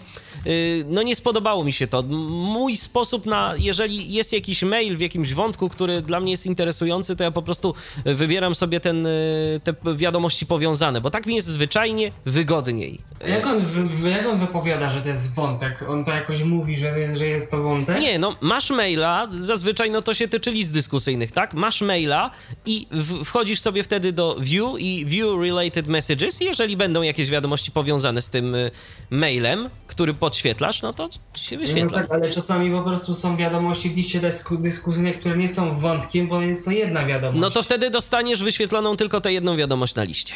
no 0.87 1.03
nie 1.03 1.17
spodobało 1.17 1.65
mi 1.65 1.73
się 1.73 1.87
to. 1.87 2.03
Mój 2.03 2.77
sposób 2.77 3.27
na, 3.27 3.55
jeżeli 3.59 4.13
jest 4.13 4.33
jakiś 4.33 4.63
mail 4.63 4.97
w 4.97 5.01
jakimś 5.01 5.35
wątku, 5.35 5.69
który 5.69 6.03
dla 6.03 6.21
mnie 6.21 6.31
jest 6.31 6.47
interesujący, 6.47 7.17
to 7.17 7.25
ja 7.25 7.31
po 7.31 7.43
prostu 7.43 7.75
wybieram 8.05 8.55
sobie 8.55 8.62
ten, 8.69 9.07
y, 9.07 9.61
te 9.65 9.75
wiadomości 9.97 10.47
powiązane, 10.47 11.01
bo 11.01 11.11
tak 11.11 11.27
mi 11.27 11.35
jest 11.35 11.49
zwyczajnie 11.49 12.13
wygodniej. 12.25 12.99
Jak 13.29 13.47
on, 13.47 13.61
wy, 13.61 14.11
jak 14.11 14.27
on 14.27 14.39
wypowiada, 14.39 14.89
że 14.91 15.01
to 15.01 15.09
jest 15.09 15.35
wątek? 15.35 15.85
On 15.89 16.05
to 16.05 16.11
jakoś 16.15 16.43
mówi, 16.43 16.79
że, 16.79 17.17
że 17.17 17.27
jest 17.27 17.51
to 17.51 17.63
wątek? 17.63 18.01
Nie, 18.01 18.19
no 18.19 18.37
masz 18.41 18.71
maila, 18.71 19.29
zazwyczaj 19.41 19.91
no 19.91 20.03
to 20.03 20.15
się 20.15 20.29
tyczy 20.29 20.51
list 20.51 20.73
dyskusyjnych, 20.73 21.33
tak? 21.33 21.55
Masz 21.55 21.81
maila 21.83 22.31
i 22.67 22.87
w, 22.91 23.25
wchodzisz 23.25 23.61
sobie 23.61 23.83
wtedy 23.83 24.13
do 24.13 24.37
view 24.41 24.67
i 24.79 25.07
view 25.07 25.29
related 25.41 25.87
messages 25.87 26.43
i 26.43 26.45
jeżeli 26.45 26.77
będą 26.77 27.03
jakieś 27.03 27.31
wiadomości 27.31 27.71
powiązane 27.71 28.23
z 28.23 28.31
tym 28.31 28.55
y, 28.55 28.71
mailem, 29.11 29.71
który 29.87 30.15
podświetlasz, 30.15 30.83
no 30.83 30.93
to 30.93 31.09
się 31.37 31.57
No 31.57 31.61
wyświetla. 31.61 32.01
tak, 32.01 32.11
ale 32.11 32.31
czasami 32.31 32.71
po 32.71 32.83
prostu 32.83 33.15
są 33.15 33.37
wiadomości 33.37 33.91
w 33.91 33.97
liście 33.97 34.21
dysku, 34.21 34.57
dyskusyjne, 34.57 35.13
które 35.13 35.37
nie 35.37 35.49
są 35.49 35.75
wątkiem, 35.75 36.29
bo 36.29 36.43
jest 36.43 36.65
to 36.65 36.71
jedna 36.71 37.05
wiadomość. 37.07 37.41
No 37.41 37.51
to 37.51 37.63
wtedy 37.63 37.91
dostaniesz 37.91 38.43
wyświetloną 38.53 38.97
tylko 38.97 39.21
tę 39.21 39.33
jedną 39.33 39.57
wiadomość 39.57 39.95
na 39.95 40.03
liście. 40.05 40.35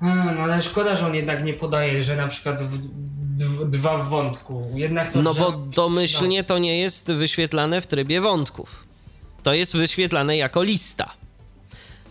A, 0.00 0.06
no 0.06 0.42
ale 0.42 0.62
szkoda, 0.62 0.96
że 0.96 1.06
on 1.06 1.14
jednak 1.14 1.44
nie 1.44 1.54
podaje, 1.54 2.02
że 2.02 2.16
na 2.16 2.26
przykład 2.26 2.62
w, 2.62 3.68
dwa 3.68 3.98
w 3.98 4.08
wątku. 4.08 4.66
Jednak 4.74 5.10
to 5.10 5.22
No 5.22 5.34
bo 5.34 5.52
domyślnie 5.52 6.44
to 6.44 6.58
nie 6.58 6.80
jest 6.80 7.12
wyświetlane 7.12 7.80
w 7.80 7.86
trybie 7.86 8.20
wątków. 8.20 8.84
To 9.42 9.54
jest 9.54 9.76
wyświetlane 9.76 10.36
jako 10.36 10.62
lista. 10.62 11.14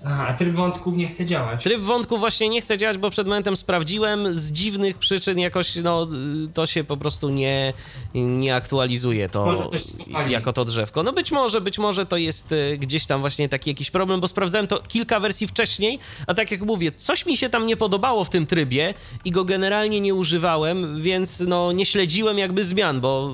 Aha, 0.08 0.28
a 0.28 0.34
tryb 0.34 0.56
wątków 0.56 0.96
nie 0.98 1.08
chce 1.08 1.26
działać. 1.26 1.64
Tryb 1.64 1.82
wątków 1.82 2.20
właśnie 2.20 2.50
nie 2.50 2.62
chce 2.62 2.78
działać, 2.78 2.98
bo 2.98 3.10
przed 3.10 3.28
momentem 3.28 3.56
sprawdziłem. 3.56 4.36
Z 4.36 4.52
dziwnych 4.52 4.98
przyczyn 4.98 5.40
jakoś 5.40 5.76
no, 5.76 6.08
to 6.54 6.66
się 6.66 6.84
po 6.84 6.98
prostu 6.98 7.30
nie, 7.30 7.74
nie 8.14 8.56
aktualizuje 8.56 9.30
to 9.30 9.46
Może 9.46 9.66
coś 9.66 9.84
skopali. 9.84 10.32
jako 10.32 10.54
to 10.54 10.66
drzewko. 10.66 11.04
No 11.04 11.14
być 11.14 11.32
może, 11.32 11.62
być 11.62 11.80
może 11.80 12.06
to 12.06 12.18
jest 12.18 12.52
e, 12.52 12.78
gdzieś 12.78 13.06
tam 13.06 13.22
właśnie 13.22 13.50
taki 13.50 13.70
jakiś 13.70 13.92
problem, 13.92 14.22
bo 14.22 14.28
sprawdzałem 14.28 14.68
to 14.68 14.80
kilka 14.88 15.20
wersji 15.20 15.48
wcześniej, 15.48 16.00
a 16.28 16.34
tak 16.34 16.52
jak 16.52 16.62
mówię, 16.62 16.92
coś 16.92 17.26
mi 17.26 17.38
się 17.38 17.50
tam 17.50 17.68
nie 17.68 17.78
podobało 17.78 18.24
w 18.24 18.30
tym 18.30 18.46
trybie 18.46 18.94
i 19.26 19.32
go 19.32 19.46
generalnie 19.46 20.02
nie 20.02 20.16
używałem, 20.16 21.02
więc 21.02 21.40
no 21.40 21.72
nie 21.72 21.86
śledziłem 21.86 22.38
jakby 22.38 22.64
zmian, 22.66 23.02
bo 23.02 23.32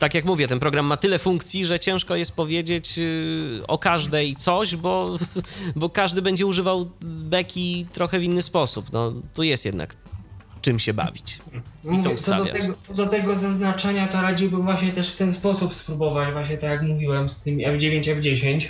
tak 0.00 0.14
jak 0.14 0.24
mówię, 0.24 0.48
ten 0.48 0.60
program 0.60 0.86
ma 0.86 0.96
tyle 0.96 1.18
funkcji, 1.18 1.66
że 1.66 1.80
ciężko 1.80 2.16
jest 2.16 2.32
powiedzieć 2.32 2.98
yy, 2.98 3.62
o 3.68 3.78
każdej 3.78 4.36
coś, 4.36 4.76
bo, 4.76 5.16
bo 5.76 5.90
każdy 5.90 6.22
będzie 6.22 6.46
używał 6.46 6.90
beki 7.00 7.86
trochę 7.92 8.18
w 8.18 8.22
inny 8.22 8.42
sposób. 8.42 8.92
No, 8.92 9.12
tu 9.34 9.42
jest 9.42 9.64
jednak 9.64 9.96
czym 10.62 10.78
się 10.78 10.94
bawić. 10.94 11.38
Mówię, 11.84 12.16
co, 12.16 12.36
do 12.36 12.46
tego, 12.46 12.74
co 12.80 12.94
do 12.94 13.06
tego 13.06 13.36
zaznaczenia, 13.36 14.06
to 14.06 14.22
radziłbym 14.22 14.62
właśnie 14.62 14.92
też 14.92 15.12
w 15.12 15.16
ten 15.16 15.32
sposób 15.32 15.74
spróbować, 15.74 16.32
właśnie 16.32 16.58
tak 16.58 16.70
jak 16.70 16.82
mówiłem 16.82 17.28
z 17.28 17.42
tym 17.42 17.58
F9, 17.58 18.20
F10. 18.20 18.66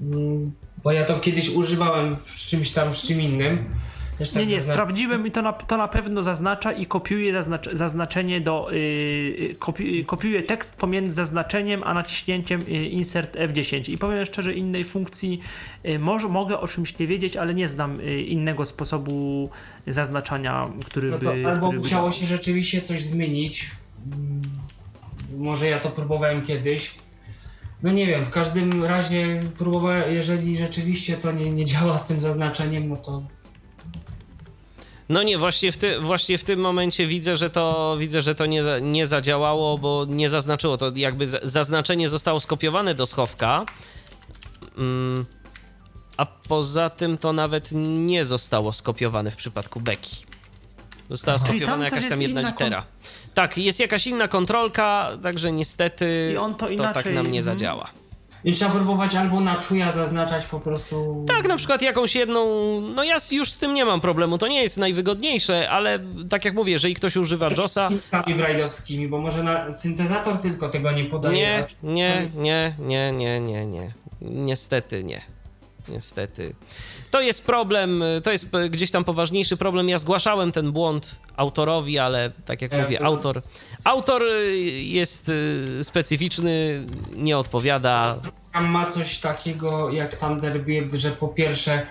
Mm, 0.00 0.52
Bo 0.84 0.92
ja 0.92 1.04
to 1.04 1.20
kiedyś 1.20 1.50
używałem 1.50 2.16
w 2.16 2.36
czymś 2.36 2.72
tam, 2.72 2.92
w 2.92 2.96
czym 2.96 3.20
innym. 3.20 3.70
Też 4.22 4.30
tak 4.30 4.42
Nie, 4.42 4.46
nie, 4.46 4.60
zaznacz- 4.60 4.72
sprawdziłem 4.74 5.26
i 5.26 5.30
to 5.30 5.42
na, 5.42 5.52
to 5.52 5.76
na 5.76 5.88
pewno 5.88 6.22
zaznacza 6.22 6.72
i 6.72 6.86
kopiuje 6.86 7.32
zaznacz, 7.32 7.68
zaznaczenie 7.72 8.40
do. 8.40 8.68
Yy, 8.72 9.54
kopi, 9.58 10.04
kopiuje 10.04 10.42
tekst 10.42 10.78
pomiędzy 10.78 11.12
zaznaczeniem 11.12 11.82
a 11.84 11.94
naciśnięciem 11.94 12.60
yy, 12.68 12.86
insert 12.86 13.36
F10. 13.36 13.92
I 13.92 13.98
powiem 13.98 14.24
szczerze, 14.24 14.52
innej 14.54 14.84
funkcji 14.84 15.40
yy, 15.84 15.98
może, 15.98 16.28
mogę 16.28 16.60
o 16.60 16.68
czymś 16.68 16.98
nie 16.98 17.06
wiedzieć, 17.06 17.36
ale 17.36 17.54
nie 17.54 17.68
znam 17.68 17.98
innego 18.26 18.64
sposobu 18.66 19.50
zaznaczania, 19.86 20.68
który 20.84 21.10
No 21.10 21.18
by. 21.18 21.24
to 21.24 21.30
albo 21.32 21.40
który 21.50 21.58
by 21.60 21.76
musiało 21.76 21.82
działał. 21.88 22.12
się 22.12 22.26
rzeczywiście 22.26 22.80
coś 22.80 23.02
zmienić. 23.02 23.70
Może 25.38 25.66
ja 25.66 25.78
to 25.80 25.88
próbowałem 25.90 26.42
kiedyś. 26.42 26.94
No 27.82 27.92
nie 27.92 28.06
wiem, 28.06 28.24
w 28.24 28.30
każdym 28.30 28.84
razie 28.84 29.40
próbowałem, 29.58 30.14
jeżeli 30.14 30.56
rzeczywiście 30.56 31.16
to 31.16 31.32
nie, 31.32 31.50
nie 31.50 31.64
działa 31.64 31.98
z 31.98 32.06
tym 32.06 32.20
zaznaczeniem, 32.20 32.88
no 32.88 32.96
to 32.96 33.22
No 35.12 35.22
nie, 35.22 35.38
właśnie 35.38 35.72
w, 35.72 35.76
ty, 35.76 36.00
właśnie 36.00 36.38
w 36.38 36.44
tym 36.44 36.60
momencie 36.60 37.06
widzę, 37.06 37.36
że 37.36 37.50
to, 37.50 37.96
widzę, 37.98 38.22
że 38.22 38.34
to 38.34 38.46
nie, 38.46 38.62
nie 38.82 39.06
zadziałało, 39.06 39.78
bo 39.78 40.06
nie 40.08 40.28
zaznaczyło. 40.28 40.76
To 40.76 40.92
jakby 40.94 41.28
za- 41.28 41.38
zaznaczenie 41.42 42.08
zostało 42.08 42.40
skopiowane 42.40 42.94
do 42.94 43.06
schowka. 43.06 43.64
Mm, 44.78 45.24
a 46.16 46.26
poza 46.26 46.90
tym 46.90 47.18
to 47.18 47.32
nawet 47.32 47.68
nie 48.06 48.24
zostało 48.24 48.72
skopiowane 48.72 49.30
w 49.30 49.36
przypadku 49.36 49.80
Beki. 49.80 50.16
Została 51.10 51.38
tam 51.38 51.46
skopiowana 51.46 51.84
coś 51.84 51.92
jakaś 51.92 52.08
tam 52.10 52.22
jedna 52.22 52.40
inna 52.40 52.52
kon- 52.52 52.66
litera. 52.66 52.84
Tak, 53.34 53.58
jest 53.58 53.80
jakaś 53.80 54.06
inna 54.06 54.28
kontrolka, 54.28 55.10
także 55.22 55.52
niestety 55.52 56.30
I 56.34 56.36
on 56.36 56.54
to 56.54 56.66
tak 56.66 56.72
inaczej- 56.74 57.14
nam 57.14 57.24
nie 57.32 57.38
mhm. 57.40 57.44
zadziała. 57.44 57.90
I 58.44 58.52
trzeba 58.52 58.70
próbować 58.70 59.14
albo 59.14 59.40
na 59.40 59.56
czuja 59.56 59.92
zaznaczać 59.92 60.46
po 60.46 60.60
prostu. 60.60 61.24
Tak, 61.28 61.48
na 61.48 61.56
przykład 61.56 61.82
jakąś 61.82 62.14
jedną. 62.14 62.44
No 62.80 63.04
ja 63.04 63.16
już 63.32 63.50
z 63.50 63.58
tym 63.58 63.74
nie 63.74 63.84
mam 63.84 64.00
problemu. 64.00 64.38
To 64.38 64.48
nie 64.48 64.62
jest 64.62 64.78
najwygodniejsze, 64.78 65.70
ale 65.70 65.98
tak 66.30 66.44
jak 66.44 66.54
mówię, 66.54 66.72
jeżeli 66.72 66.94
ktoś 66.94 67.16
używa 67.16 67.50
JOSa. 67.58 67.88
Z 67.88 67.90
synkami 67.90 68.34
brailleowskimi, 68.34 69.08
bo 69.08 69.18
może 69.18 69.42
na 69.42 69.70
syntezator 69.70 70.36
tylko 70.36 70.68
tego 70.68 70.92
nie 70.92 71.04
podaje. 71.04 71.36
Nie, 71.36 71.66
nie, 71.82 72.30
nie, 72.36 72.74
nie, 72.78 73.12
nie, 73.12 73.40
nie, 73.40 73.66
nie. 73.66 73.92
Niestety 74.20 75.04
nie. 75.04 75.20
Niestety. 75.88 76.54
To 77.10 77.20
jest 77.20 77.46
problem, 77.46 78.04
to 78.22 78.30
jest 78.32 78.50
gdzieś 78.70 78.90
tam 78.90 79.04
poważniejszy 79.04 79.56
problem. 79.56 79.88
Ja 79.88 79.98
zgłaszałem 79.98 80.52
ten 80.52 80.72
błąd 80.72 81.18
autorowi, 81.36 81.98
ale 81.98 82.30
tak 82.44 82.62
jak 82.62 82.72
Ja 82.72 82.82
mówię, 82.82 82.98
to- 82.98 83.04
autor, 83.04 83.42
autor 83.84 84.22
jest 84.76 85.28
y, 85.28 85.78
specyficzny, 85.84 86.86
nie 87.16 87.38
odpowiada. 87.38 88.18
Tam 88.52 88.66
ma 88.68 88.86
coś 88.86 89.18
takiego 89.18 89.90
jak 89.90 90.16
Thunderbird, 90.16 90.92
że 90.92 91.10
po 91.10 91.28
pierwsze 91.28 91.86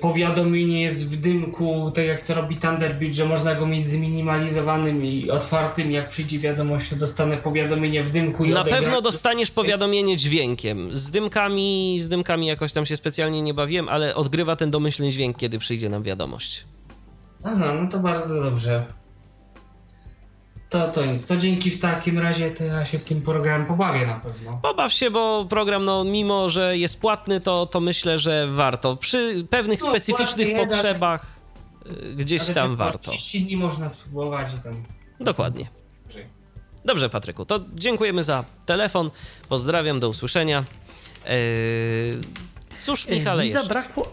powiadomienie 0.00 0.82
jest 0.82 1.14
w 1.16 1.20
dymku, 1.20 1.90
tak 1.94 2.04
jak 2.06 2.22
to 2.22 2.34
robi 2.34 2.56
Thunderbird, 2.56 3.14
że 3.14 3.24
można 3.24 3.54
go 3.54 3.66
mieć 3.66 3.88
zminimalizowanym 3.88 5.04
i 5.04 5.30
otwartym. 5.30 5.90
Jak 5.92 6.08
przyjdzie 6.08 6.38
wiadomość, 6.38 6.90
to 6.90 6.96
dostanę 6.96 7.36
powiadomienie 7.36 8.02
w 8.02 8.10
dymku 8.10 8.44
i 8.44 8.50
Na 8.50 8.62
odegra- 8.64 8.70
pewno 8.70 9.00
dostaniesz 9.02 9.50
powiadomienie 9.50 10.16
dźwiękiem. 10.16 10.96
Z 10.96 11.10
dymkami, 11.10 11.96
z 12.00 12.08
dymkami 12.08 12.46
jakoś 12.46 12.72
tam 12.72 12.86
się 12.86 12.96
specjalnie 12.96 13.42
nie 13.42 13.54
bawiłem, 13.54 13.88
ale 13.88 14.14
odgrywa 14.14 14.56
ten 14.56 14.70
domyślny 14.70 15.10
dźwięk, 15.10 15.36
kiedy 15.36 15.58
przyjdzie 15.58 15.88
nam 15.88 16.02
wiadomość. 16.02 16.64
Aha, 17.44 17.74
no 17.82 17.90
to 17.90 17.98
bardzo 17.98 18.42
dobrze. 18.42 18.84
To, 20.68 20.88
to 20.88 21.06
nic. 21.06 21.26
To 21.26 21.36
dzięki 21.36 21.70
w 21.70 21.80
takim 21.80 22.18
razie 22.18 22.50
to 22.50 22.64
ja 22.64 22.84
się 22.84 22.98
w 22.98 23.04
tym 23.04 23.22
programie 23.22 23.66
pobawię 23.66 24.06
na 24.06 24.20
pewno. 24.20 24.58
Pobaw 24.62 24.92
się, 24.92 25.10
bo 25.10 25.44
program, 25.44 25.84
no 25.84 26.04
mimo 26.04 26.48
że 26.48 26.78
jest 26.78 27.00
płatny, 27.00 27.40
to, 27.40 27.66
to 27.66 27.80
myślę, 27.80 28.18
że 28.18 28.46
warto. 28.52 28.96
Przy 28.96 29.46
pewnych 29.50 29.80
No, 29.84 29.90
specyficznych 29.90 30.48
jest, 30.48 30.72
potrzebach 30.72 31.26
y, 31.86 32.14
gdzieś 32.16 32.42
Ale 32.42 32.54
tam 32.54 32.76
warto. 32.76 33.10
30 33.10 33.40
dni 33.44 33.56
można 33.56 33.88
spróbować 33.88 34.54
i 34.54 34.58
tam. 34.62 34.84
Dokładnie. 35.20 35.68
Dobrze. 36.84 37.10
Patryku, 37.10 37.44
to 37.44 37.60
dziękujemy 37.74 38.24
za 38.24 38.44
telefon. 38.66 39.10
Pozdrawiam, 39.48 40.00
do 40.00 40.08
usłyszenia. 40.08 40.64
Yy, 41.24 41.30
Cóż, 42.80 43.08
Michale, 43.08 43.42
mi 43.42 43.48
jeszcze? 43.48 43.62
zabrakło. 43.64 44.12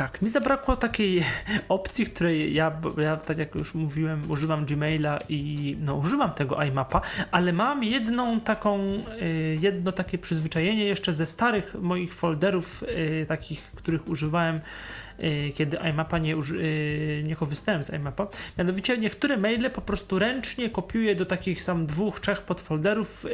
Tak, 0.00 0.22
mi 0.22 0.28
zabrakło 0.28 0.76
takiej 0.76 1.24
opcji, 1.68 2.06
której 2.06 2.54
ja, 2.54 2.80
ja, 2.98 3.16
tak 3.16 3.38
jak 3.38 3.54
już 3.54 3.74
mówiłem, 3.74 4.30
używam 4.30 4.64
Gmaila 4.64 5.18
i 5.28 5.76
no, 5.80 5.94
używam 5.94 6.32
tego 6.32 6.62
iMapa, 6.62 7.00
ale 7.30 7.52
mam 7.52 7.84
jedną 7.84 8.40
taką, 8.40 8.78
y, 9.22 9.58
jedno 9.60 9.92
takie 9.92 10.18
przyzwyczajenie 10.18 10.84
jeszcze 10.84 11.12
ze 11.12 11.26
starych 11.26 11.74
moich 11.80 12.14
folderów, 12.14 12.82
y, 12.82 13.26
takich, 13.28 13.62
których 13.62 14.08
używałem 14.08 14.60
kiedy 15.54 15.76
iMapa 15.76 16.18
nie, 16.18 16.36
y, 16.36 17.22
nie 17.26 17.36
korzystałem 17.36 17.84
z 17.84 17.94
iMapa. 17.94 18.26
Mianowicie 18.58 18.98
niektóre 18.98 19.36
maile 19.36 19.70
po 19.70 19.80
prostu 19.80 20.18
ręcznie 20.18 20.70
kopiuję 20.70 21.14
do 21.14 21.26
takich 21.26 21.64
tam 21.64 21.86
dwóch, 21.86 22.20
trzech 22.20 22.42
podfolderów 22.42 23.24
y, 23.24 23.28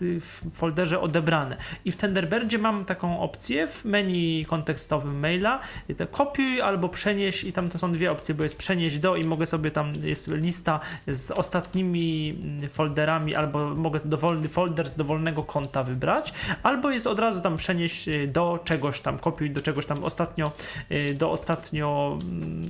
w 0.00 0.42
folderze 0.52 1.00
odebrane. 1.00 1.56
I 1.84 1.92
w 1.92 1.96
Thunderbirdzie 1.96 2.58
mam 2.58 2.84
taką 2.84 3.20
opcję 3.20 3.66
w 3.66 3.84
menu 3.84 4.46
kontekstowym 4.48 5.18
maila, 5.18 5.60
to 5.96 6.06
kopiuj 6.06 6.60
albo 6.60 6.88
przenieś 6.88 7.44
i 7.44 7.52
tam 7.52 7.68
to 7.68 7.78
są 7.78 7.92
dwie 7.92 8.10
opcje, 8.12 8.34
bo 8.34 8.42
jest 8.42 8.58
przenieść 8.58 8.98
do 8.98 9.16
i 9.16 9.24
mogę 9.24 9.46
sobie 9.46 9.70
tam, 9.70 9.92
jest 10.02 10.28
lista 10.28 10.80
z 11.06 11.30
ostatnimi 11.30 12.38
folderami, 12.68 13.34
albo 13.34 13.74
mogę 13.74 14.00
dowolny 14.04 14.48
folder 14.48 14.90
z 14.90 14.96
dowolnego 14.96 15.42
konta 15.42 15.82
wybrać, 15.82 16.34
albo 16.62 16.90
jest 16.90 17.06
od 17.06 17.18
razu 17.18 17.40
tam 17.40 17.56
przenieść 17.56 18.08
do 18.28 18.60
czegoś 18.64 19.00
tam, 19.00 19.18
kopiuj 19.18 19.50
do 19.50 19.60
czegoś 19.60 19.86
tam 19.86 20.04
ostatnio, 20.04 20.52
do 21.14 21.30
ostatnio 21.30 22.18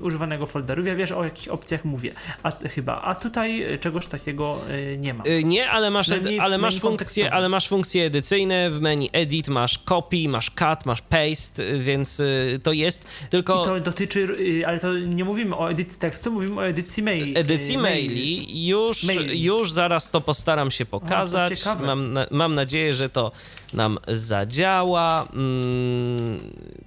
używanego 0.00 0.46
folderu. 0.46 0.86
Ja 0.86 0.94
wiesz 0.94 1.12
o 1.12 1.24
jakich 1.24 1.52
opcjach 1.52 1.84
mówię, 1.84 2.12
a, 2.42 2.50
chyba, 2.50 3.02
a 3.02 3.14
tutaj 3.14 3.64
czegoś 3.80 4.06
takiego 4.06 4.58
nie 4.98 5.14
ma. 5.14 5.24
Nie, 5.44 5.70
ale 5.70 5.90
masz, 5.90 6.10
ale 6.40 6.58
masz 6.58 6.80
funkcje, 6.80 7.32
ale 7.32 7.48
masz 7.48 7.68
funkcje 7.68 8.04
edycyjne, 8.04 8.70
w 8.70 8.80
menu 8.80 9.10
edit 9.12 9.48
masz 9.48 9.78
copy, 9.78 10.28
masz 10.28 10.50
cut, 10.50 10.86
masz 10.86 11.02
paste, 11.02 11.78
więc 11.78 12.22
to 12.62 12.72
jest 12.72 13.06
tylko... 13.30 13.62
I 13.62 13.64
to 13.64 13.80
dotyczy, 13.80 14.36
ale 14.66 14.80
to 14.80 14.98
nie 14.98 15.24
mówimy 15.24 15.56
o 15.56 15.70
edycji 15.70 16.00
tekstu, 16.00 16.32
mówimy 16.32 16.60
o 16.60 16.66
edycji 16.66 17.02
maili. 17.02 17.38
Edycji 17.38 17.78
maili, 17.78 18.66
już, 18.68 19.04
maili. 19.04 19.42
już 19.42 19.72
zaraz 19.72 20.10
to 20.10 20.20
postaram 20.20 20.70
się 20.70 20.86
pokazać. 20.86 21.64
Mam, 21.86 22.18
mam 22.30 22.54
nadzieję, 22.54 22.94
że 22.94 23.08
to 23.08 23.32
nam 23.72 23.98
zadziała. 24.08 25.28
Mm, 25.32 26.40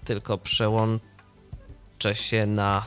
tylko 0.06 0.38
przełączę 0.38 1.00
się 2.14 2.46
na 2.46 2.86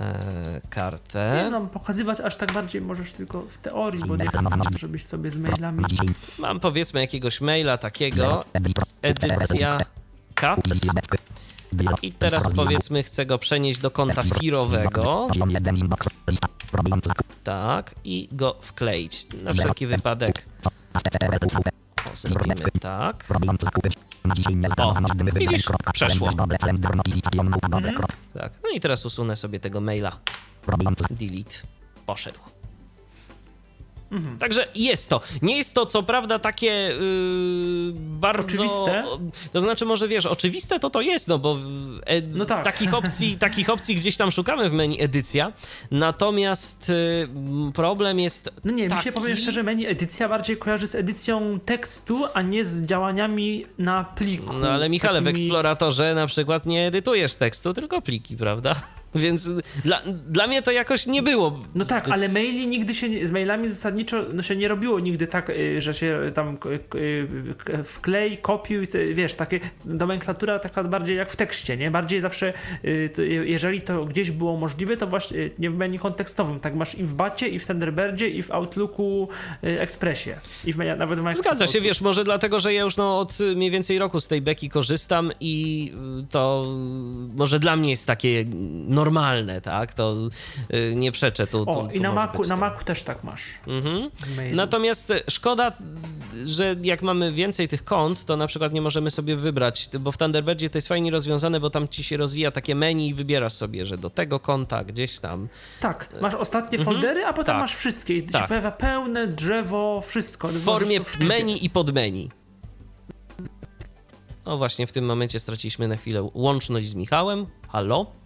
e, 0.00 0.60
kartę. 0.70 1.42
Nie 1.44 1.50
no, 1.50 1.60
pokazywać 1.60 2.20
aż 2.20 2.36
tak 2.36 2.52
bardziej 2.52 2.82
możesz 2.82 3.12
tylko 3.12 3.42
w 3.42 3.58
teorii, 3.58 4.02
bo 4.06 4.16
nie 4.16 4.26
żebyś 4.78 5.06
sobie 5.06 5.30
z 5.30 5.36
mailami... 5.36 5.84
Mam 6.38 6.60
powiedzmy 6.60 7.00
jakiegoś 7.00 7.40
maila 7.40 7.78
takiego, 7.78 8.44
edycja 9.02 9.76
cut. 10.34 10.60
I 12.02 12.12
teraz 12.12 12.54
powiedzmy 12.54 13.02
chcę 13.02 13.26
go 13.26 13.38
przenieść 13.38 13.80
do 13.80 13.90
konta 13.90 14.22
firowego. 14.22 15.28
Tak, 17.44 17.94
i 18.04 18.28
go 18.32 18.56
wkleić. 18.60 19.26
Na 19.42 19.54
wszelki 19.54 19.86
wypadek. 19.86 20.46
O, 22.06 22.16
zrobimy 22.16 22.54
tak. 22.80 23.24
O, 24.78 24.94
widzisz, 25.38 25.62
przeszło. 25.92 26.28
Mhm. 27.88 28.06
Tak, 28.34 28.52
no 28.64 28.70
i 28.70 28.80
teraz 28.80 29.06
usunę 29.06 29.36
sobie 29.36 29.60
tego 29.60 29.80
maila. 29.80 30.18
Delete. 31.10 31.56
Poszedł. 32.06 32.40
Mhm. 34.10 34.38
Także 34.38 34.68
jest 34.74 35.08
to. 35.08 35.20
Nie 35.42 35.56
jest 35.56 35.74
to 35.74 35.86
co 35.86 36.02
prawda 36.02 36.38
takie 36.38 36.66
yy, 36.66 37.92
bardzo... 37.94 38.44
Oczywiste? 38.44 39.04
To 39.52 39.60
znaczy 39.60 39.84
może 39.84 40.08
wiesz, 40.08 40.26
oczywiste 40.26 40.80
to 40.80 40.90
to 40.90 41.00
jest, 41.00 41.28
no 41.28 41.38
bo 41.38 41.58
e, 42.06 42.22
no 42.22 42.44
tak. 42.44 42.64
takich, 42.64 42.94
opcji, 42.94 43.38
takich 43.46 43.70
opcji 43.70 43.94
gdzieś 43.94 44.16
tam 44.16 44.30
szukamy 44.30 44.68
w 44.68 44.72
menu 44.72 45.02
edycja, 45.02 45.52
natomiast 45.90 46.88
yy, 46.88 47.72
problem 47.72 48.20
jest 48.20 48.50
No 48.64 48.72
nie, 48.72 48.88
taki... 48.88 48.98
mi 48.98 49.04
się 49.04 49.12
powiem 49.12 49.36
szczerze, 49.36 49.62
menu 49.62 49.86
edycja 49.86 50.28
bardziej 50.28 50.56
kojarzy 50.56 50.88
z 50.88 50.94
edycją 50.94 51.60
tekstu, 51.64 52.24
a 52.34 52.42
nie 52.42 52.64
z 52.64 52.86
działaniami 52.86 53.66
na 53.78 54.04
pliku. 54.04 54.52
No 54.52 54.70
ale 54.70 54.88
Michale, 54.88 55.22
takimi... 55.22 55.32
w 55.32 55.42
Eksploratorze 55.42 56.14
na 56.14 56.26
przykład 56.26 56.66
nie 56.66 56.86
edytujesz 56.86 57.36
tekstu, 57.36 57.74
tylko 57.74 58.02
pliki, 58.02 58.36
prawda? 58.36 58.74
Więc 59.14 59.48
dla, 59.84 60.02
dla 60.26 60.46
mnie 60.46 60.62
to 60.62 60.70
jakoś 60.70 61.06
nie 61.06 61.22
było. 61.22 61.58
No 61.74 61.84
tak, 61.84 62.08
ale 62.08 62.28
maili 62.28 62.66
nigdy 62.66 62.94
się, 62.94 63.26
z 63.26 63.30
mailami 63.30 63.68
zasadniczo 63.68 64.24
no 64.32 64.42
się 64.42 64.56
nie 64.56 64.68
robiło 64.68 65.00
nigdy 65.00 65.26
tak, 65.26 65.50
y, 65.50 65.80
że 65.80 65.94
się 65.94 66.32
tam 66.34 66.58
y, 66.96 67.84
wklej, 67.84 68.38
kopiuj, 68.38 68.88
wiesz, 69.12 69.34
takie 69.34 69.60
nomenklatura 69.84 70.58
taka 70.58 70.84
bardziej 70.84 71.16
jak 71.16 71.30
w 71.30 71.36
tekście, 71.36 71.76
nie? 71.76 71.90
Bardziej 71.90 72.20
zawsze, 72.20 72.52
y, 72.84 73.10
jeżeli 73.44 73.82
to 73.82 74.04
gdzieś 74.04 74.30
było 74.30 74.56
możliwe, 74.56 74.96
to 74.96 75.06
właśnie 75.06 75.50
nie 75.58 75.70
w 75.70 75.76
menu 75.76 75.98
kontekstowym, 75.98 76.60
tak 76.60 76.74
masz 76.74 76.94
i 76.94 77.04
w 77.04 77.14
Bacie, 77.14 77.48
i 77.48 77.58
w 77.58 77.66
Thunderbirdzie, 77.66 78.28
i 78.28 78.42
w 78.42 78.50
Outlooku 78.50 79.28
Expressie, 79.62 80.30
i 80.64 80.72
w 80.72 80.76
menu, 80.76 80.98
nawet 80.98 81.20
w 81.20 81.22
Microsoft 81.22 81.58
Zgadza 81.58 81.72
się, 81.72 81.80
wiesz, 81.80 82.00
może 82.00 82.24
dlatego, 82.24 82.60
że 82.60 82.74
ja 82.74 82.82
już 82.82 82.96
no, 82.96 83.18
od 83.18 83.38
mniej 83.56 83.70
więcej 83.70 83.98
roku 83.98 84.20
z 84.20 84.28
tej 84.28 84.42
beki 84.42 84.68
korzystam 84.68 85.32
i 85.40 85.92
to 86.30 86.66
może 87.36 87.58
dla 87.58 87.76
mnie 87.76 87.90
jest 87.90 88.06
takie 88.06 88.44
normalne, 89.00 89.60
tak? 89.60 89.94
To 89.94 90.16
y, 90.74 90.94
nie 90.96 91.12
przeczę 91.12 91.46
tu. 91.46 91.70
O, 91.70 91.74
tu, 91.74 91.90
i 91.90 92.00
na 92.00 92.12
Macu, 92.12 92.42
na 92.42 92.56
Macu 92.56 92.84
też 92.84 93.02
tak 93.02 93.24
masz. 93.24 93.42
Mhm. 93.66 94.10
Natomiast 94.52 95.12
szkoda, 95.30 95.72
że 96.44 96.76
jak 96.82 97.02
mamy 97.02 97.32
więcej 97.32 97.68
tych 97.68 97.84
kont, 97.84 98.24
to 98.24 98.36
na 98.36 98.46
przykład 98.46 98.72
nie 98.72 98.82
możemy 98.82 99.10
sobie 99.10 99.36
wybrać, 99.36 99.88
bo 100.00 100.12
w 100.12 100.18
Thunderbirdzie 100.18 100.70
to 100.70 100.78
jest 100.78 100.88
fajnie 100.88 101.10
rozwiązane, 101.10 101.60
bo 101.60 101.70
tam 101.70 101.88
ci 101.88 102.04
się 102.04 102.16
rozwija 102.16 102.50
takie 102.50 102.74
menu 102.74 103.08
i 103.08 103.14
wybierasz 103.14 103.52
sobie, 103.52 103.86
że 103.86 103.98
do 103.98 104.10
tego 104.10 104.40
konta 104.40 104.84
gdzieś 104.84 105.18
tam. 105.18 105.48
Tak, 105.80 106.08
masz 106.20 106.34
ostatnie 106.34 106.78
mhm. 106.78 106.94
foldery, 106.94 107.24
a 107.24 107.32
potem 107.32 107.54
tak. 107.54 107.62
masz 107.62 107.74
wszystkie 107.74 108.16
i 108.16 108.22
tak. 108.22 108.42
się 108.42 108.48
pojawia 108.48 108.70
pełne 108.70 109.26
drzewo, 109.26 110.00
wszystko. 110.00 110.48
W 110.48 110.62
formie 110.62 111.00
menu 111.20 111.64
i 111.64 111.70
podmenu. 111.70 112.28
O 114.44 114.56
właśnie, 114.56 114.86
w 114.86 114.92
tym 114.92 115.04
momencie 115.04 115.40
straciliśmy 115.40 115.88
na 115.88 115.96
chwilę 115.96 116.30
łączność 116.34 116.88
z 116.88 116.94
Michałem. 116.94 117.46
Halo? 117.68 118.19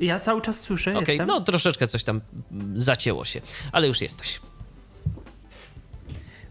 Ja 0.00 0.18
cały 0.18 0.40
czas 0.40 0.60
słyszę, 0.60 0.96
Okej, 0.96 1.16
okay, 1.16 1.26
no 1.26 1.40
troszeczkę 1.40 1.86
coś 1.86 2.04
tam 2.04 2.20
zacięło 2.74 3.24
się, 3.24 3.40
ale 3.72 3.88
już 3.88 4.00
jesteś. 4.00 4.40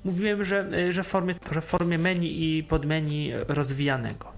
Mówiłem, 0.04 0.44
że, 0.44 0.92
że, 0.94 1.04
w 1.04 1.08
formie, 1.08 1.36
że 1.52 1.62
w 1.62 1.66
formie 1.66 1.98
menu 1.98 2.58
i 2.58 2.64
podmenu 2.64 3.30
rozwijanego. 3.48 4.32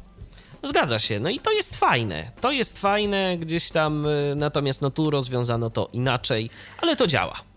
Zgadza 0.63 0.99
się, 0.99 1.19
no 1.19 1.29
i 1.29 1.39
to 1.39 1.51
jest 1.51 1.77
fajne. 1.77 2.31
To 2.41 2.51
jest 2.51 2.79
fajne 2.79 3.37
gdzieś 3.37 3.71
tam, 3.71 4.05
y, 4.05 4.33
natomiast 4.35 4.81
no 4.81 4.89
tu 4.89 5.09
rozwiązano 5.09 5.69
to 5.69 5.89
inaczej, 5.93 6.49
ale 6.77 6.95
to 6.95 7.07
działa. 7.07 7.50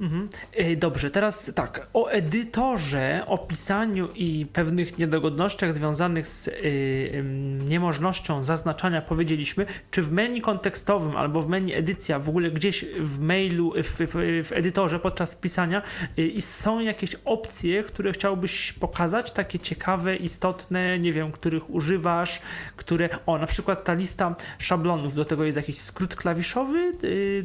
Mhm. 0.00 0.28
E, 0.52 0.76
dobrze, 0.76 1.10
teraz 1.10 1.52
tak. 1.54 1.86
O 1.92 2.06
edytorze, 2.06 3.22
o 3.26 3.38
pisaniu 3.38 4.08
i 4.14 4.46
pewnych 4.52 4.98
niedogodnościach 4.98 5.74
związanych 5.74 6.26
z 6.26 6.46
yy, 6.46 7.22
niemożnością 7.68 8.44
zaznaczania 8.44 9.02
powiedzieliśmy. 9.02 9.66
Czy 9.90 10.02
w 10.02 10.12
menu 10.12 10.40
kontekstowym 10.40 11.16
albo 11.16 11.42
w 11.42 11.48
menu 11.48 11.74
edycja, 11.74 12.18
w 12.18 12.28
ogóle 12.28 12.50
gdzieś 12.50 12.84
w 13.00 13.18
mailu, 13.18 13.72
w, 13.82 13.98
w, 13.98 14.46
w 14.48 14.52
edytorze 14.52 14.98
podczas 14.98 15.36
pisania 15.36 15.82
yy, 16.16 16.40
są 16.40 16.80
jakieś 16.80 17.16
opcje, 17.24 17.82
które 17.82 18.12
chciałbyś 18.12 18.72
pokazać, 18.72 19.32
takie 19.32 19.58
ciekawe, 19.58 20.16
istotne, 20.16 20.98
nie 20.98 21.12
wiem, 21.12 21.32
których 21.32 21.70
używasz, 21.70 22.40
które. 22.76 23.08
O, 23.26 23.38
na 23.38 23.46
przykład 23.46 23.84
ta 23.84 23.94
lista 23.94 24.36
szablonów, 24.58 25.14
do 25.14 25.24
tego 25.24 25.44
jest 25.44 25.56
jakiś 25.56 25.78
skrót 25.78 26.16
klawiszowy, 26.16 26.92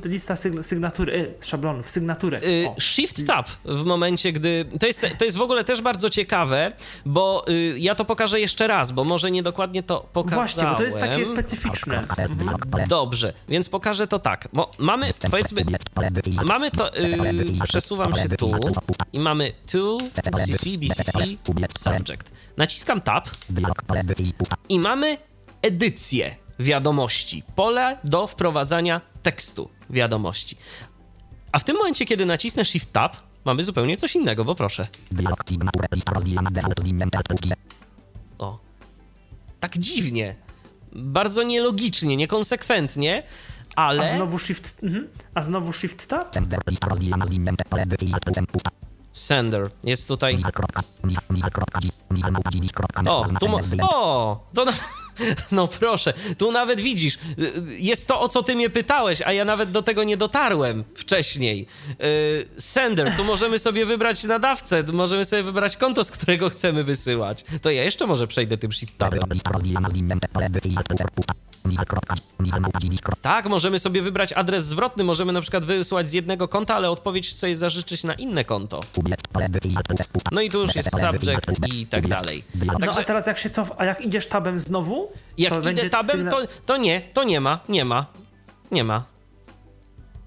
lista 0.06 0.36
sygnatury, 0.62 1.34
szablonów, 1.42 1.92
sygnaturek 1.92 2.45
Y, 2.46 2.70
shift 2.80 3.28
Tab 3.28 3.50
w 3.66 3.84
momencie, 3.84 4.32
gdy. 4.32 4.66
To 4.80 4.88
jest, 4.88 5.06
to 5.18 5.26
jest 5.26 5.38
w 5.38 5.42
ogóle 5.42 5.64
też 5.64 5.82
bardzo 5.82 6.10
ciekawe, 6.10 6.72
bo 7.06 7.46
y, 7.50 7.76
ja 7.80 7.96
to 7.96 8.06
pokażę 8.06 8.40
jeszcze 8.40 8.68
raz, 8.68 8.92
bo 8.92 9.04
może 9.04 9.32
niedokładnie 9.32 9.84
to 9.84 10.10
pokazałem. 10.14 10.48
Właśnie, 10.48 10.64
bo 10.64 10.76
to 10.76 10.84
jest 10.84 11.00
takie 11.00 11.26
specyficzne. 11.26 12.08
Dobrze, 12.88 13.34
więc 13.50 13.70
pokażę 13.70 14.08
to 14.08 14.20
tak. 14.20 14.48
Bo 14.54 14.72
mamy, 14.78 15.14
powiedzmy, 15.32 15.62
mamy 16.46 16.72
to. 16.72 16.98
Y, 16.98 17.18
przesuwam 17.64 18.16
się 18.16 18.30
tu 18.30 18.52
i 19.14 19.20
mamy 19.20 19.54
to, 19.72 19.98
CC, 20.46 20.70
BCC, 20.78 21.12
subject. 21.80 22.32
Naciskam 22.58 23.02
Tab 23.02 23.30
i 24.70 24.80
mamy 24.80 25.18
edycję 25.62 26.36
wiadomości, 26.60 27.44
pole 27.56 27.98
do 28.04 28.28
wprowadzania 28.28 29.02
tekstu 29.24 29.70
wiadomości. 29.90 30.58
A 31.56 31.60
w 31.60 31.64
tym 31.64 31.78
momencie, 31.78 32.06
kiedy 32.06 32.26
nacisnę 32.26 32.66
Shift 32.66 32.92
Tab, 32.94 33.18
mamy 33.46 33.64
zupełnie 33.64 33.98
coś 33.98 34.16
innego, 34.16 34.46
bo 34.46 34.56
proszę. 34.56 34.88
O. 38.38 38.60
Tak 39.60 39.78
dziwnie. 39.78 40.36
Bardzo 40.92 41.44
nielogicznie, 41.44 42.18
niekonsekwentnie, 42.18 43.24
ale... 43.76 44.14
A 44.14 44.16
znowu 44.16 44.40
Shift... 44.40 44.78
Mhm. 44.84 45.08
A 45.34 45.42
znowu 45.42 45.74
Shift 45.74 46.08
Tab? 46.08 46.32
Sender. 49.14 49.72
Jest 49.84 50.08
tutaj... 50.08 50.42
O, 53.08 53.26
tu 53.40 53.50
mo... 53.50 53.60
O! 53.82 54.50
To 54.54 54.66
na... 54.66 54.74
No 55.52 55.68
proszę, 55.68 56.14
tu 56.38 56.52
nawet 56.52 56.82
widzisz, 56.82 57.18
jest 57.68 58.08
to 58.08 58.20
o 58.22 58.28
co 58.28 58.44
ty 58.44 58.56
mnie 58.56 58.70
pytałeś, 58.70 59.22
a 59.22 59.32
ja 59.32 59.46
nawet 59.46 59.72
do 59.72 59.82
tego 59.82 60.04
nie 60.04 60.18
dotarłem 60.18 60.84
wcześniej. 60.96 61.68
Y, 61.90 62.62
sender, 62.62 63.14
tu 63.18 63.24
możemy 63.24 63.60
sobie 63.60 63.86
wybrać 63.86 64.24
nadawcę, 64.24 64.84
możemy 64.94 65.26
sobie 65.26 65.44
wybrać 65.44 65.78
konto, 65.78 66.04
z 66.04 66.12
którego 66.12 66.50
chcemy 66.50 66.84
wysyłać. 66.84 67.46
To 67.62 67.70
ja 67.72 67.84
jeszcze 67.84 68.08
może 68.08 68.28
przejdę 68.28 68.58
tym 68.58 68.72
shift 68.72 68.98
tabem. 68.98 69.20
Tak, 73.22 73.46
możemy 73.50 73.80
sobie 73.80 74.02
wybrać 74.02 74.34
adres 74.34 74.66
zwrotny, 74.66 75.04
możemy 75.04 75.34
na 75.34 75.42
przykład 75.42 75.66
wysłać 75.66 76.10
z 76.10 76.14
jednego 76.14 76.48
konta, 76.48 76.76
ale 76.76 76.90
odpowiedź 76.90 77.36
sobie 77.36 77.56
zażyczyć 77.56 78.04
na 78.04 78.14
inne 78.14 78.46
konto. 78.46 78.82
No 80.32 80.42
i 80.42 80.50
tu 80.50 80.62
już 80.62 80.76
jest 80.76 80.90
subject 81.00 81.74
i 81.74 81.88
tak 81.88 82.08
dalej. 82.08 82.44
No 82.66 82.74
a 82.74 82.80
Także 82.80 83.04
teraz 83.04 83.28
jak 83.28 83.38
się 83.38 83.50
cof... 83.50 83.72
A 83.78 83.86
jak 83.86 84.02
idziesz 84.02 84.28
tabem 84.28 84.60
znowu? 84.60 85.05
Jak 85.38 85.54
to 85.64 85.70
idę 85.70 85.90
tabem, 85.90 86.30
to, 86.30 86.38
to 86.66 86.78
nie, 86.78 87.02
to 87.14 87.24
nie 87.24 87.42
ma, 87.42 87.60
nie 87.70 87.86
ma, 87.86 88.06
nie 88.72 88.84
ma. 88.84 89.06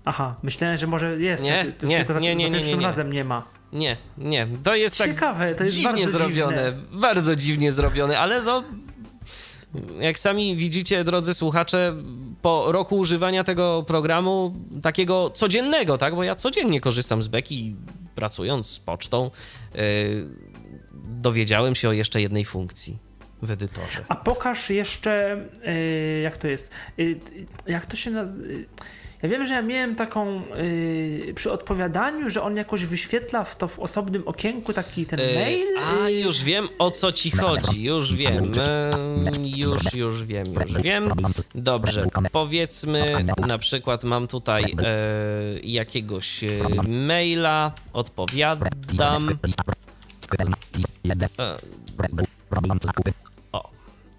Aha, 0.05 0.35
myślałem, 0.43 0.77
że 0.77 0.87
może 0.87 1.21
jest. 1.21 1.43
Nie, 1.43 1.65
tak, 1.65 1.89
nie, 1.89 1.99
tylko 1.99 2.15
za, 2.15 2.21
nie, 2.21 2.37
nie, 2.37 2.45
nie, 2.45 2.51
pierwszym 2.51 2.81
nie. 2.81 2.87
razem 2.87 3.13
nie 3.13 3.25
ma. 3.25 3.43
Nie, 3.73 3.97
nie, 4.19 4.49
to 4.65 4.75
jest 4.75 4.99
tak 4.99 5.15
Ciekawe, 5.15 5.55
to 5.55 5.65
jest 5.65 5.77
dziwnie 5.77 6.09
zrobione, 6.09 6.73
dziwne. 6.73 7.01
bardzo 7.01 7.37
dziwnie 7.37 7.73
zrobione, 7.73 8.19
ale 8.19 8.43
no 8.43 8.65
jak 10.01 10.19
sami 10.19 10.57
widzicie, 10.57 11.05
drodzy 11.05 11.35
słuchacze, 11.35 11.97
po 12.43 12.73
roku 12.73 12.97
używania 12.97 13.45
tego 13.45 13.85
programu, 13.87 14.55
takiego 14.83 15.31
codziennego, 15.31 15.99
tak, 15.99 16.15
bo 16.15 16.25
ja 16.25 16.35
codziennie 16.35 16.81
korzystam 16.81 17.23
z 17.23 17.29
Beki, 17.29 17.77
pracując 18.15 18.67
z 18.67 18.79
pocztą, 18.79 19.31
yy, 19.75 19.81
dowiedziałem 20.95 21.75
się 21.75 21.89
o 21.89 21.93
jeszcze 21.93 22.21
jednej 22.21 22.45
funkcji 22.45 23.08
w 23.43 23.51
edytorze. 23.51 24.05
A 24.09 24.15
pokaż 24.15 24.71
jeszcze, 24.71 25.45
y, 25.69 26.21
jak 26.21 26.37
to 26.37 26.49
jest, 26.49 26.73
y, 26.99 27.21
jak 27.67 27.87
to 27.87 27.97
się 27.97 28.11
nazywa. 28.11 28.45
Ja 29.23 29.29
wiem, 29.29 29.47
że 29.47 29.55
ja 29.55 29.63
miałem 29.63 29.97
taką 29.97 30.43
y, 30.57 31.33
przy 31.35 31.53
odpowiadaniu, 31.53 32.31
że 32.31 32.43
on 32.43 32.57
jakoś 32.57 32.85
wyświetla 32.85 33.45
w 33.45 33.57
to 33.57 33.69
w 33.69 33.79
osobnym 33.79 34.29
okienku 34.29 34.73
taki 34.73 35.07
ten 35.07 35.21
Yy, 35.21 35.35
mail. 35.35 35.67
A, 35.79 36.07
y, 36.07 36.13
już 36.13 36.45
wiem 36.45 36.69
o 36.79 36.91
co 36.91 37.13
ci 37.13 37.31
chodzi, 37.31 37.83
już 37.85 38.15
wiem, 38.15 38.45
yy, 38.45 39.49
już, 39.57 39.95
już 39.95 40.25
wiem, 40.25 40.47
już 40.55 40.83
wiem. 40.83 41.13
Dobrze, 41.55 42.07
powiedzmy 42.33 43.25
na 43.47 43.59
przykład 43.59 44.05
mam 44.05 44.29
tutaj 44.29 44.63
e, 44.65 44.99
jakiegoś 45.63 46.45
e, 46.45 46.49
maila, 46.89 47.73
odpowiadam. 47.93 49.39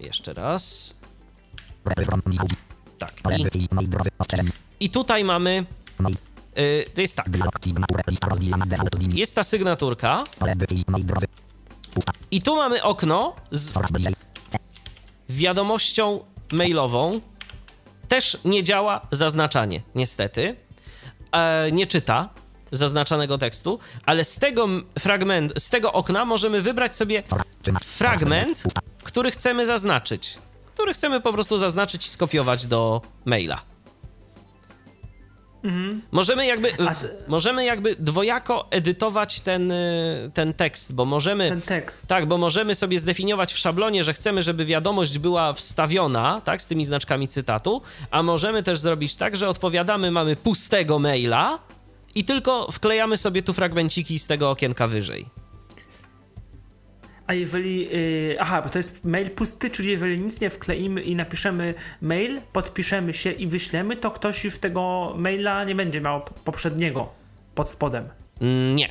Jeszcze 0.00 0.34
raz. 0.34 0.94
Tak, 2.98 3.12
i, 3.38 4.84
i 4.84 4.90
tutaj 4.90 5.24
mamy. 5.24 5.66
E, 6.54 6.90
to 6.90 7.00
jest 7.00 7.16
tak, 7.16 7.26
jest 9.12 9.34
ta 9.34 9.44
sygnaturka 9.44 10.24
i 12.30 12.42
tu 12.42 12.56
mamy 12.56 12.82
okno 12.82 13.36
z 13.50 13.72
wiadomością 15.28 16.24
mailową. 16.52 17.20
Też 18.08 18.38
nie 18.44 18.64
działa 18.64 19.06
zaznaczanie, 19.10 19.82
niestety. 19.94 20.56
E, 21.32 21.72
nie 21.72 21.86
czyta 21.86 22.28
zaznaczanego 22.72 23.38
tekstu, 23.38 23.78
ale 24.06 24.24
z 24.24 24.36
tego 24.36 24.68
fragment, 24.98 25.52
z 25.58 25.70
tego 25.70 25.92
okna 25.92 26.24
możemy 26.24 26.62
wybrać 26.62 26.96
sobie 26.96 27.22
fragment, 27.84 28.62
który 29.10 29.30
chcemy 29.30 29.66
zaznaczyć. 29.66 30.38
Który 30.74 30.94
chcemy 30.94 31.20
po 31.20 31.32
prostu 31.32 31.58
zaznaczyć 31.58 32.06
i 32.06 32.10
skopiować 32.10 32.66
do 32.66 33.02
maila. 33.24 33.62
Możemy 36.10 36.46
jakby, 36.46 36.70
Mhm. 36.72 36.94
Ty- 36.96 37.16
możemy 37.28 37.64
jakby 37.64 37.96
dwojako 37.98 38.66
edytować 38.70 39.40
ten, 39.40 39.70
y, 39.72 40.30
ten 40.34 40.54
tekst, 40.54 40.94
bo 40.94 41.04
możemy. 41.04 41.48
ten 41.48 41.60
tekst. 41.60 42.06
Tak, 42.08 42.26
bo 42.26 42.38
możemy 42.38 42.74
sobie 42.74 42.98
zdefiniować 42.98 43.52
w 43.52 43.58
szablonie, 43.58 44.04
że 44.04 44.12
chcemy, 44.12 44.42
żeby 44.42 44.64
wiadomość 44.64 45.18
była 45.18 45.52
wstawiona, 45.52 46.40
tak, 46.44 46.62
z 46.62 46.66
tymi 46.66 46.84
znaczkami 46.84 47.28
cytatu, 47.28 47.82
a 48.10 48.22
możemy 48.22 48.62
też 48.62 48.78
zrobić 48.78 49.16
tak, 49.16 49.36
że 49.36 49.48
odpowiadamy, 49.48 50.10
mamy 50.10 50.36
pustego 50.36 50.98
maila 50.98 51.58
i 52.14 52.24
tylko 52.24 52.72
wklejamy 52.72 53.16
sobie 53.16 53.42
tu 53.42 53.52
fragmenciki 53.52 54.18
z 54.18 54.26
tego 54.26 54.50
okienka 54.50 54.86
wyżej. 54.86 55.26
A 57.30 57.34
jeżeli. 57.34 57.88
y, 57.94 58.36
aha, 58.40 58.62
bo 58.62 58.68
to 58.70 58.78
jest 58.78 59.04
mail 59.04 59.30
pusty, 59.30 59.70
czyli 59.70 59.90
jeżeli 59.90 60.20
nic 60.20 60.40
nie 60.40 60.50
wkleimy 60.50 61.02
i 61.02 61.16
napiszemy 61.16 61.74
mail, 62.02 62.40
podpiszemy 62.52 63.12
się 63.12 63.30
i 63.32 63.46
wyślemy, 63.46 63.96
to 63.96 64.10
ktoś 64.10 64.44
już 64.44 64.58
tego 64.58 65.14
maila 65.16 65.64
nie 65.64 65.74
będzie 65.74 66.00
miał 66.00 66.20
poprzedniego 66.44 67.08
pod 67.54 67.70
spodem. 67.70 68.08
Mm, 68.40 68.76
Nie, 68.76 68.88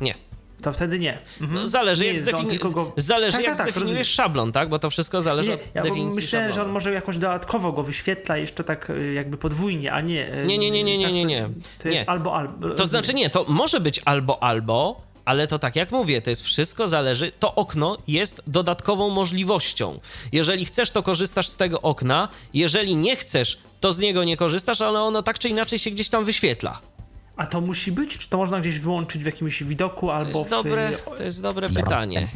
nie. 0.00 0.14
To 0.62 0.72
wtedy 0.72 0.98
nie. 0.98 1.18
Mhm. 1.40 1.60
No, 1.60 1.66
zależy, 1.66 2.00
nie 2.00 2.06
jak, 2.06 2.16
jest, 2.16 2.28
zdefini- 2.28 2.72
go... 2.72 2.92
zależy 2.96 3.36
Tak, 3.36 3.46
jak 3.46 3.56
tak, 3.56 3.66
tak, 3.66 3.72
zdefiniujesz 3.72 4.08
rozumiem. 4.08 4.28
szablon, 4.28 4.52
tak? 4.52 4.68
Bo 4.68 4.78
to 4.78 4.90
wszystko 4.90 5.22
zależy 5.22 5.48
Nie, 5.50 5.54
od 5.54 5.60
ja 5.74 5.82
definicji 5.82 6.16
myślałem, 6.22 6.52
że 6.52 6.62
on 6.62 6.70
może 6.70 6.92
jakoś 6.92 7.16
dodatkowo 7.18 7.72
go 7.72 7.82
wyświetla 7.82 8.36
jeszcze 8.36 8.64
tak 8.64 8.90
y, 8.90 9.12
jakby 9.12 9.36
podwójnie, 9.36 9.92
a 9.92 10.00
nie. 10.00 10.42
y, 10.42 10.46
Nie, 10.46 10.58
nie, 10.58 10.70
nie, 10.70 10.84
nie, 10.84 10.98
nie, 10.98 11.04
tak, 11.04 11.14
nie, 11.14 11.24
nie. 11.24 11.48
To 11.78 11.88
jest 11.88 12.00
Nie. 12.00 12.10
albo 12.10 12.36
albo. 12.36 12.70
To 12.70 12.86
znaczy 12.86 13.14
nie, 13.14 13.30
to 13.30 13.44
może 13.48 13.80
być 13.80 14.00
albo 14.04 14.42
albo, 14.42 15.02
ale 15.24 15.46
to 15.46 15.58
tak 15.58 15.76
jak 15.76 15.90
mówię, 15.90 16.22
to 16.22 16.30
jest 16.30 16.42
wszystko 16.42 16.88
zależy, 16.88 17.32
to 17.38 17.54
okno 17.54 17.98
jest 18.08 18.42
dodatkową 18.46 19.10
możliwością. 19.10 20.00
Jeżeli 20.32 20.64
chcesz, 20.64 20.90
to 20.90 21.02
korzystasz 21.02 21.48
z 21.48 21.56
tego 21.56 21.82
okna, 21.82 22.28
jeżeli 22.54 22.96
nie 22.96 23.16
chcesz, 23.16 23.58
to 23.80 23.92
z 23.92 23.98
niego 23.98 24.24
nie 24.24 24.36
korzystasz, 24.36 24.80
ale 24.80 25.02
ono 25.02 25.22
tak 25.22 25.38
czy 25.38 25.48
inaczej 25.48 25.78
się 25.78 25.90
gdzieś 25.90 26.08
tam 26.08 26.24
wyświetla. 26.24 26.80
A 27.36 27.46
to 27.46 27.60
musi 27.60 27.92
być? 27.92 28.18
Czy 28.18 28.28
to 28.28 28.38
można 28.38 28.60
gdzieś 28.60 28.78
wyłączyć 28.78 29.22
w 29.22 29.26
jakimś 29.26 29.62
widoku 29.62 30.06
To 30.06 30.14
albo 30.14 30.38
jest 30.38 30.46
w. 30.46 30.50
dobre, 30.50 30.92
to 31.16 31.22
jest 31.22 31.42
dobre 31.42 31.68
pytanie. 31.70 32.28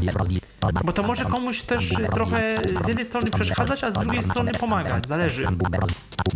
Bo 0.84 0.92
to 0.92 1.02
może 1.02 1.24
komuś 1.24 1.62
też 1.62 1.92
y, 1.92 2.08
trochę 2.14 2.50
z 2.84 2.88
jednej 2.88 3.04
strony 3.06 3.30
przeszkadzać, 3.30 3.84
a 3.84 3.90
z 3.90 3.94
drugiej 3.94 4.22
strony 4.22 4.52
pomagać. 4.52 5.08
Zależy. 5.08 5.46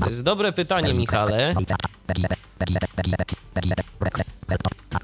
To 0.01 0.07
jest 0.07 0.23
dobre 0.23 0.53
pytanie, 0.53 0.95
Michale. 0.95 1.55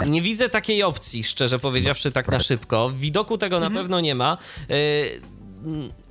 Nie 0.07 0.23
widzę 0.23 0.49
takiej 0.49 0.83
opcji, 0.83 1.24
szczerze 1.24 1.59
powiedziawszy, 1.59 2.12
tak 2.12 2.28
na 2.28 2.41
szybko. 2.41 2.89
W 2.89 2.97
widoku 2.99 3.39
tego 3.39 3.61
na 3.61 3.70
pewno 3.70 4.01
nie 4.01 4.15
ma. 4.15 4.39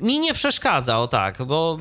Mi 0.01 0.19
nie 0.19 0.33
przeszkadza, 0.33 0.99
o 0.99 1.07
tak, 1.07 1.43
bo 1.43 1.79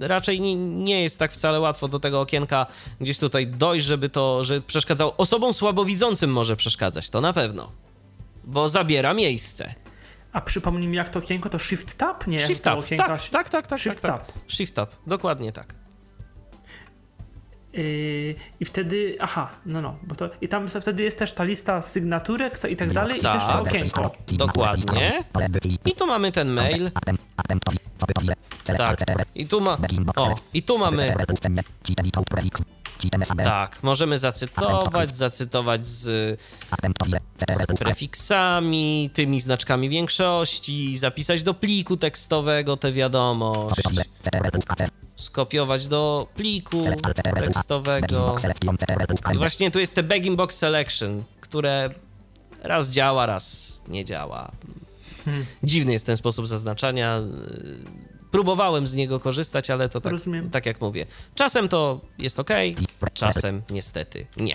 raczej 0.00 0.40
nie, 0.40 0.56
nie 0.56 1.02
jest 1.02 1.18
tak 1.18 1.32
wcale 1.32 1.60
łatwo 1.60 1.88
do 1.88 2.00
tego 2.00 2.20
okienka 2.20 2.66
gdzieś 3.00 3.18
tutaj 3.18 3.46
dojść, 3.46 3.86
żeby 3.86 4.08
to, 4.08 4.44
że 4.44 4.60
przeszkadzało. 4.60 5.14
Osobom 5.16 5.52
słabowidzącym 5.52 6.32
może 6.32 6.56
przeszkadzać, 6.56 7.10
to 7.10 7.20
na 7.20 7.32
pewno. 7.32 7.72
Bo 8.44 8.68
zabiera 8.68 9.14
miejsce. 9.14 9.74
A 10.32 10.40
przypomnij 10.40 10.88
mi, 10.88 10.96
jak 10.96 11.08
to 11.08 11.18
okienko 11.18 11.50
to 11.50 11.58
Shift 11.58 11.98
Tab? 11.98 12.26
Nie, 12.26 12.38
Shift 12.38 12.64
Tab, 12.64 12.84
tak, 12.96 13.28
tak, 13.30 13.48
tak, 13.48 13.66
tak, 13.66 13.80
Shift 13.80 14.02
tak, 14.02 14.18
tak. 14.18 14.26
Tab. 14.26 14.38
Shift 14.48 14.74
Tab, 14.74 14.90
dokładnie 15.06 15.52
tak. 15.52 15.85
Yy, 17.76 18.34
I 18.60 18.64
wtedy, 18.64 19.16
aha, 19.20 19.50
no 19.66 19.80
no, 19.80 19.96
bo 20.02 20.14
to 20.14 20.30
i 20.40 20.48
tam 20.48 20.68
wtedy 20.68 21.02
jest 21.02 21.18
też 21.18 21.32
ta 21.32 21.44
lista 21.44 21.82
sygnaturek 21.82 22.58
co 22.58 22.68
i 22.68 22.76
tak 22.76 22.92
dalej 22.92 23.16
i 23.16 23.20
też 23.20 23.42
to 23.42 23.48
Tak. 23.48 23.66
okienko. 23.66 24.12
Dokładnie. 24.32 25.24
I 25.84 25.92
tu 25.92 26.06
mamy 26.06 26.32
ten 26.32 26.48
mail. 26.48 26.90
Tak. 28.76 28.98
I 29.34 29.46
tu 29.46 29.60
ma. 29.60 29.78
O, 30.16 30.34
i 30.54 30.62
tu 30.62 30.78
mamy. 30.78 31.14
Tak, 33.44 33.82
możemy 33.82 34.18
zacytować, 34.18 35.16
zacytować 35.16 35.86
z, 35.86 36.02
z 37.50 37.78
prefiksami, 37.78 39.10
tymi 39.14 39.40
znaczkami 39.40 39.88
większości, 39.88 40.96
zapisać 40.96 41.42
do 41.42 41.54
pliku 41.54 41.96
tekstowego 41.96 42.76
tę 42.76 42.92
wiadomość, 42.92 43.74
skopiować 45.16 45.88
do 45.88 46.28
pliku 46.34 46.80
tekstowego. 47.40 48.36
I 49.34 49.38
właśnie 49.38 49.70
tu 49.70 49.78
jest 49.78 49.94
te 49.94 50.02
begging 50.02 50.36
box 50.36 50.56
selection, 50.58 51.24
które 51.40 51.90
raz 52.62 52.90
działa, 52.90 53.26
raz 53.26 53.76
nie 53.88 54.04
działa. 54.04 54.52
Dziwny 55.62 55.92
jest 55.92 56.06
ten 56.06 56.16
sposób 56.16 56.46
zaznaczania. 56.48 57.20
Próbowałem 58.36 58.86
z 58.86 58.94
niego 58.94 59.20
korzystać, 59.20 59.70
ale 59.70 59.88
to 59.88 60.00
tak, 60.00 60.12
Rozumiem. 60.12 60.50
tak 60.50 60.66
jak 60.66 60.80
mówię. 60.80 61.06
Czasem 61.34 61.68
to 61.68 62.00
jest 62.18 62.40
ok, 62.40 62.50
czasem 63.14 63.62
niestety 63.70 64.26
nie. 64.36 64.54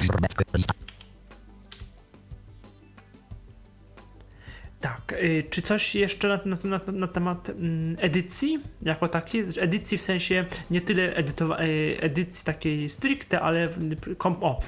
Tak, 4.81 5.13
yy, 5.21 5.43
czy 5.49 5.61
coś 5.61 5.95
jeszcze 5.95 6.27
na, 6.27 6.39
na, 6.45 6.57
na, 6.63 6.79
na 6.91 7.07
temat 7.07 7.49
mm, 7.49 7.97
edycji 7.99 8.59
jako 8.81 9.07
takiej? 9.07 9.43
Edycji 9.59 9.97
w 9.97 10.01
sensie 10.01 10.45
nie 10.71 10.81
tyle 10.81 11.13
edytowa- 11.15 11.61
yy, 11.61 11.97
edycji 12.01 12.45
takiej 12.45 12.89
stricte, 12.89 13.41
ale 13.41 13.69
kom- 14.17 14.43
o, 14.43 14.59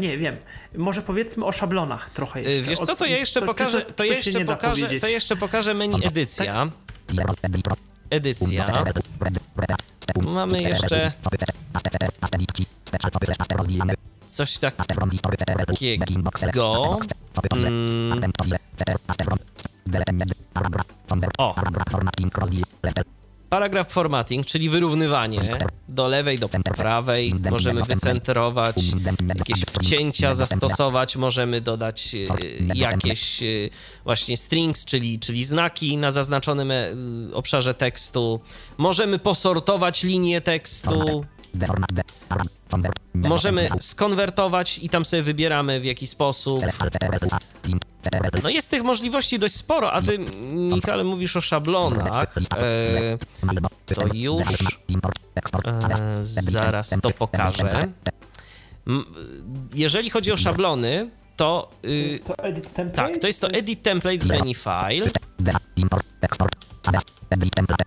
nie 0.00 0.18
wiem, 0.18 0.36
może 0.76 1.02
powiedzmy 1.02 1.44
o 1.44 1.52
szablonach 1.52 2.10
trochę 2.10 2.40
Y, 2.40 2.42
jeszcze. 2.42 2.70
Wiesz 2.70 2.78
co, 2.78 2.96
to 2.96 3.06
ja 3.06 3.16
jeszcze 3.16 3.40
co- 3.40 3.46
pokażę, 3.46 3.82
to 3.82 4.04
jeszcze 4.04 4.44
pokażę, 4.44 5.00
to 5.00 5.08
jeszcze 5.08 5.36
pokażę 5.36 5.74
menu 5.74 5.96
edycja. 6.06 6.70
Edycja. 8.12 8.64
Mamy 10.22 10.62
jeszcze 10.62 11.12
coś 14.30 14.58
takiego. 14.58 16.98
Mm, 17.52 18.32
o, 21.38 21.54
paragraf 23.52 23.92
formatting, 23.92 24.46
czyli 24.46 24.68
wyrównywanie 24.68 25.58
do 25.88 26.08
lewej, 26.08 26.38
do 26.38 26.48
prawej. 26.48 27.34
Możemy 27.50 27.82
wycentrować, 27.82 28.76
jakieś 29.28 29.60
wcięcia 29.60 30.34
zastosować, 30.34 31.16
możemy 31.16 31.60
dodać 31.60 32.14
e, 32.14 32.74
jakieś 32.74 33.42
e, 33.42 33.46
właśnie 34.04 34.36
strings, 34.36 34.84
czyli, 34.84 35.18
czyli 35.18 35.44
znaki 35.44 35.96
na 35.96 36.10
zaznaczonym 36.10 36.70
e, 36.70 36.86
obszarze 37.32 37.74
tekstu. 37.74 38.40
Możemy 38.78 39.18
posortować 39.18 40.02
linię 40.02 40.40
tekstu. 40.40 41.24
Możemy 43.14 43.68
skonwertować 43.80 44.78
i 44.82 44.88
tam 44.88 45.04
sobie 45.04 45.22
wybieramy 45.22 45.80
w 45.80 45.84
jaki 45.84 46.06
sposób. 46.06 46.60
No 48.42 48.48
jest 48.48 48.70
tych 48.70 48.82
możliwości 48.82 49.38
dość 49.38 49.54
sporo, 49.54 49.92
a 49.92 50.02
ty, 50.02 50.18
Michale, 50.52 51.04
mówisz 51.04 51.36
o 51.36 51.40
szablonach. 51.40 52.34
E, 52.56 53.18
to 53.86 54.06
już 54.14 54.48
e, 55.64 56.24
zaraz 56.24 56.90
to 57.02 57.10
pokażę. 57.10 57.88
Jeżeli 59.74 60.10
chodzi 60.10 60.32
o 60.32 60.36
szablony, 60.36 61.10
to... 61.36 61.70
To 61.82 61.88
Y, 61.88 61.92
jest 61.92 62.26
to 62.26 62.38
edit 62.38 62.72
template? 62.72 63.12
tak, 63.12 63.20
to 63.20 63.26
jest 63.26 63.40
to 63.40 63.50
edit 63.50 63.82
template 63.82 64.18
z 64.18 64.26
menu 64.26 64.54
file. 64.54 65.04
Template, 67.28 67.84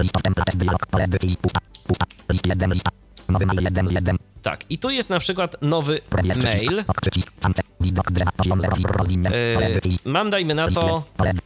list 0.00 0.16
of 0.16 0.22
templates, 0.22 0.56
blok, 0.56 0.86
pole 0.86 1.04
edycji, 1.04 1.36
pusta, 1.36 1.60
pusta, 1.86 2.06
list 2.30 2.46
1, 2.46 2.72
lista, 2.72 2.90
nowy 3.28 3.46
mail 3.46 3.62
1, 3.64 3.88
1, 3.90 4.16
Tak, 4.42 4.64
i 4.70 4.78
tu 4.78 4.90
jest 4.90 5.10
na 5.10 5.18
przykład 5.18 5.56
nowy 5.62 6.00
mail. 6.44 6.80
ok, 6.86 7.00
przycisk, 7.00 7.32
sance, 7.40 7.62
widok 7.80 8.10
drzewa, 8.10 8.30
poziom 8.36 8.60
0, 8.60 8.76
fir, 8.76 8.86
rozwinięty, 8.86 9.54
pole 9.54 9.66
edycji, 9.66 9.98
mam, 10.04 10.30
dajmy 10.30 10.54
na 10.54 10.70
to, 10.70 11.04
1, 11.18 11.40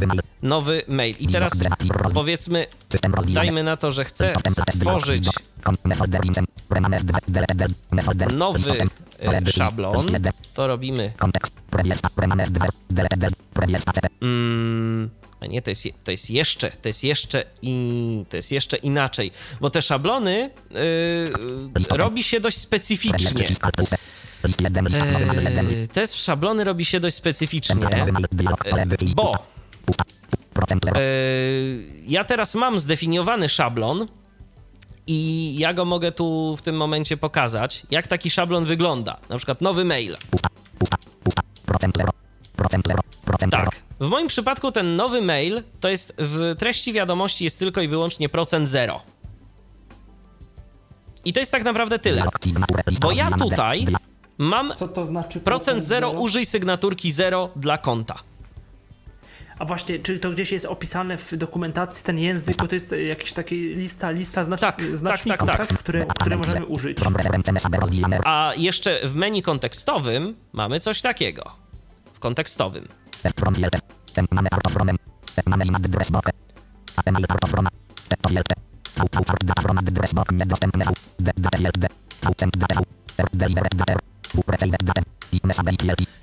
pole, 0.00 0.22
nowy, 0.42 0.82
mail. 0.88 1.14
I 1.18 1.28
teraz 1.28 1.52
powiedzmy, 2.14 2.66
dajmy 3.34 3.62
na 3.62 3.76
to, 3.76 3.90
że 3.92 4.04
chcę 4.04 4.32
stworzyć 4.70 5.28
nowy 8.32 8.58
e, 9.18 9.52
szablon. 9.52 9.96
list 9.96 10.10
1, 10.10 10.32
To 10.54 10.66
robimy 10.66 11.12
Mm, 14.20 15.10
nie, 15.46 15.62
to 15.62 15.70
jest, 15.70 15.84
je- 15.86 15.92
to 16.04 16.10
jest 16.10 16.30
jeszcze, 16.30 16.70
to 16.70 16.88
jest 16.88 17.04
jeszcze 17.04 17.44
i 17.62 18.24
to 18.28 18.36
jest 18.36 18.52
jeszcze 18.52 18.76
inaczej, 18.76 19.30
bo 19.60 19.70
te 19.70 19.82
szablony 19.82 20.50
yy, 20.70 21.96
robi 21.96 22.22
się 22.24 22.40
dość 22.40 22.56
specyficznie. 22.58 23.18
przycisk, 23.34 23.64
alt, 23.64 23.76
puste, 23.76 23.96
list 24.44 24.60
1, 24.60 24.84
lista, 24.88 25.04
nowy 25.04 25.26
mail 25.26 25.42
1, 25.44 25.70
Yy, 25.70 25.88
te 25.88 26.06
szablony 26.06 26.64
robi 26.64 26.84
się 26.84 27.00
dość 27.00 27.16
specyficznie, 27.16 27.76
edycji, 28.82 29.12
bo 29.14 29.32
yy, 30.96 31.84
ja 32.06 32.24
teraz 32.24 32.54
mam 32.54 32.78
zdefiniowany 32.78 33.48
szablon 33.48 34.06
i 35.06 35.54
ja 35.58 35.74
go 35.74 35.84
mogę 35.84 36.12
tu 36.12 36.56
w 36.56 36.62
tym 36.62 36.76
momencie 36.76 37.16
pokazać, 37.16 37.82
jak 37.90 38.06
taki 38.06 38.30
szablon 38.30 38.64
wygląda. 38.64 39.16
Na 39.28 39.36
przykład 39.36 39.60
nowy 39.60 39.84
mail. 39.84 40.16
Tak. 43.50 43.68
W 44.00 44.08
moim 44.08 44.28
przypadku 44.28 44.72
ten 44.72 44.96
nowy 44.96 45.22
mail 45.22 45.62
to 45.80 45.88
jest 45.88 46.14
w 46.18 46.54
treści 46.58 46.92
wiadomości 46.92 47.44
jest 47.44 47.58
tylko 47.58 47.80
i 47.80 47.88
wyłącznie 47.88 48.28
procent 48.28 48.68
zero. 48.68 49.02
I 51.24 51.32
to 51.32 51.40
jest 51.40 51.52
tak 51.52 51.64
naprawdę 51.64 51.98
tyle. 51.98 52.24
Bo 53.00 53.12
ja 53.12 53.30
tutaj 53.30 53.86
mam 54.38 54.74
Co 54.74 54.88
to 54.88 55.04
znaczy 55.04 55.40
procent 55.40 55.84
zero, 55.84 56.10
użyj 56.10 56.46
sygnaturki 56.46 57.12
zero 57.12 57.50
dla 57.56 57.78
konta. 57.78 58.14
A 59.58 59.64
właśnie, 59.64 59.98
czy 59.98 60.18
to 60.18 60.30
gdzieś 60.30 60.52
jest 60.52 60.66
opisane 60.66 61.16
w 61.16 61.36
dokumentacji 61.36 62.04
ten 62.04 62.18
język, 62.18 62.56
bo 62.56 62.68
to 62.68 62.74
jest 62.74 62.94
jakaś 63.08 63.32
taka 63.32 63.54
lista, 63.54 64.10
lista 64.10 64.44
znacz... 64.44 64.60
Tak, 64.60 64.76
tak, 64.76 64.96
znaczników, 64.96 65.48
tak, 65.48 65.66
tak. 65.66 65.78
Które, 65.78 66.06
które 66.20 66.36
możemy 66.36 66.66
użyć. 66.66 66.98
A 68.24 68.52
jeszcze 68.56 69.08
w 69.08 69.14
menu 69.14 69.42
kontekstowym 69.42 70.36
mamy 70.52 70.80
coś 70.80 71.00
takiego. 71.00 71.52
Kontekstowym. 72.20 72.88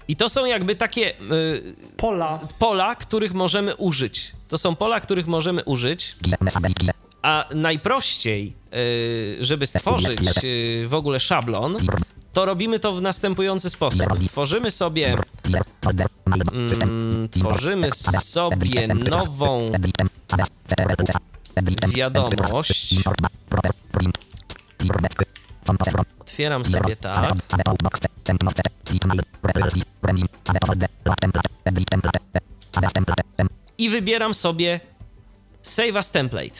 I 0.07 0.15
to 0.15 0.29
są 0.29 0.45
jakby 0.45 0.75
takie 0.75 1.21
y, 1.21 1.75
Pola. 1.97 2.39
pola, 2.59 2.95
których 2.95 3.33
możemy 3.33 3.75
użyć. 3.75 4.31
To 4.47 4.57
są 4.57 4.75
pola, 4.75 4.99
których 4.99 5.27
możemy 5.27 5.63
użyć. 5.63 6.15
A 7.21 7.45
najprościej, 7.55 8.53
y, 8.73 9.37
żeby 9.39 9.67
stworzyć 9.67 10.19
y, 10.43 10.85
w 10.87 10.93
ogóle 10.93 11.19
szablon, 11.19 11.77
to 12.37 12.45
robimy 12.45 12.79
to 12.79 12.93
w 12.93 13.01
następujący 13.01 13.69
sposób. 13.69 14.07
Tworzymy 14.27 14.71
sobie, 14.71 15.17
mm, 16.81 17.29
tworzymy 17.29 17.91
sobie 18.21 18.87
nową 18.87 19.71
wiadomość. 21.87 22.95
Otwieram 26.19 26.65
sobie 26.65 26.95
tak. 26.95 27.33
I 33.77 33.89
wybieram 33.89 34.33
sobie 34.33 34.79
Save 35.61 35.95
as 35.95 36.11
Template. 36.11 36.59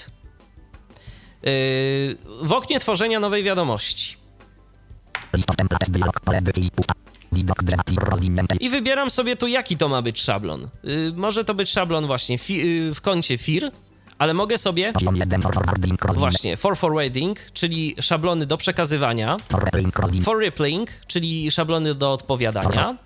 Yy, 1.44 2.18
w 2.42 2.52
oknie 2.52 2.80
tworzenia 2.80 3.20
nowej 3.20 3.44
wiadomości. 3.44 4.27
I 8.60 8.70
wybieram 8.70 9.10
sobie 9.10 9.36
tu, 9.36 9.48
jaki 9.48 9.78
to 9.78 9.90
ma 9.90 10.02
być 10.02 10.22
szablon. 10.22 10.66
Yy, 10.84 11.14
może 11.16 11.44
to 11.46 11.54
być 11.54 11.70
szablon 11.70 12.06
właśnie 12.08 12.38
fi- 12.38 12.66
yy, 12.66 12.94
w 12.96 13.02
kącie 13.02 13.38
FIR, 13.38 13.72
ale 14.18 14.34
mogę 14.34 14.58
sobie 14.58 14.94
właśnie 16.20 16.58
for 16.58 16.78
forwarding, 16.78 17.40
czyli 17.54 17.96
szablony 18.02 18.46
do 18.46 18.58
przekazywania, 18.58 19.38
for 20.22 20.40
replaying, 20.40 20.90
czyli 21.08 21.52
szablony 21.52 21.96
do 21.96 22.14
odpowiadania. 22.14 22.98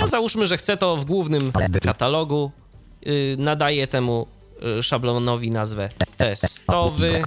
Ja 0.00 0.06
załóżmy, 0.06 0.46
że 0.46 0.56
chcę 0.56 0.76
to 0.76 0.96
w 0.96 1.04
głównym 1.04 1.52
katalogu. 1.84 2.50
Yy, 3.02 3.36
nadaję 3.38 3.86
temu 3.86 4.26
yy, 4.76 4.82
szablonowi 4.82 5.50
nazwę 5.50 5.88
testowy. 6.16 7.22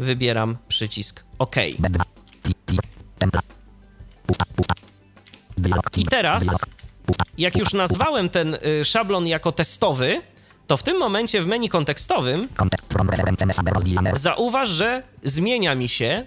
Wybieram 0.00 0.56
przycisk 0.68 1.24
OK. 1.38 1.56
I 5.96 6.04
teraz, 6.04 6.58
jak 7.38 7.56
już 7.58 7.72
nazwałem 7.72 8.28
ten 8.28 8.54
y, 8.80 8.84
szablon 8.84 9.26
jako 9.26 9.52
testowy, 9.52 10.22
to 10.66 10.76
w 10.76 10.82
tym 10.82 10.98
momencie 10.98 11.42
w 11.42 11.46
menu 11.46 11.68
kontekstowym 11.68 12.48
zauważ, 14.14 14.68
że 14.68 15.02
zmienia 15.22 15.74
mi 15.74 15.88
się 15.88 16.26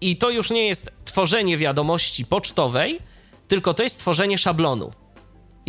i 0.00 0.16
to 0.16 0.30
już 0.30 0.50
nie 0.50 0.66
jest 0.66 0.92
tworzenie 1.04 1.56
wiadomości 1.56 2.24
pocztowej, 2.24 3.00
tylko 3.48 3.74
to 3.74 3.82
jest 3.82 4.00
tworzenie 4.00 4.38
szablonu. 4.38 4.92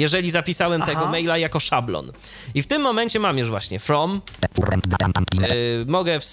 Jeżeli 0.02 0.32
zapisałem 0.32 0.82
Aha. 0.82 0.91
tego 0.91 1.07
maila 1.07 1.38
jako 1.38 1.60
szablon. 1.60 2.11
I 2.53 2.61
w 2.61 2.68
tym 2.68 2.82
momencie 2.82 3.19
mam 3.19 3.38
już 3.38 3.49
właśnie 3.49 3.80
from, 3.80 4.22
y, 5.52 5.86
mogę 5.88 6.19
w, 6.19 6.26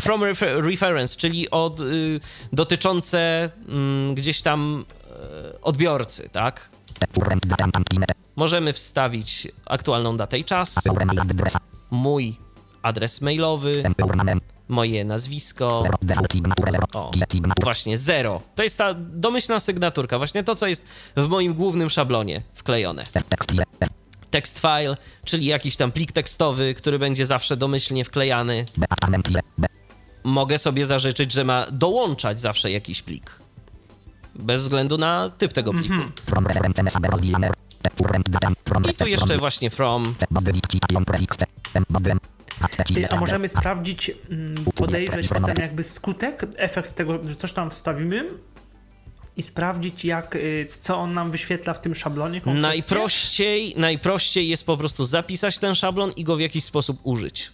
from 0.00 0.24
refer, 0.24 0.64
reference, 0.64 1.16
czyli 1.16 1.50
od, 1.50 1.80
y, 1.80 2.20
dotyczące 2.52 3.50
mm, 3.68 4.14
gdzieś 4.14 4.42
tam 4.42 4.84
y, 5.54 5.60
odbiorcy, 5.60 6.28
tak? 6.32 6.70
Możemy 8.36 8.72
wstawić 8.72 9.48
aktualną 9.66 10.16
datę 10.16 10.38
i 10.38 10.44
czas, 10.44 10.74
mój 11.90 12.36
adres 12.82 13.20
mailowy, 13.20 13.82
moje 14.70 15.04
nazwisko. 15.04 15.82
O, 16.92 17.10
właśnie, 17.62 17.98
zero. 17.98 18.42
To 18.54 18.62
jest 18.62 18.78
ta 18.78 18.94
domyślna 18.94 19.60
sygnaturka, 19.60 20.18
właśnie 20.18 20.44
to, 20.44 20.54
co 20.54 20.66
jest 20.66 20.84
w 21.16 21.28
moim 21.28 21.54
głównym 21.54 21.90
szablonie 21.90 22.42
wklejone. 22.54 23.06
Text 24.30 24.58
file, 24.58 24.96
czyli 25.24 25.46
jakiś 25.46 25.76
tam 25.76 25.92
plik 25.92 26.12
tekstowy, 26.12 26.74
który 26.74 26.98
będzie 26.98 27.26
zawsze 27.26 27.56
domyślnie 27.56 28.04
wklejany. 28.04 28.66
Mogę 30.24 30.58
sobie 30.58 30.86
zażyczyć, 30.86 31.32
że 31.32 31.44
ma 31.44 31.66
dołączać 31.70 32.40
zawsze 32.40 32.70
jakiś 32.70 33.02
plik. 33.02 33.40
Bez 34.34 34.62
względu 34.62 34.98
na 34.98 35.30
typ 35.38 35.52
tego 35.52 35.72
pliku. 35.72 35.94
I 38.90 38.94
tu 38.94 39.06
jeszcze 39.06 39.38
właśnie 39.38 39.70
from. 39.70 40.14
Ty, 42.94 43.08
a 43.08 43.16
możemy 43.16 43.48
sprawdzić, 43.48 44.10
mm, 44.30 44.54
podejrzeć 44.74 45.28
potem 45.28 45.54
jakby 45.60 45.82
skutek, 45.82 46.46
efekt 46.56 46.94
tego, 46.94 47.24
że 47.24 47.36
coś 47.36 47.52
tam 47.52 47.70
wstawimy 47.70 48.24
i 49.36 49.42
sprawdzić, 49.42 50.04
jak, 50.04 50.36
y, 50.36 50.66
co 50.80 50.96
on 50.96 51.12
nam 51.12 51.30
wyświetla 51.30 51.74
w 51.74 51.80
tym 51.80 51.94
szablonie 51.94 52.40
konkretnie? 52.40 52.68
Najprościej, 52.68 53.74
najprościej 53.76 54.48
jest 54.48 54.66
po 54.66 54.76
prostu 54.76 55.04
zapisać 55.04 55.58
ten 55.58 55.74
szablon 55.74 56.12
i 56.12 56.24
go 56.24 56.36
w 56.36 56.40
jakiś 56.40 56.64
sposób 56.64 57.00
użyć. 57.02 57.52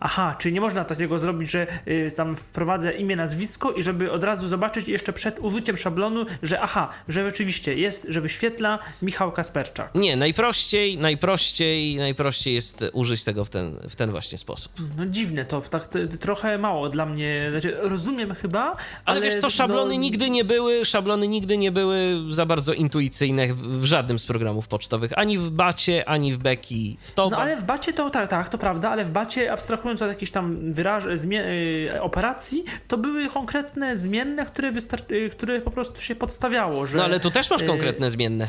Aha, 0.00 0.36
czyli 0.38 0.54
nie 0.54 0.60
można 0.60 0.84
takiego 0.84 1.18
zrobić, 1.18 1.50
że 1.50 1.66
y, 1.88 2.12
tam 2.16 2.36
wprowadzę 2.36 2.92
imię, 2.92 3.16
nazwisko 3.16 3.72
i 3.72 3.82
żeby 3.82 4.12
od 4.12 4.24
razu 4.24 4.48
zobaczyć 4.48 4.88
jeszcze 4.88 5.12
przed 5.12 5.38
użyciem 5.38 5.76
szablonu, 5.76 6.26
że 6.42 6.60
aha, 6.60 6.88
że 7.08 7.22
rzeczywiście 7.24 7.74
jest, 7.74 8.06
że 8.08 8.20
wyświetla 8.20 8.78
Michał 9.02 9.32
Kasperczak. 9.32 9.94
Nie, 9.94 10.16
najprościej, 10.16 10.98
najprościej, 10.98 11.96
najprościej 11.96 12.54
jest 12.54 12.84
użyć 12.92 13.24
tego 13.24 13.44
w 13.44 13.50
ten, 13.50 13.76
w 13.90 13.96
ten 13.96 14.10
właśnie 14.10 14.38
sposób. 14.38 14.72
No 14.96 15.06
dziwne 15.06 15.44
to, 15.44 15.60
tak 15.60 15.88
to, 15.88 15.98
trochę 16.20 16.58
mało 16.58 16.88
dla 16.88 17.06
mnie, 17.06 17.46
znaczy 17.50 17.76
rozumiem 17.80 18.34
chyba, 18.34 18.60
ale... 18.60 18.76
Ale, 19.04 19.20
wiesz 19.20 19.36
co, 19.36 19.50
szablony 19.50 19.94
no, 19.94 20.00
nigdy 20.00 20.30
nie 20.30 20.44
były, 20.44 20.84
szablony 20.84 21.28
nigdy 21.28 21.58
nie 21.58 21.72
były 21.72 22.24
za 22.28 22.46
bardzo 22.46 22.72
intuicyjne 22.72 23.54
w, 23.54 23.80
w 23.80 23.84
żadnym 23.84 24.18
z 24.18 24.26
programów 24.26 24.68
pocztowych, 24.68 25.18
ani 25.18 25.38
w 25.38 25.50
Bacie, 25.50 26.08
ani 26.08 26.32
w 26.32 26.38
Beki, 26.38 26.98
w 27.02 27.10
Toba. 27.12 27.36
No 27.36 27.42
ale 27.42 27.56
w 27.56 27.64
bacie 27.64 27.92
to 27.92 28.10
tak, 28.10 28.28
tak, 28.28 28.48
to 28.48 28.58
prawda, 28.58 28.90
ale 28.90 29.04
w 29.04 29.10
bacie 29.10 29.49
abstrahując 29.52 30.02
od 30.02 30.08
jakichś 30.08 30.32
tam 30.32 30.72
wyraż, 30.72 31.04
zmie- 31.04 31.44
y, 31.96 32.02
operacji, 32.02 32.64
to 32.88 32.98
były 32.98 33.28
konkretne 33.28 33.96
zmienne, 33.96 34.46
które, 34.46 34.72
y, 35.10 35.30
które 35.30 35.60
po 35.60 35.70
prostu 35.70 36.00
się 36.00 36.14
podstawiało, 36.14 36.86
że... 36.86 36.98
No 36.98 37.04
ale 37.04 37.20
tu 37.20 37.30
też 37.30 37.50
masz 37.50 37.62
y, 37.62 37.66
konkretne 37.66 38.10
zmienne. 38.10 38.48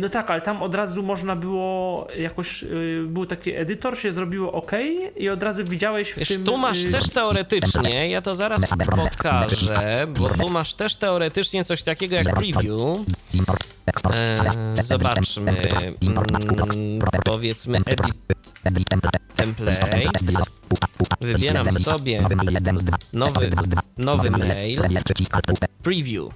No 0.00 0.08
tak, 0.08 0.30
ale 0.30 0.40
tam 0.40 0.62
od 0.62 0.74
razu 0.74 1.02
można 1.02 1.36
było 1.36 2.08
jakoś, 2.18 2.62
y, 2.62 3.04
był 3.08 3.26
taki 3.26 3.54
edytor, 3.54 3.98
się 3.98 4.12
zrobiło 4.12 4.52
OK 4.52 4.72
i 5.16 5.28
od 5.28 5.42
razu 5.42 5.64
widziałeś 5.64 6.12
w 6.12 6.18
Wiesz, 6.18 6.28
tym... 6.28 6.44
tu 6.44 6.56
masz 6.56 6.84
y, 6.84 6.90
też 6.90 7.10
teoretycznie, 7.10 8.10
ja 8.10 8.22
to 8.22 8.34
zaraz 8.34 8.62
pokażę, 8.96 10.06
bo 10.06 10.28
tu 10.28 10.50
masz 10.50 10.74
też 10.74 10.96
teoretycznie 10.96 11.64
coś 11.64 11.82
takiego 11.82 12.16
jak 12.16 12.34
preview. 12.34 12.98
E, 14.14 14.36
Select. 14.36 14.82
zobaczmy, 14.82 15.56
mm, 16.02 17.00
powiedzmy 17.24 17.78
edit 18.64 18.88
template. 19.36 20.10
Wybieram 21.20 21.72
sobie 21.72 22.22
Nowy 23.12 23.50
nowy, 23.96 24.30
mail, 24.30 24.82
preview. 25.82 26.28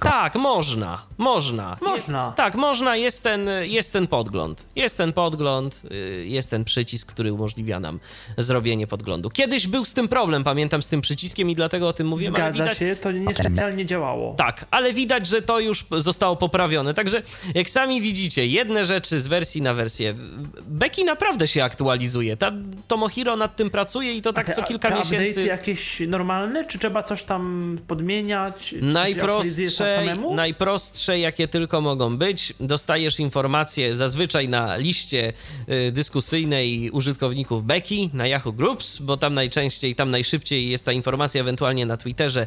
Tak, 0.00 0.34
można, 0.34 1.02
można. 1.18 1.76
Można. 1.80 2.24
Jest, 2.24 2.36
tak, 2.36 2.54
można, 2.54 2.96
jest 2.96 3.22
ten, 3.22 3.48
jest 3.62 3.92
ten 3.92 4.06
podgląd. 4.06 4.66
Jest 4.76 4.98
ten 4.98 5.12
podgląd, 5.12 5.82
y, 5.90 6.24
jest 6.26 6.50
ten 6.50 6.64
przycisk, 6.64 7.12
który 7.12 7.32
umożliwia 7.32 7.80
nam 7.80 8.00
zrobienie 8.38 8.86
podglądu. 8.86 9.30
Kiedyś 9.30 9.66
był 9.66 9.84
z 9.84 9.94
tym 9.94 10.08
problem, 10.08 10.44
pamiętam, 10.44 10.82
z 10.82 10.88
tym 10.88 11.00
przyciskiem 11.00 11.50
i 11.50 11.54
dlatego 11.54 11.88
o 11.88 11.92
tym 11.92 12.06
mówiłem, 12.06 12.34
ale 12.34 12.52
Zgadza 12.52 12.64
widać, 12.64 12.78
się, 12.78 12.96
to 12.96 13.12
niespecjalnie 13.12 13.86
działało. 13.86 14.34
Tak, 14.34 14.66
ale 14.70 14.92
widać, 14.92 15.26
że 15.26 15.42
to 15.42 15.60
już 15.60 15.84
zostało 15.90 16.36
poprawione. 16.36 16.94
Także 16.94 17.22
jak 17.54 17.70
sami 17.70 18.02
widzicie, 18.02 18.46
jedne 18.46 18.84
rzeczy 18.84 19.20
z 19.20 19.26
wersji 19.26 19.62
na 19.62 19.74
wersję. 19.74 20.14
Beki 20.66 21.04
naprawdę 21.04 21.48
się 21.48 21.64
aktualizuje. 21.64 22.36
Ta 22.36 22.52
Tomohiro 22.88 23.36
nad 23.36 23.56
tym 23.56 23.70
pracuje 23.70 24.12
i 24.12 24.22
to 24.22 24.32
tak 24.32 24.54
co 24.54 24.62
kilka 24.62 24.88
te 24.88 24.98
miesięcy. 24.98 25.40
update'y 25.40 25.46
jakieś 25.46 26.00
normalne, 26.08 26.64
czy 26.64 26.78
trzeba 26.78 27.02
coś 27.02 27.22
tam 27.22 27.78
podmieniać? 27.86 28.74
Czy 28.80 28.80
Najprostsze, 30.34 31.18
jakie 31.18 31.48
tylko 31.48 31.80
mogą 31.80 32.16
być. 32.18 32.54
Dostajesz 32.60 33.20
informacje 33.20 33.96
zazwyczaj 33.96 34.48
na 34.48 34.76
liście 34.76 35.32
y, 35.88 35.92
dyskusyjnej 35.92 36.90
użytkowników 36.90 37.64
Beki 37.64 38.10
na 38.12 38.26
Yahoo 38.26 38.52
Groups, 38.52 38.98
bo 38.98 39.16
tam 39.16 39.34
najczęściej, 39.34 39.94
tam 39.94 40.10
najszybciej 40.10 40.70
jest 40.70 40.84
ta 40.86 40.92
informacja, 40.92 41.40
ewentualnie 41.40 41.86
na 41.86 41.96
Twitterze 41.96 42.46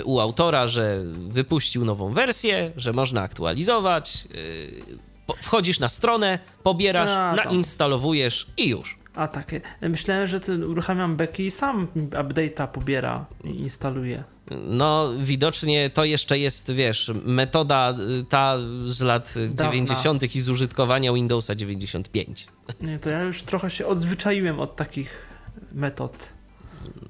y, 0.00 0.04
u 0.04 0.20
autora, 0.20 0.66
że 0.66 1.02
wypuścił 1.28 1.84
nową 1.84 2.12
wersję, 2.14 2.72
że 2.76 2.92
można 2.92 3.22
aktualizować. 3.22 4.28
y, 4.34 5.14
Wchodzisz 5.42 5.80
na 5.80 5.88
stronę, 5.88 6.38
pobierasz, 6.62 7.10
A, 7.10 7.34
nainstalowujesz 7.44 8.46
i 8.56 8.68
już. 8.68 8.98
A 9.14 9.28
takie. 9.28 9.60
Myślałem, 9.80 10.26
że 10.26 10.40
ten 10.40 10.64
uruchamiam 10.64 11.16
Becky 11.16 11.44
i 11.46 11.50
sam 11.50 11.86
update'a 12.10 12.68
pobiera 12.68 13.26
i 13.44 13.48
instaluje. 13.62 14.24
No, 14.50 15.08
widocznie 15.18 15.90
to 15.90 16.04
jeszcze 16.04 16.38
jest, 16.38 16.72
wiesz, 16.72 17.10
metoda 17.24 17.94
y, 18.20 18.24
ta 18.24 18.56
z 18.86 19.00
lat 19.00 19.34
Dawna. 19.48 19.72
90. 19.72 20.34
i 20.36 20.40
z 20.40 20.48
użytkowania 20.48 21.12
Windowsa 21.12 21.54
95. 21.54 22.46
Nie, 22.80 22.98
to 22.98 23.10
ja 23.10 23.22
już 23.22 23.42
trochę 23.42 23.70
się 23.70 23.86
odzwyczaiłem 23.86 24.60
od 24.60 24.76
takich 24.76 25.26
metod. 25.72 26.32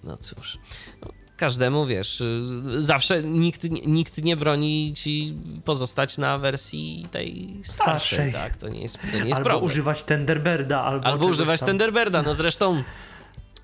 No 0.05 0.17
cóż. 0.17 0.59
No, 1.03 1.09
każdemu, 1.37 1.87
wiesz, 1.87 2.21
y, 2.21 2.83
zawsze 2.83 3.23
nikt, 3.23 3.63
nikt 3.87 4.25
nie 4.25 4.37
broni 4.37 4.93
ci 4.97 5.35
pozostać 5.65 6.19
na 6.19 6.39
wersji 6.39 7.07
tej 7.11 7.57
starszej. 7.63 8.09
Starszej. 8.09 8.33
Tak, 8.33 8.57
to 8.57 8.69
nie 8.69 8.81
jest, 8.83 8.99
to 9.13 9.19
nie 9.19 9.25
jest 9.25 9.35
albo 9.35 9.45
problem. 9.51 9.71
używać 9.71 10.05
Tenderberda, 10.05 10.83
albo, 10.83 11.07
Albo 11.07 11.27
używać 11.27 11.61
tam. 11.61 11.67
Tenderberda. 11.67 12.23
No 12.23 12.35
zresztą. 12.35 12.83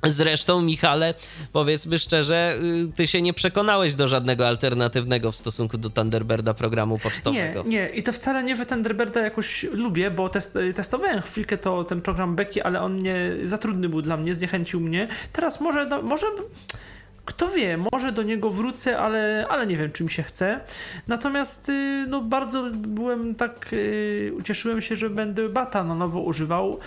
Zresztą, 0.06 0.62
Michale, 0.62 1.14
powiedzmy 1.52 1.98
szczerze, 1.98 2.59
y, 2.89 2.93
ty 2.97 3.06
się 3.06 3.22
nie 3.22 3.35
przekonałeś 3.35 3.94
do 3.94 4.09
żadnego 4.09 4.47
alternatywnego 4.47 5.32
w 5.32 5.36
stosunku 5.36 5.78
do 5.78 5.90
Thunderbirda 5.90 6.55
programu 6.55 6.94
Nie, 6.94 7.01
pocztowego. 7.01 7.64
nie, 7.66 7.89
i 7.89 8.02
to 8.02 8.12
wcale 8.12 8.43
nie, 8.43 8.56
że 8.56 8.66
Tenderberda 8.66 9.20
jakoś 9.20 9.62
lubię, 9.62 10.10
bo 10.10 10.28
test, 10.28 10.59
testowałem 10.74 11.22
chwilkę 11.22 11.59
to 11.59 11.85
ten 11.85 12.01
program 12.01 12.36
Becky, 12.36 12.64
ale 12.64 12.81
on 12.81 12.98
nie 12.98 13.31
za 13.44 13.59
trudny 13.59 13.89
był 13.89 14.02
dla 14.02 14.16
mnie, 14.16 14.35
zniechęcił 14.35 14.81
mnie. 14.81 15.09
Teraz 15.32 15.60
może, 15.60 15.86
no, 15.86 16.02
może 16.02 16.27
kto 17.24 17.48
wie, 17.48 17.78
może 17.93 18.12
do 18.12 18.22
niego 18.22 18.51
wrócę, 18.51 18.98
ale, 18.98 19.47
ale 19.48 19.66
nie 19.66 19.77
wiem, 19.77 19.93
czy 19.93 20.05
mi 20.05 20.10
się 20.10 20.22
chce. 20.22 20.60
Natomiast 21.09 21.68
y, 21.68 22.05
no, 22.09 22.20
bardzo 22.20 22.70
byłem 22.72 23.35
tak, 23.35 23.72
y, 23.72 24.32
ucieszyłem 24.39 24.81
się, 24.81 24.97
że 24.97 25.10
będę 25.10 25.48
Bata 25.48 25.85
na 25.85 25.94
nowo 25.94 26.20
używał. 26.20 26.78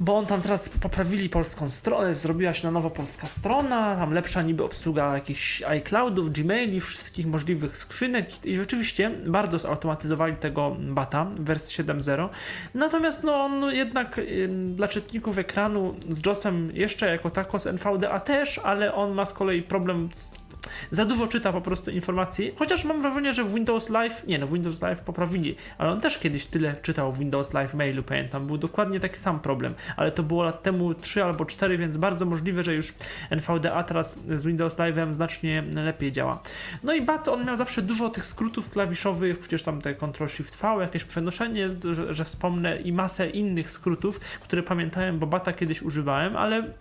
Bo 0.00 0.16
on 0.16 0.26
tam 0.26 0.40
teraz 0.40 0.68
poprawili 0.68 1.28
polską 1.28 1.70
stronę, 1.70 2.14
zrobiła 2.14 2.52
się 2.52 2.66
na 2.66 2.70
nowo 2.70 2.90
polska 2.90 3.28
strona, 3.28 3.96
tam 3.96 4.12
lepsza 4.12 4.42
niby 4.42 4.64
obsługa 4.64 5.14
jakichś 5.14 5.62
iCloudów, 5.62 6.32
Gmaili, 6.32 6.80
wszystkich 6.80 7.26
możliwych 7.26 7.76
skrzynek 7.76 8.46
i 8.46 8.56
rzeczywiście 8.56 9.10
bardzo 9.26 9.58
zautomatyzowali 9.58 10.36
tego 10.36 10.76
bata 10.80 11.26
wersji 11.38 11.84
7.0. 11.84 12.28
Natomiast 12.74 13.24
no 13.24 13.34
on 13.44 13.74
jednak 13.74 14.18
ym, 14.18 14.76
dla 14.76 14.88
czytników 14.88 15.38
ekranu 15.38 15.94
z 16.08 16.26
JOSem 16.26 16.70
jeszcze 16.74 17.10
jako 17.10 17.30
tako 17.30 17.58
z 17.58 17.66
NVDA 17.66 18.20
też, 18.20 18.58
ale 18.58 18.94
on 18.94 19.12
ma 19.12 19.24
z 19.24 19.32
kolei 19.32 19.62
problem 19.62 20.08
z 20.12 20.45
za 20.90 21.04
dużo 21.04 21.26
czyta 21.26 21.52
po 21.52 21.60
prostu 21.60 21.90
informacji, 21.90 22.52
chociaż 22.56 22.84
mam 22.84 23.00
wrażenie, 23.02 23.32
że 23.32 23.44
w 23.44 23.54
Windows 23.54 23.90
Live, 23.90 24.26
nie 24.26 24.38
no, 24.38 24.46
Windows 24.46 24.82
Live 24.82 25.00
poprawili, 25.00 25.56
ale 25.78 25.90
on 25.90 26.00
też 26.00 26.18
kiedyś 26.18 26.46
tyle 26.46 26.76
czytał 26.82 27.12
w 27.12 27.18
Windows 27.18 27.52
Live 27.52 27.74
mailu, 27.74 28.02
pamiętam, 28.02 28.46
był 28.46 28.58
dokładnie 28.58 29.00
taki 29.00 29.16
sam 29.16 29.40
problem, 29.40 29.74
ale 29.96 30.12
to 30.12 30.22
było 30.22 30.44
lat 30.44 30.62
temu 30.62 30.94
3 30.94 31.24
albo 31.24 31.44
4, 31.44 31.78
więc 31.78 31.96
bardzo 31.96 32.26
możliwe, 32.26 32.62
że 32.62 32.74
już 32.74 32.94
NVDA 33.30 33.82
teraz 33.82 34.18
z 34.34 34.46
Windows 34.46 34.76
Live'em 34.76 35.12
znacznie 35.12 35.62
lepiej 35.74 36.12
działa. 36.12 36.42
No 36.82 36.94
i 36.94 37.02
BAT, 37.02 37.28
on 37.28 37.44
miał 37.44 37.56
zawsze 37.56 37.82
dużo 37.82 38.08
tych 38.08 38.24
skrótów 38.24 38.70
klawiszowych, 38.70 39.38
przecież 39.38 39.62
tam 39.62 39.82
te 39.82 39.94
Ctrl 39.94 40.26
Shift 40.28 40.62
V, 40.62 40.76
jakieś 40.80 41.04
przenoszenie, 41.04 41.70
że, 41.92 42.14
że 42.14 42.24
wspomnę 42.24 42.76
i 42.76 42.92
masę 42.92 43.30
innych 43.30 43.70
skrótów, 43.70 44.20
które 44.20 44.62
pamiętałem, 44.62 45.18
bo 45.18 45.26
BATA 45.26 45.52
kiedyś 45.52 45.82
używałem, 45.82 46.36
ale 46.36 46.72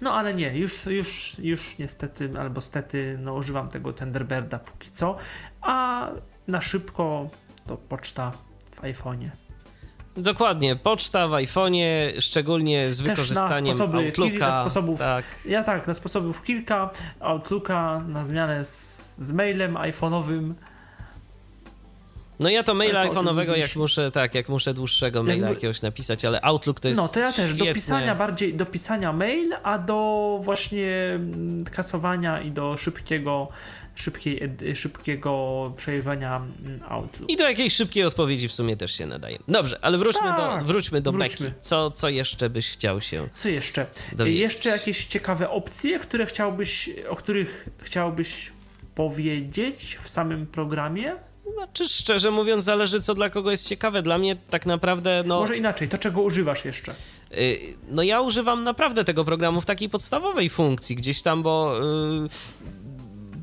no 0.00 0.14
ale 0.14 0.34
nie, 0.34 0.58
już, 0.58 0.86
już, 0.86 1.36
już 1.38 1.78
niestety 1.78 2.30
albo 2.40 2.60
stety 2.60 3.18
no, 3.20 3.34
używam 3.34 3.68
tego 3.68 3.92
Tenderberda 3.92 4.58
póki 4.58 4.90
co, 4.90 5.16
a 5.60 6.08
na 6.48 6.60
szybko 6.60 7.30
to 7.66 7.76
poczta 7.76 8.32
w 8.70 8.80
iPhone'ie. 8.80 9.28
Dokładnie, 10.16 10.76
poczta 10.76 11.28
w 11.28 11.30
iPhone'ie, 11.30 12.20
szczególnie 12.20 12.90
z 12.90 12.98
Też 12.98 13.06
na 13.06 13.12
wykorzystaniem 13.12 13.74
sposoby, 13.74 13.98
Outlooka. 13.98 14.30
kilka 14.30 14.52
sposobów. 14.52 14.98
Tak. 14.98 15.24
Ja 15.44 15.64
tak, 15.64 15.86
na 15.86 15.94
sposobów 15.94 16.42
kilka, 16.42 16.90
Outlooka 17.20 18.00
na 18.08 18.24
zmianę 18.24 18.64
z, 18.64 19.16
z 19.18 19.32
mailem 19.32 19.74
iPhone'owym. 19.74 20.54
No 22.40 22.48
ja 22.48 22.62
to 22.62 22.74
maila 22.74 23.06
iPhone'owego, 23.06 23.56
jak 23.56 23.76
muszę, 23.76 24.10
tak, 24.10 24.34
jak 24.34 24.48
muszę 24.48 24.74
dłuższego 24.74 25.22
maila 25.22 25.40
Jakby- 25.40 25.54
jakiegoś 25.54 25.82
napisać, 25.82 26.24
ale 26.24 26.40
Outlook 26.40 26.80
to 26.80 26.88
jest 26.88 27.00
No 27.00 27.08
to 27.08 27.20
ja 27.20 27.32
też, 27.32 27.50
do 27.50 27.56
świetne. 27.56 27.74
pisania 27.74 28.14
bardziej, 28.14 28.54
do 28.54 28.66
pisania 28.66 29.12
mail, 29.12 29.54
a 29.62 29.78
do 29.78 30.38
właśnie 30.42 30.92
mm, 31.14 31.64
kasowania 31.64 32.40
i 32.40 32.50
do 32.50 32.76
szybkiego, 32.76 33.48
szybkiej, 33.94 34.40
szybkiego 34.74 35.72
przejrzenia 35.76 36.36
mm, 36.36 36.80
Outlook. 36.88 37.30
I 37.30 37.36
do 37.36 37.44
jakiejś 37.48 37.74
szybkiej 37.74 38.04
odpowiedzi 38.04 38.48
w 38.48 38.52
sumie 38.52 38.76
też 38.76 38.92
się 38.92 39.06
nadaje. 39.06 39.38
Dobrze, 39.48 39.78
ale 39.82 39.98
wróćmy 39.98 40.20
Tak, 40.28 40.60
do, 40.60 40.66
wróćmy 40.66 41.00
do 41.00 41.12
wróćmy. 41.12 41.46
Beki. 41.48 41.60
Co, 41.60 41.90
co 41.90 42.08
jeszcze 42.08 42.50
byś 42.50 42.70
chciał 42.70 43.00
się... 43.00 43.28
Co 43.36 43.48
jeszcze? 43.48 43.86
Dowiedzieć. 44.12 44.40
Jeszcze 44.40 44.68
jakieś 44.70 45.06
ciekawe 45.06 45.50
opcje, 45.50 45.98
które 45.98 46.26
chciałbyś, 46.26 46.90
o 47.08 47.16
których 47.16 47.68
chciałbyś 47.78 48.52
powiedzieć 48.94 49.98
w 50.02 50.08
samym 50.08 50.46
programie? 50.46 51.16
Znaczy, 51.54 51.88
szczerze 51.88 52.30
mówiąc, 52.30 52.64
zależy 52.64 53.00
co 53.00 53.14
dla 53.14 53.30
kogo 53.30 53.50
jest 53.50 53.68
ciekawe. 53.68 54.02
Dla 54.02 54.18
mnie 54.18 54.36
tak 54.50 54.66
naprawdę, 54.66 55.22
no... 55.26 55.40
Może 55.40 55.56
inaczej, 55.56 55.88
to 55.88 55.98
czego 55.98 56.22
używasz 56.22 56.64
jeszcze? 56.64 56.94
Y, 57.32 57.74
No 57.88 58.02
ja 58.02 58.20
używam 58.20 58.62
naprawdę 58.62 59.04
tego 59.04 59.24
programu 59.24 59.60
w 59.60 59.66
takiej 59.66 59.88
podstawowej 59.88 60.50
funkcji 60.50 60.96
gdzieś 60.96 61.22
tam, 61.22 61.42
bo 61.42 61.78
y, 62.24 62.28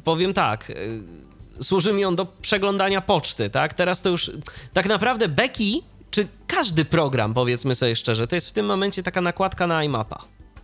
powiem 0.04 0.34
tak, 0.34 0.70
y, 0.70 1.64
służy 1.64 1.94
mi 1.94 2.06
on 2.06 2.16
do 2.16 2.26
przeglądania 2.42 3.02
poczty, 3.02 3.50
tak? 3.50 3.74
Teraz 3.74 4.02
to 4.02 4.10
już 4.10 4.32
tak 4.74 4.86
naprawdę 4.86 5.28
Becky, 5.28 5.82
czy 6.12 6.28
każdy 6.48 6.86
program, 6.86 7.34
powiedzmy 7.34 7.76
sobie 7.76 7.96
szczerze, 7.96 8.28
to 8.28 8.36
jest 8.36 8.50
w 8.50 8.54
tym 8.54 8.66
momencie 8.66 9.04
taka 9.04 9.22
nakładka 9.22 9.68
na 9.68 9.84
iMapa, 9.84 10.24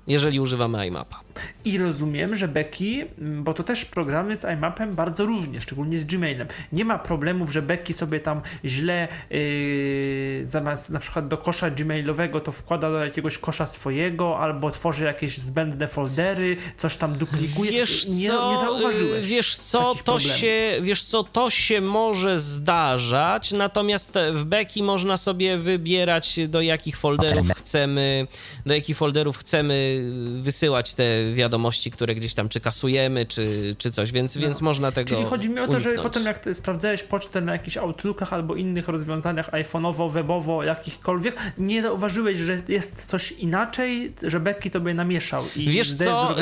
jeżeli 0.09 0.39
używamy 0.39 0.87
iMapa. 0.87 1.19
I 1.65 1.77
rozumiem, 1.77 2.35
że 2.35 2.47
Becky, 2.47 3.07
m, 3.21 3.43
bo 3.43 3.53
to 3.53 3.63
też 3.63 3.85
programy 3.85 4.35
z 4.35 4.45
iMapem 4.45 4.95
bardzo 4.95 5.25
różnie, 5.25 5.61
szczególnie 5.61 5.99
z 5.99 6.05
Gmailem. 6.05 6.47
Nie 6.73 6.85
ma 6.85 6.99
problemów, 6.99 7.51
że 7.51 7.61
Becky 7.61 7.93
sobie 7.93 8.19
tam 8.19 8.41
źle 8.65 9.07
yy, 9.29 10.45
zamiast 10.45 10.89
na 10.89 10.99
przykład 10.99 11.27
do 11.27 11.37
kosza 11.37 11.69
gmailowego 11.71 12.39
to 12.41 12.51
wkłada 12.51 12.89
do 12.91 13.05
jakiegoś 13.05 13.37
kosza 13.37 13.65
swojego, 13.65 14.39
albo 14.39 14.71
tworzy 14.71 15.03
jakieś 15.03 15.37
zbędne 15.37 15.87
foldery, 15.87 16.57
coś 16.77 16.97
tam 16.97 17.13
duplikuje. 17.17 17.71
Wiesz 17.71 18.07
nie, 18.07 18.27
co, 18.27 18.51
nie 18.51 18.57
zauważyłeś. 18.57 19.25
y, 19.25 19.27
Wiesz 19.27 19.57
co, 19.57 19.79
to 19.95 20.03
problemów. 20.03 20.37
się, 20.37 20.71
wiesz 20.81 21.03
co, 21.03 21.23
to 21.23 21.49
się 21.49 21.81
może 21.81 22.39
zdarzać, 22.39 23.51
natomiast 23.51 24.13
w 24.33 24.43
Becky 24.43 24.83
można 24.83 25.17
sobie 25.17 25.57
wybierać 25.57 26.39
do 26.47 26.61
jakich 26.61 26.97
folderów 26.97 27.51
chcemy, 27.57 28.27
do 28.65 28.73
jakich 28.73 28.97
folderów 28.97 29.37
chcemy 29.37 29.98
wysyłać 30.41 30.93
te 30.93 31.33
wiadomości, 31.33 31.91
które 31.91 32.15
gdzieś 32.15 32.33
tam 32.33 32.49
czy 32.49 32.59
kasujemy, 32.59 33.25
czy, 33.25 33.75
czy 33.77 33.91
coś, 33.91 34.11
więc, 34.11 34.37
więc 34.37 34.61
można 34.61 34.91
tego 34.91 35.11
No. 35.11 35.17
Czyli 35.17 35.29
chodzi 35.29 35.49
mi 35.49 35.59
o 35.59 35.67
to, 35.67 35.79
że 35.79 35.89
uniknąć. 35.89 36.13
potem 36.13 36.25
jak 36.25 36.39
sprawdzałeś 36.53 37.03
pocztę 37.03 37.41
na 37.41 37.51
jakichś 37.51 37.77
Outlookach 37.77 38.33
albo 38.33 38.55
innych 38.55 38.87
rozwiązaniach 38.87 39.51
iPhone'owo, 39.51 40.11
webowo, 40.11 40.63
jakichkolwiek, 40.63 41.35
nie 41.57 41.81
zauważyłeś, 41.81 42.37
że 42.37 42.61
jest 42.67 43.05
coś 43.05 43.31
inaczej, 43.31 44.13
że 44.23 44.39
Becky 44.39 44.69
tobie 44.69 44.93
namieszał 44.93 45.45
i 45.55 45.69
Wiesz 45.69 45.93
co, 45.93 46.35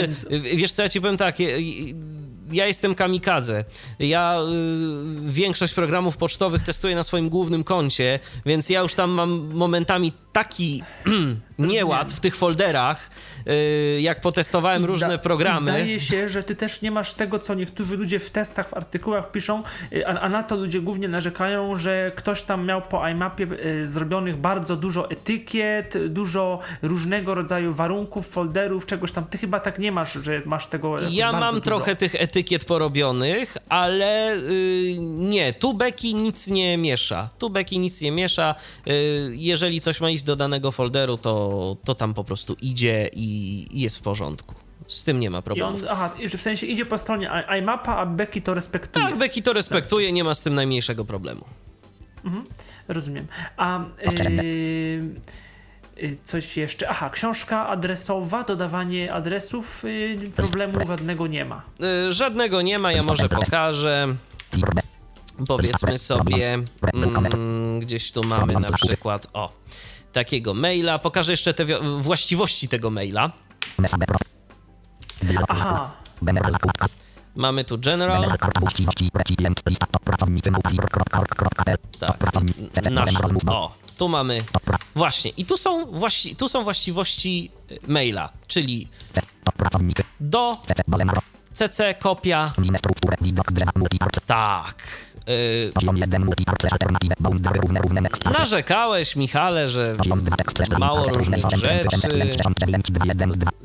wiesz 0.55 0.71
co, 0.71 0.81
ja 0.81 0.89
ci 0.89 1.01
powiem 1.01 1.17
tak, 1.17 1.39
ja 2.51 2.67
jestem 2.67 2.95
kamikadze. 2.95 3.63
Ja 3.99 4.37
y, 4.39 5.31
większość 5.31 5.73
programów 5.73 6.17
pocztowych 6.17 6.63
testuję 6.63 6.95
na 6.95 7.03
swoim 7.03 7.29
głównym 7.29 7.63
koncie, 7.63 8.19
więc 8.45 8.69
ja 8.69 8.81
już 8.81 8.93
tam 8.93 9.11
mam 9.11 9.53
momentami 9.53 10.11
taki 10.31 10.83
nieład 11.59 12.13
w 12.13 12.19
tych 12.19 12.35
folderach, 12.35 13.09
jak 13.99 14.21
potestowałem 14.21 14.81
zda- 14.81 14.91
różne 14.91 15.19
programy. 15.19 15.71
Zdaje 15.71 15.99
się, 15.99 16.29
że 16.29 16.43
ty 16.43 16.55
też 16.55 16.81
nie 16.81 16.91
masz 16.91 17.13
tego, 17.13 17.39
co 17.39 17.53
niektórzy 17.53 17.97
ludzie 17.97 18.19
w 18.19 18.29
testach, 18.31 18.69
w 18.69 18.73
artykułach 18.73 19.31
piszą, 19.31 19.63
y, 19.93 20.07
a, 20.07 20.19
a 20.19 20.29
na 20.29 20.43
to 20.43 20.55
ludzie 20.55 20.81
głównie 20.81 21.07
narzekają, 21.07 21.75
że 21.75 22.11
ktoś 22.15 22.41
tam 22.41 22.65
miał 22.65 22.81
po 22.81 23.07
iMapie 23.07 23.47
y, 23.81 23.87
zrobionych 23.87 24.37
bardzo 24.37 24.75
dużo 24.75 25.09
etykiet, 25.09 25.97
dużo 26.09 26.59
różnego 26.81 27.35
rodzaju 27.35 27.73
warunków, 27.73 28.27
folderów, 28.29 28.85
czegoś 28.85 29.11
tam. 29.11 29.25
Ty 29.25 29.37
chyba 29.37 29.59
tak 29.59 29.79
nie 29.79 29.91
masz, 29.91 30.13
że 30.13 30.41
masz 30.45 30.67
tego 30.67 30.95
Ja 31.09 31.31
mam 31.31 31.49
dużo. 31.51 31.61
trochę 31.61 31.95
tych 31.95 32.15
etykiet 32.15 32.65
porobionych, 32.65 33.57
ale 33.69 34.35
y, 34.35 34.95
nie, 35.01 35.53
tu 35.53 35.73
Becky 35.73 36.13
nic 36.13 36.47
nie 36.47 36.77
miesza. 36.77 37.29
Tu 37.39 37.49
Becky 37.49 37.77
nic 37.77 38.01
nie 38.01 38.11
miesza. 38.11 38.55
Y, 38.87 38.91
jeżeli 39.35 39.81
coś 39.81 40.01
ma 40.01 40.09
iść 40.09 40.23
do 40.23 40.35
danego 40.35 40.71
folderu, 40.71 41.17
to, 41.17 41.77
to 41.85 41.95
tam 41.95 42.13
po 42.13 42.23
prostu 42.23 42.55
idzie 42.61 43.09
i, 43.13 43.36
i 43.37 43.81
jest 43.81 43.97
w 43.97 44.01
porządku. 44.01 44.55
Z 44.87 45.03
tym 45.03 45.19
nie 45.19 45.29
ma 45.29 45.41
problemów. 45.41 45.81
aha, 45.89 46.13
że 46.23 46.37
w 46.37 46.41
sensie 46.41 46.67
idzie 46.67 46.85
po 46.85 46.97
stronie 46.97 47.31
iMapa, 47.59 47.97
a 47.97 48.05
Becky 48.05 48.41
to 48.41 48.53
respektuje. 48.53 49.05
Tak, 49.05 49.17
Becky 49.17 49.41
to 49.41 49.53
respektuje, 49.53 50.11
nie 50.11 50.23
ma 50.23 50.33
z 50.33 50.41
tym 50.41 50.55
najmniejszego 50.55 51.05
problemu. 51.05 51.45
Rozumiem. 52.87 53.27
A 53.57 53.79
yy, 54.29 55.15
yy, 55.97 56.17
coś 56.23 56.57
jeszcze? 56.57 56.89
Aha, 56.89 57.09
książka 57.09 57.67
adresowa, 57.67 58.43
dodawanie 58.43 59.13
adresów, 59.13 59.83
yy, 59.83 60.29
problemu 60.35 60.87
żadnego 60.87 61.27
nie 61.27 61.45
ma. 61.45 61.61
Y, 62.09 62.13
żadnego 62.13 62.61
nie 62.61 62.79
ma, 62.79 62.91
ja 62.91 63.03
może 63.03 63.29
pokażę. 63.29 64.15
Powiedzmy 65.47 65.97
sobie, 65.97 66.59
mm, 66.93 67.79
gdzieś 67.79 68.11
tu 68.11 68.21
mamy 68.23 68.53
na 68.53 68.71
przykład, 68.71 69.27
o, 69.33 69.51
takiego 70.13 70.53
maila. 70.53 70.99
Pokażę 70.99 71.31
jeszcze 71.33 71.53
te 71.53 71.65
właściwości 71.99 72.67
tego 72.67 72.89
maila. 72.89 73.31
Aha, 75.47 75.91
Mamy 77.35 77.63
tu 77.65 77.77
general, 77.77 78.21
tak, 81.99 82.91
nasz, 82.91 83.09
o, 83.47 83.75
tu 83.97 84.07
mamy, 84.09 84.37
właśnie, 84.95 85.31
i 85.31 85.45
tu 85.45 85.57
są, 85.57 85.85
właści, 85.85 86.35
tu 86.35 86.47
są 86.47 86.63
właściwości 86.63 87.51
y, 87.71 87.79
maila, 87.87 88.29
czyli 88.47 88.87
do, 90.19 90.57
cc, 91.53 91.93
kopia, 91.99 92.53
tak. 94.25 95.06
Y, 95.29 95.71
narzekałeś, 98.39 99.15
Michale, 99.15 99.69
że 99.69 99.95
mało 100.79 101.03
różnych 101.03 101.41
rzeczy. 101.51 101.89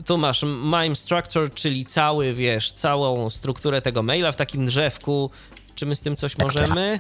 Tu 0.07 0.19
masz 0.19 0.43
MIME 0.43 0.97
structure, 0.97 1.55
czyli 1.55 1.87
cały, 1.87 2.35
wiesz, 2.35 2.73
całą 2.73 3.31
strukturę 3.31 3.83
tego 3.83 4.03
maila 4.03 4.33
w 4.33 4.37
takim 4.37 4.67
drzewku. 4.67 5.31
Czy 5.75 5.87
my 5.87 5.95
z 5.97 6.01
tym 6.01 6.17
coś 6.17 6.39
możemy? 6.39 6.99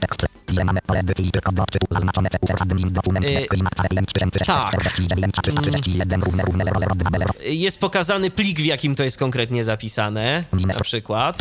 Jest 7.44 7.80
pokazany 7.80 8.30
plik, 8.30 8.60
w 8.60 8.64
jakim 8.64 8.94
to 8.96 9.02
jest 9.02 9.18
konkretnie 9.18 9.64
zapisane. 9.64 10.44
Na 10.52 10.74
przykład. 10.82 11.38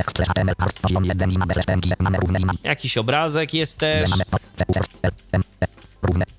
Jakiś 2.63 2.97
obrazek 2.97 3.53
jest 3.53 3.79
też. 3.79 4.09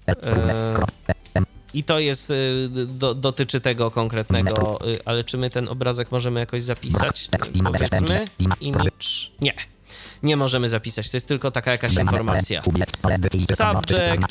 E, 0.07 0.79
I 1.75 1.85
to 1.85 1.99
jest, 1.99 2.31
y, 2.31 2.69
do, 2.87 3.15
dotyczy 3.15 3.61
tego 3.61 3.91
konkretnego, 3.91 4.79
y, 4.89 5.01
ale 5.05 5.25
czy 5.25 5.39
my 5.39 5.51
ten 5.51 5.69
obrazek 5.69 6.13
możemy 6.13 6.41
jakoś 6.41 6.63
zapisać? 6.63 7.29
Powiedzmy, 7.65 8.25
image. 8.61 9.07
Nie, 9.41 9.53
nie 10.23 10.37
możemy 10.37 10.69
zapisać, 10.69 11.11
to 11.11 11.17
jest 11.17 11.29
tylko 11.29 11.51
taka 11.51 11.71
jakaś 11.71 11.93
informacja. 12.13 12.63
Subject. 13.57 14.27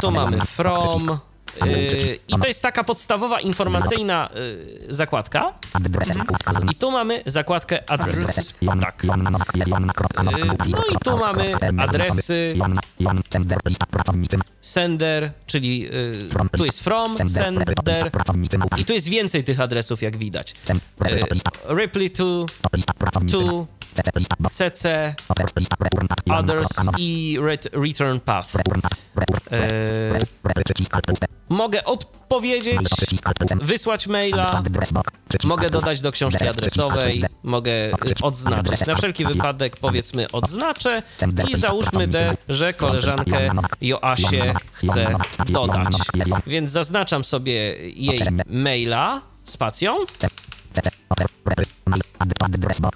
Tu 0.00 0.10
mamy 0.10 0.36
from. 0.46 1.18
Y, 1.66 2.18
I 2.28 2.38
to 2.38 2.46
jest 2.46 2.62
taka 2.62 2.84
podstawowa 2.84 3.40
informacyjna 3.40 4.30
y, 4.36 4.94
zakładka. 4.94 5.52
I 6.72 6.74
tu 6.74 6.90
mamy 6.90 7.22
zakładkę 7.26 7.90
address. 7.90 8.58
Tak. 8.80 9.04
Y, 9.04 9.06
No 10.68 10.82
i 10.90 10.98
tu 11.04 11.16
mamy 11.18 11.54
adresy 11.78 12.54
sender, 14.60 15.32
czyli 15.46 15.88
tu 16.56 16.64
jest 16.64 16.80
from, 16.80 17.16
sender 17.28 17.74
i 18.76 18.84
tu 18.84 18.92
jest 18.92 19.08
więcej 19.08 19.44
tych 19.44 19.60
adresów, 19.60 20.02
jak 20.02 20.16
widać. 20.16 20.54
Y, 21.06 21.20
reply 21.64 22.10
to, 22.10 22.46
to, 23.32 23.66
cc, 24.52 25.14
others 26.30 26.68
i 26.98 27.38
ret- 27.40 27.68
return 27.86 28.20
path. 28.20 28.54
Y, 28.56 28.60
Mogę 31.48 31.84
odpowiedzieć, 31.84 32.78
wysłać 33.62 34.06
maila, 34.06 34.62
mogę 35.44 35.70
dodać 35.70 36.00
do 36.00 36.12
książki 36.12 36.48
adresowej, 36.48 37.24
mogę 37.42 37.72
odznaczyć. 38.22 38.86
Na 38.86 38.94
wszelki 38.94 39.24
wypadek 39.26 39.76
powiedzmy 39.76 40.30
odznaczę 40.32 41.02
i 41.48 41.56
załóżmy 41.56 42.06
D, 42.08 42.36
że 42.48 42.72
koleżankę 42.74 43.50
Joasię 43.80 44.54
chcę 44.72 45.16
dodać. 45.48 45.94
Więc 46.46 46.70
zaznaczam 46.70 47.24
sobie 47.24 47.52
jej 48.00 48.20
maila 48.46 49.20
spacją 49.44 49.96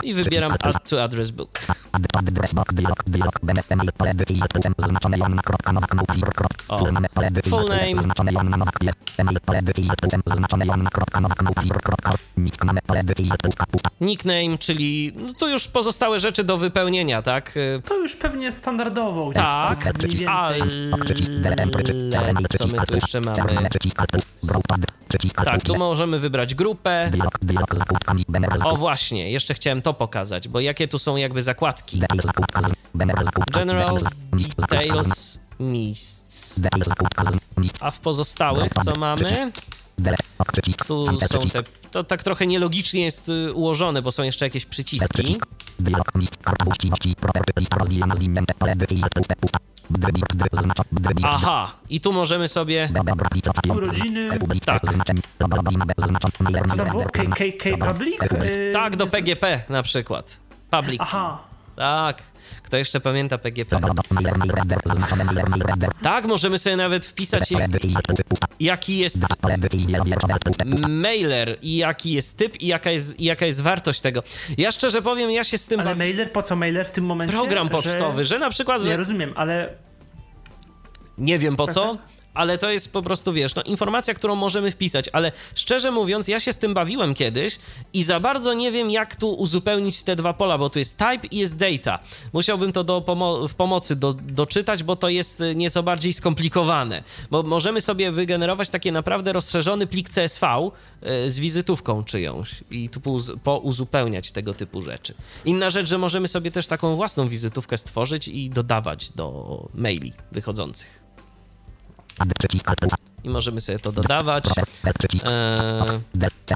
i 0.03 0.15
wybieram 0.15 0.53
Add 0.63 0.91
to 0.91 1.03
Address 1.05 1.31
Book. 1.31 1.61
O, 6.69 6.79
full 7.49 7.69
name, 7.69 8.03
nickname, 14.01 14.59
czyli 14.59 15.13
no 15.17 15.35
to 15.35 15.49
już 15.49 15.69
pozostałe 15.69 16.21
rzeczy 16.21 16.45
do 16.45 16.59
wypełnienia, 16.59 17.23
tak? 17.23 17.57
Y, 17.57 17.83
to 17.85 17.97
już 17.99 18.17
pewnie 18.17 18.53
standardowo. 18.53 19.33
Tak, 19.33 19.85
więcej. 20.09 20.29
ale 22.19 22.35
co 22.59 22.67
my 22.67 22.87
tu 22.87 22.95
jeszcze 22.95 23.21
mamy? 23.21 23.37
Tak, 25.45 25.63
tu 25.63 25.77
możemy 25.79 26.19
wybrać 26.19 26.55
grupę. 26.55 27.11
O 28.65 28.77
właśnie, 28.77 29.31
jeszcze 29.31 29.55
chciałem 29.55 29.83
to 29.83 29.95
pokazać, 29.95 30.49
bo 30.49 30.61
jakie 30.61 30.89
tu 30.89 30.99
są 30.99 31.17
jakby 31.17 31.43
zakładki. 31.43 31.99
General, 33.53 33.99
Details. 34.59 35.39
List. 35.61 36.61
A 37.81 37.91
w 37.91 38.01
pozostałych 38.01 38.73
co 38.85 38.93
mamy? 39.01 39.53
Tu 40.87 41.05
są 41.27 41.41
te. 41.49 41.63
To 41.91 42.05
tak 42.05 42.23
trochę 42.23 42.47
nielogicznie 42.47 43.03
jest 43.05 43.29
y, 43.29 43.53
ułożone, 43.53 44.03
bo 44.03 44.13
są 44.13 44.23
jeszcze 44.23 44.45
jakieś 44.45 44.67
przyciski. 44.67 45.09
Aha, 51.25 51.73
i 51.89 52.01
tu 52.01 52.13
możemy 52.13 52.49
sobie. 52.49 52.89
Urodziny. 53.73 54.29
Tak. 54.67 54.83
K, 57.13 57.23
K, 57.37 57.45
K. 57.59 57.87
Public? 57.89 58.21
Yy, 58.57 58.73
Tak, 58.73 58.97
do 58.97 59.07
PGP 59.07 59.63
na 59.69 59.83
przykład. 59.83 60.37
Public. 60.71 61.01
Aha. 61.01 61.39
Tak. 61.77 62.23
Kto 62.63 62.77
jeszcze 62.77 63.01
pamięta 63.01 63.39
PGP? 63.39 63.81
Tak, 66.03 66.25
możemy 66.25 66.59
sobie 66.59 66.77
nawet 66.77 67.07
wpisać, 67.07 67.43
jaki 68.61 68.99
jest 68.99 69.25
mailer 70.89 71.59
i 71.63 71.77
jaki 71.77 72.13
jest 72.13 72.37
typ 72.37 72.61
i 72.61 72.67
jaka 72.67 72.91
jest, 72.91 73.21
i 73.21 73.25
jaka 73.25 73.47
jest 73.47 73.61
wartość 73.61 74.01
tego. 74.01 74.23
Ja 74.59 74.73
szczerze 74.73 75.03
powiem, 75.03 75.31
ja 75.31 75.45
się 75.45 75.59
z 75.59 75.67
tym 75.67 75.81
Ale 75.81 75.89
bawię. 75.91 75.99
mailer, 75.99 76.33
po 76.33 76.43
co 76.43 76.57
mailer 76.57 76.87
w 76.87 76.91
tym 76.91 77.05
momencie? 77.05 77.35
Program 77.35 77.69
pocztowy, 77.69 78.25
że 78.25 78.39
na 78.39 78.51
przykład, 78.51 78.83
Nie 78.83 78.87
że 78.91 78.97
rozumiem, 78.97 79.33
ale 79.37 79.75
nie 81.19 81.39
wiem 81.39 81.57
po 81.57 81.67
Tak, 81.67 81.75
co, 81.75 81.99
ale 82.39 82.59
to 82.59 82.71
jest 82.71 82.93
po 82.93 83.03
prostu, 83.03 83.33
wiesz, 83.33 83.55
no, 83.55 83.63
informacja, 83.63 84.15
którą 84.15 84.35
możemy 84.35 84.71
wpisać, 84.71 85.05
ale 85.13 85.33
szczerze 85.55 85.91
mówiąc, 85.91 86.29
ja 86.29 86.41
się 86.41 86.53
z 86.53 86.59
tym 86.59 86.75
bawiłem 86.75 87.15
kiedyś 87.15 87.59
i 87.93 88.03
za 88.03 88.21
bardzo 88.21 88.55
nie 88.55 88.73
wiem, 88.73 88.91
jak 88.91 89.17
tu 89.17 89.33
uzupełnić 89.35 90.03
te 90.03 90.17
dwa 90.17 90.33
pola, 90.33 90.59
bo 90.59 90.71
tu 90.71 90.79
jest 90.79 90.97
type 90.99 91.27
i 91.31 91.39
jest 91.39 91.57
data. 91.57 91.99
Musiałbym 92.33 92.73
to 92.73 92.85
do 92.85 93.01
pomo- 93.01 93.49
w 93.49 93.55
pomocy 93.55 93.97
do, 93.97 94.13
doczytać, 94.15 94.83
bo 94.83 94.97
to 94.97 95.09
jest 95.09 95.41
y, 95.41 95.55
nieco 95.57 95.83
bardziej 95.83 96.13
skomplikowane, 96.13 97.03
bo 97.31 97.43
możemy 97.43 97.81
sobie 97.81 98.13
wygenerować 98.13 98.71
taki 98.71 98.93
naprawdę 98.93 99.33
rozszerzony 99.33 99.87
plik 99.87 100.09
CSV 100.09 100.47
y, 101.27 101.31
z 101.31 101.39
wizytówką 101.39 102.05
czyjąś 102.05 102.55
i 102.71 102.89
tu 102.89 103.01
pouz- 103.01 103.39
pouzupełniać 103.39 104.33
tego 104.33 104.55
typu 104.55 104.83
rzeczy. 104.83 105.15
Inna 105.45 105.71
rzecz, 105.71 105.89
że 105.89 105.99
możemy 105.99 106.29
sobie 106.29 106.51
też 106.51 106.67
taką 106.67 106.97
własną 106.97 107.29
wizytówkę 107.29 107.79
stworzyć 107.79 108.29
i 108.29 108.51
dodawać 108.51 109.11
do 109.11 109.69
maili 109.75 110.13
wychodzących 110.33 111.08
i 113.25 113.29
możemy 113.29 113.61
sobie 113.61 113.79
to 113.79 113.93
dodawać. 113.93 114.45
Eee, 115.25 116.01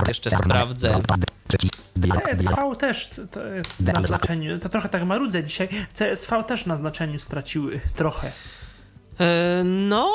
jeszcze 0.08 0.30
sprawdzę. 0.30 1.00
CSV 2.24 2.76
też 2.78 3.10
na 3.78 4.02
znaczeniu. 4.02 4.58
To 4.58 4.68
trochę 4.68 4.88
tak 4.88 5.04
marudzę 5.04 5.44
dzisiaj. 5.44 5.68
CSV 5.94 6.44
też 6.44 6.66
na 6.66 6.76
znaczeniu 6.76 7.18
straciły 7.18 7.80
trochę. 7.96 8.32
eee, 9.18 9.64
no. 9.64 10.10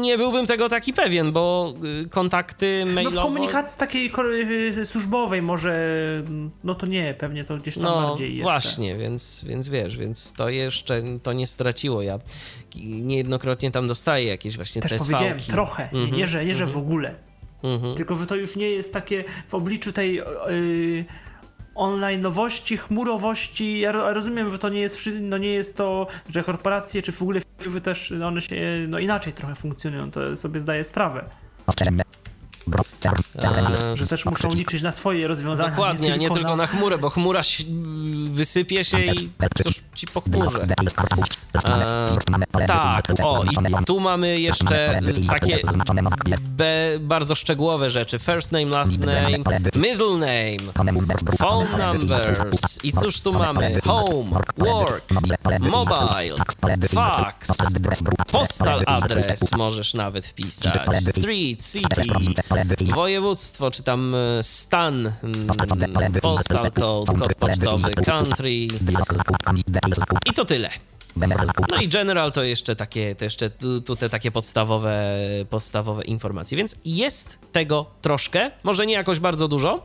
Nie 0.00 0.18
byłbym 0.18 0.46
tego 0.46 0.68
taki 0.68 0.92
pewien, 0.92 1.32
bo 1.32 1.74
y, 2.04 2.08
kontakty 2.08 2.84
No 2.86 2.92
mailowe. 2.92 3.16
w 3.20 3.22
komunikacji 3.22 3.78
takiej 3.80 4.10
ko- 4.10 4.32
y, 4.34 4.86
służbowej 4.86 5.42
może, 5.42 5.76
no 6.64 6.74
to 6.74 6.86
nie, 6.86 7.14
pewnie 7.18 7.44
to 7.44 7.56
gdzieś 7.56 7.74
tam 7.74 7.82
No 7.84 8.08
bardziej 8.08 8.30
jeszcze. 8.36 8.42
właśnie, 8.52 8.96
więc, 8.96 9.44
więc 9.48 9.68
wiesz, 9.68 9.96
więc 9.98 10.32
to 10.32 10.48
jeszcze 10.48 11.02
to 11.22 11.32
nie 11.32 11.46
straciło. 11.46 12.02
Ja 12.02 12.18
niejednokrotnie 12.84 13.70
tam 13.70 13.88
dostaję 13.88 14.26
jakieś 14.26 14.56
właśnie 14.56 14.82
Też 14.82 14.90
CSV. 14.90 15.04
powiedziałem 15.12 15.38
trochę, 15.40 15.88
nie, 15.92 16.10
nie, 16.10 16.26
że, 16.26 16.44
nie, 16.44 16.54
że 16.54 16.66
w 16.66 16.76
ogóle. 16.76 17.14
Mhm. 17.62 17.94
Tylko, 17.94 18.14
że 18.16 18.26
to 18.26 18.34
już 18.36 18.56
nie 18.56 18.70
jest 18.70 18.92
takie 18.92 19.24
w 19.48 19.54
obliczu 19.54 19.92
tej 19.92 20.14
yy, 20.14 21.04
online'owości, 21.76 22.76
chmurowości. 22.76 23.80
Ja 23.80 23.92
ro- 23.92 24.12
rozumiem, 24.12 24.50
że 24.50 24.58
to 24.58 24.68
nie 24.68 24.80
jest, 24.80 24.98
no 25.20 25.38
nie 25.38 25.48
jest 25.48 25.76
to, 25.76 26.06
że 26.30 26.42
korporacje 26.44 27.02
czy 27.02 27.12
w 27.12 27.22
ogóle 27.22 27.40
firmy 27.62 27.80
też 27.80 28.12
no 28.18 28.26
one 28.26 28.40
się 28.40 28.56
no 28.88 28.98
inaczej 28.98 29.32
trochę 29.32 29.54
funkcjonują, 29.54 30.10
to 30.10 30.36
sobie 30.36 30.60
zdaję 30.60 30.84
sprawę. 30.84 31.24
Eee, 33.44 33.96
Że 33.96 34.06
też 34.06 34.24
muszą 34.24 34.54
liczyć 34.54 34.82
na 34.82 34.92
swoje 34.92 35.28
rozwiązania. 35.28 35.70
Dokładnie, 35.70 36.12
a 36.12 36.16
nie 36.16 36.30
tylko 36.30 36.56
na 36.56 36.66
chmurę, 36.66 36.98
bo 36.98 37.10
chmura 37.10 37.42
wysypie 38.30 38.84
się 38.84 38.98
i 39.02 39.30
cóż 39.62 39.74
ci 39.94 40.06
po 40.06 40.20
chmurze. 40.20 40.66
Eee. 41.64 42.66
Tak, 42.66 43.12
o 43.22 43.44
i 43.44 43.84
tu 43.86 44.00
mamy 44.00 44.40
jeszcze 44.40 45.00
takie 45.28 45.60
bardzo 47.00 47.34
szczegółowe 47.34 47.90
rzeczy. 47.90 48.18
First 48.18 48.52
name, 48.52 48.64
last 48.64 48.98
name, 48.98 49.38
middle 49.76 50.12
name, 50.12 50.72
phone 51.38 51.66
numbers. 51.78 52.84
I 52.84 52.92
cóż 52.92 53.20
tu 53.20 53.32
mamy? 53.32 53.80
Home, 53.86 54.40
work, 54.58 55.04
Mobile. 55.60 56.36
Fax. 56.88 57.48
Postal 58.32 58.82
adres 58.86 59.52
możesz 59.56 59.94
nawet 59.94 60.26
wpisać, 60.26 60.72
street, 61.06 61.66
city. 61.72 62.02
Województwo, 62.94 63.70
czy 63.70 63.82
tam 63.82 64.14
e, 64.14 64.42
stan, 64.42 65.12
Postal 66.22 66.72
code, 66.72 67.12
kod 67.18 67.34
pocztowy, 67.34 67.90
country 67.94 68.54
i 68.54 68.68
to 70.34 70.44
tyle. 70.44 70.70
No 71.70 71.80
i 71.82 71.88
general 71.88 72.32
to 72.32 72.42
jeszcze 72.42 72.76
takie, 72.76 73.14
to 73.14 73.24
jeszcze 73.24 73.50
tu, 73.50 73.80
tu 73.80 73.96
te 73.96 74.08
takie 74.08 74.30
podstawowe, 74.30 75.16
podstawowe 75.50 76.04
informacje, 76.04 76.58
więc 76.58 76.76
jest 76.84 77.38
tego 77.52 77.90
troszkę, 78.02 78.50
może 78.62 78.86
nie 78.86 78.94
jakoś 78.94 79.20
bardzo 79.20 79.48
dużo, 79.48 79.82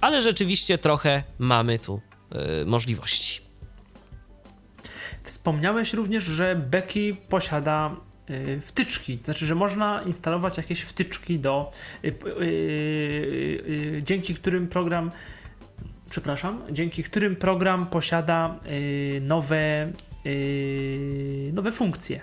ale 0.00 0.22
rzeczywiście 0.22 0.78
trochę 0.78 1.22
mamy 1.38 1.78
tu 1.78 2.00
y, 2.62 2.66
możliwości. 2.66 3.40
Wspomniałeś 5.22 5.94
również, 5.94 6.24
że 6.24 6.56
Becky 6.56 7.16
posiada 7.28 7.96
wtyczki, 8.60 9.18
znaczy, 9.24 9.46
że 9.46 9.54
można 9.54 10.02
instalować 10.02 10.56
jakieś 10.56 10.80
wtyczki 10.80 11.38
do 11.38 11.72
y, 12.04 12.08
y, 12.08 12.12
y, 12.40 14.00
dzięki 14.02 14.34
którym 14.34 14.68
program 14.68 15.10
przepraszam, 16.10 16.62
dzięki 16.70 17.02
którym 17.02 17.36
program 17.36 17.86
posiada 17.86 18.60
y, 18.66 19.20
nowe 19.24 19.92
y, 20.26 21.50
nowe 21.54 21.72
funkcje. 21.72 22.20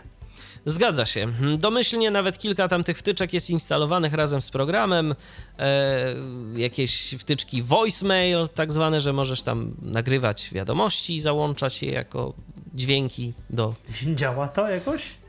Zgadza 0.65 1.05
się. 1.05 1.27
Domyślnie 1.57 2.11
nawet 2.11 2.37
kilka 2.37 2.67
tam 2.67 2.83
tych 2.83 2.97
wtyczek 2.97 3.33
jest 3.33 3.49
instalowanych 3.49 4.13
razem 4.13 4.41
z 4.41 4.51
programem. 4.51 5.15
E, 5.59 6.15
jakieś 6.55 7.15
wtyczki 7.19 7.61
voicemail, 7.61 8.49
tak 8.55 8.71
zwane, 8.71 9.01
że 9.01 9.13
możesz 9.13 9.41
tam 9.41 9.75
nagrywać 9.81 10.49
wiadomości 10.53 11.15
i 11.15 11.19
załączać 11.19 11.83
je 11.83 11.91
jako 11.91 12.33
dźwięki 12.73 13.33
do. 13.49 13.73
Działa 14.15 14.49
to 14.49 14.69
jakoś? 14.69 15.24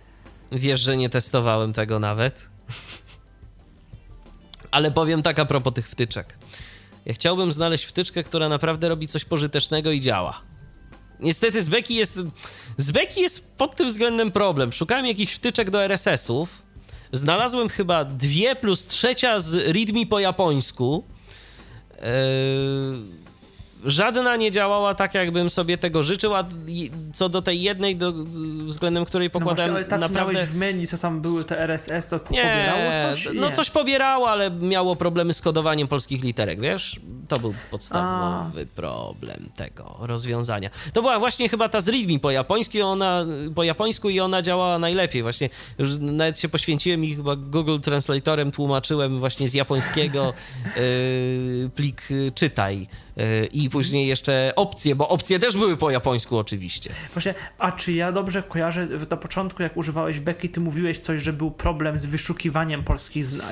Wiesz, 0.52 0.80
że 0.80 0.96
nie 0.96 1.08
testowałem 1.08 1.72
tego 1.72 1.98
nawet. 1.98 2.48
Ale 4.70 4.90
powiem 4.90 5.22
tak 5.22 5.38
a 5.38 5.44
propos 5.44 5.74
tych 5.74 5.88
wtyczek. 5.88 6.38
Ja 7.06 7.14
chciałbym 7.14 7.52
znaleźć 7.52 7.84
wtyczkę, 7.84 8.22
która 8.22 8.48
naprawdę 8.48 8.88
robi 8.88 9.08
coś 9.08 9.24
pożytecznego 9.24 9.90
i 9.90 10.00
działa. 10.00 10.40
Niestety 11.20 11.62
z 11.62 11.68
Beki 11.68 11.94
jest. 11.94 12.18
Z 12.76 12.90
Beki 12.90 13.20
jest 13.20 13.56
pod 13.56 13.76
tym 13.76 13.88
względem 13.88 14.32
problem. 14.32 14.72
Szukałem 14.72 15.06
jakichś 15.06 15.32
wtyczek 15.32 15.70
do 15.70 15.84
RSS-ów. 15.84 16.62
Znalazłem 17.12 17.68
chyba 17.68 18.04
dwie 18.04 18.56
plus 18.56 18.86
trzecia 18.86 19.40
z 19.40 19.54
README 19.54 20.06
po 20.06 20.18
japońsku. 20.18 21.04
Yy, 21.90 22.02
żadna 23.84 24.36
nie 24.36 24.50
działała 24.50 24.94
tak, 24.94 25.14
jakbym 25.14 25.50
sobie 25.50 25.78
tego 25.78 26.02
życzył, 26.02 26.34
a 26.34 26.44
co 27.12 27.28
do 27.28 27.42
tej 27.42 27.62
jednej, 27.62 27.96
do, 27.96 28.12
względem 28.66 29.04
której 29.04 29.30
No 29.34 29.40
właśnie, 29.40 29.64
pokładałem 29.64 29.86
ale 29.90 30.00
naprawdę... 30.00 30.46
w 30.46 30.56
menu, 30.56 30.86
co 30.86 30.98
tam 30.98 31.20
były 31.20 31.44
te 31.44 31.60
RSS, 31.60 32.08
to 32.08 32.16
Nie, 32.16 32.22
pobierało 32.42 33.12
coś? 33.12 33.28
no 33.34 33.48
Nie. 33.48 33.54
coś 33.54 33.70
pobierało, 33.70 34.30
ale 34.30 34.50
miało 34.50 34.96
problemy 34.96 35.34
z 35.34 35.40
kodowaniem 35.42 35.88
polskich 35.88 36.24
literek, 36.24 36.60
wiesz? 36.60 37.00
To 37.28 37.38
był 37.38 37.54
podstawowy 37.70 38.66
problem 38.66 39.48
tego 39.56 39.96
rozwiązania. 40.00 40.70
To 40.92 41.02
była 41.02 41.18
właśnie 41.18 41.48
chyba 41.48 41.68
ta 41.68 41.80
z 41.80 41.88
README 41.88 42.18
po 42.18 42.30
japońsku, 42.30 42.76
i 42.76 42.82
ona, 42.82 43.26
po 43.54 43.64
japońsku 43.64 44.10
i 44.10 44.20
ona 44.20 44.42
działała 44.42 44.78
najlepiej. 44.78 45.22
Właśnie 45.22 45.48
już 45.78 45.90
nawet 45.98 46.38
się 46.38 46.48
poświęciłem 46.48 47.04
i 47.04 47.14
chyba 47.14 47.36
Google 47.36 47.78
Translatorem 47.78 48.52
tłumaczyłem 48.52 49.18
właśnie 49.18 49.48
z 49.48 49.54
japońskiego 49.54 50.32
yy, 50.76 51.70
plik 51.76 52.10
yy, 52.10 52.32
czytaj. 52.34 52.86
I 53.52 53.70
później 53.70 54.06
jeszcze 54.06 54.52
opcje, 54.56 54.94
bo 54.94 55.08
opcje 55.08 55.38
też 55.38 55.56
były 55.56 55.76
po 55.76 55.90
japońsku 55.90 56.38
oczywiście. 56.38 56.90
Właśnie, 57.14 57.34
a 57.58 57.72
czy 57.72 57.92
ja 57.92 58.12
dobrze 58.12 58.42
kojarzę, 58.42 58.98
że 58.98 59.06
na 59.10 59.16
początku 59.16 59.62
jak 59.62 59.76
używałeś 59.76 60.20
Becky, 60.20 60.48
ty 60.48 60.60
mówiłeś 60.60 60.98
coś, 60.98 61.22
że 61.22 61.32
był 61.32 61.50
problem 61.50 61.98
z 61.98 62.06
wyszukiwaniem 62.06 62.84
polskich 62.84 63.24
zna- 63.26 63.44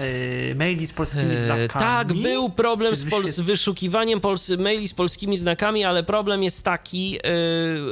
e, 0.50 0.54
maili 0.54 0.86
z 0.86 0.92
polskimi 0.92 1.30
E, 1.32 1.36
znakami? 1.36 1.68
Tak, 1.68 2.12
był 2.12 2.50
problem 2.50 2.96
z, 2.96 3.04
pol- 3.10 3.26
z 3.26 3.40
wyszukiwaniem 3.40 4.20
pols- 4.20 4.58
maili 4.58 4.88
z 4.88 4.94
polskimi 4.94 5.36
znakami, 5.36 5.84
ale 5.84 6.02
problem 6.02 6.42
jest 6.42 6.64
taki, 6.64 7.18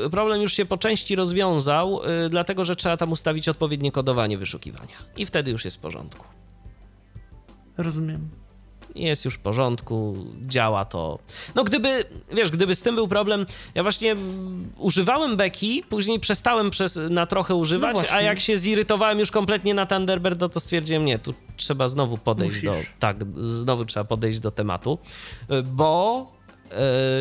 e, 0.07 0.11
problem 0.11 0.43
już 0.43 0.53
się 0.53 0.65
po 0.65 0.79
części 0.79 1.17
rozwiązał, 1.17 2.01
dlatego 2.31 2.65
że 2.65 2.77
trzeba 2.77 2.97
tam 2.97 3.13
ustawić 3.13 3.49
odpowiednie 3.49 3.93
kodowanie 3.93 4.39
wyszukiwania. 4.39 4.97
I 5.17 5.27
wtedy 5.27 5.51
już 5.51 5.65
jest 5.65 5.77
w 5.77 5.81
porządku. 5.81 6.27
Rozumiem. 7.77 8.29
Jest 8.95 9.25
już 9.25 9.35
w 9.35 9.39
porządku, 9.39 10.17
działa 10.47 10.85
to. 10.85 11.19
No 11.55 11.65
gdyby, 11.65 12.05
wiesz, 12.33 12.51
gdyby 12.51 12.75
z 12.75 12.83
tym 12.83 12.95
był 12.95 13.09
problem, 13.09 13.47
ja 13.75 13.83
właśnie 13.83 14.17
używałem 14.79 15.37
Beki, 15.37 15.83
później 15.89 16.21
przestałem 16.21 16.71
przez, 16.71 16.99
na 17.11 17.27
trochę 17.27 17.55
używać, 17.55 17.97
No 17.97 18.03
a 18.11 18.23
jak 18.23 18.41
się 18.41 18.57
zirytowałem 18.57 19.19
już 19.19 19.31
kompletnie 19.31 19.75
na 19.75 19.87
Thunderbird, 19.87 20.41
no 20.41 20.49
to 20.49 20.61
stwierdziłem, 20.61 21.05
nie, 21.05 21.19
tu 21.19 21.35
trzeba 21.57 21.89
znowu 21.89 22.19
podejść 22.19 22.63
do, 22.63 22.73
Musisz. 22.73 22.93
tak, 22.99 23.17
znowu 23.35 23.85
trzeba 23.85 24.05
podejść 24.05 24.41
do 24.41 24.51
tematu, 24.51 24.99
bo 25.65 26.27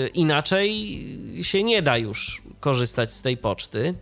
y, 0.06 0.08
inaczej 0.08 1.00
się 1.42 1.64
nie 1.64 1.82
da 1.82 1.98
już 1.98 2.42
korzystać 2.60 3.14
z 3.14 3.22
tej 3.22 3.38
poczty, 3.38 3.94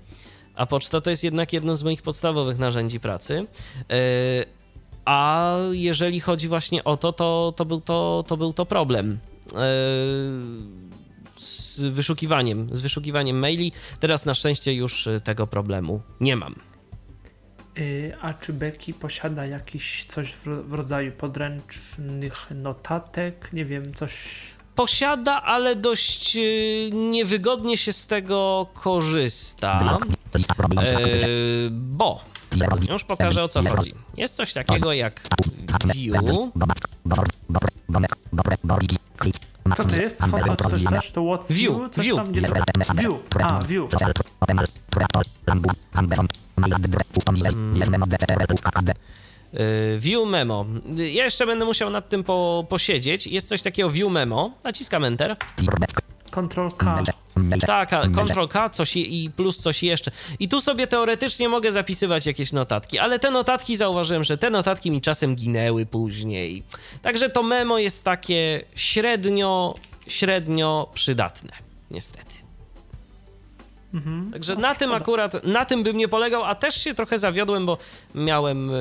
a 0.56 0.66
poczta 0.66 1.02
to 1.02 1.10
jest 1.10 1.24
jednak 1.24 1.54
jedno 1.54 1.76
z 1.76 1.84
moich 1.84 2.02
podstawowych 2.02 2.58
narzędzi 2.58 3.00
pracy. 3.00 3.48
A 5.10 5.56
jeżeli 5.72 6.20
chodzi 6.20 6.48
właśnie 6.48 6.84
o 6.84 6.98
to, 6.98 7.14
to, 7.14 7.54
to, 7.56 7.66
był, 7.66 7.82
to, 7.82 8.24
to 8.28 8.38
był 8.38 8.54
to 8.54 8.66
problem. 8.66 9.20
Yy, 9.46 9.60
Z 11.38 11.80
wyszukiwaniem, 11.82 12.76
z 12.76 12.82
wyszukiwaniem 12.82 13.40
maili. 13.40 13.72
Teraz 14.00 14.26
na 14.26 14.34
szczęście 14.36 14.74
już 14.74 15.08
y, 15.08 15.22
tego 15.24 15.48
problemu 15.48 16.02
nie 16.20 16.36
mam. 16.36 16.56
Y, 17.78 18.14
A 18.22 18.34
czy 18.34 18.54
Becky 18.54 18.94
posiada 18.94 19.46
jakiś 19.46 20.06
coś 20.06 20.34
w, 20.34 20.74
rodzaju 20.74 21.12
podręcznych 21.12 22.48
notatek? 22.56 23.54
Nie 23.54 23.66
wiem, 23.66 23.94
coś. 23.94 24.14
Posiada, 24.76 25.42
ale 25.42 25.76
dość 25.76 26.36
y, 26.36 26.90
niewygodnie 26.94 27.78
się 27.78 27.94
z 27.94 28.08
tego 28.08 28.68
korzysta. 28.74 29.98
Bo 31.72 32.22
już 32.90 33.04
pokażę 33.04 33.44
o 33.44 33.48
co 33.48 33.64
chodzi. 33.64 33.94
Jest 34.18 34.36
coś 34.36 34.54
takiego 34.54 34.94
jak 34.94 35.22
view. 35.96 36.16
Co 39.78 39.84
to 39.84 39.96
jest? 39.96 40.20
To 40.58 40.70
jest 40.76 40.88
też? 40.90 41.12
To 41.12 41.22
what's 41.22 41.54
View, 41.54 41.78
view? 41.78 41.92
Coś 41.92 42.06
view. 42.06 42.18
tam 42.18 42.32
gdzie 42.32 42.42
to... 42.42 42.54
View. 42.94 43.14
A, 43.42 43.64
view. 43.64 43.90
Yy, 49.54 50.00
View 50.00 50.28
Memo. 50.28 50.66
Ja 50.96 51.24
jeszcze 51.24 51.46
będę 51.46 51.66
musiał 51.66 51.90
nad 51.90 52.10
tym 52.10 52.24
po, 52.24 52.66
posiedzieć. 52.70 53.28
Jest 53.28 53.48
coś 53.48 53.62
takiego 53.62 53.90
View 53.90 54.12
Memo. 54.12 54.52
Naciskam 54.64 55.04
Enter. 55.04 55.36
Ctrl 56.30 56.68
K. 56.78 57.04
Tak, 57.68 57.90
Ctrl 58.12 58.48
K 58.48 58.70
coś 58.70 58.96
i 58.96 59.32
plus 59.36 59.58
coś 59.58 59.84
jeszcze. 59.84 60.12
I 60.40 60.48
tu 60.50 60.62
sobie 60.62 60.88
teoretycznie 60.88 61.50
mogę 61.50 61.72
zapisywać 61.72 62.26
jakieś 62.26 62.52
notatki, 62.52 63.00
ale 63.00 63.20
te 63.20 63.32
notatki 63.32 63.76
zauważyłem, 63.76 64.24
że 64.24 64.38
te 64.38 64.50
notatki 64.50 64.92
mi 64.92 65.02
czasem 65.02 65.36
ginęły 65.36 65.86
później. 65.86 66.64
Także 67.02 67.30
to 67.30 67.44
memo 67.44 67.80
jest 67.80 68.06
takie 68.06 68.66
średnio, 68.76 69.76
średnio 70.08 70.90
przydatne, 70.94 71.52
niestety. 71.92 72.39
Także 74.32 74.56
na 74.56 74.76
tym 74.76 74.92
akurat, 74.92 75.44
na 75.44 75.66
tym 75.66 75.84
bym 75.84 75.98
nie 75.98 76.08
polegał, 76.08 76.44
a 76.44 76.56
też 76.56 76.76
się 76.76 76.94
trochę 76.94 77.18
zawiodłem, 77.18 77.66
bo 77.66 77.78
miałem, 78.16 78.72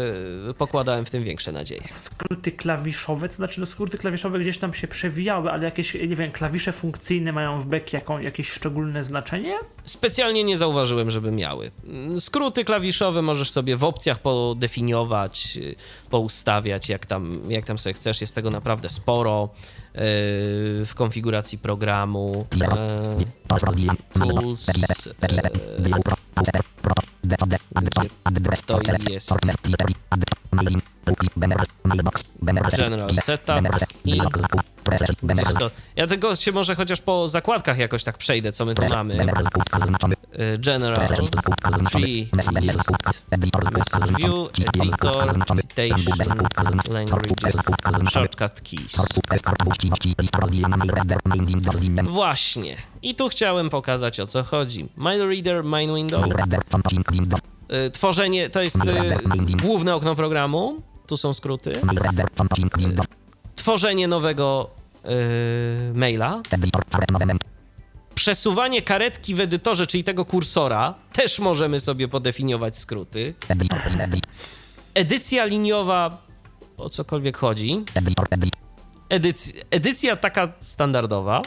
y, 0.50 0.54
pokładałem 0.58 1.04
w 1.04 1.10
tym 1.10 1.24
większe 1.24 1.52
nadzieje. 1.52 1.82
Skróty 1.90 2.52
klawiszowe, 2.52 3.28
to 3.28 3.34
znaczy 3.34 3.60
no 3.60 3.66
skróty 3.66 3.98
klawiszowe 3.98 4.38
gdzieś 4.38 4.58
tam 4.58 4.74
się 4.74 4.88
przewijały, 4.88 5.50
ale 5.50 5.64
jakieś, 5.64 5.94
nie 5.94 6.16
wiem, 6.16 6.32
klawisze 6.32 6.72
funkcyjne 6.72 7.32
mają 7.32 7.60
w 7.60 7.66
Becky 7.66 7.96
jaką, 7.96 8.18
jakieś 8.18 8.50
szczególne 8.50 9.02
znaczenie? 9.02 9.58
Specjalnie 9.84 10.44
nie 10.44 10.56
zauważyłem, 10.56 11.10
żeby 11.10 11.32
miały. 11.32 11.70
Skróty 12.18 12.64
klawiszowe 12.64 13.22
możesz 13.22 13.50
sobie 13.50 13.76
w 13.76 13.84
opcjach 13.84 14.18
podefiniować, 14.18 15.56
y, 15.56 15.76
poustawiać, 16.10 16.88
jak 16.88 17.06
tam, 17.06 17.40
jak 17.48 17.64
tam 17.64 17.78
sobie 17.78 17.94
chcesz. 17.94 18.20
Jest 18.20 18.34
tego 18.34 18.50
naprawdę 18.50 18.88
sporo 18.88 19.48
w 20.00 20.90
konfiguracji 20.94 21.58
programu. 21.58 22.46
Yy, 22.52 23.26
Tools, 24.12 24.66
to 28.66 28.80
jest 29.10 29.34
General 32.76 33.14
Setup 33.14 33.60
i 34.04 34.20
to... 35.58 35.70
Ja 35.96 36.06
tego 36.06 36.36
się 36.36 36.52
może 36.52 36.74
chociaż 36.74 37.00
po 37.00 37.28
zakładkach 37.28 37.78
jakoś 37.78 38.04
tak 38.04 38.18
przejdę, 38.18 38.52
co 38.52 38.64
my 38.64 38.74
tu 38.74 38.82
mamy. 38.90 39.26
General, 40.58 41.06
Tree, 41.92 42.28
View, 44.18 44.48
Editor, 44.56 45.34
Station, 45.58 46.46
Languages, 46.90 47.56
Shortcut 48.10 48.60
Keys. 48.60 48.96
Właśnie. 52.02 52.76
I 53.02 53.14
tu 53.14 53.28
chciałem 53.28 53.70
pokazać 53.70 54.20
o 54.20 54.26
co 54.26 54.42
chodzi. 54.42 54.88
Mail 54.96 55.28
Reader, 55.28 55.64
Main 55.64 55.94
Window. 55.94 56.24
Y, 57.86 57.90
Tworzenie 57.90 58.50
to 58.50 58.62
jest 58.62 58.76
y, 58.76 59.16
główne 59.62 59.94
okno 59.94 60.14
programu. 60.14 60.82
Tu 61.06 61.16
są 61.16 61.32
skróty. 61.32 61.72
Tworzenie 63.56 64.08
nowego 64.08 64.70
y, 65.08 65.94
maila. 65.94 66.42
Przesuwanie 68.14 68.82
karetki 68.82 69.34
w 69.34 69.40
edytorze, 69.40 69.86
czyli 69.86 70.04
tego 70.04 70.24
kursora, 70.24 70.94
też 71.12 71.38
możemy 71.38 71.80
sobie 71.80 72.08
podefiniować 72.08 72.78
skróty. 72.78 73.34
Edycja 74.94 75.44
liniowa, 75.44 76.22
o 76.76 76.90
cokolwiek 76.90 77.36
chodzi. 77.36 77.84
Edyc 79.08 79.52
edycja 79.70 80.16
taka 80.16 80.52
standardowa. 80.60 81.42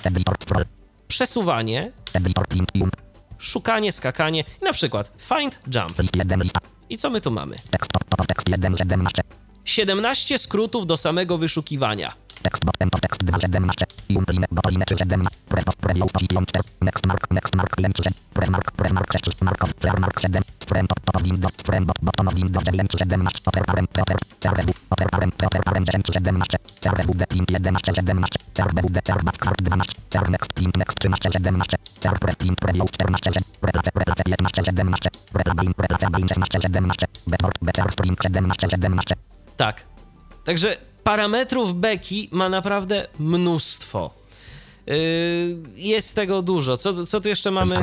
Przesuwanie, 1.07 1.91
szukanie, 3.37 3.91
skakanie 3.91 4.43
i 4.61 4.65
na 4.65 4.73
przykład 4.73 5.11
find, 5.17 5.59
jump. 5.75 5.93
I 6.89 6.97
co 6.97 7.09
my 7.09 7.21
tu 7.21 7.31
mamy? 7.31 7.55
17 9.65 10.37
skrótów 10.37 10.87
do 10.87 10.97
samego 10.97 11.37
wyszukiwania. 11.37 12.13
Tekst 12.43 12.65
bottom 12.65 12.89
of 12.93 13.01
tekst 13.01 13.21
217 13.25 14.17
Umplime 14.17 14.47
botoline 14.55 14.85
37 14.85 15.27
Prefos 15.49 15.77
preview 15.81 16.07
position 16.13 16.45
4 16.45 16.63
Next 16.87 17.03
mark 17.09 17.23
next 17.37 17.53
mark 17.55 17.71
link 17.83 17.95
7 17.97 18.13
Pref 18.33 18.49
mark 18.49 18.67
pref 18.77 18.91
mark 18.97 19.09
6 19.11 19.45
mark 19.45 19.63
of 19.63 19.71
clear 19.79 19.97
mark 20.03 20.17
7 20.19 20.41
Frame 20.69 20.87
top 20.91 20.99
top 21.05 21.15
of 21.17 21.23
windows 21.27 21.55
Frame 21.67 21.85
bot 21.89 21.99
bottom 22.01 22.27
of 22.29 22.33
windows 22.33 22.65
link 22.79 22.91
17 22.91 23.27
Upper 23.47 23.63
parent 23.69 23.89
upper 24.01 24.17
CRW 24.41 24.73
Upper 24.91 25.07
parent 25.13 25.33
upper 25.45 25.61
parent 25.67 25.85
17 25.89 26.41
CRW 26.81 27.13
print 27.31 27.49
11 27.51 27.77
17 27.85 28.25
CRW 28.55 28.89
CR 29.07 29.21
back 29.27 29.37
12 29.37 29.55
CR 30.11 30.27
next 30.33 30.49
print 30.55 30.73
next 30.81 30.95
13 30.99 31.31
17 31.31 31.61
CR 32.01 32.17
pref 32.23 32.37
print 32.41 32.57
preview 32.63 32.85
14 32.89 33.45
Replace 33.61 33.89
replace 33.99 34.21
11 34.25 34.49
17 34.55 34.89
Replace 35.37 35.73
replace 35.77 36.09
bin 36.15 36.27
16 36.27 36.61
17 36.61 37.11
Backward 37.29 37.91
sprint 37.93 38.19
17 38.21 38.69
17 38.69 39.15
Tak. 39.55 39.85
Także 40.43 40.90
parametrów 41.03 41.75
beki 41.75 42.29
ma 42.31 42.49
naprawdę 42.49 43.07
mnóstwo. 43.19 44.13
Yy, 44.87 44.95
jest 45.75 46.15
tego 46.15 46.41
dużo. 46.41 46.77
Co, 46.77 47.05
co 47.05 47.21
tu 47.21 47.29
jeszcze 47.29 47.51
mamy? 47.51 47.75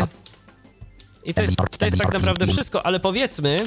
I 1.25 1.35
to 1.35 1.43
jest, 1.43 1.57
to 1.79 1.85
jest 1.85 1.99
tak 1.99 2.13
naprawdę 2.13 2.47
wszystko, 2.47 2.87
ale 2.87 3.01
powiedzmy 3.01 3.67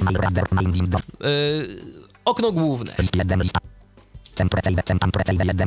yy, 1.20 1.28
okno 2.26 2.52
główne. 2.52 2.96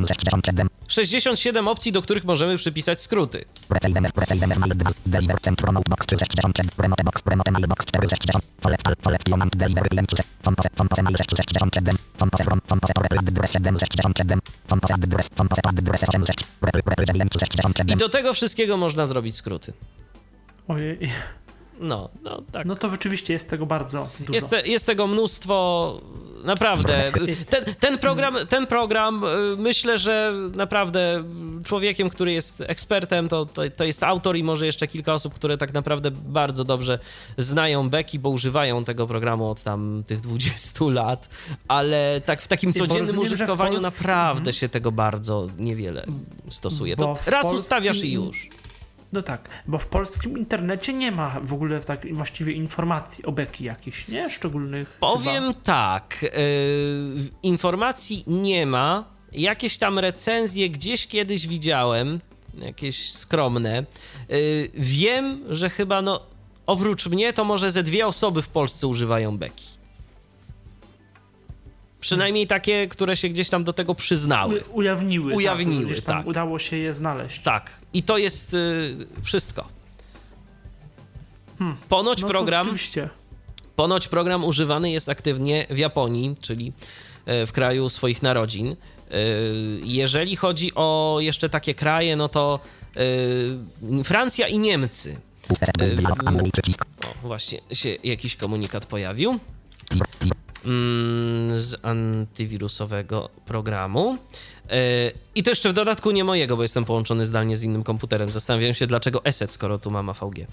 67 0.07 0.69
67 0.87 1.67
opcji, 1.67 1.91
do 1.91 2.01
których 2.01 2.23
możemy 2.23 2.57
przypisać 2.57 3.01
skróty. 3.01 3.45
Precejwe 3.67 4.01
precejwe 4.15 4.47
mail 4.47 4.75
2 4.75 4.91
Deliver 5.05 5.39
centrum 5.41 5.75
box 5.89 6.05
3 6.05 6.17
67 6.17 6.71
Remote 6.77 7.03
box 7.03 7.21
remote 7.25 7.51
mail 7.51 7.67
box 7.67 7.85
4 7.85 8.09
60 8.09 8.43
Solec 8.63 8.79
al 8.83 8.95
solec 9.03 9.23
pionant 9.23 9.55
deliver 9.55 9.87
link 9.91 10.09
3 10.09 10.23
Compose 10.45 10.69
compose 10.77 11.01
mail 11.03 11.15
6 11.17 11.29
67 11.37 11.97
Compose 12.19 12.43
from 12.43 12.61
compose 12.69 12.93
for 12.95 13.17
address 13.17 13.51
7 13.51 13.79
67 13.79 14.39
Compose 14.69 14.93
address 14.93 15.29
compose 15.37 15.61
address 15.63 16.03
8 16.03 16.25
6 16.25 16.43
Reply 16.61 17.13
link 17.13 17.33
67 17.33 17.89
I 17.89 17.97
do 17.97 18.09
tego 18.09 18.33
wszystkiego 18.33 18.77
można 18.77 19.07
zrobić 19.07 19.35
skróty. 19.35 19.73
Ojej. 20.67 21.09
No, 21.79 22.09
no 22.23 22.41
tak. 22.51 22.65
No 22.65 22.75
to 22.75 22.89
rzeczywiście 22.89 23.33
jest 23.33 23.49
tego 23.49 23.65
bardzo 23.65 24.09
dużo. 24.19 24.33
Jest, 24.33 24.49
te, 24.49 24.61
jest 24.67 24.85
tego 24.85 25.07
mnóstwo, 25.07 26.01
naprawdę. 26.43 27.11
Ten, 27.49 27.65
ten, 27.79 27.97
program, 27.97 28.37
ten 28.49 28.67
program, 28.67 29.23
y, 29.23 29.27
myślę, 29.57 29.97
że 29.97 30.33
naprawdę 30.55 31.23
człowiekiem, 31.65 32.09
który 32.09 32.33
jest 32.33 32.61
ekspertem, 32.67 33.29
to, 33.29 33.45
to, 33.45 33.61
to 33.75 33.83
jest 33.83 34.03
autor 34.03 34.37
i 34.37 34.43
może 34.43 34.65
jeszcze 34.65 34.87
kilka 34.87 35.13
osób, 35.13 35.33
które 35.33 35.57
tak 35.57 35.73
naprawdę 35.73 36.11
bardzo 36.11 36.63
dobrze 36.63 36.99
znają 37.37 37.89
Becky, 37.89 38.19
bo 38.19 38.29
używają 38.29 38.83
tego 38.83 39.07
programu 39.07 39.49
od 39.49 39.63
tam 39.63 40.03
tych 40.07 40.21
20 40.21 40.85
lat, 41.01 41.29
ale 41.67 42.21
tak 42.25 42.41
w 42.41 42.47
takim 42.47 42.73
codziennym 42.73 43.19
użytkowaniu 43.19 43.79
Polsce- 43.79 43.97
naprawdę 43.99 44.39
Mhm. 44.39 44.53
się 44.53 44.69
tego 44.69 44.91
bardzo 44.91 45.47
niewiele 45.57 46.05
stosuje. 46.49 46.95
To 46.97 47.17
raz 47.25 47.53
ustawiasz 47.53 48.03
i 48.03 48.11
już. 48.11 48.49
No 49.13 49.21
tak, 49.21 49.49
bo 49.67 49.77
w 49.77 49.87
polskim 49.87 50.37
internecie 50.37 50.93
nie 50.93 51.11
ma 51.11 51.39
w 51.43 51.53
ogóle 51.53 51.79
tak 51.79 52.13
właściwie 52.13 52.53
informacji 52.53 53.25
o 53.25 53.31
Becky 53.31 53.63
jakichś, 53.63 54.07
nie? 54.07 54.29
Szczególnych 54.29 54.97
Powiem 54.99 55.53
tak, 55.63 56.19
yy, 56.21 56.29
informacji 57.43 58.23
nie 58.27 58.65
ma. 58.65 59.03
jakieś 59.31 59.77
tam 59.77 59.99
recenzje 59.99 60.69
gdzieś 60.69 61.07
kiedyś 61.07 61.47
widziałem, 61.47 62.19
jakieś 62.61 63.11
skromne. 63.11 63.85
Y, 64.31 64.71
wiem, 64.73 65.43
że 65.49 65.69
chyba 65.69 66.01
no 66.01 66.21
oprócz 66.65 67.07
mnie 67.07 67.33
to 67.33 67.43
może 67.43 67.71
ze 67.71 67.83
dwie 67.83 68.07
osoby 68.07 68.41
w 68.41 68.47
Polsce 68.47 68.87
używają 68.87 69.37
beki. 69.37 69.74
Przynajmniej 72.05 72.47
takie, 72.47 72.87
które 72.87 73.17
się 73.17 73.29
gdzieś 73.29 73.49
tam 73.49 73.63
do 73.63 73.73
tego 73.73 73.95
przyznały. 73.95 74.63
U, 74.63 74.77
ujawniły. 74.77 75.33
Ujawniły, 75.33 75.95
tak, 75.95 76.03
tak. 76.03 76.27
Udało 76.27 76.59
się 76.59 76.77
je 76.77 76.93
znaleźć. 76.93 77.41
Tak. 77.41 77.71
I 77.93 78.03
to 78.03 78.17
jest 78.17 78.53
y, 78.53 79.07
wszystko. 79.23 79.67
Ponoć 81.89 82.21
No 82.21 82.27
program. 82.27 82.67
Ponoć 83.75 84.07
program 84.07 84.43
używany 84.43 84.91
jest 84.91 85.09
aktywnie 85.09 85.67
w 85.69 85.77
Japonii, 85.77 86.35
czyli 86.41 86.73
e, 87.25 87.45
w 87.45 87.51
kraju 87.51 87.89
swoich 87.89 88.23
narodzin. 88.23 88.71
E, 88.71 88.75
Jeżeli 89.83 90.35
chodzi 90.35 90.71
o 90.75 91.17
jeszcze 91.19 91.49
takie 91.49 91.73
kraje, 91.73 92.15
no 92.15 92.29
to 92.29 92.59
e, 93.97 94.03
Francja 94.03 94.47
i 94.47 94.59
Niemcy. 94.59 95.15
O, 97.03 97.27
właśnie 97.27 97.59
się 97.71 97.97
jakiś 98.03 98.35
komunikat 98.35 98.85
pojawił 98.85 99.39
z 101.55 101.75
antywirusowego 101.85 103.29
programu. 103.45 104.17
E, 104.69 105.11
I 105.35 105.43
to 105.43 105.51
jeszcze 105.51 105.69
w 105.69 105.73
dodatku 105.73 106.11
nie 106.11 106.23
mojego, 106.23 106.57
bo 106.57 106.61
jestem 106.63 106.85
połączony 106.85 107.25
zdalnie 107.25 107.55
z 107.55 107.63
innym 107.63 107.83
komputerem. 107.83 108.31
Zastanawiam 108.31 108.73
się, 108.73 108.87
dlaczego 108.87 109.25
ESET, 109.25 109.51
skoro 109.51 109.79
tu 109.79 109.91
mam 109.91 110.09
AVG. 110.09 110.39
E, 110.39 110.47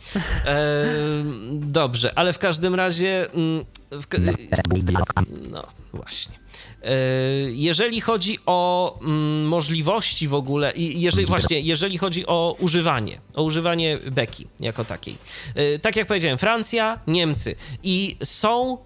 dobrze, 1.52 2.12
ale 2.18 2.32
w 2.32 2.38
każdym 2.38 2.74
razie. 2.74 3.30
mm, 3.32 3.64
W, 3.90 4.06
no, 5.50 5.66
właśnie. 5.92 6.34
E, 6.82 6.90
Jeżeli 7.50 8.00
chodzi 8.00 8.38
o 8.46 8.98
mm, 9.02 9.44
możliwości 9.48 10.28
w 10.28 10.34
ogóle, 10.34 10.72
jeżeli, 10.76 11.26
właśnie, 11.26 11.60
jeżeli 11.60 11.98
chodzi 11.98 12.26
o 12.26 12.56
używanie, 12.58 13.20
o 13.34 13.42
używanie 13.42 13.98
beki 14.10 14.46
jako 14.60 14.84
takiej. 14.84 15.18
E, 15.54 15.78
Tak 15.78 15.96
jak 15.96 16.06
powiedziałem, 16.06 16.38
Francja, 16.38 17.00
Niemcy 17.06 17.56
i 17.82 18.16
są. 18.24 18.78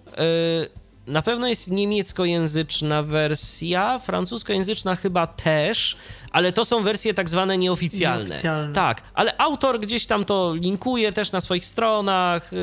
Na 1.06 1.22
pewno 1.22 1.48
jest 1.48 1.70
niemieckojęzyczna 1.70 3.02
wersja, 3.02 3.98
francuskojęzyczna 3.98 4.96
chyba 4.96 5.26
też, 5.26 5.96
ale 6.30 6.52
to 6.52 6.64
są 6.64 6.82
wersje 6.82 7.14
tak 7.14 7.28
zwane 7.28 7.58
nieoficjalne. 7.58 8.24
Nieoficjalne. 8.24 8.72
Tak, 8.72 9.02
ale 9.14 9.38
autor 9.38 9.80
gdzieś 9.80 10.06
tam 10.06 10.24
to 10.24 10.54
linkuje 10.54 11.12
też 11.12 11.32
na 11.32 11.40
swoich 11.40 11.64
stronach, 11.64 12.52
yy, 12.52 12.58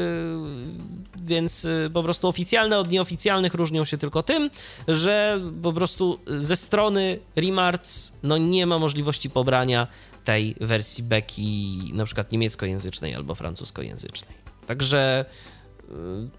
więc 1.24 1.64
yy, 1.64 1.90
po 1.94 2.04
prostu 2.04 2.28
oficjalne 2.28 2.80
od 2.80 2.92
nieoficjalnych 2.92 3.54
różnią 3.54 3.86
się 3.86 3.98
tylko 3.98 4.24
tym, 4.24 4.50
że 4.88 5.42
po 5.64 5.74
prostu 5.74 6.20
ze 6.28 6.56
strony 6.56 7.20
Remarts 7.36 8.14
no 8.24 8.38
nie 8.38 8.66
ma 8.66 8.80
możliwości 8.80 9.30
pobrania 9.30 9.88
tej 10.24 10.56
wersji 10.62 11.04
beki 11.04 11.92
na 11.94 12.06
przykład 12.06 12.32
niemieckojęzycznej 12.32 13.16
albo 13.16 13.36
francuskojęzycznej. 13.36 14.36
Także 14.68 15.26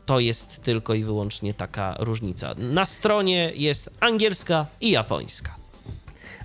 to 0.07 0.21
jest 0.21 0.63
tylko 0.63 0.95
i 0.95 1.05
wyłącznie 1.05 1.55
taka 1.55 1.97
różnica. 1.99 2.55
Na 2.59 2.85
stronie 2.85 3.53
jest 3.55 3.91
angielska 4.01 4.67
i 4.81 4.91
japońska. 4.91 5.57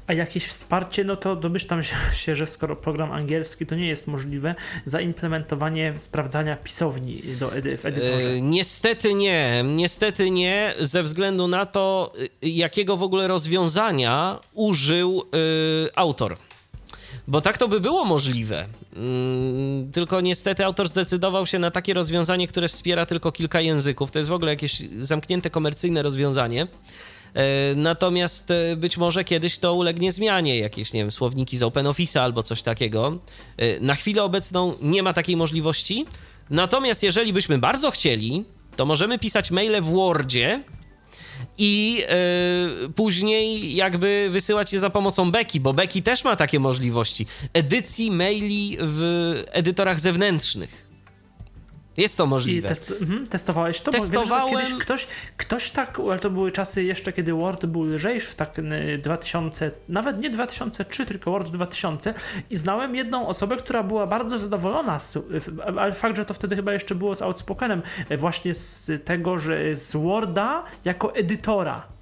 A 0.08 0.14
jakieś 0.14 0.46
wsparcie, 0.46 1.04
no 1.04 1.16
to 1.16 1.36
domyślam 1.36 1.82
się, 2.14 2.36
że 2.36 2.48
skoro 2.48 2.76
program 2.76 3.12
angielski, 3.12 3.66
to 3.66 3.76
nie 3.76 3.88
jest 3.88 4.08
możliwe 4.08 4.56
zaimplementowanie 4.86 5.94
sprawdzania 5.98 6.56
pisowni 6.56 7.22
do 7.40 7.56
edy- 7.56 7.78
w 7.78 7.86
edytorze. 7.86 8.28
E, 8.28 8.42
niestety 8.42 9.14
nie, 9.14 9.64
niestety 9.66 10.32
nie, 10.32 10.74
ze 10.80 11.04
względu 11.04 11.48
na 11.48 11.66
to, 11.66 12.14
y, 12.44 12.50
jakiego 12.50 12.98
w 12.98 13.04
ogóle 13.04 13.28
rozwiązania 13.28 14.40
użył 14.54 15.24
y, 15.86 15.90
autor. 15.96 16.38
Bo 17.30 17.42
tak 17.42 17.58
to 17.58 17.68
by 17.68 17.80
było 17.80 18.06
możliwe. 18.06 18.66
Mm, 18.96 19.92
tylko 19.92 20.22
niestety 20.22 20.66
autor 20.66 20.90
zdecydował 20.90 21.46
się 21.46 21.60
na 21.60 21.72
takie 21.72 21.94
rozwiązanie, 21.94 22.48
które 22.48 22.68
wspiera 22.68 23.06
tylko 23.06 23.32
kilka 23.32 23.62
języków. 23.62 24.12
To 24.12 24.20
jest 24.20 24.30
w 24.30 24.34
ogóle 24.34 24.52
jakieś 24.52 24.82
zamknięte 25.00 25.50
komercyjne 25.50 26.02
rozwiązanie. 26.02 26.68
E, 27.34 27.76
Natomiast 27.76 28.52
e, 28.52 28.76
być 28.76 28.98
może 28.98 29.24
kiedyś 29.24 29.58
to 29.58 29.74
ulegnie 29.74 30.12
zmianie, 30.12 30.58
jakieś, 30.58 30.94
nie 30.94 31.00
wiem, 31.02 31.12
słowniki 31.12 31.58
z 31.58 31.62
OpenOffice'a 31.62 32.20
albo 32.20 32.44
coś 32.44 32.62
takiego. 32.64 33.18
E, 33.58 33.80
Na 33.80 33.96
chwilę 33.96 34.24
obecną 34.24 34.74
nie 34.82 35.04
ma 35.04 35.14
takiej 35.14 35.38
możliwości. 35.38 36.06
Natomiast 36.50 37.04
jeżeli 37.04 37.34
byśmy 37.34 37.58
bardzo 37.58 37.92
chcieli, 37.92 38.46
to 38.76 38.86
możemy 38.86 39.20
pisać 39.20 39.52
maile 39.52 39.82
w 39.82 39.90
Wordzie 39.90 40.64
i 41.58 42.04
e, 42.08 42.90
później 42.96 43.76
jakby 43.76 44.30
wysyłać 44.32 44.74
je 44.74 44.80
za 44.80 44.90
pomocą 44.90 45.32
Beki, 45.32 45.60
bo 45.60 45.74
Beki 45.74 46.04
też 46.04 46.24
ma 46.24 46.36
takie 46.36 46.60
możliwości. 46.60 47.26
Edycji 47.54 48.12
maili 48.12 48.78
w 48.80 49.34
edytorach 49.52 50.00
zewnętrznych. 50.00 50.89
Jest 52.00 52.18
to 52.18 52.26
możliwe. 52.26 52.68
test, 52.68 52.94
mhm, 53.02 53.28
testowałeś 53.28 53.82
to? 53.82 53.92
Testowałem. 53.92 54.54
Bo 54.54 54.60
wiem, 54.60 54.68
kiedyś 54.68 54.84
ktoś, 54.84 55.08
ktoś 55.38 55.72
tak, 55.72 56.00
ale 56.00 56.20
to 56.20 56.30
były 56.30 56.52
czasy 56.52 56.84
jeszcze, 56.84 57.14
kiedy 57.14 57.34
Word 57.34 57.66
był 57.66 57.84
lżejszy, 57.84 58.36
tak 58.36 58.60
y, 58.60 59.00
2000, 59.04 59.72
nawet 59.90 60.22
nie 60.22 60.30
2003, 60.30 61.06
tylko 61.06 61.32
Word 61.32 61.50
2000 61.50 62.14
i 62.50 62.56
znałem 62.56 62.96
jedną 62.96 63.28
osobę, 63.28 63.58
która 63.58 63.84
była 63.84 64.08
bardzo 64.08 64.40
zadowolona, 64.40 65.00
z, 65.00 65.18
ale 65.78 65.92
fakt, 65.92 66.18
że 66.18 66.26
to 66.26 66.34
wtedy 66.34 66.56
chyba 66.56 66.74
jeszcze 66.74 66.96
było 66.96 67.16
z 67.16 67.22
Outspokenem, 67.22 67.82
y, 68.12 68.18
właśnie 68.18 68.54
z 68.54 68.92
tego, 69.06 69.40
że 69.40 69.76
z 69.76 69.96
Worda 69.96 70.64
jako 70.86 71.16
edytora. 71.16 71.99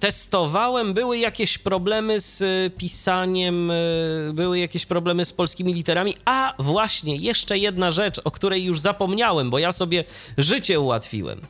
Testowałem, 0.00 0.94
były 0.94 1.18
jakieś 1.18 1.58
problemy 1.58 2.20
z 2.20 2.40
y, 2.40 2.70
pisaniem, 2.76 3.70
y, 3.70 4.30
były 4.34 4.58
jakieś 4.58 4.86
problemy 4.86 5.24
z 5.24 5.32
polskimi 5.32 5.74
literami, 5.74 6.16
a 6.24 6.54
właśnie 6.58 7.16
jeszcze 7.16 7.58
jedna 7.58 7.90
rzecz, 7.90 8.20
o 8.24 8.30
której 8.30 8.64
już 8.64 8.80
zapomniałem, 8.80 9.50
bo 9.50 9.58
ja 9.58 9.72
sobie 9.72 10.04
życie 10.38 10.80
ułatwiłem. 10.80 11.40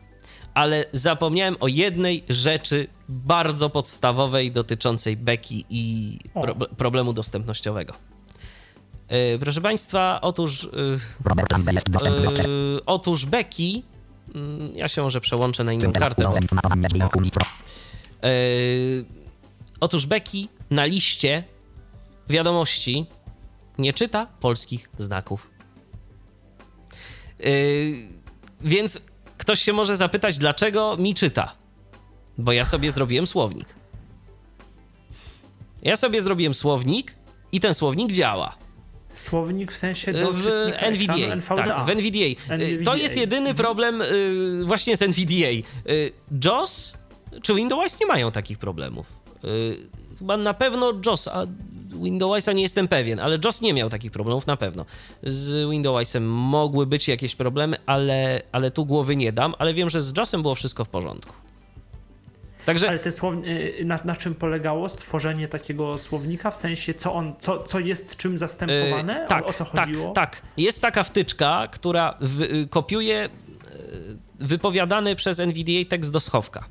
Ale 0.55 0.85
zapomniałem 0.93 1.57
o 1.61 1.69
jednej 1.69 2.25
rzeczy 2.29 2.87
bardzo 3.09 3.71
podstawowej 3.71 4.53
dotyczącej 4.53 5.17
beki 5.17 5.65
i 5.71 6.19
pro 6.35 6.55
problemu 6.55 7.13
dostępnościowego. 7.13 7.95
Y, 9.13 9.39
Proszę 9.39 9.61
Państwa, 9.61 10.19
otóż, 10.23 10.65
y, 10.65 10.69
Robert 11.25 11.53
Lambert 11.53 11.75
jest 11.75 11.91
dostępny 11.91 12.29
w 12.29 12.47
y, 12.47 12.85
otóż 12.87 13.27
beki, 13.27 13.83
mm, 14.35 14.73
ja 14.75 14.89
się 14.89 15.03
może 15.03 15.21
przełączę 15.21 15.65
na 15.65 15.73
inną 15.73 15.93
kartę, 15.93 16.23
bo 16.23 16.35
otóż 19.81 20.07
Becky 20.07 20.49
na 20.71 20.85
liście 20.85 21.45
wiadomości 22.29 23.07
nie 23.79 23.93
czyta 23.93 24.27
polskich 24.41 24.91
znaków. 24.99 25.51
Yy, 27.39 28.09
więc 28.61 29.01
ktoś 29.39 29.61
się 29.61 29.73
może 29.73 29.97
zapytać, 29.97 30.39
dlaczego 30.39 30.97
mi 30.97 31.15
czyta? 31.15 31.55
Bo 32.39 32.53
ja 32.53 32.65
sobie 32.65 32.91
zrobiłem 32.91 33.27
słownik. 33.27 33.75
Ja 35.83 35.97
sobie 35.97 36.21
zrobiłem 36.21 36.55
słownik 36.55 37.15
i 37.53 37.61
ten 37.61 37.75
słownik 37.75 38.13
działa. 38.13 38.57
Słownik 39.15 39.73
w 39.73 39.77
sensie 39.77 40.13
do 40.13 40.33
W 40.33 40.47
NVDA. 40.79 41.15
NVDA. 41.15 41.57
Tak, 41.57 41.87
w 41.87 41.91
NVDA. 41.91 42.19
Y, 42.25 42.37
To 42.37 42.55
NVDA. 42.55 42.97
jest 42.97 43.17
jedyny 43.17 43.55
problem 43.55 44.03
y, 44.03 44.65
właśnie 44.67 44.97
z 44.97 45.03
NVDA. 45.03 45.51
Y, 45.91 46.13
JOS 46.45 46.97
czy 47.43 47.55
Windows 47.55 48.01
nie 48.01 48.07
mają 48.07 48.33
takich 48.33 48.59
problemów. 48.59 49.07
Y, 49.45 49.89
Chyba 50.19 50.37
na 50.37 50.55
pewno 50.55 50.93
JOS, 51.07 51.29
a 51.29 51.47
Windowsa 52.03 52.53
nie 52.53 52.63
jestem 52.63 52.89
pewien, 52.89 53.21
ale 53.21 53.39
JOS 53.45 53.61
nie 53.61 53.75
miał 53.75 53.89
takich 53.89 54.11
problemów 54.11 54.47
na 54.47 54.57
pewno. 54.57 54.85
Z 55.23 55.71
Windowsem 55.71 56.29
mogły 56.29 56.87
być 56.87 57.09
jakieś 57.09 57.35
problemy, 57.35 57.77
ale, 57.87 58.43
ale 58.53 58.71
tu 58.71 58.87
głowy 58.87 59.17
nie 59.17 59.33
dam, 59.33 59.55
ale 59.59 59.75
wiem, 59.75 59.91
że 59.91 60.03
z 60.03 60.17
JOSem 60.17 60.43
było 60.43 60.55
wszystko 60.55 60.85
w 60.85 60.89
porządku. 60.89 61.35
Także 62.67 62.89
Ale 62.89 62.99
te 62.99 63.13
słow... 63.13 63.35
y, 63.35 63.85
na, 63.85 63.99
na 64.05 64.17
czym 64.17 64.35
polegało 64.35 64.89
stworzenie 64.89 65.49
takiego 65.49 65.99
słownika? 65.99 66.51
W 66.51 66.57
sensie, 66.57 66.95
co 66.95 67.15
on, 67.15 67.33
co, 67.39 67.65
co 67.65 67.79
jest 67.79 68.17
czym 68.17 68.39
zastępowane? 68.39 69.25
E, 69.25 69.27
tak, 69.27 69.45
o, 69.45 69.47
o 69.47 69.53
co 69.53 69.65
tak, 69.65 69.87
chodziło? 69.87 70.13
tak. 70.13 70.43
Jest 70.57 70.83
taka 70.83 71.03
wtyczka, 71.03 71.69
która 71.73 72.15
w, 72.21 72.41
y, 72.43 72.67
kopiuje 72.71 73.25
y, 73.25 73.29
wypowiadany 74.39 75.17
przez 75.17 75.41
NVDA 75.41 75.85
tekst 75.89 76.11
do 76.13 76.21
schowka. 76.21 76.65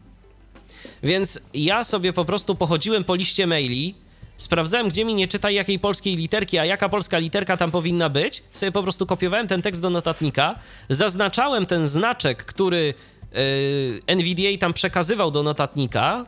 Więc 1.03 1.39
ja 1.53 1.83
sobie 1.83 2.13
po 2.13 2.25
prostu 2.25 2.55
pochodziłem 2.55 3.03
po 3.03 3.15
liście 3.15 3.47
maili, 3.47 3.95
sprawdzałem, 4.37 4.89
gdzie 4.89 5.05
mi 5.05 5.15
nie 5.15 5.27
czyta 5.27 5.51
jakiej 5.51 5.79
polskiej 5.79 6.15
literki, 6.15 6.57
a 6.57 6.65
jaka 6.65 6.89
polska 6.89 7.17
literka 7.17 7.57
tam 7.57 7.71
powinna 7.71 8.09
być. 8.09 8.43
Sobie 8.51 8.71
po 8.71 8.83
prostu 8.83 9.05
kopiowałem 9.05 9.47
ten 9.47 9.61
tekst 9.61 9.81
do 9.81 9.89
notatnika, 9.89 10.55
zaznaczałem 10.89 11.65
ten 11.65 11.87
znaczek, 11.87 12.45
który 12.45 12.93
y, 13.35 13.99
NVDA 14.07 14.57
tam 14.59 14.73
przekazywał 14.73 15.31
do 15.31 15.43
notatnika, 15.43 16.25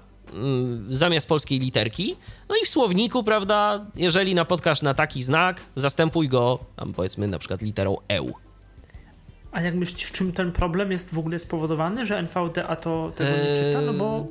y, 0.90 0.96
zamiast 0.96 1.28
polskiej 1.28 1.60
literki. 1.60 2.16
No 2.50 2.56
i 2.64 2.66
w 2.66 2.70
słowniku, 2.70 3.24
prawda, 3.24 3.86
jeżeli 3.96 4.36
napotkasz 4.36 4.82
na 4.82 4.94
taki 4.94 5.24
znak, 5.24 5.62
zastępuj 5.76 6.30
go, 6.30 6.60
tam 6.76 6.94
powiedzmy 6.94 7.28
na 7.28 7.40
przykład 7.40 7.62
literą 7.62 7.98
E 8.10 8.16
EU. 8.16 8.34
A 9.52 9.62
jak 9.62 9.76
myślisz, 9.76 10.12
czym 10.12 10.32
ten 10.32 10.52
problem 10.52 10.92
jest 10.92 11.14
w 11.14 11.20
ogóle 11.20 11.40
spowodowany, 11.40 12.06
że 12.06 12.18
NVDA 12.18 12.76
to 12.76 13.12
tego 13.16 13.30
nie 13.30 13.56
czyta? 13.56 13.82
No 13.82 13.94
bo 13.94 14.28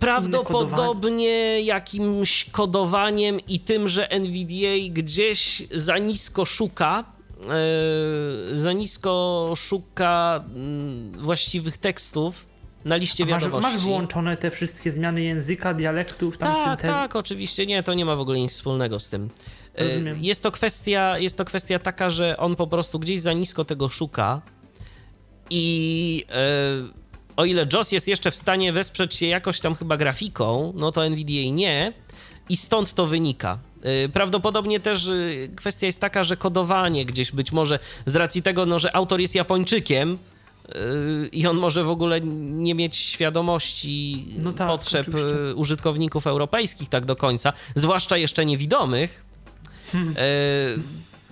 Prawdopodobnie 0.00 1.60
jakimś 1.62 2.44
kodowaniem 2.52 3.40
i 3.48 3.60
tym, 3.60 3.88
że 3.88 4.10
NVDA 4.10 4.74
gdzieś 4.90 5.62
za 5.74 5.98
nisko 5.98 6.44
szuka, 6.44 7.04
yy, 8.50 8.56
za 8.56 8.72
nisko 8.72 9.52
szuka 9.56 10.44
yy, 11.14 11.20
właściwych 11.20 11.78
tekstów 11.78 12.46
na 12.84 12.96
liście 12.96 13.24
A 13.24 13.26
masz, 13.26 13.42
wiadomości. 13.42 13.72
masz 13.72 13.82
wyłączone 13.84 14.36
te 14.36 14.50
wszystkie 14.50 14.90
zmiany 14.92 15.22
języka, 15.22 15.74
dialektów, 15.74 16.38
tam 16.38 16.54
Tak, 16.54 16.80
syntez- 16.80 16.86
tak, 16.86 17.16
oczywiście. 17.16 17.66
Nie, 17.66 17.82
to 17.82 17.94
nie 17.94 18.04
ma 18.04 18.16
w 18.16 18.20
ogóle 18.20 18.38
nic 18.38 18.52
wspólnego 18.52 18.98
z 18.98 19.08
tym. 19.10 19.30
E, 19.74 19.84
Rozumiem. 19.84 20.18
Jest 20.20 20.42
to, 20.42 20.50
kwestia, 20.50 21.18
jest 21.18 21.38
to 21.38 21.44
kwestia 21.44 21.78
taka, 21.78 22.10
że 22.10 22.36
on 22.36 22.56
po 22.56 22.66
prostu 22.66 22.98
gdzieś 22.98 23.20
za 23.20 23.32
nisko 23.32 23.64
tego 23.64 23.88
szuka 23.88 24.40
i 25.50 26.24
e, 26.28 27.05
o 27.36 27.44
ile 27.44 27.66
JOS 27.72 27.92
jest 27.92 28.08
jeszcze 28.08 28.30
w 28.30 28.34
stanie 28.36 28.72
wesprzeć 28.72 29.14
się 29.14 29.26
jakoś 29.26 29.60
tam 29.60 29.74
chyba 29.74 29.96
grafiką, 29.96 30.72
no 30.76 30.92
to 30.92 31.06
NVDA 31.06 31.50
nie 31.52 31.92
i 32.48 32.56
stąd 32.56 32.94
to 32.94 33.06
wynika. 33.06 33.58
E, 33.82 34.08
Prawdopodobnie 34.08 34.80
też 34.80 35.08
e, 35.08 35.12
kwestia 35.56 35.86
jest 35.86 36.00
taka, 36.00 36.24
że 36.24 36.36
kodowanie 36.36 37.06
gdzieś 37.06 37.32
być 37.32 37.52
może 37.52 37.78
z 38.06 38.16
racji 38.16 38.42
tego, 38.42 38.66
no, 38.66 38.78
że 38.78 38.96
autor 38.96 39.20
jest 39.20 39.34
Japończykiem, 39.34 40.18
e, 40.68 40.72
i 41.32 41.46
on 41.46 41.56
może 41.56 41.84
w 41.84 41.90
ogóle 41.90 42.20
nie 42.20 42.74
mieć 42.74 42.96
świadomości 42.96 44.26
No 44.38 44.52
tak, 44.52 44.68
potrzeb 44.68 45.08
oczywiście. 45.08 45.54
użytkowników 45.54 46.26
europejskich 46.26 46.88
tak 46.88 47.04
do 47.04 47.16
końca, 47.16 47.52
zwłaszcza 47.74 48.16
jeszcze 48.16 48.46
niewidomych, 48.46 49.24
e, 49.94 49.98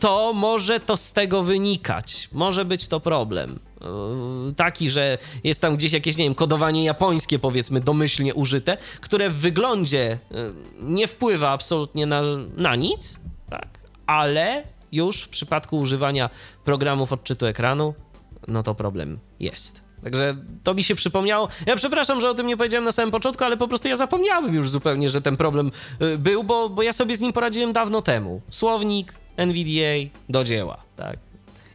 to 0.01 0.33
może 0.33 0.81
to 0.81 0.97
z 0.97 1.13
tego 1.13 1.43
wynikać. 1.43 2.29
Może 2.33 2.65
być 2.65 2.89
to 2.89 3.01
problem. 3.01 3.59
E, 3.85 4.53
Taki, 4.57 4.91
że 4.91 5.19
jest 5.45 5.61
tam 5.61 5.77
gdzieś 5.77 5.93
jakieś, 5.93 6.17
nie 6.17 6.25
wiem, 6.25 6.35
kodowanie 6.35 6.85
japońskie, 6.85 7.39
powiedzmy, 7.39 7.81
domyślnie 7.81 8.35
użyte, 8.35 8.77
które 9.01 9.31
w 9.31 9.37
wyglądzie 9.37 10.19
e, 10.31 10.53
nie 10.81 11.07
wpływa 11.07 11.51
absolutnie 11.51 12.07
na, 12.07 12.23
na 12.57 12.77
nic, 12.77 13.21
tak? 13.51 13.69
ale 14.07 14.65
już 14.93 15.23
w 15.23 15.29
przypadku 15.29 15.79
używania 15.79 16.31
programów 16.65 17.13
odczytu 17.13 17.47
ekranu, 17.47 17.95
no 18.49 18.63
to 18.63 18.75
problem 18.75 19.19
jest. 19.41 19.85
Także 20.03 20.37
to 20.63 20.75
mi 20.75 20.85
się 20.85 20.95
przypomniało. 20.95 21.49
Ja 21.67 21.77
przepraszam, 21.77 22.21
że 22.21 22.31
o 22.31 22.35
tym 22.35 22.47
nie 22.47 22.57
powiedziałem 22.57 22.85
na 22.85 22.93
samym 22.93 23.11
początku, 23.11 23.45
ale 23.45 23.57
po 23.57 23.69
prostu 23.69 23.89
ja 23.89 23.97
zapomniałem 23.97 24.55
już 24.55 24.71
zupełnie, 24.71 25.11
że 25.11 25.21
ten 25.21 25.37
problem 25.37 25.71
y, 26.03 26.19
był, 26.19 26.45
bo, 26.45 26.69
bo 26.69 26.83
ja 26.83 26.93
sobie 26.93 27.17
z 27.17 27.21
nim 27.21 27.33
poradziłem 27.33 27.73
dawno 27.73 28.03
temu. 28.03 28.41
Słownik, 28.51 29.15
NVDA, 29.37 30.11
do 30.29 30.45
dzieła, 30.45 30.83
tak. 30.97 31.19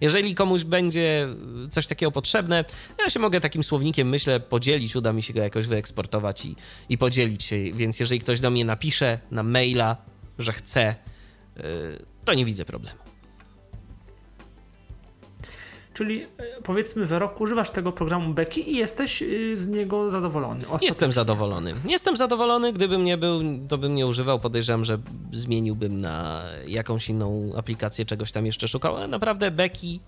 Jeżeli 0.01 0.35
komuś 0.35 0.63
będzie 0.63 1.27
coś 1.69 1.88
takiego 1.88 2.11
potrzebne, 2.11 2.65
ja 2.99 3.09
się 3.09 3.19
mogę 3.19 3.39
takim 3.39 3.63
słownikiem, 3.63 4.09
myślę, 4.09 4.39
podzielić, 4.39 4.95
uda 4.95 5.13
mi 5.13 5.23
się 5.23 5.34
go 5.34 5.41
jakoś 5.41 5.67
wyeksportować 5.67 6.45
i, 6.45 6.55
i 6.89 6.97
podzielić 6.97 7.43
się. 7.43 7.55
Więc 7.73 7.99
jeżeli 7.99 8.19
ktoś 8.19 8.39
do 8.39 8.49
mnie 8.49 8.65
napisze 8.65 9.19
na 9.31 9.43
maila, 9.43 9.97
że 10.39 10.53
chce, 10.53 10.95
y, 11.57 11.61
to 12.26 12.34
nie 12.34 12.45
widzę 12.45 12.65
problemu. 12.65 13.09
Czyli 15.99 16.21
e, 16.21 16.27
powiedzmy, 16.63 17.05
że 17.05 17.19
rok 17.19 17.41
używasz 17.41 17.69
tego 17.69 17.91
programu 17.91 18.34
Becky 18.34 18.61
i 18.61 18.76
jesteś 18.76 19.21
y, 19.21 19.57
z 19.57 19.67
niego 19.67 20.11
zadowolony. 20.11 20.65
Jestem 20.81 21.11
zadowolony. 21.11 21.73
Jestem 21.88 22.17
zadowolony, 22.17 22.73
gdybym 22.73 23.05
nie 23.05 23.17
był, 23.17 23.41
to 23.67 23.77
bym 23.77 23.95
nie 23.95 24.07
używał. 24.07 24.39
Podejrzewam, 24.39 24.85
że 24.85 24.97
zmieniłbym 25.34 26.01
na 26.01 26.43
jakąś 26.67 27.09
inną 27.09 27.51
aplikację, 27.57 28.05
czegoś 28.05 28.31
tam 28.31 28.45
jeszcze 28.45 28.67
szukał, 28.67 28.95
ale 28.95 29.07
naprawdę 29.07 29.51
Becky, 29.51 29.99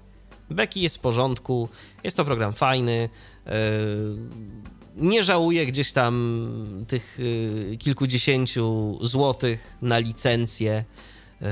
Becky 0.50 0.80
jest 0.80 0.98
w 0.98 1.00
porządku, 1.00 1.70
jest 2.04 2.18
to 2.18 2.26
program 2.26 2.54
fajny. 2.54 3.10
yy, 3.46 3.52
Nie 4.96 5.24
żałuję 5.24 5.66
gdzieś 5.66 5.92
tam 5.92 6.46
tych 6.88 7.18
kilkudziesięciu 7.80 8.98
złotych 9.02 9.78
na 9.82 9.98
licencję. 9.98 10.86
Yy, 11.42 11.48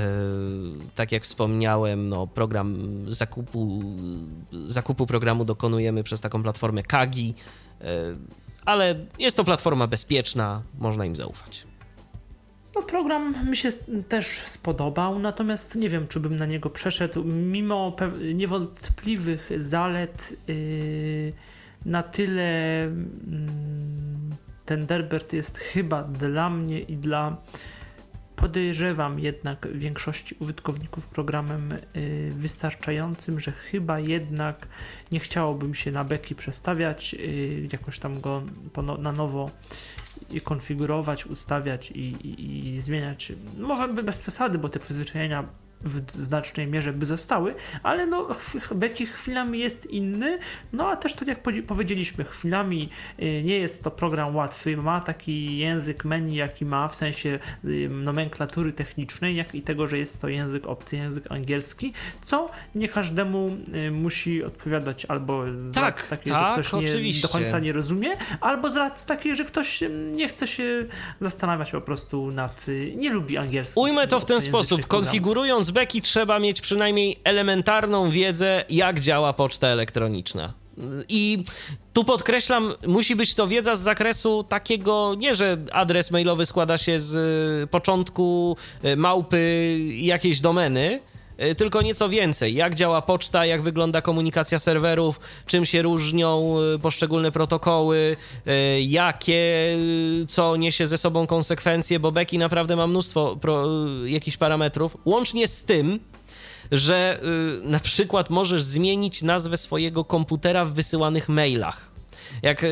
Tak 0.94 1.12
jak 1.12 1.22
wspomniałem, 1.22 2.08
no, 2.08 2.26
program 2.26 2.76
zakupu, 3.08 3.82
zakupu 4.66 5.06
programu 5.06 5.44
dokonujemy 5.44 6.04
przez 6.04 6.20
taką 6.20 6.42
platformę 6.42 6.82
Kagi, 6.82 7.34
yy, 7.80 7.86
ale 8.64 8.94
jest 9.18 9.36
to 9.36 9.44
platforma 9.44 9.86
bezpieczna, 9.86 10.62
można 10.78 11.06
im 11.06 11.16
zaufać. 11.16 11.66
No, 12.74 12.82
program 12.82 13.50
mi 13.50 13.56
się 13.56 13.72
też 14.08 14.26
spodobał, 14.46 15.18
natomiast 15.18 15.76
nie 15.76 15.88
wiem, 15.88 16.08
czy 16.08 16.20
bym 16.20 16.36
na 16.36 16.46
niego 16.46 16.70
przeszedł, 16.70 17.24
mimo 17.24 17.96
niewątpliwych 18.34 19.50
zalet 19.56 20.34
yy, 20.48 21.32
na 21.84 22.02
tyle 22.02 22.82
mm, 22.82 24.34
ten 24.66 24.86
Derbert 24.86 25.32
jest 25.32 25.58
chyba 25.58 26.02
dla 26.02 26.50
mnie 26.50 26.80
i 26.80 26.96
dla 26.96 27.36
podejrzewam 28.40 29.18
jednak 29.18 29.68
większości 29.74 30.36
użytkowników 30.38 31.06
programem 31.06 31.70
yy, 31.94 32.32
wystarczającym, 32.34 33.40
że 33.40 33.52
chyba 33.52 34.00
jednak 34.00 34.68
nie 35.12 35.20
chciałbym 35.20 35.74
się 35.74 35.92
na 35.92 36.04
beki 36.04 36.34
przestawiać, 36.34 37.12
yy, 37.12 37.68
jakoś 37.72 37.98
tam 37.98 38.20
go 38.20 38.42
na 38.98 39.12
nowo 39.12 39.50
konfigurować, 40.44 41.26
ustawiać 41.26 41.90
i, 41.90 42.00
i, 42.00 42.68
i 42.74 42.80
zmieniać. 42.80 43.32
Może 43.58 43.88
by 43.88 44.02
bez 44.02 44.18
przesady, 44.18 44.58
bo 44.58 44.68
te 44.68 44.80
przyzwyczajenia 44.80 45.44
w 45.84 46.10
znacznej 46.12 46.66
mierze 46.66 46.92
by 46.92 47.06
zostały, 47.06 47.54
ale 47.82 48.06
no 48.06 48.28
Becky 48.74 49.06
chwilami 49.06 49.58
jest 49.58 49.86
inny, 49.86 50.38
no 50.72 50.88
a 50.88 50.96
też 50.96 51.14
tak 51.14 51.28
jak 51.28 51.42
powiedzieliśmy, 51.66 52.24
chwilami 52.24 52.88
y, 53.22 53.42
nie 53.44 53.58
jest 53.58 53.84
to 53.84 53.90
program 53.90 54.36
łatwy, 54.36 54.76
ma 54.76 55.00
taki 55.00 55.58
język 55.58 56.04
menu 56.04 56.36
jaki 56.36 56.64
ma, 56.64 56.88
w 56.88 56.94
sensie 56.94 57.38
y, 57.64 57.88
nomenklatury 57.88 58.72
technicznej, 58.72 59.36
jak 59.36 59.54
i 59.54 59.62
tego, 59.62 59.86
że 59.86 59.98
jest 59.98 60.20
to 60.20 60.28
język 60.28 60.66
obcy, 60.66 60.96
język 60.96 61.32
angielski, 61.32 61.92
co 62.20 62.50
nie 62.74 62.88
każdemu 62.88 63.56
y, 63.74 63.90
musi 63.90 64.44
odpowiadać 64.44 65.04
albo 65.04 65.44
z 65.70 65.74
Tak, 65.74 66.02
takiej, 66.06 66.32
tak, 66.32 66.62
że 66.62 66.68
ktoś 66.68 66.82
nie, 66.92 67.22
do 67.22 67.28
końca 67.28 67.58
nie 67.58 67.72
rozumie, 67.72 68.10
albo 68.40 68.70
z 68.70 68.76
racji 68.76 69.08
takiej, 69.08 69.36
że 69.36 69.44
ktoś 69.44 69.84
nie 70.12 70.28
chce 70.28 70.46
się 70.46 70.86
zastanawiać 71.20 71.70
po 71.72 71.80
prostu 71.80 72.30
nad, 72.30 72.66
nie 72.96 73.10
lubi 73.10 73.36
angielskiego. 73.36 73.80
Ujmę 73.80 74.06
to 74.06 74.20
w 74.20 74.24
ten 74.24 74.40
sposób. 74.40 74.86
Konfigurując 74.86 75.69
beki 75.70 76.02
trzeba 76.02 76.38
mieć 76.38 76.60
przynajmniej 76.60 77.20
elementarną 77.24 78.10
wiedzę, 78.10 78.64
jak 78.68 79.00
działa 79.00 79.32
poczta 79.32 79.68
elektroniczna. 79.68 80.52
I 81.08 81.44
tu 81.92 82.04
podkreślam, 82.04 82.74
musi 82.86 83.16
być 83.16 83.34
to 83.34 83.46
wiedza 83.46 83.76
z 83.76 83.80
zakresu 83.80 84.42
takiego, 84.42 85.14
nie 85.18 85.34
że 85.34 85.56
adres 85.72 86.10
mailowy 86.10 86.46
składa 86.46 86.78
się 86.78 87.00
z 87.00 87.14
y, 87.64 87.66
początku 87.66 88.56
y, 88.84 88.96
małpy 88.96 89.76
jakiejś 89.90 90.40
domeny, 90.40 91.00
tylko 91.56 91.82
nieco 91.82 92.08
więcej. 92.08 92.54
Jak 92.54 92.74
działa 92.74 93.02
poczta, 93.02 93.46
jak 93.46 93.62
wygląda 93.62 94.02
komunikacja 94.02 94.58
serwerów, 94.58 95.20
czym 95.46 95.66
się 95.66 95.82
różnią 95.82 96.56
y, 96.74 96.78
poszczególne 96.78 97.32
protokoły, 97.32 98.16
y, 98.46 98.82
jakie, 98.82 99.76
co 100.28 100.56
niesie 100.56 100.86
ze 100.86 100.98
sobą 100.98 101.26
konsekwencje, 101.26 102.00
bo 102.00 102.12
Becky 102.12 102.38
naprawdę 102.38 102.76
ma 102.76 102.86
mnóstwo 102.86 103.36
pro, 103.36 103.66
jakichś 104.04 104.36
parametrów, 104.36 104.96
łącznie 105.04 105.48
z 105.48 105.64
tym, 105.64 106.00
że 106.72 107.20
na 107.62 107.80
przykład 107.80 108.30
możesz 108.30 108.62
zmienić 108.62 109.22
nazwę 109.22 109.56
swojego 109.56 110.04
komputera 110.04 110.64
w 110.64 110.72
wysyłanych 110.72 111.28
mailach. 111.28 111.90
Jak 112.42 112.66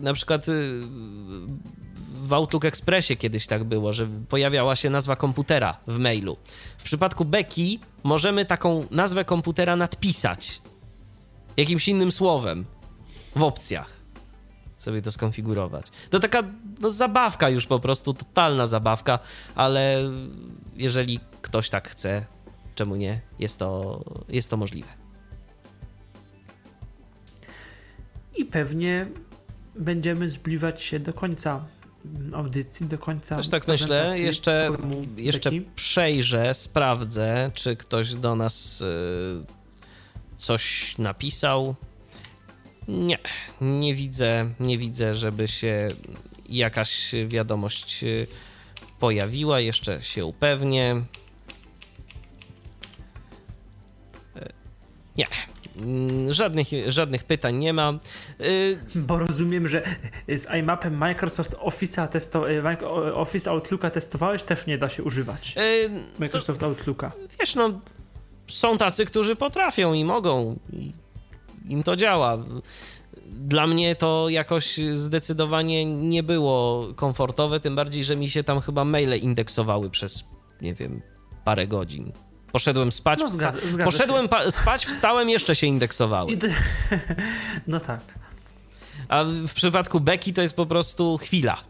na 0.00 0.12
przykład 0.12 0.46
w 2.20 2.32
Outlook 2.32 2.64
Expressie 2.64 3.16
kiedyś 3.16 3.46
tak 3.46 3.64
było, 3.64 3.92
że 3.92 4.08
pojawiała 4.28 4.76
się 4.76 4.90
nazwa 4.90 5.16
komputera 5.16 5.76
w 5.86 5.98
mailu. 5.98 6.36
W 6.78 6.82
przypadku 6.82 7.24
Becky 7.24 7.78
możemy 8.02 8.44
taką 8.44 8.86
nazwę 8.90 9.24
komputera 9.24 9.76
nadpisać 9.76 10.62
jakimś 11.56 11.88
innym 11.88 12.12
słowem 12.12 12.64
w 13.36 13.42
opcjach. 13.42 13.98
Sobie 14.76 15.02
to 15.02 15.12
skonfigurować. 15.12 15.86
To 16.10 16.20
taka 16.20 16.42
no, 16.80 16.90
zabawka 16.90 17.48
już 17.48 17.66
po 17.66 17.80
prostu, 17.80 18.14
totalna 18.14 18.66
zabawka, 18.66 19.18
ale 19.54 20.02
jeżeli 20.76 21.20
ktoś 21.42 21.70
tak 21.70 21.88
chce, 21.88 22.26
czemu 22.74 22.96
nie? 22.96 23.20
Jest 23.38 23.58
to, 23.58 24.00
jest 24.28 24.50
to 24.50 24.56
możliwe. 24.56 24.88
I 28.36 28.44
pewnie 28.44 29.06
będziemy 29.74 30.28
zbliżać 30.28 30.82
się 30.82 31.00
do 31.00 31.12
końca 31.12 31.64
audycji, 32.34 32.86
do 32.86 32.98
końca. 32.98 33.36
Też 33.36 33.48
tak 33.48 33.68
myślę. 33.68 34.18
Jeszcze, 34.18 34.70
jeszcze 35.16 35.50
przejrzę, 35.76 36.54
sprawdzę, 36.54 37.50
czy 37.54 37.76
ktoś 37.76 38.14
do 38.14 38.36
nas 38.36 38.80
y, 38.80 39.44
coś 40.38 40.94
napisał. 40.98 41.74
Nie, 42.88 43.18
nie 43.60 43.94
widzę, 43.94 44.50
nie 44.60 44.78
widzę, 44.78 45.16
żeby 45.16 45.48
się 45.48 45.88
jakaś 46.48 47.14
wiadomość 47.26 48.04
y, 48.04 48.26
pojawiła. 48.98 49.60
Jeszcze 49.60 50.02
się 50.02 50.24
upewnię. 50.24 51.02
Y, 54.36 54.52
Nie. 55.16 55.26
Mm, 55.80 56.32
żadnych, 56.32 56.68
żadnych 56.88 57.24
pytań 57.24 57.56
nie 57.56 57.72
ma. 57.72 57.98
Y, 58.40 58.78
Bo 58.94 59.18
rozumiem, 59.18 59.68
że 59.68 59.82
z 60.28 60.46
iMapem 60.58 60.96
Microsoft 60.98 61.54
Office'a 61.54 62.08
testo, 62.08 62.50
y, 62.50 63.14
Office 63.14 63.50
Outlooka 63.50 63.90
testowałeś, 63.90 64.42
też 64.42 64.66
nie 64.66 64.78
da 64.78 64.88
się 64.88 65.02
używać. 65.02 65.54
y, 65.58 65.90
Microsoft 66.18 66.62
Outlooka. 66.62 67.12
wiesz, 67.40 67.54
no, 67.54 67.80
są 68.48 68.78
tacy, 68.78 69.04
którzy 69.06 69.36
potrafią 69.36 69.92
i 69.92 70.04
mogą, 70.04 70.58
i 70.72 70.92
im 71.68 71.82
to 71.82 71.96
działa. 71.96 72.38
Dla 73.26 73.66
mnie 73.66 73.94
to 73.96 74.28
jakoś 74.28 74.80
zdecydowanie 74.94 75.84
nie 75.84 76.22
było 76.22 76.86
komfortowe, 76.96 77.60
tym 77.60 77.76
bardziej, 77.76 78.04
że 78.04 78.16
mi 78.16 78.30
się 78.30 78.44
tam 78.44 78.60
chyba 78.60 78.84
maile 78.84 79.14
indeksowały 79.22 79.90
przez, 79.90 80.24
nie 80.62 80.74
wiem, 80.74 81.02
parę 81.44 81.66
godzin. 81.66 82.12
Poszedłem 82.52 82.92
spać, 82.92 83.18
No, 83.18 83.26
zgadza- 83.28 83.60
zgadza 83.66 83.84
poszedłem 83.84 84.28
pa- 84.28 84.50
spać, 84.50 84.86
wstałem, 84.86 85.30
jeszcze 85.30 85.54
się 85.56 85.66
indeksowały. 85.66 86.36
Ty... 86.36 86.54
No 87.66 87.80
tak. 87.80 88.00
A 89.08 89.24
w 89.24 89.52
przypadku 89.54 90.00
Beki 90.00 90.32
to 90.32 90.42
jest 90.42 90.56
po 90.56 90.66
prostu 90.66 91.18
chwila. 91.18 91.60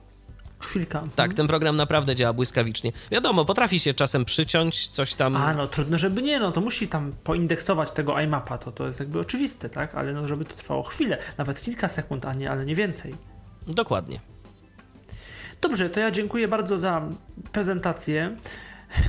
Chwilka. 0.60 1.02
Tak, 1.16 1.34
ten 1.34 1.46
program 1.46 1.76
naprawdę 1.76 2.16
działa 2.16 2.32
błyskawicznie. 2.32 2.92
Wiadomo, 3.10 3.44
potrafi 3.44 3.80
się 3.80 3.94
czasem 3.94 4.24
przyciąć, 4.24 4.88
coś 4.88 5.14
tam. 5.14 5.36
A 5.36 5.54
no 5.54 5.66
trudno, 5.68 5.98
żeby 5.98 6.22
nie, 6.22 6.38
no 6.40 6.52
to 6.52 6.60
musi 6.60 6.88
tam 6.88 7.12
poindeksować 7.24 7.92
tego 7.92 8.20
iMapa, 8.20 8.58
to, 8.58 8.72
to 8.72 8.86
jest 8.86 9.00
jakby 9.00 9.18
oczywiste, 9.18 9.68
tak? 9.68 9.94
Ale 9.94 10.12
no 10.12 10.28
żeby 10.28 10.44
to 10.44 10.54
trwało 10.54 10.82
chwilę, 10.82 11.18
nawet 11.38 11.60
kilka 11.60 11.88
sekund, 11.88 12.26
a 12.26 12.32
nie, 12.34 12.50
ale 12.50 12.66
nie 12.66 12.74
więcej. 12.74 13.14
Dokładnie. 13.66 14.20
Dobrze, 15.60 15.90
to 15.90 16.00
ja 16.00 16.10
dziękuję 16.10 16.48
bardzo 16.48 16.78
za 16.78 17.02
prezentację. 17.52 18.36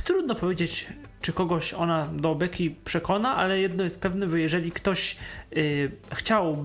Trudno 0.04 0.34
powiedzieć, 0.34 0.88
czy 1.20 1.32
kogoś 1.32 1.74
ona 1.74 2.08
do 2.12 2.34
beki 2.34 2.76
przekona, 2.84 3.36
ale 3.36 3.60
jedno 3.60 3.84
jest 3.84 4.02
pewne, 4.02 4.28
że 4.28 4.40
jeżeli 4.40 4.72
ktoś 4.72 5.16
y, 5.56 5.90
chciał, 6.12 6.64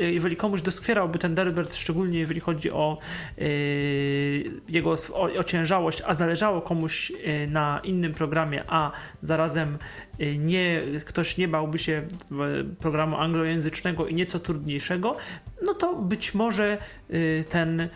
y, 0.00 0.12
jeżeli 0.12 0.36
komuś 0.36 0.62
doskwierałby 0.62 1.18
ten 1.18 1.34
Delbert, 1.34 1.74
szczególnie 1.74 2.18
jeżeli 2.18 2.40
chodzi 2.40 2.70
o 2.70 2.98
y, 3.38 4.50
jego 4.68 4.94
o, 5.12 5.22
ociężałość, 5.22 6.02
a 6.06 6.14
zależało 6.14 6.60
komuś 6.60 7.10
y, 7.10 7.48
na 7.50 7.80
innym 7.84 8.14
programie, 8.14 8.64
a 8.68 8.92
zarazem 9.22 9.78
y, 10.20 10.38
nie, 10.38 10.82
ktoś 11.04 11.36
nie 11.36 11.48
bałby 11.48 11.78
się 11.78 12.02
programu 12.80 13.16
anglojęzycznego 13.16 14.06
i 14.06 14.14
nieco 14.14 14.40
trudniejszego, 14.40 15.16
no 15.62 15.74
to 15.74 15.94
być 15.94 16.34
może 16.34 16.78
y, 17.10 17.44
ten 17.48 17.88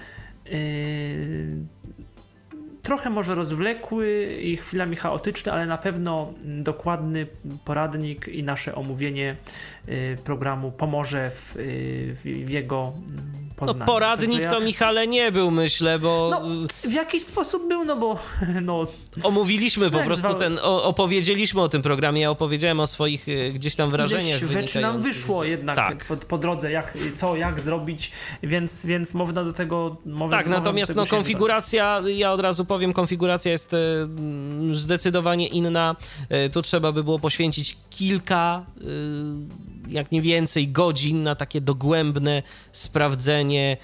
trochę 2.83 3.11
może 3.11 3.35
rozwlekły 3.35 4.25
i 4.43 4.57
chwilami 4.57 4.97
chaotyczny, 4.97 5.53
ale 5.53 5.67
na 5.67 5.79
pewno 5.79 6.33
dokładny 6.45 7.27
poradnik 7.65 8.29
i 8.29 8.43
nasze 8.43 8.75
omówienie 8.75 9.37
y, 9.89 10.19
programu 10.25 10.73
pomoże 10.73 11.31
w, 11.31 11.57
y, 11.57 12.17
w, 12.47 12.51
jego 12.51 12.93
No, 13.61 13.67
poznaniu. 13.67 13.87
poradnik 13.93 14.31
Także 14.31 14.43
ja- 14.49 14.51
to 14.51 14.61
Michale 14.61 15.07
nie 15.07 15.33
był, 15.33 15.51
myślę, 15.51 15.99
bo 15.99 16.29
No, 16.31 16.43
w 16.91 16.93
jakiś 16.93 17.23
sposób 17.25 17.69
był, 17.69 17.85
no 17.85 17.97
bo 17.97 18.19
no, 18.63 18.85
omówiliśmy 19.23 19.91
po 19.91 19.97
jak 19.99 20.07
prostu 20.07 20.29
zwał- 20.29 20.39
ten, 20.39 20.59
o, 20.63 20.85
opowiedzieliśmy 20.85 21.61
o 21.63 21.69
tym 21.69 21.83
programie, 21.83 22.21
ja 22.21 22.31
opowiedziałem 22.31 22.81
o 22.81 22.87
swoich 22.87 23.29
y, 23.29 23.53
gdzieś 23.55 23.77
tam 23.77 23.91
wrażeniach. 23.91 24.41
ileś 24.41 24.53
rzeczy 24.53 24.81
nam 24.81 25.01
wyszło 25.01 25.41
z- 25.41 25.47
jednak 25.47 25.77
Tak. 25.77 26.05
po, 26.05 26.17
po 26.17 26.39
drodze, 26.39 26.73
jak, 26.73 26.99
co, 27.15 27.37
jak 27.37 27.61
zrobić, 27.61 28.13
więc, 28.43 28.87
więc 28.87 29.15
można 29.15 29.45
do 29.45 29.53
tego... 29.53 29.97
Można, 30.07 30.37
Tak, 30.37 30.47
natomiast 30.47 30.97
no, 30.97 31.07
konfiguracja, 31.07 32.03
ja 32.15 32.33
od 32.33 32.41
razu 32.41 32.65
powiem, 32.71 32.93
konfiguracja 32.93 33.53
jest 33.53 33.75
e, 33.75 33.77
zdecydowanie 34.73 35.49
inna. 35.49 35.97
E, 36.29 36.49
Tu 36.49 36.63
trzeba 36.63 36.93
by 36.93 37.05
było 37.05 37.19
poświęcić 37.19 37.77
kilka, 37.91 38.67
e, 38.77 39.93
jak 39.93 40.13
nie 40.13 40.23
więcej, 40.23 40.69
godzin 40.69 41.23
na 41.23 41.35
takie 41.35 41.61
dogłębne 41.61 42.43
sprawdzenie 42.73 43.77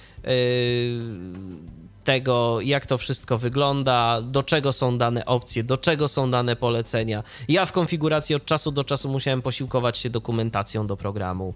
tego, 2.03 2.61
jak 2.61 2.85
to 2.85 2.97
wszystko 2.97 3.37
wygląda, 3.37 4.21
do 4.21 4.43
czego 4.43 4.73
są 4.73 4.97
dane 4.97 5.25
opcje, 5.25 5.63
do 5.63 5.77
czego 5.77 6.07
są 6.07 6.31
dane 6.31 6.55
polecenia. 6.55 7.23
Ja 7.47 7.65
w 7.65 7.71
konfiguracji 7.71 8.35
od 8.35 8.45
czasu 8.45 8.71
do 8.71 8.83
czasu 8.83 9.09
musiałem 9.09 9.41
posiłkować 9.41 9.97
się 9.97 10.09
dokumentacją 10.09 10.87
do 10.87 10.97
programu, 10.97 11.53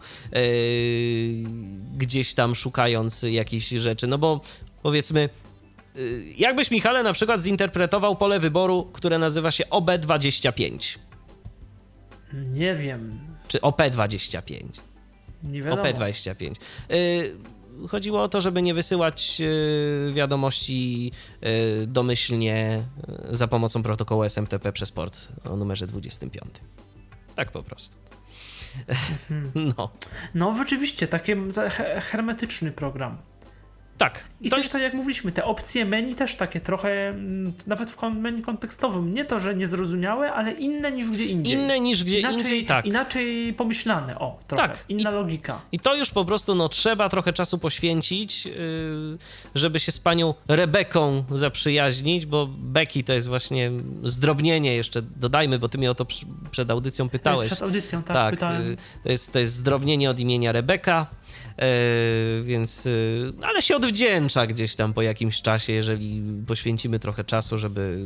gdzieś 1.98 2.34
tam 2.34 2.56
szukając 2.56 3.24
jakichś 3.24 3.70
rzeczy, 3.70 4.08
no 4.08 4.18
bo 4.18 4.42
powiedzmy, 4.84 5.30
jakbyś 6.38 6.72
Michale 6.72 7.04
na 7.04 7.14
przykład 7.14 7.42
zinterpretował 7.42 8.16
pole 8.16 8.40
wyboru, 8.40 8.90
które 8.94 9.18
nazywa 9.18 9.52
się 9.52 9.64
OB25, 9.66 10.98
Nie 12.34 12.76
wiem, 12.76 13.20
czy 13.48 13.58
OP25. 13.60 14.64
nie 15.44 15.62
wiadomo. 15.64 15.84
OP25. 15.84 16.56
Y, 16.92 17.38
Chodziło 17.90 18.24
o 18.24 18.28
to, 18.30 18.42
żeby 18.42 18.62
nie 18.62 18.74
wysyłać 18.74 19.38
y, 20.10 20.12
wiadomości 20.14 21.12
y, 21.84 21.88
domyślnie 21.88 22.84
y, 23.32 23.36
za 23.36 23.48
pomocą 23.48 23.84
protokołu 23.84 24.24
SMTP 24.24 24.72
przez 24.74 24.92
port 24.92 25.28
o 25.44 25.56
numerze 25.56 25.88
25. 25.88 26.46
Tak 27.36 27.52
po 27.52 27.64
prostu. 27.64 27.98
No, 29.78 29.90
No 30.36 30.54
rzeczywiście, 30.58 31.08
taki 31.08 31.32
he- 31.70 32.02
hermetyczny 32.02 32.72
program. 32.72 33.18
Tak. 34.02 34.24
I 34.42 34.50
To 34.50 34.56
też 34.56 34.66
jest, 34.66 34.74
tak 34.74 34.82
jak 34.82 34.94
mówiliśmy, 34.94 35.32
te 35.32 35.46
opcje 35.46 35.86
menu 35.86 36.14
też 36.16 36.36
takie 36.36 36.62
trochę, 36.62 37.10
mm, 37.10 37.54
nawet 37.68 37.92
w 37.92 38.02
menu 38.04 38.42
kontekstowym, 38.42 39.12
nie 39.14 39.26
to, 39.26 39.40
że 39.40 39.56
niezrozumiałe, 39.56 40.34
ale 40.34 40.52
inne 40.52 40.92
niż 40.92 41.10
gdzie 41.10 41.26
indziej. 41.26 41.54
inne 41.54 41.80
niż 41.80 42.04
gdzie 42.04 42.20
inaczej, 42.20 42.40
indziej, 42.40 42.66
tak. 42.66 42.86
Inaczej 42.86 43.54
pomyślane, 43.54 44.20
o, 44.20 44.40
trochę. 44.48 44.68
Tak. 44.68 44.86
Inna 44.90 45.12
logika. 45.12 45.62
I 45.72 45.80
to 45.80 45.96
już 45.96 46.12
po 46.12 46.26
prostu 46.26 46.56
no, 46.56 46.70
trzeba 46.70 47.10
trochę 47.10 47.34
czasu 47.34 47.58
poświęcić, 47.58 48.46
yy, 48.46 48.54
żeby 49.56 49.80
się 49.80 49.92
z 49.92 50.00
panią 50.00 50.34
Rebeką 50.48 51.24
zaprzyjaźnić, 51.32 52.26
bo 52.26 52.48
Becky 52.58 53.04
to 53.04 53.14
jest 53.14 53.28
właśnie 53.28 53.72
zdrobnienie 54.04 54.76
jeszcze, 54.76 55.02
dodajmy, 55.02 55.60
bo 55.60 55.70
ty 55.70 55.78
mnie 55.78 55.92
o 55.92 55.96
to 55.96 56.06
przed 56.52 56.72
audycją 56.72 57.10
pytałeś. 57.10 57.48
Przed 57.48 57.62
audycją, 57.62 58.04
tak, 58.04 58.16
Tak, 58.16 58.34
pytałem. 58.34 58.62
y, 58.72 58.78
to 59.04 59.12
jest, 59.12 59.34
to 59.34 59.40
jest 59.40 59.54
zdrobnienie 59.54 60.10
od 60.10 60.20
imienia 60.20 60.52
Rebeka, 60.52 61.08
więc, 62.44 62.86
y, 62.86 63.34
ale 63.44 63.62
się 63.62 63.76
odwdzięcza 63.76 64.48
gdzieś 64.48 64.76
tam 64.76 64.94
po 64.94 65.02
jakimś 65.02 65.42
czasie, 65.42 65.74
jeżeli 65.74 66.24
poświęcimy 66.48 67.00
trochę 67.00 67.24
czasu, 67.24 67.58
żeby 67.58 68.06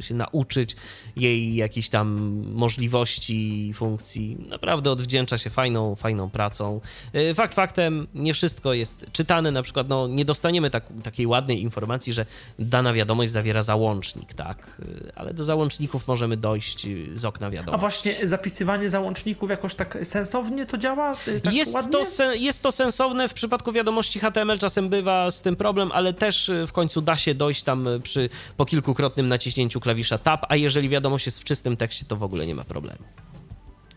się 0.00 0.14
nauczyć 0.14 0.76
jej 1.16 1.54
jakichś 1.54 1.88
tam 1.88 2.08
możliwości, 2.54 3.72
funkcji. 3.74 4.36
Naprawdę 4.48 4.90
odwdzięcza 4.90 5.38
się 5.38 5.50
fajną, 5.50 5.94
fajną 5.94 6.30
pracą. 6.30 6.80
Y, 7.14 7.34
Fakt 7.34 7.54
faktem, 7.54 8.06
nie 8.14 8.34
wszystko 8.34 8.74
jest 8.74 9.06
czytane, 9.12 9.50
na 9.50 9.62
przykład 9.62 9.88
no, 9.88 10.08
nie 10.08 10.24
dostaniemy 10.24 10.70
tak, 10.70 10.84
takiej 11.02 11.26
ładnej 11.26 11.62
informacji, 11.62 12.12
że 12.12 12.26
dana 12.58 12.92
wiadomość 12.92 13.30
zawiera 13.30 13.62
załącznik, 13.62 14.34
tak, 14.34 14.80
ale 15.14 15.34
do 15.34 15.44
załączników 15.44 16.08
możemy 16.08 16.36
dojść 16.36 16.86
z 17.14 17.24
okna 17.24 17.46
A 17.46 17.50
wiadomości. 17.50 17.80
właśnie 17.80 18.26
zapisywanie 18.26 18.88
załączników 18.88 19.50
jakoś 19.50 19.74
tak 19.74 19.98
sensownie 20.04 20.66
to 20.66 20.78
działa? 20.78 21.12
Tak 21.42 21.54
jest, 21.54 21.74
ładnie? 21.74 21.92
to 21.92 22.04
sen, 22.04 22.34
jest 22.36 22.62
to 22.62 22.72
sensowne 22.84 23.28
w 23.28 23.34
przypadku 23.34 23.72
wiadomości 23.72 24.18
HTML, 24.20 24.58
czasem 24.58 24.88
bywa 24.88 25.30
z 25.30 25.42
tym 25.42 25.56
problem, 25.56 25.92
ale 25.92 26.12
też 26.12 26.48
y, 26.48 26.66
w 26.66 26.72
końcu 26.72 27.00
da 27.02 27.16
się 27.16 27.34
dojść 27.34 27.62
tam 27.62 27.86
y, 27.88 28.00
przy 28.00 28.28
po 28.56 28.66
kilkukrotnym 28.66 29.28
naciśnięciu 29.28 29.80
klawisza 29.80 30.18
Tab, 30.18 30.46
a 30.48 30.56
jeżeli 30.56 30.88
wiadomość 30.88 31.26
jest 31.26 31.40
w 31.40 31.44
czystym 31.44 31.76
tekście, 31.76 32.04
to 32.06 32.16
w 32.16 32.22
ogóle 32.22 32.46
nie 32.46 32.54
ma 32.54 32.64
problemu. 32.64 32.98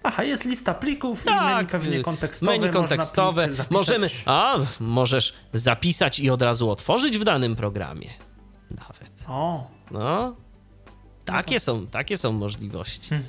Aha, 0.04 0.24
jest 0.24 0.46
lista 0.46 0.74
plików 0.74 1.22
i 1.22 1.26
Tak, 1.26 1.56
menu 1.56 1.70
pewnie 1.70 1.98
y, 1.98 2.04
kontekstowe. 2.04 2.52
menu 2.60 2.74
kontekstowe. 2.74 3.50
Możemy, 3.70 4.10
a 4.26 4.56
możesz 4.80 5.34
zapisać 5.54 6.20
i 6.20 6.30
od 6.30 6.42
razu 6.42 6.70
otworzyć 6.70 7.18
w 7.18 7.24
danym 7.24 7.56
programie. 7.56 8.10
Nawet. 8.72 9.24
O, 9.28 9.68
No. 9.92 10.36
Takie 11.26 11.60
są, 11.60 11.88
takie 11.88 12.18
są 12.18 12.32
możliwości. 12.32 13.10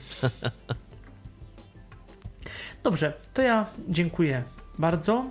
Dobrze, 2.85 3.12
to 3.35 3.43
ja 3.43 3.66
dziękuję 3.89 4.43
bardzo. 4.78 5.24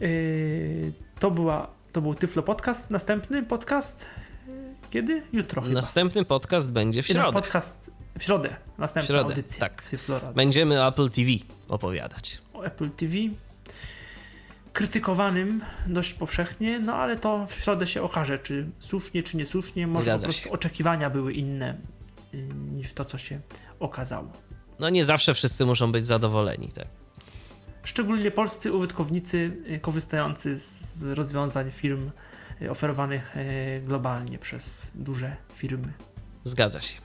Yy, 0.00 0.92
to, 1.20 1.30
była, 1.30 1.68
to 1.92 2.00
był 2.00 2.14
Tyflo 2.14 2.42
Podcast. 2.42 2.90
Następny 2.90 3.42
podcast 3.42 4.06
yy, 4.48 4.54
kiedy? 4.90 5.22
Jutro 5.32 5.62
chyba. 5.62 5.74
Następny 5.74 6.24
podcast 6.24 6.70
będzie 6.70 7.02
w 7.02 7.08
Jeden 7.08 7.22
środę. 7.22 7.34
Podcast 7.40 7.90
w 8.18 8.22
środę. 8.22 8.56
Następna 8.78 9.02
W 9.02 9.06
środę, 9.06 9.30
audycja. 9.34 9.60
tak. 9.60 9.82
Będziemy 10.34 10.82
o 10.82 10.88
Apple 10.88 11.10
TV 11.10 11.30
opowiadać. 11.68 12.38
O 12.54 12.62
Apple 12.62 12.90
TV. 12.90 13.14
Krytykowanym 14.72 15.60
dość 15.86 16.14
powszechnie, 16.14 16.78
no 16.78 16.94
ale 16.94 17.16
to 17.16 17.46
w 17.46 17.54
środę 17.54 17.86
się 17.86 18.02
okaże, 18.02 18.38
czy 18.38 18.66
słusznie, 18.78 19.22
czy 19.22 19.36
niesłusznie. 19.36 19.86
Może 19.86 20.04
Zgadza 20.04 20.18
po 20.26 20.32
prostu 20.32 20.44
się. 20.44 20.50
oczekiwania 20.50 21.10
były 21.10 21.32
inne 21.32 21.76
yy, 22.32 22.42
niż 22.72 22.92
to, 22.92 23.04
co 23.04 23.18
się 23.18 23.40
okazało. 23.80 24.32
No 24.78 24.90
nie 24.90 25.04
zawsze 25.04 25.34
wszyscy 25.34 25.66
muszą 25.66 25.92
być 25.92 26.06
zadowoleni, 26.06 26.68
tak. 26.68 26.88
Szczególnie 27.86 28.30
polscy 28.30 28.72
użytkownicy 28.72 29.56
y, 29.70 29.78
korzystający 29.80 30.60
z 30.60 31.02
rozwiązań 31.02 31.70
firm 31.70 32.10
y, 32.62 32.70
oferowanych 32.70 33.36
y, 33.36 33.82
globalnie 33.84 34.38
przez 34.38 34.90
duże 34.94 35.36
firmy. 35.54 35.92
Zgadza 36.44 36.80
się. 36.80 36.96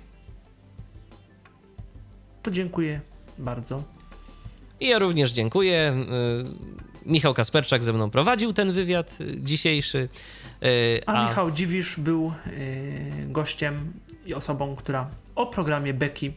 To 2.43 2.51
dziękuję 2.51 3.01
bardzo. 3.37 3.83
I 4.79 4.87
ja 4.87 4.99
również 4.99 5.31
dziękuję. 5.31 5.95
Michał 7.05 7.33
Kasperczak 7.33 7.83
ze 7.83 7.93
mną 7.93 8.09
prowadził 8.09 8.53
ten 8.53 8.71
wywiad 8.71 9.17
dzisiejszy. 9.37 10.09
Y, 10.63 11.01
A 11.05 11.27
Michał 11.27 11.51
Dziwisz 11.51 11.99
był 11.99 12.33
gościem 13.27 13.93
i 14.25 14.33
osobą, 14.33 14.75
która 14.75 15.09
o 15.35 15.45
programie 15.47 15.93
Beki 15.93 16.33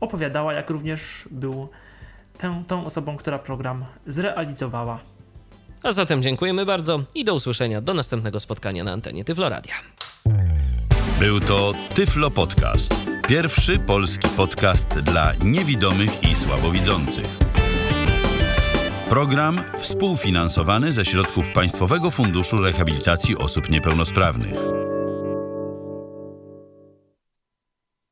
opowiadała, 0.00 0.52
jak 0.52 0.70
również 0.70 1.28
był 1.30 1.68
tą, 2.38 2.64
tą 2.64 2.86
osobą, 2.86 3.16
która 3.16 3.38
program 3.38 3.84
zrealizowała. 4.06 4.98
A 5.82 5.92
zatem 5.92 6.22
dziękujemy 6.22 6.66
bardzo 6.66 7.00
i 7.14 7.24
do 7.24 7.34
usłyszenia 7.34 7.80
do 7.80 7.94
następnego 7.94 8.40
spotkania 8.40 8.84
na 8.84 8.92
antenie 8.92 9.24
Tyfloradia. 9.24 9.74
Był 11.20 11.40
to 11.40 11.72
Tyflo 11.94 12.30
Podcast. 12.30 12.94
Pierwszy 13.28 13.78
polski 13.78 14.28
podcast 14.28 15.00
dla 15.00 15.32
niewidomych 15.44 16.22
i 16.30 16.36
słabowidzących. 16.36 17.38
Program 19.08 19.60
współfinansowany 19.78 20.92
ze 20.92 21.04
środków 21.04 21.52
Państwowego 21.52 22.10
Funduszu 22.10 22.56
Rehabilitacji 22.56 23.36
Osób 23.36 23.70
Niepełnosprawnych. 23.70 24.87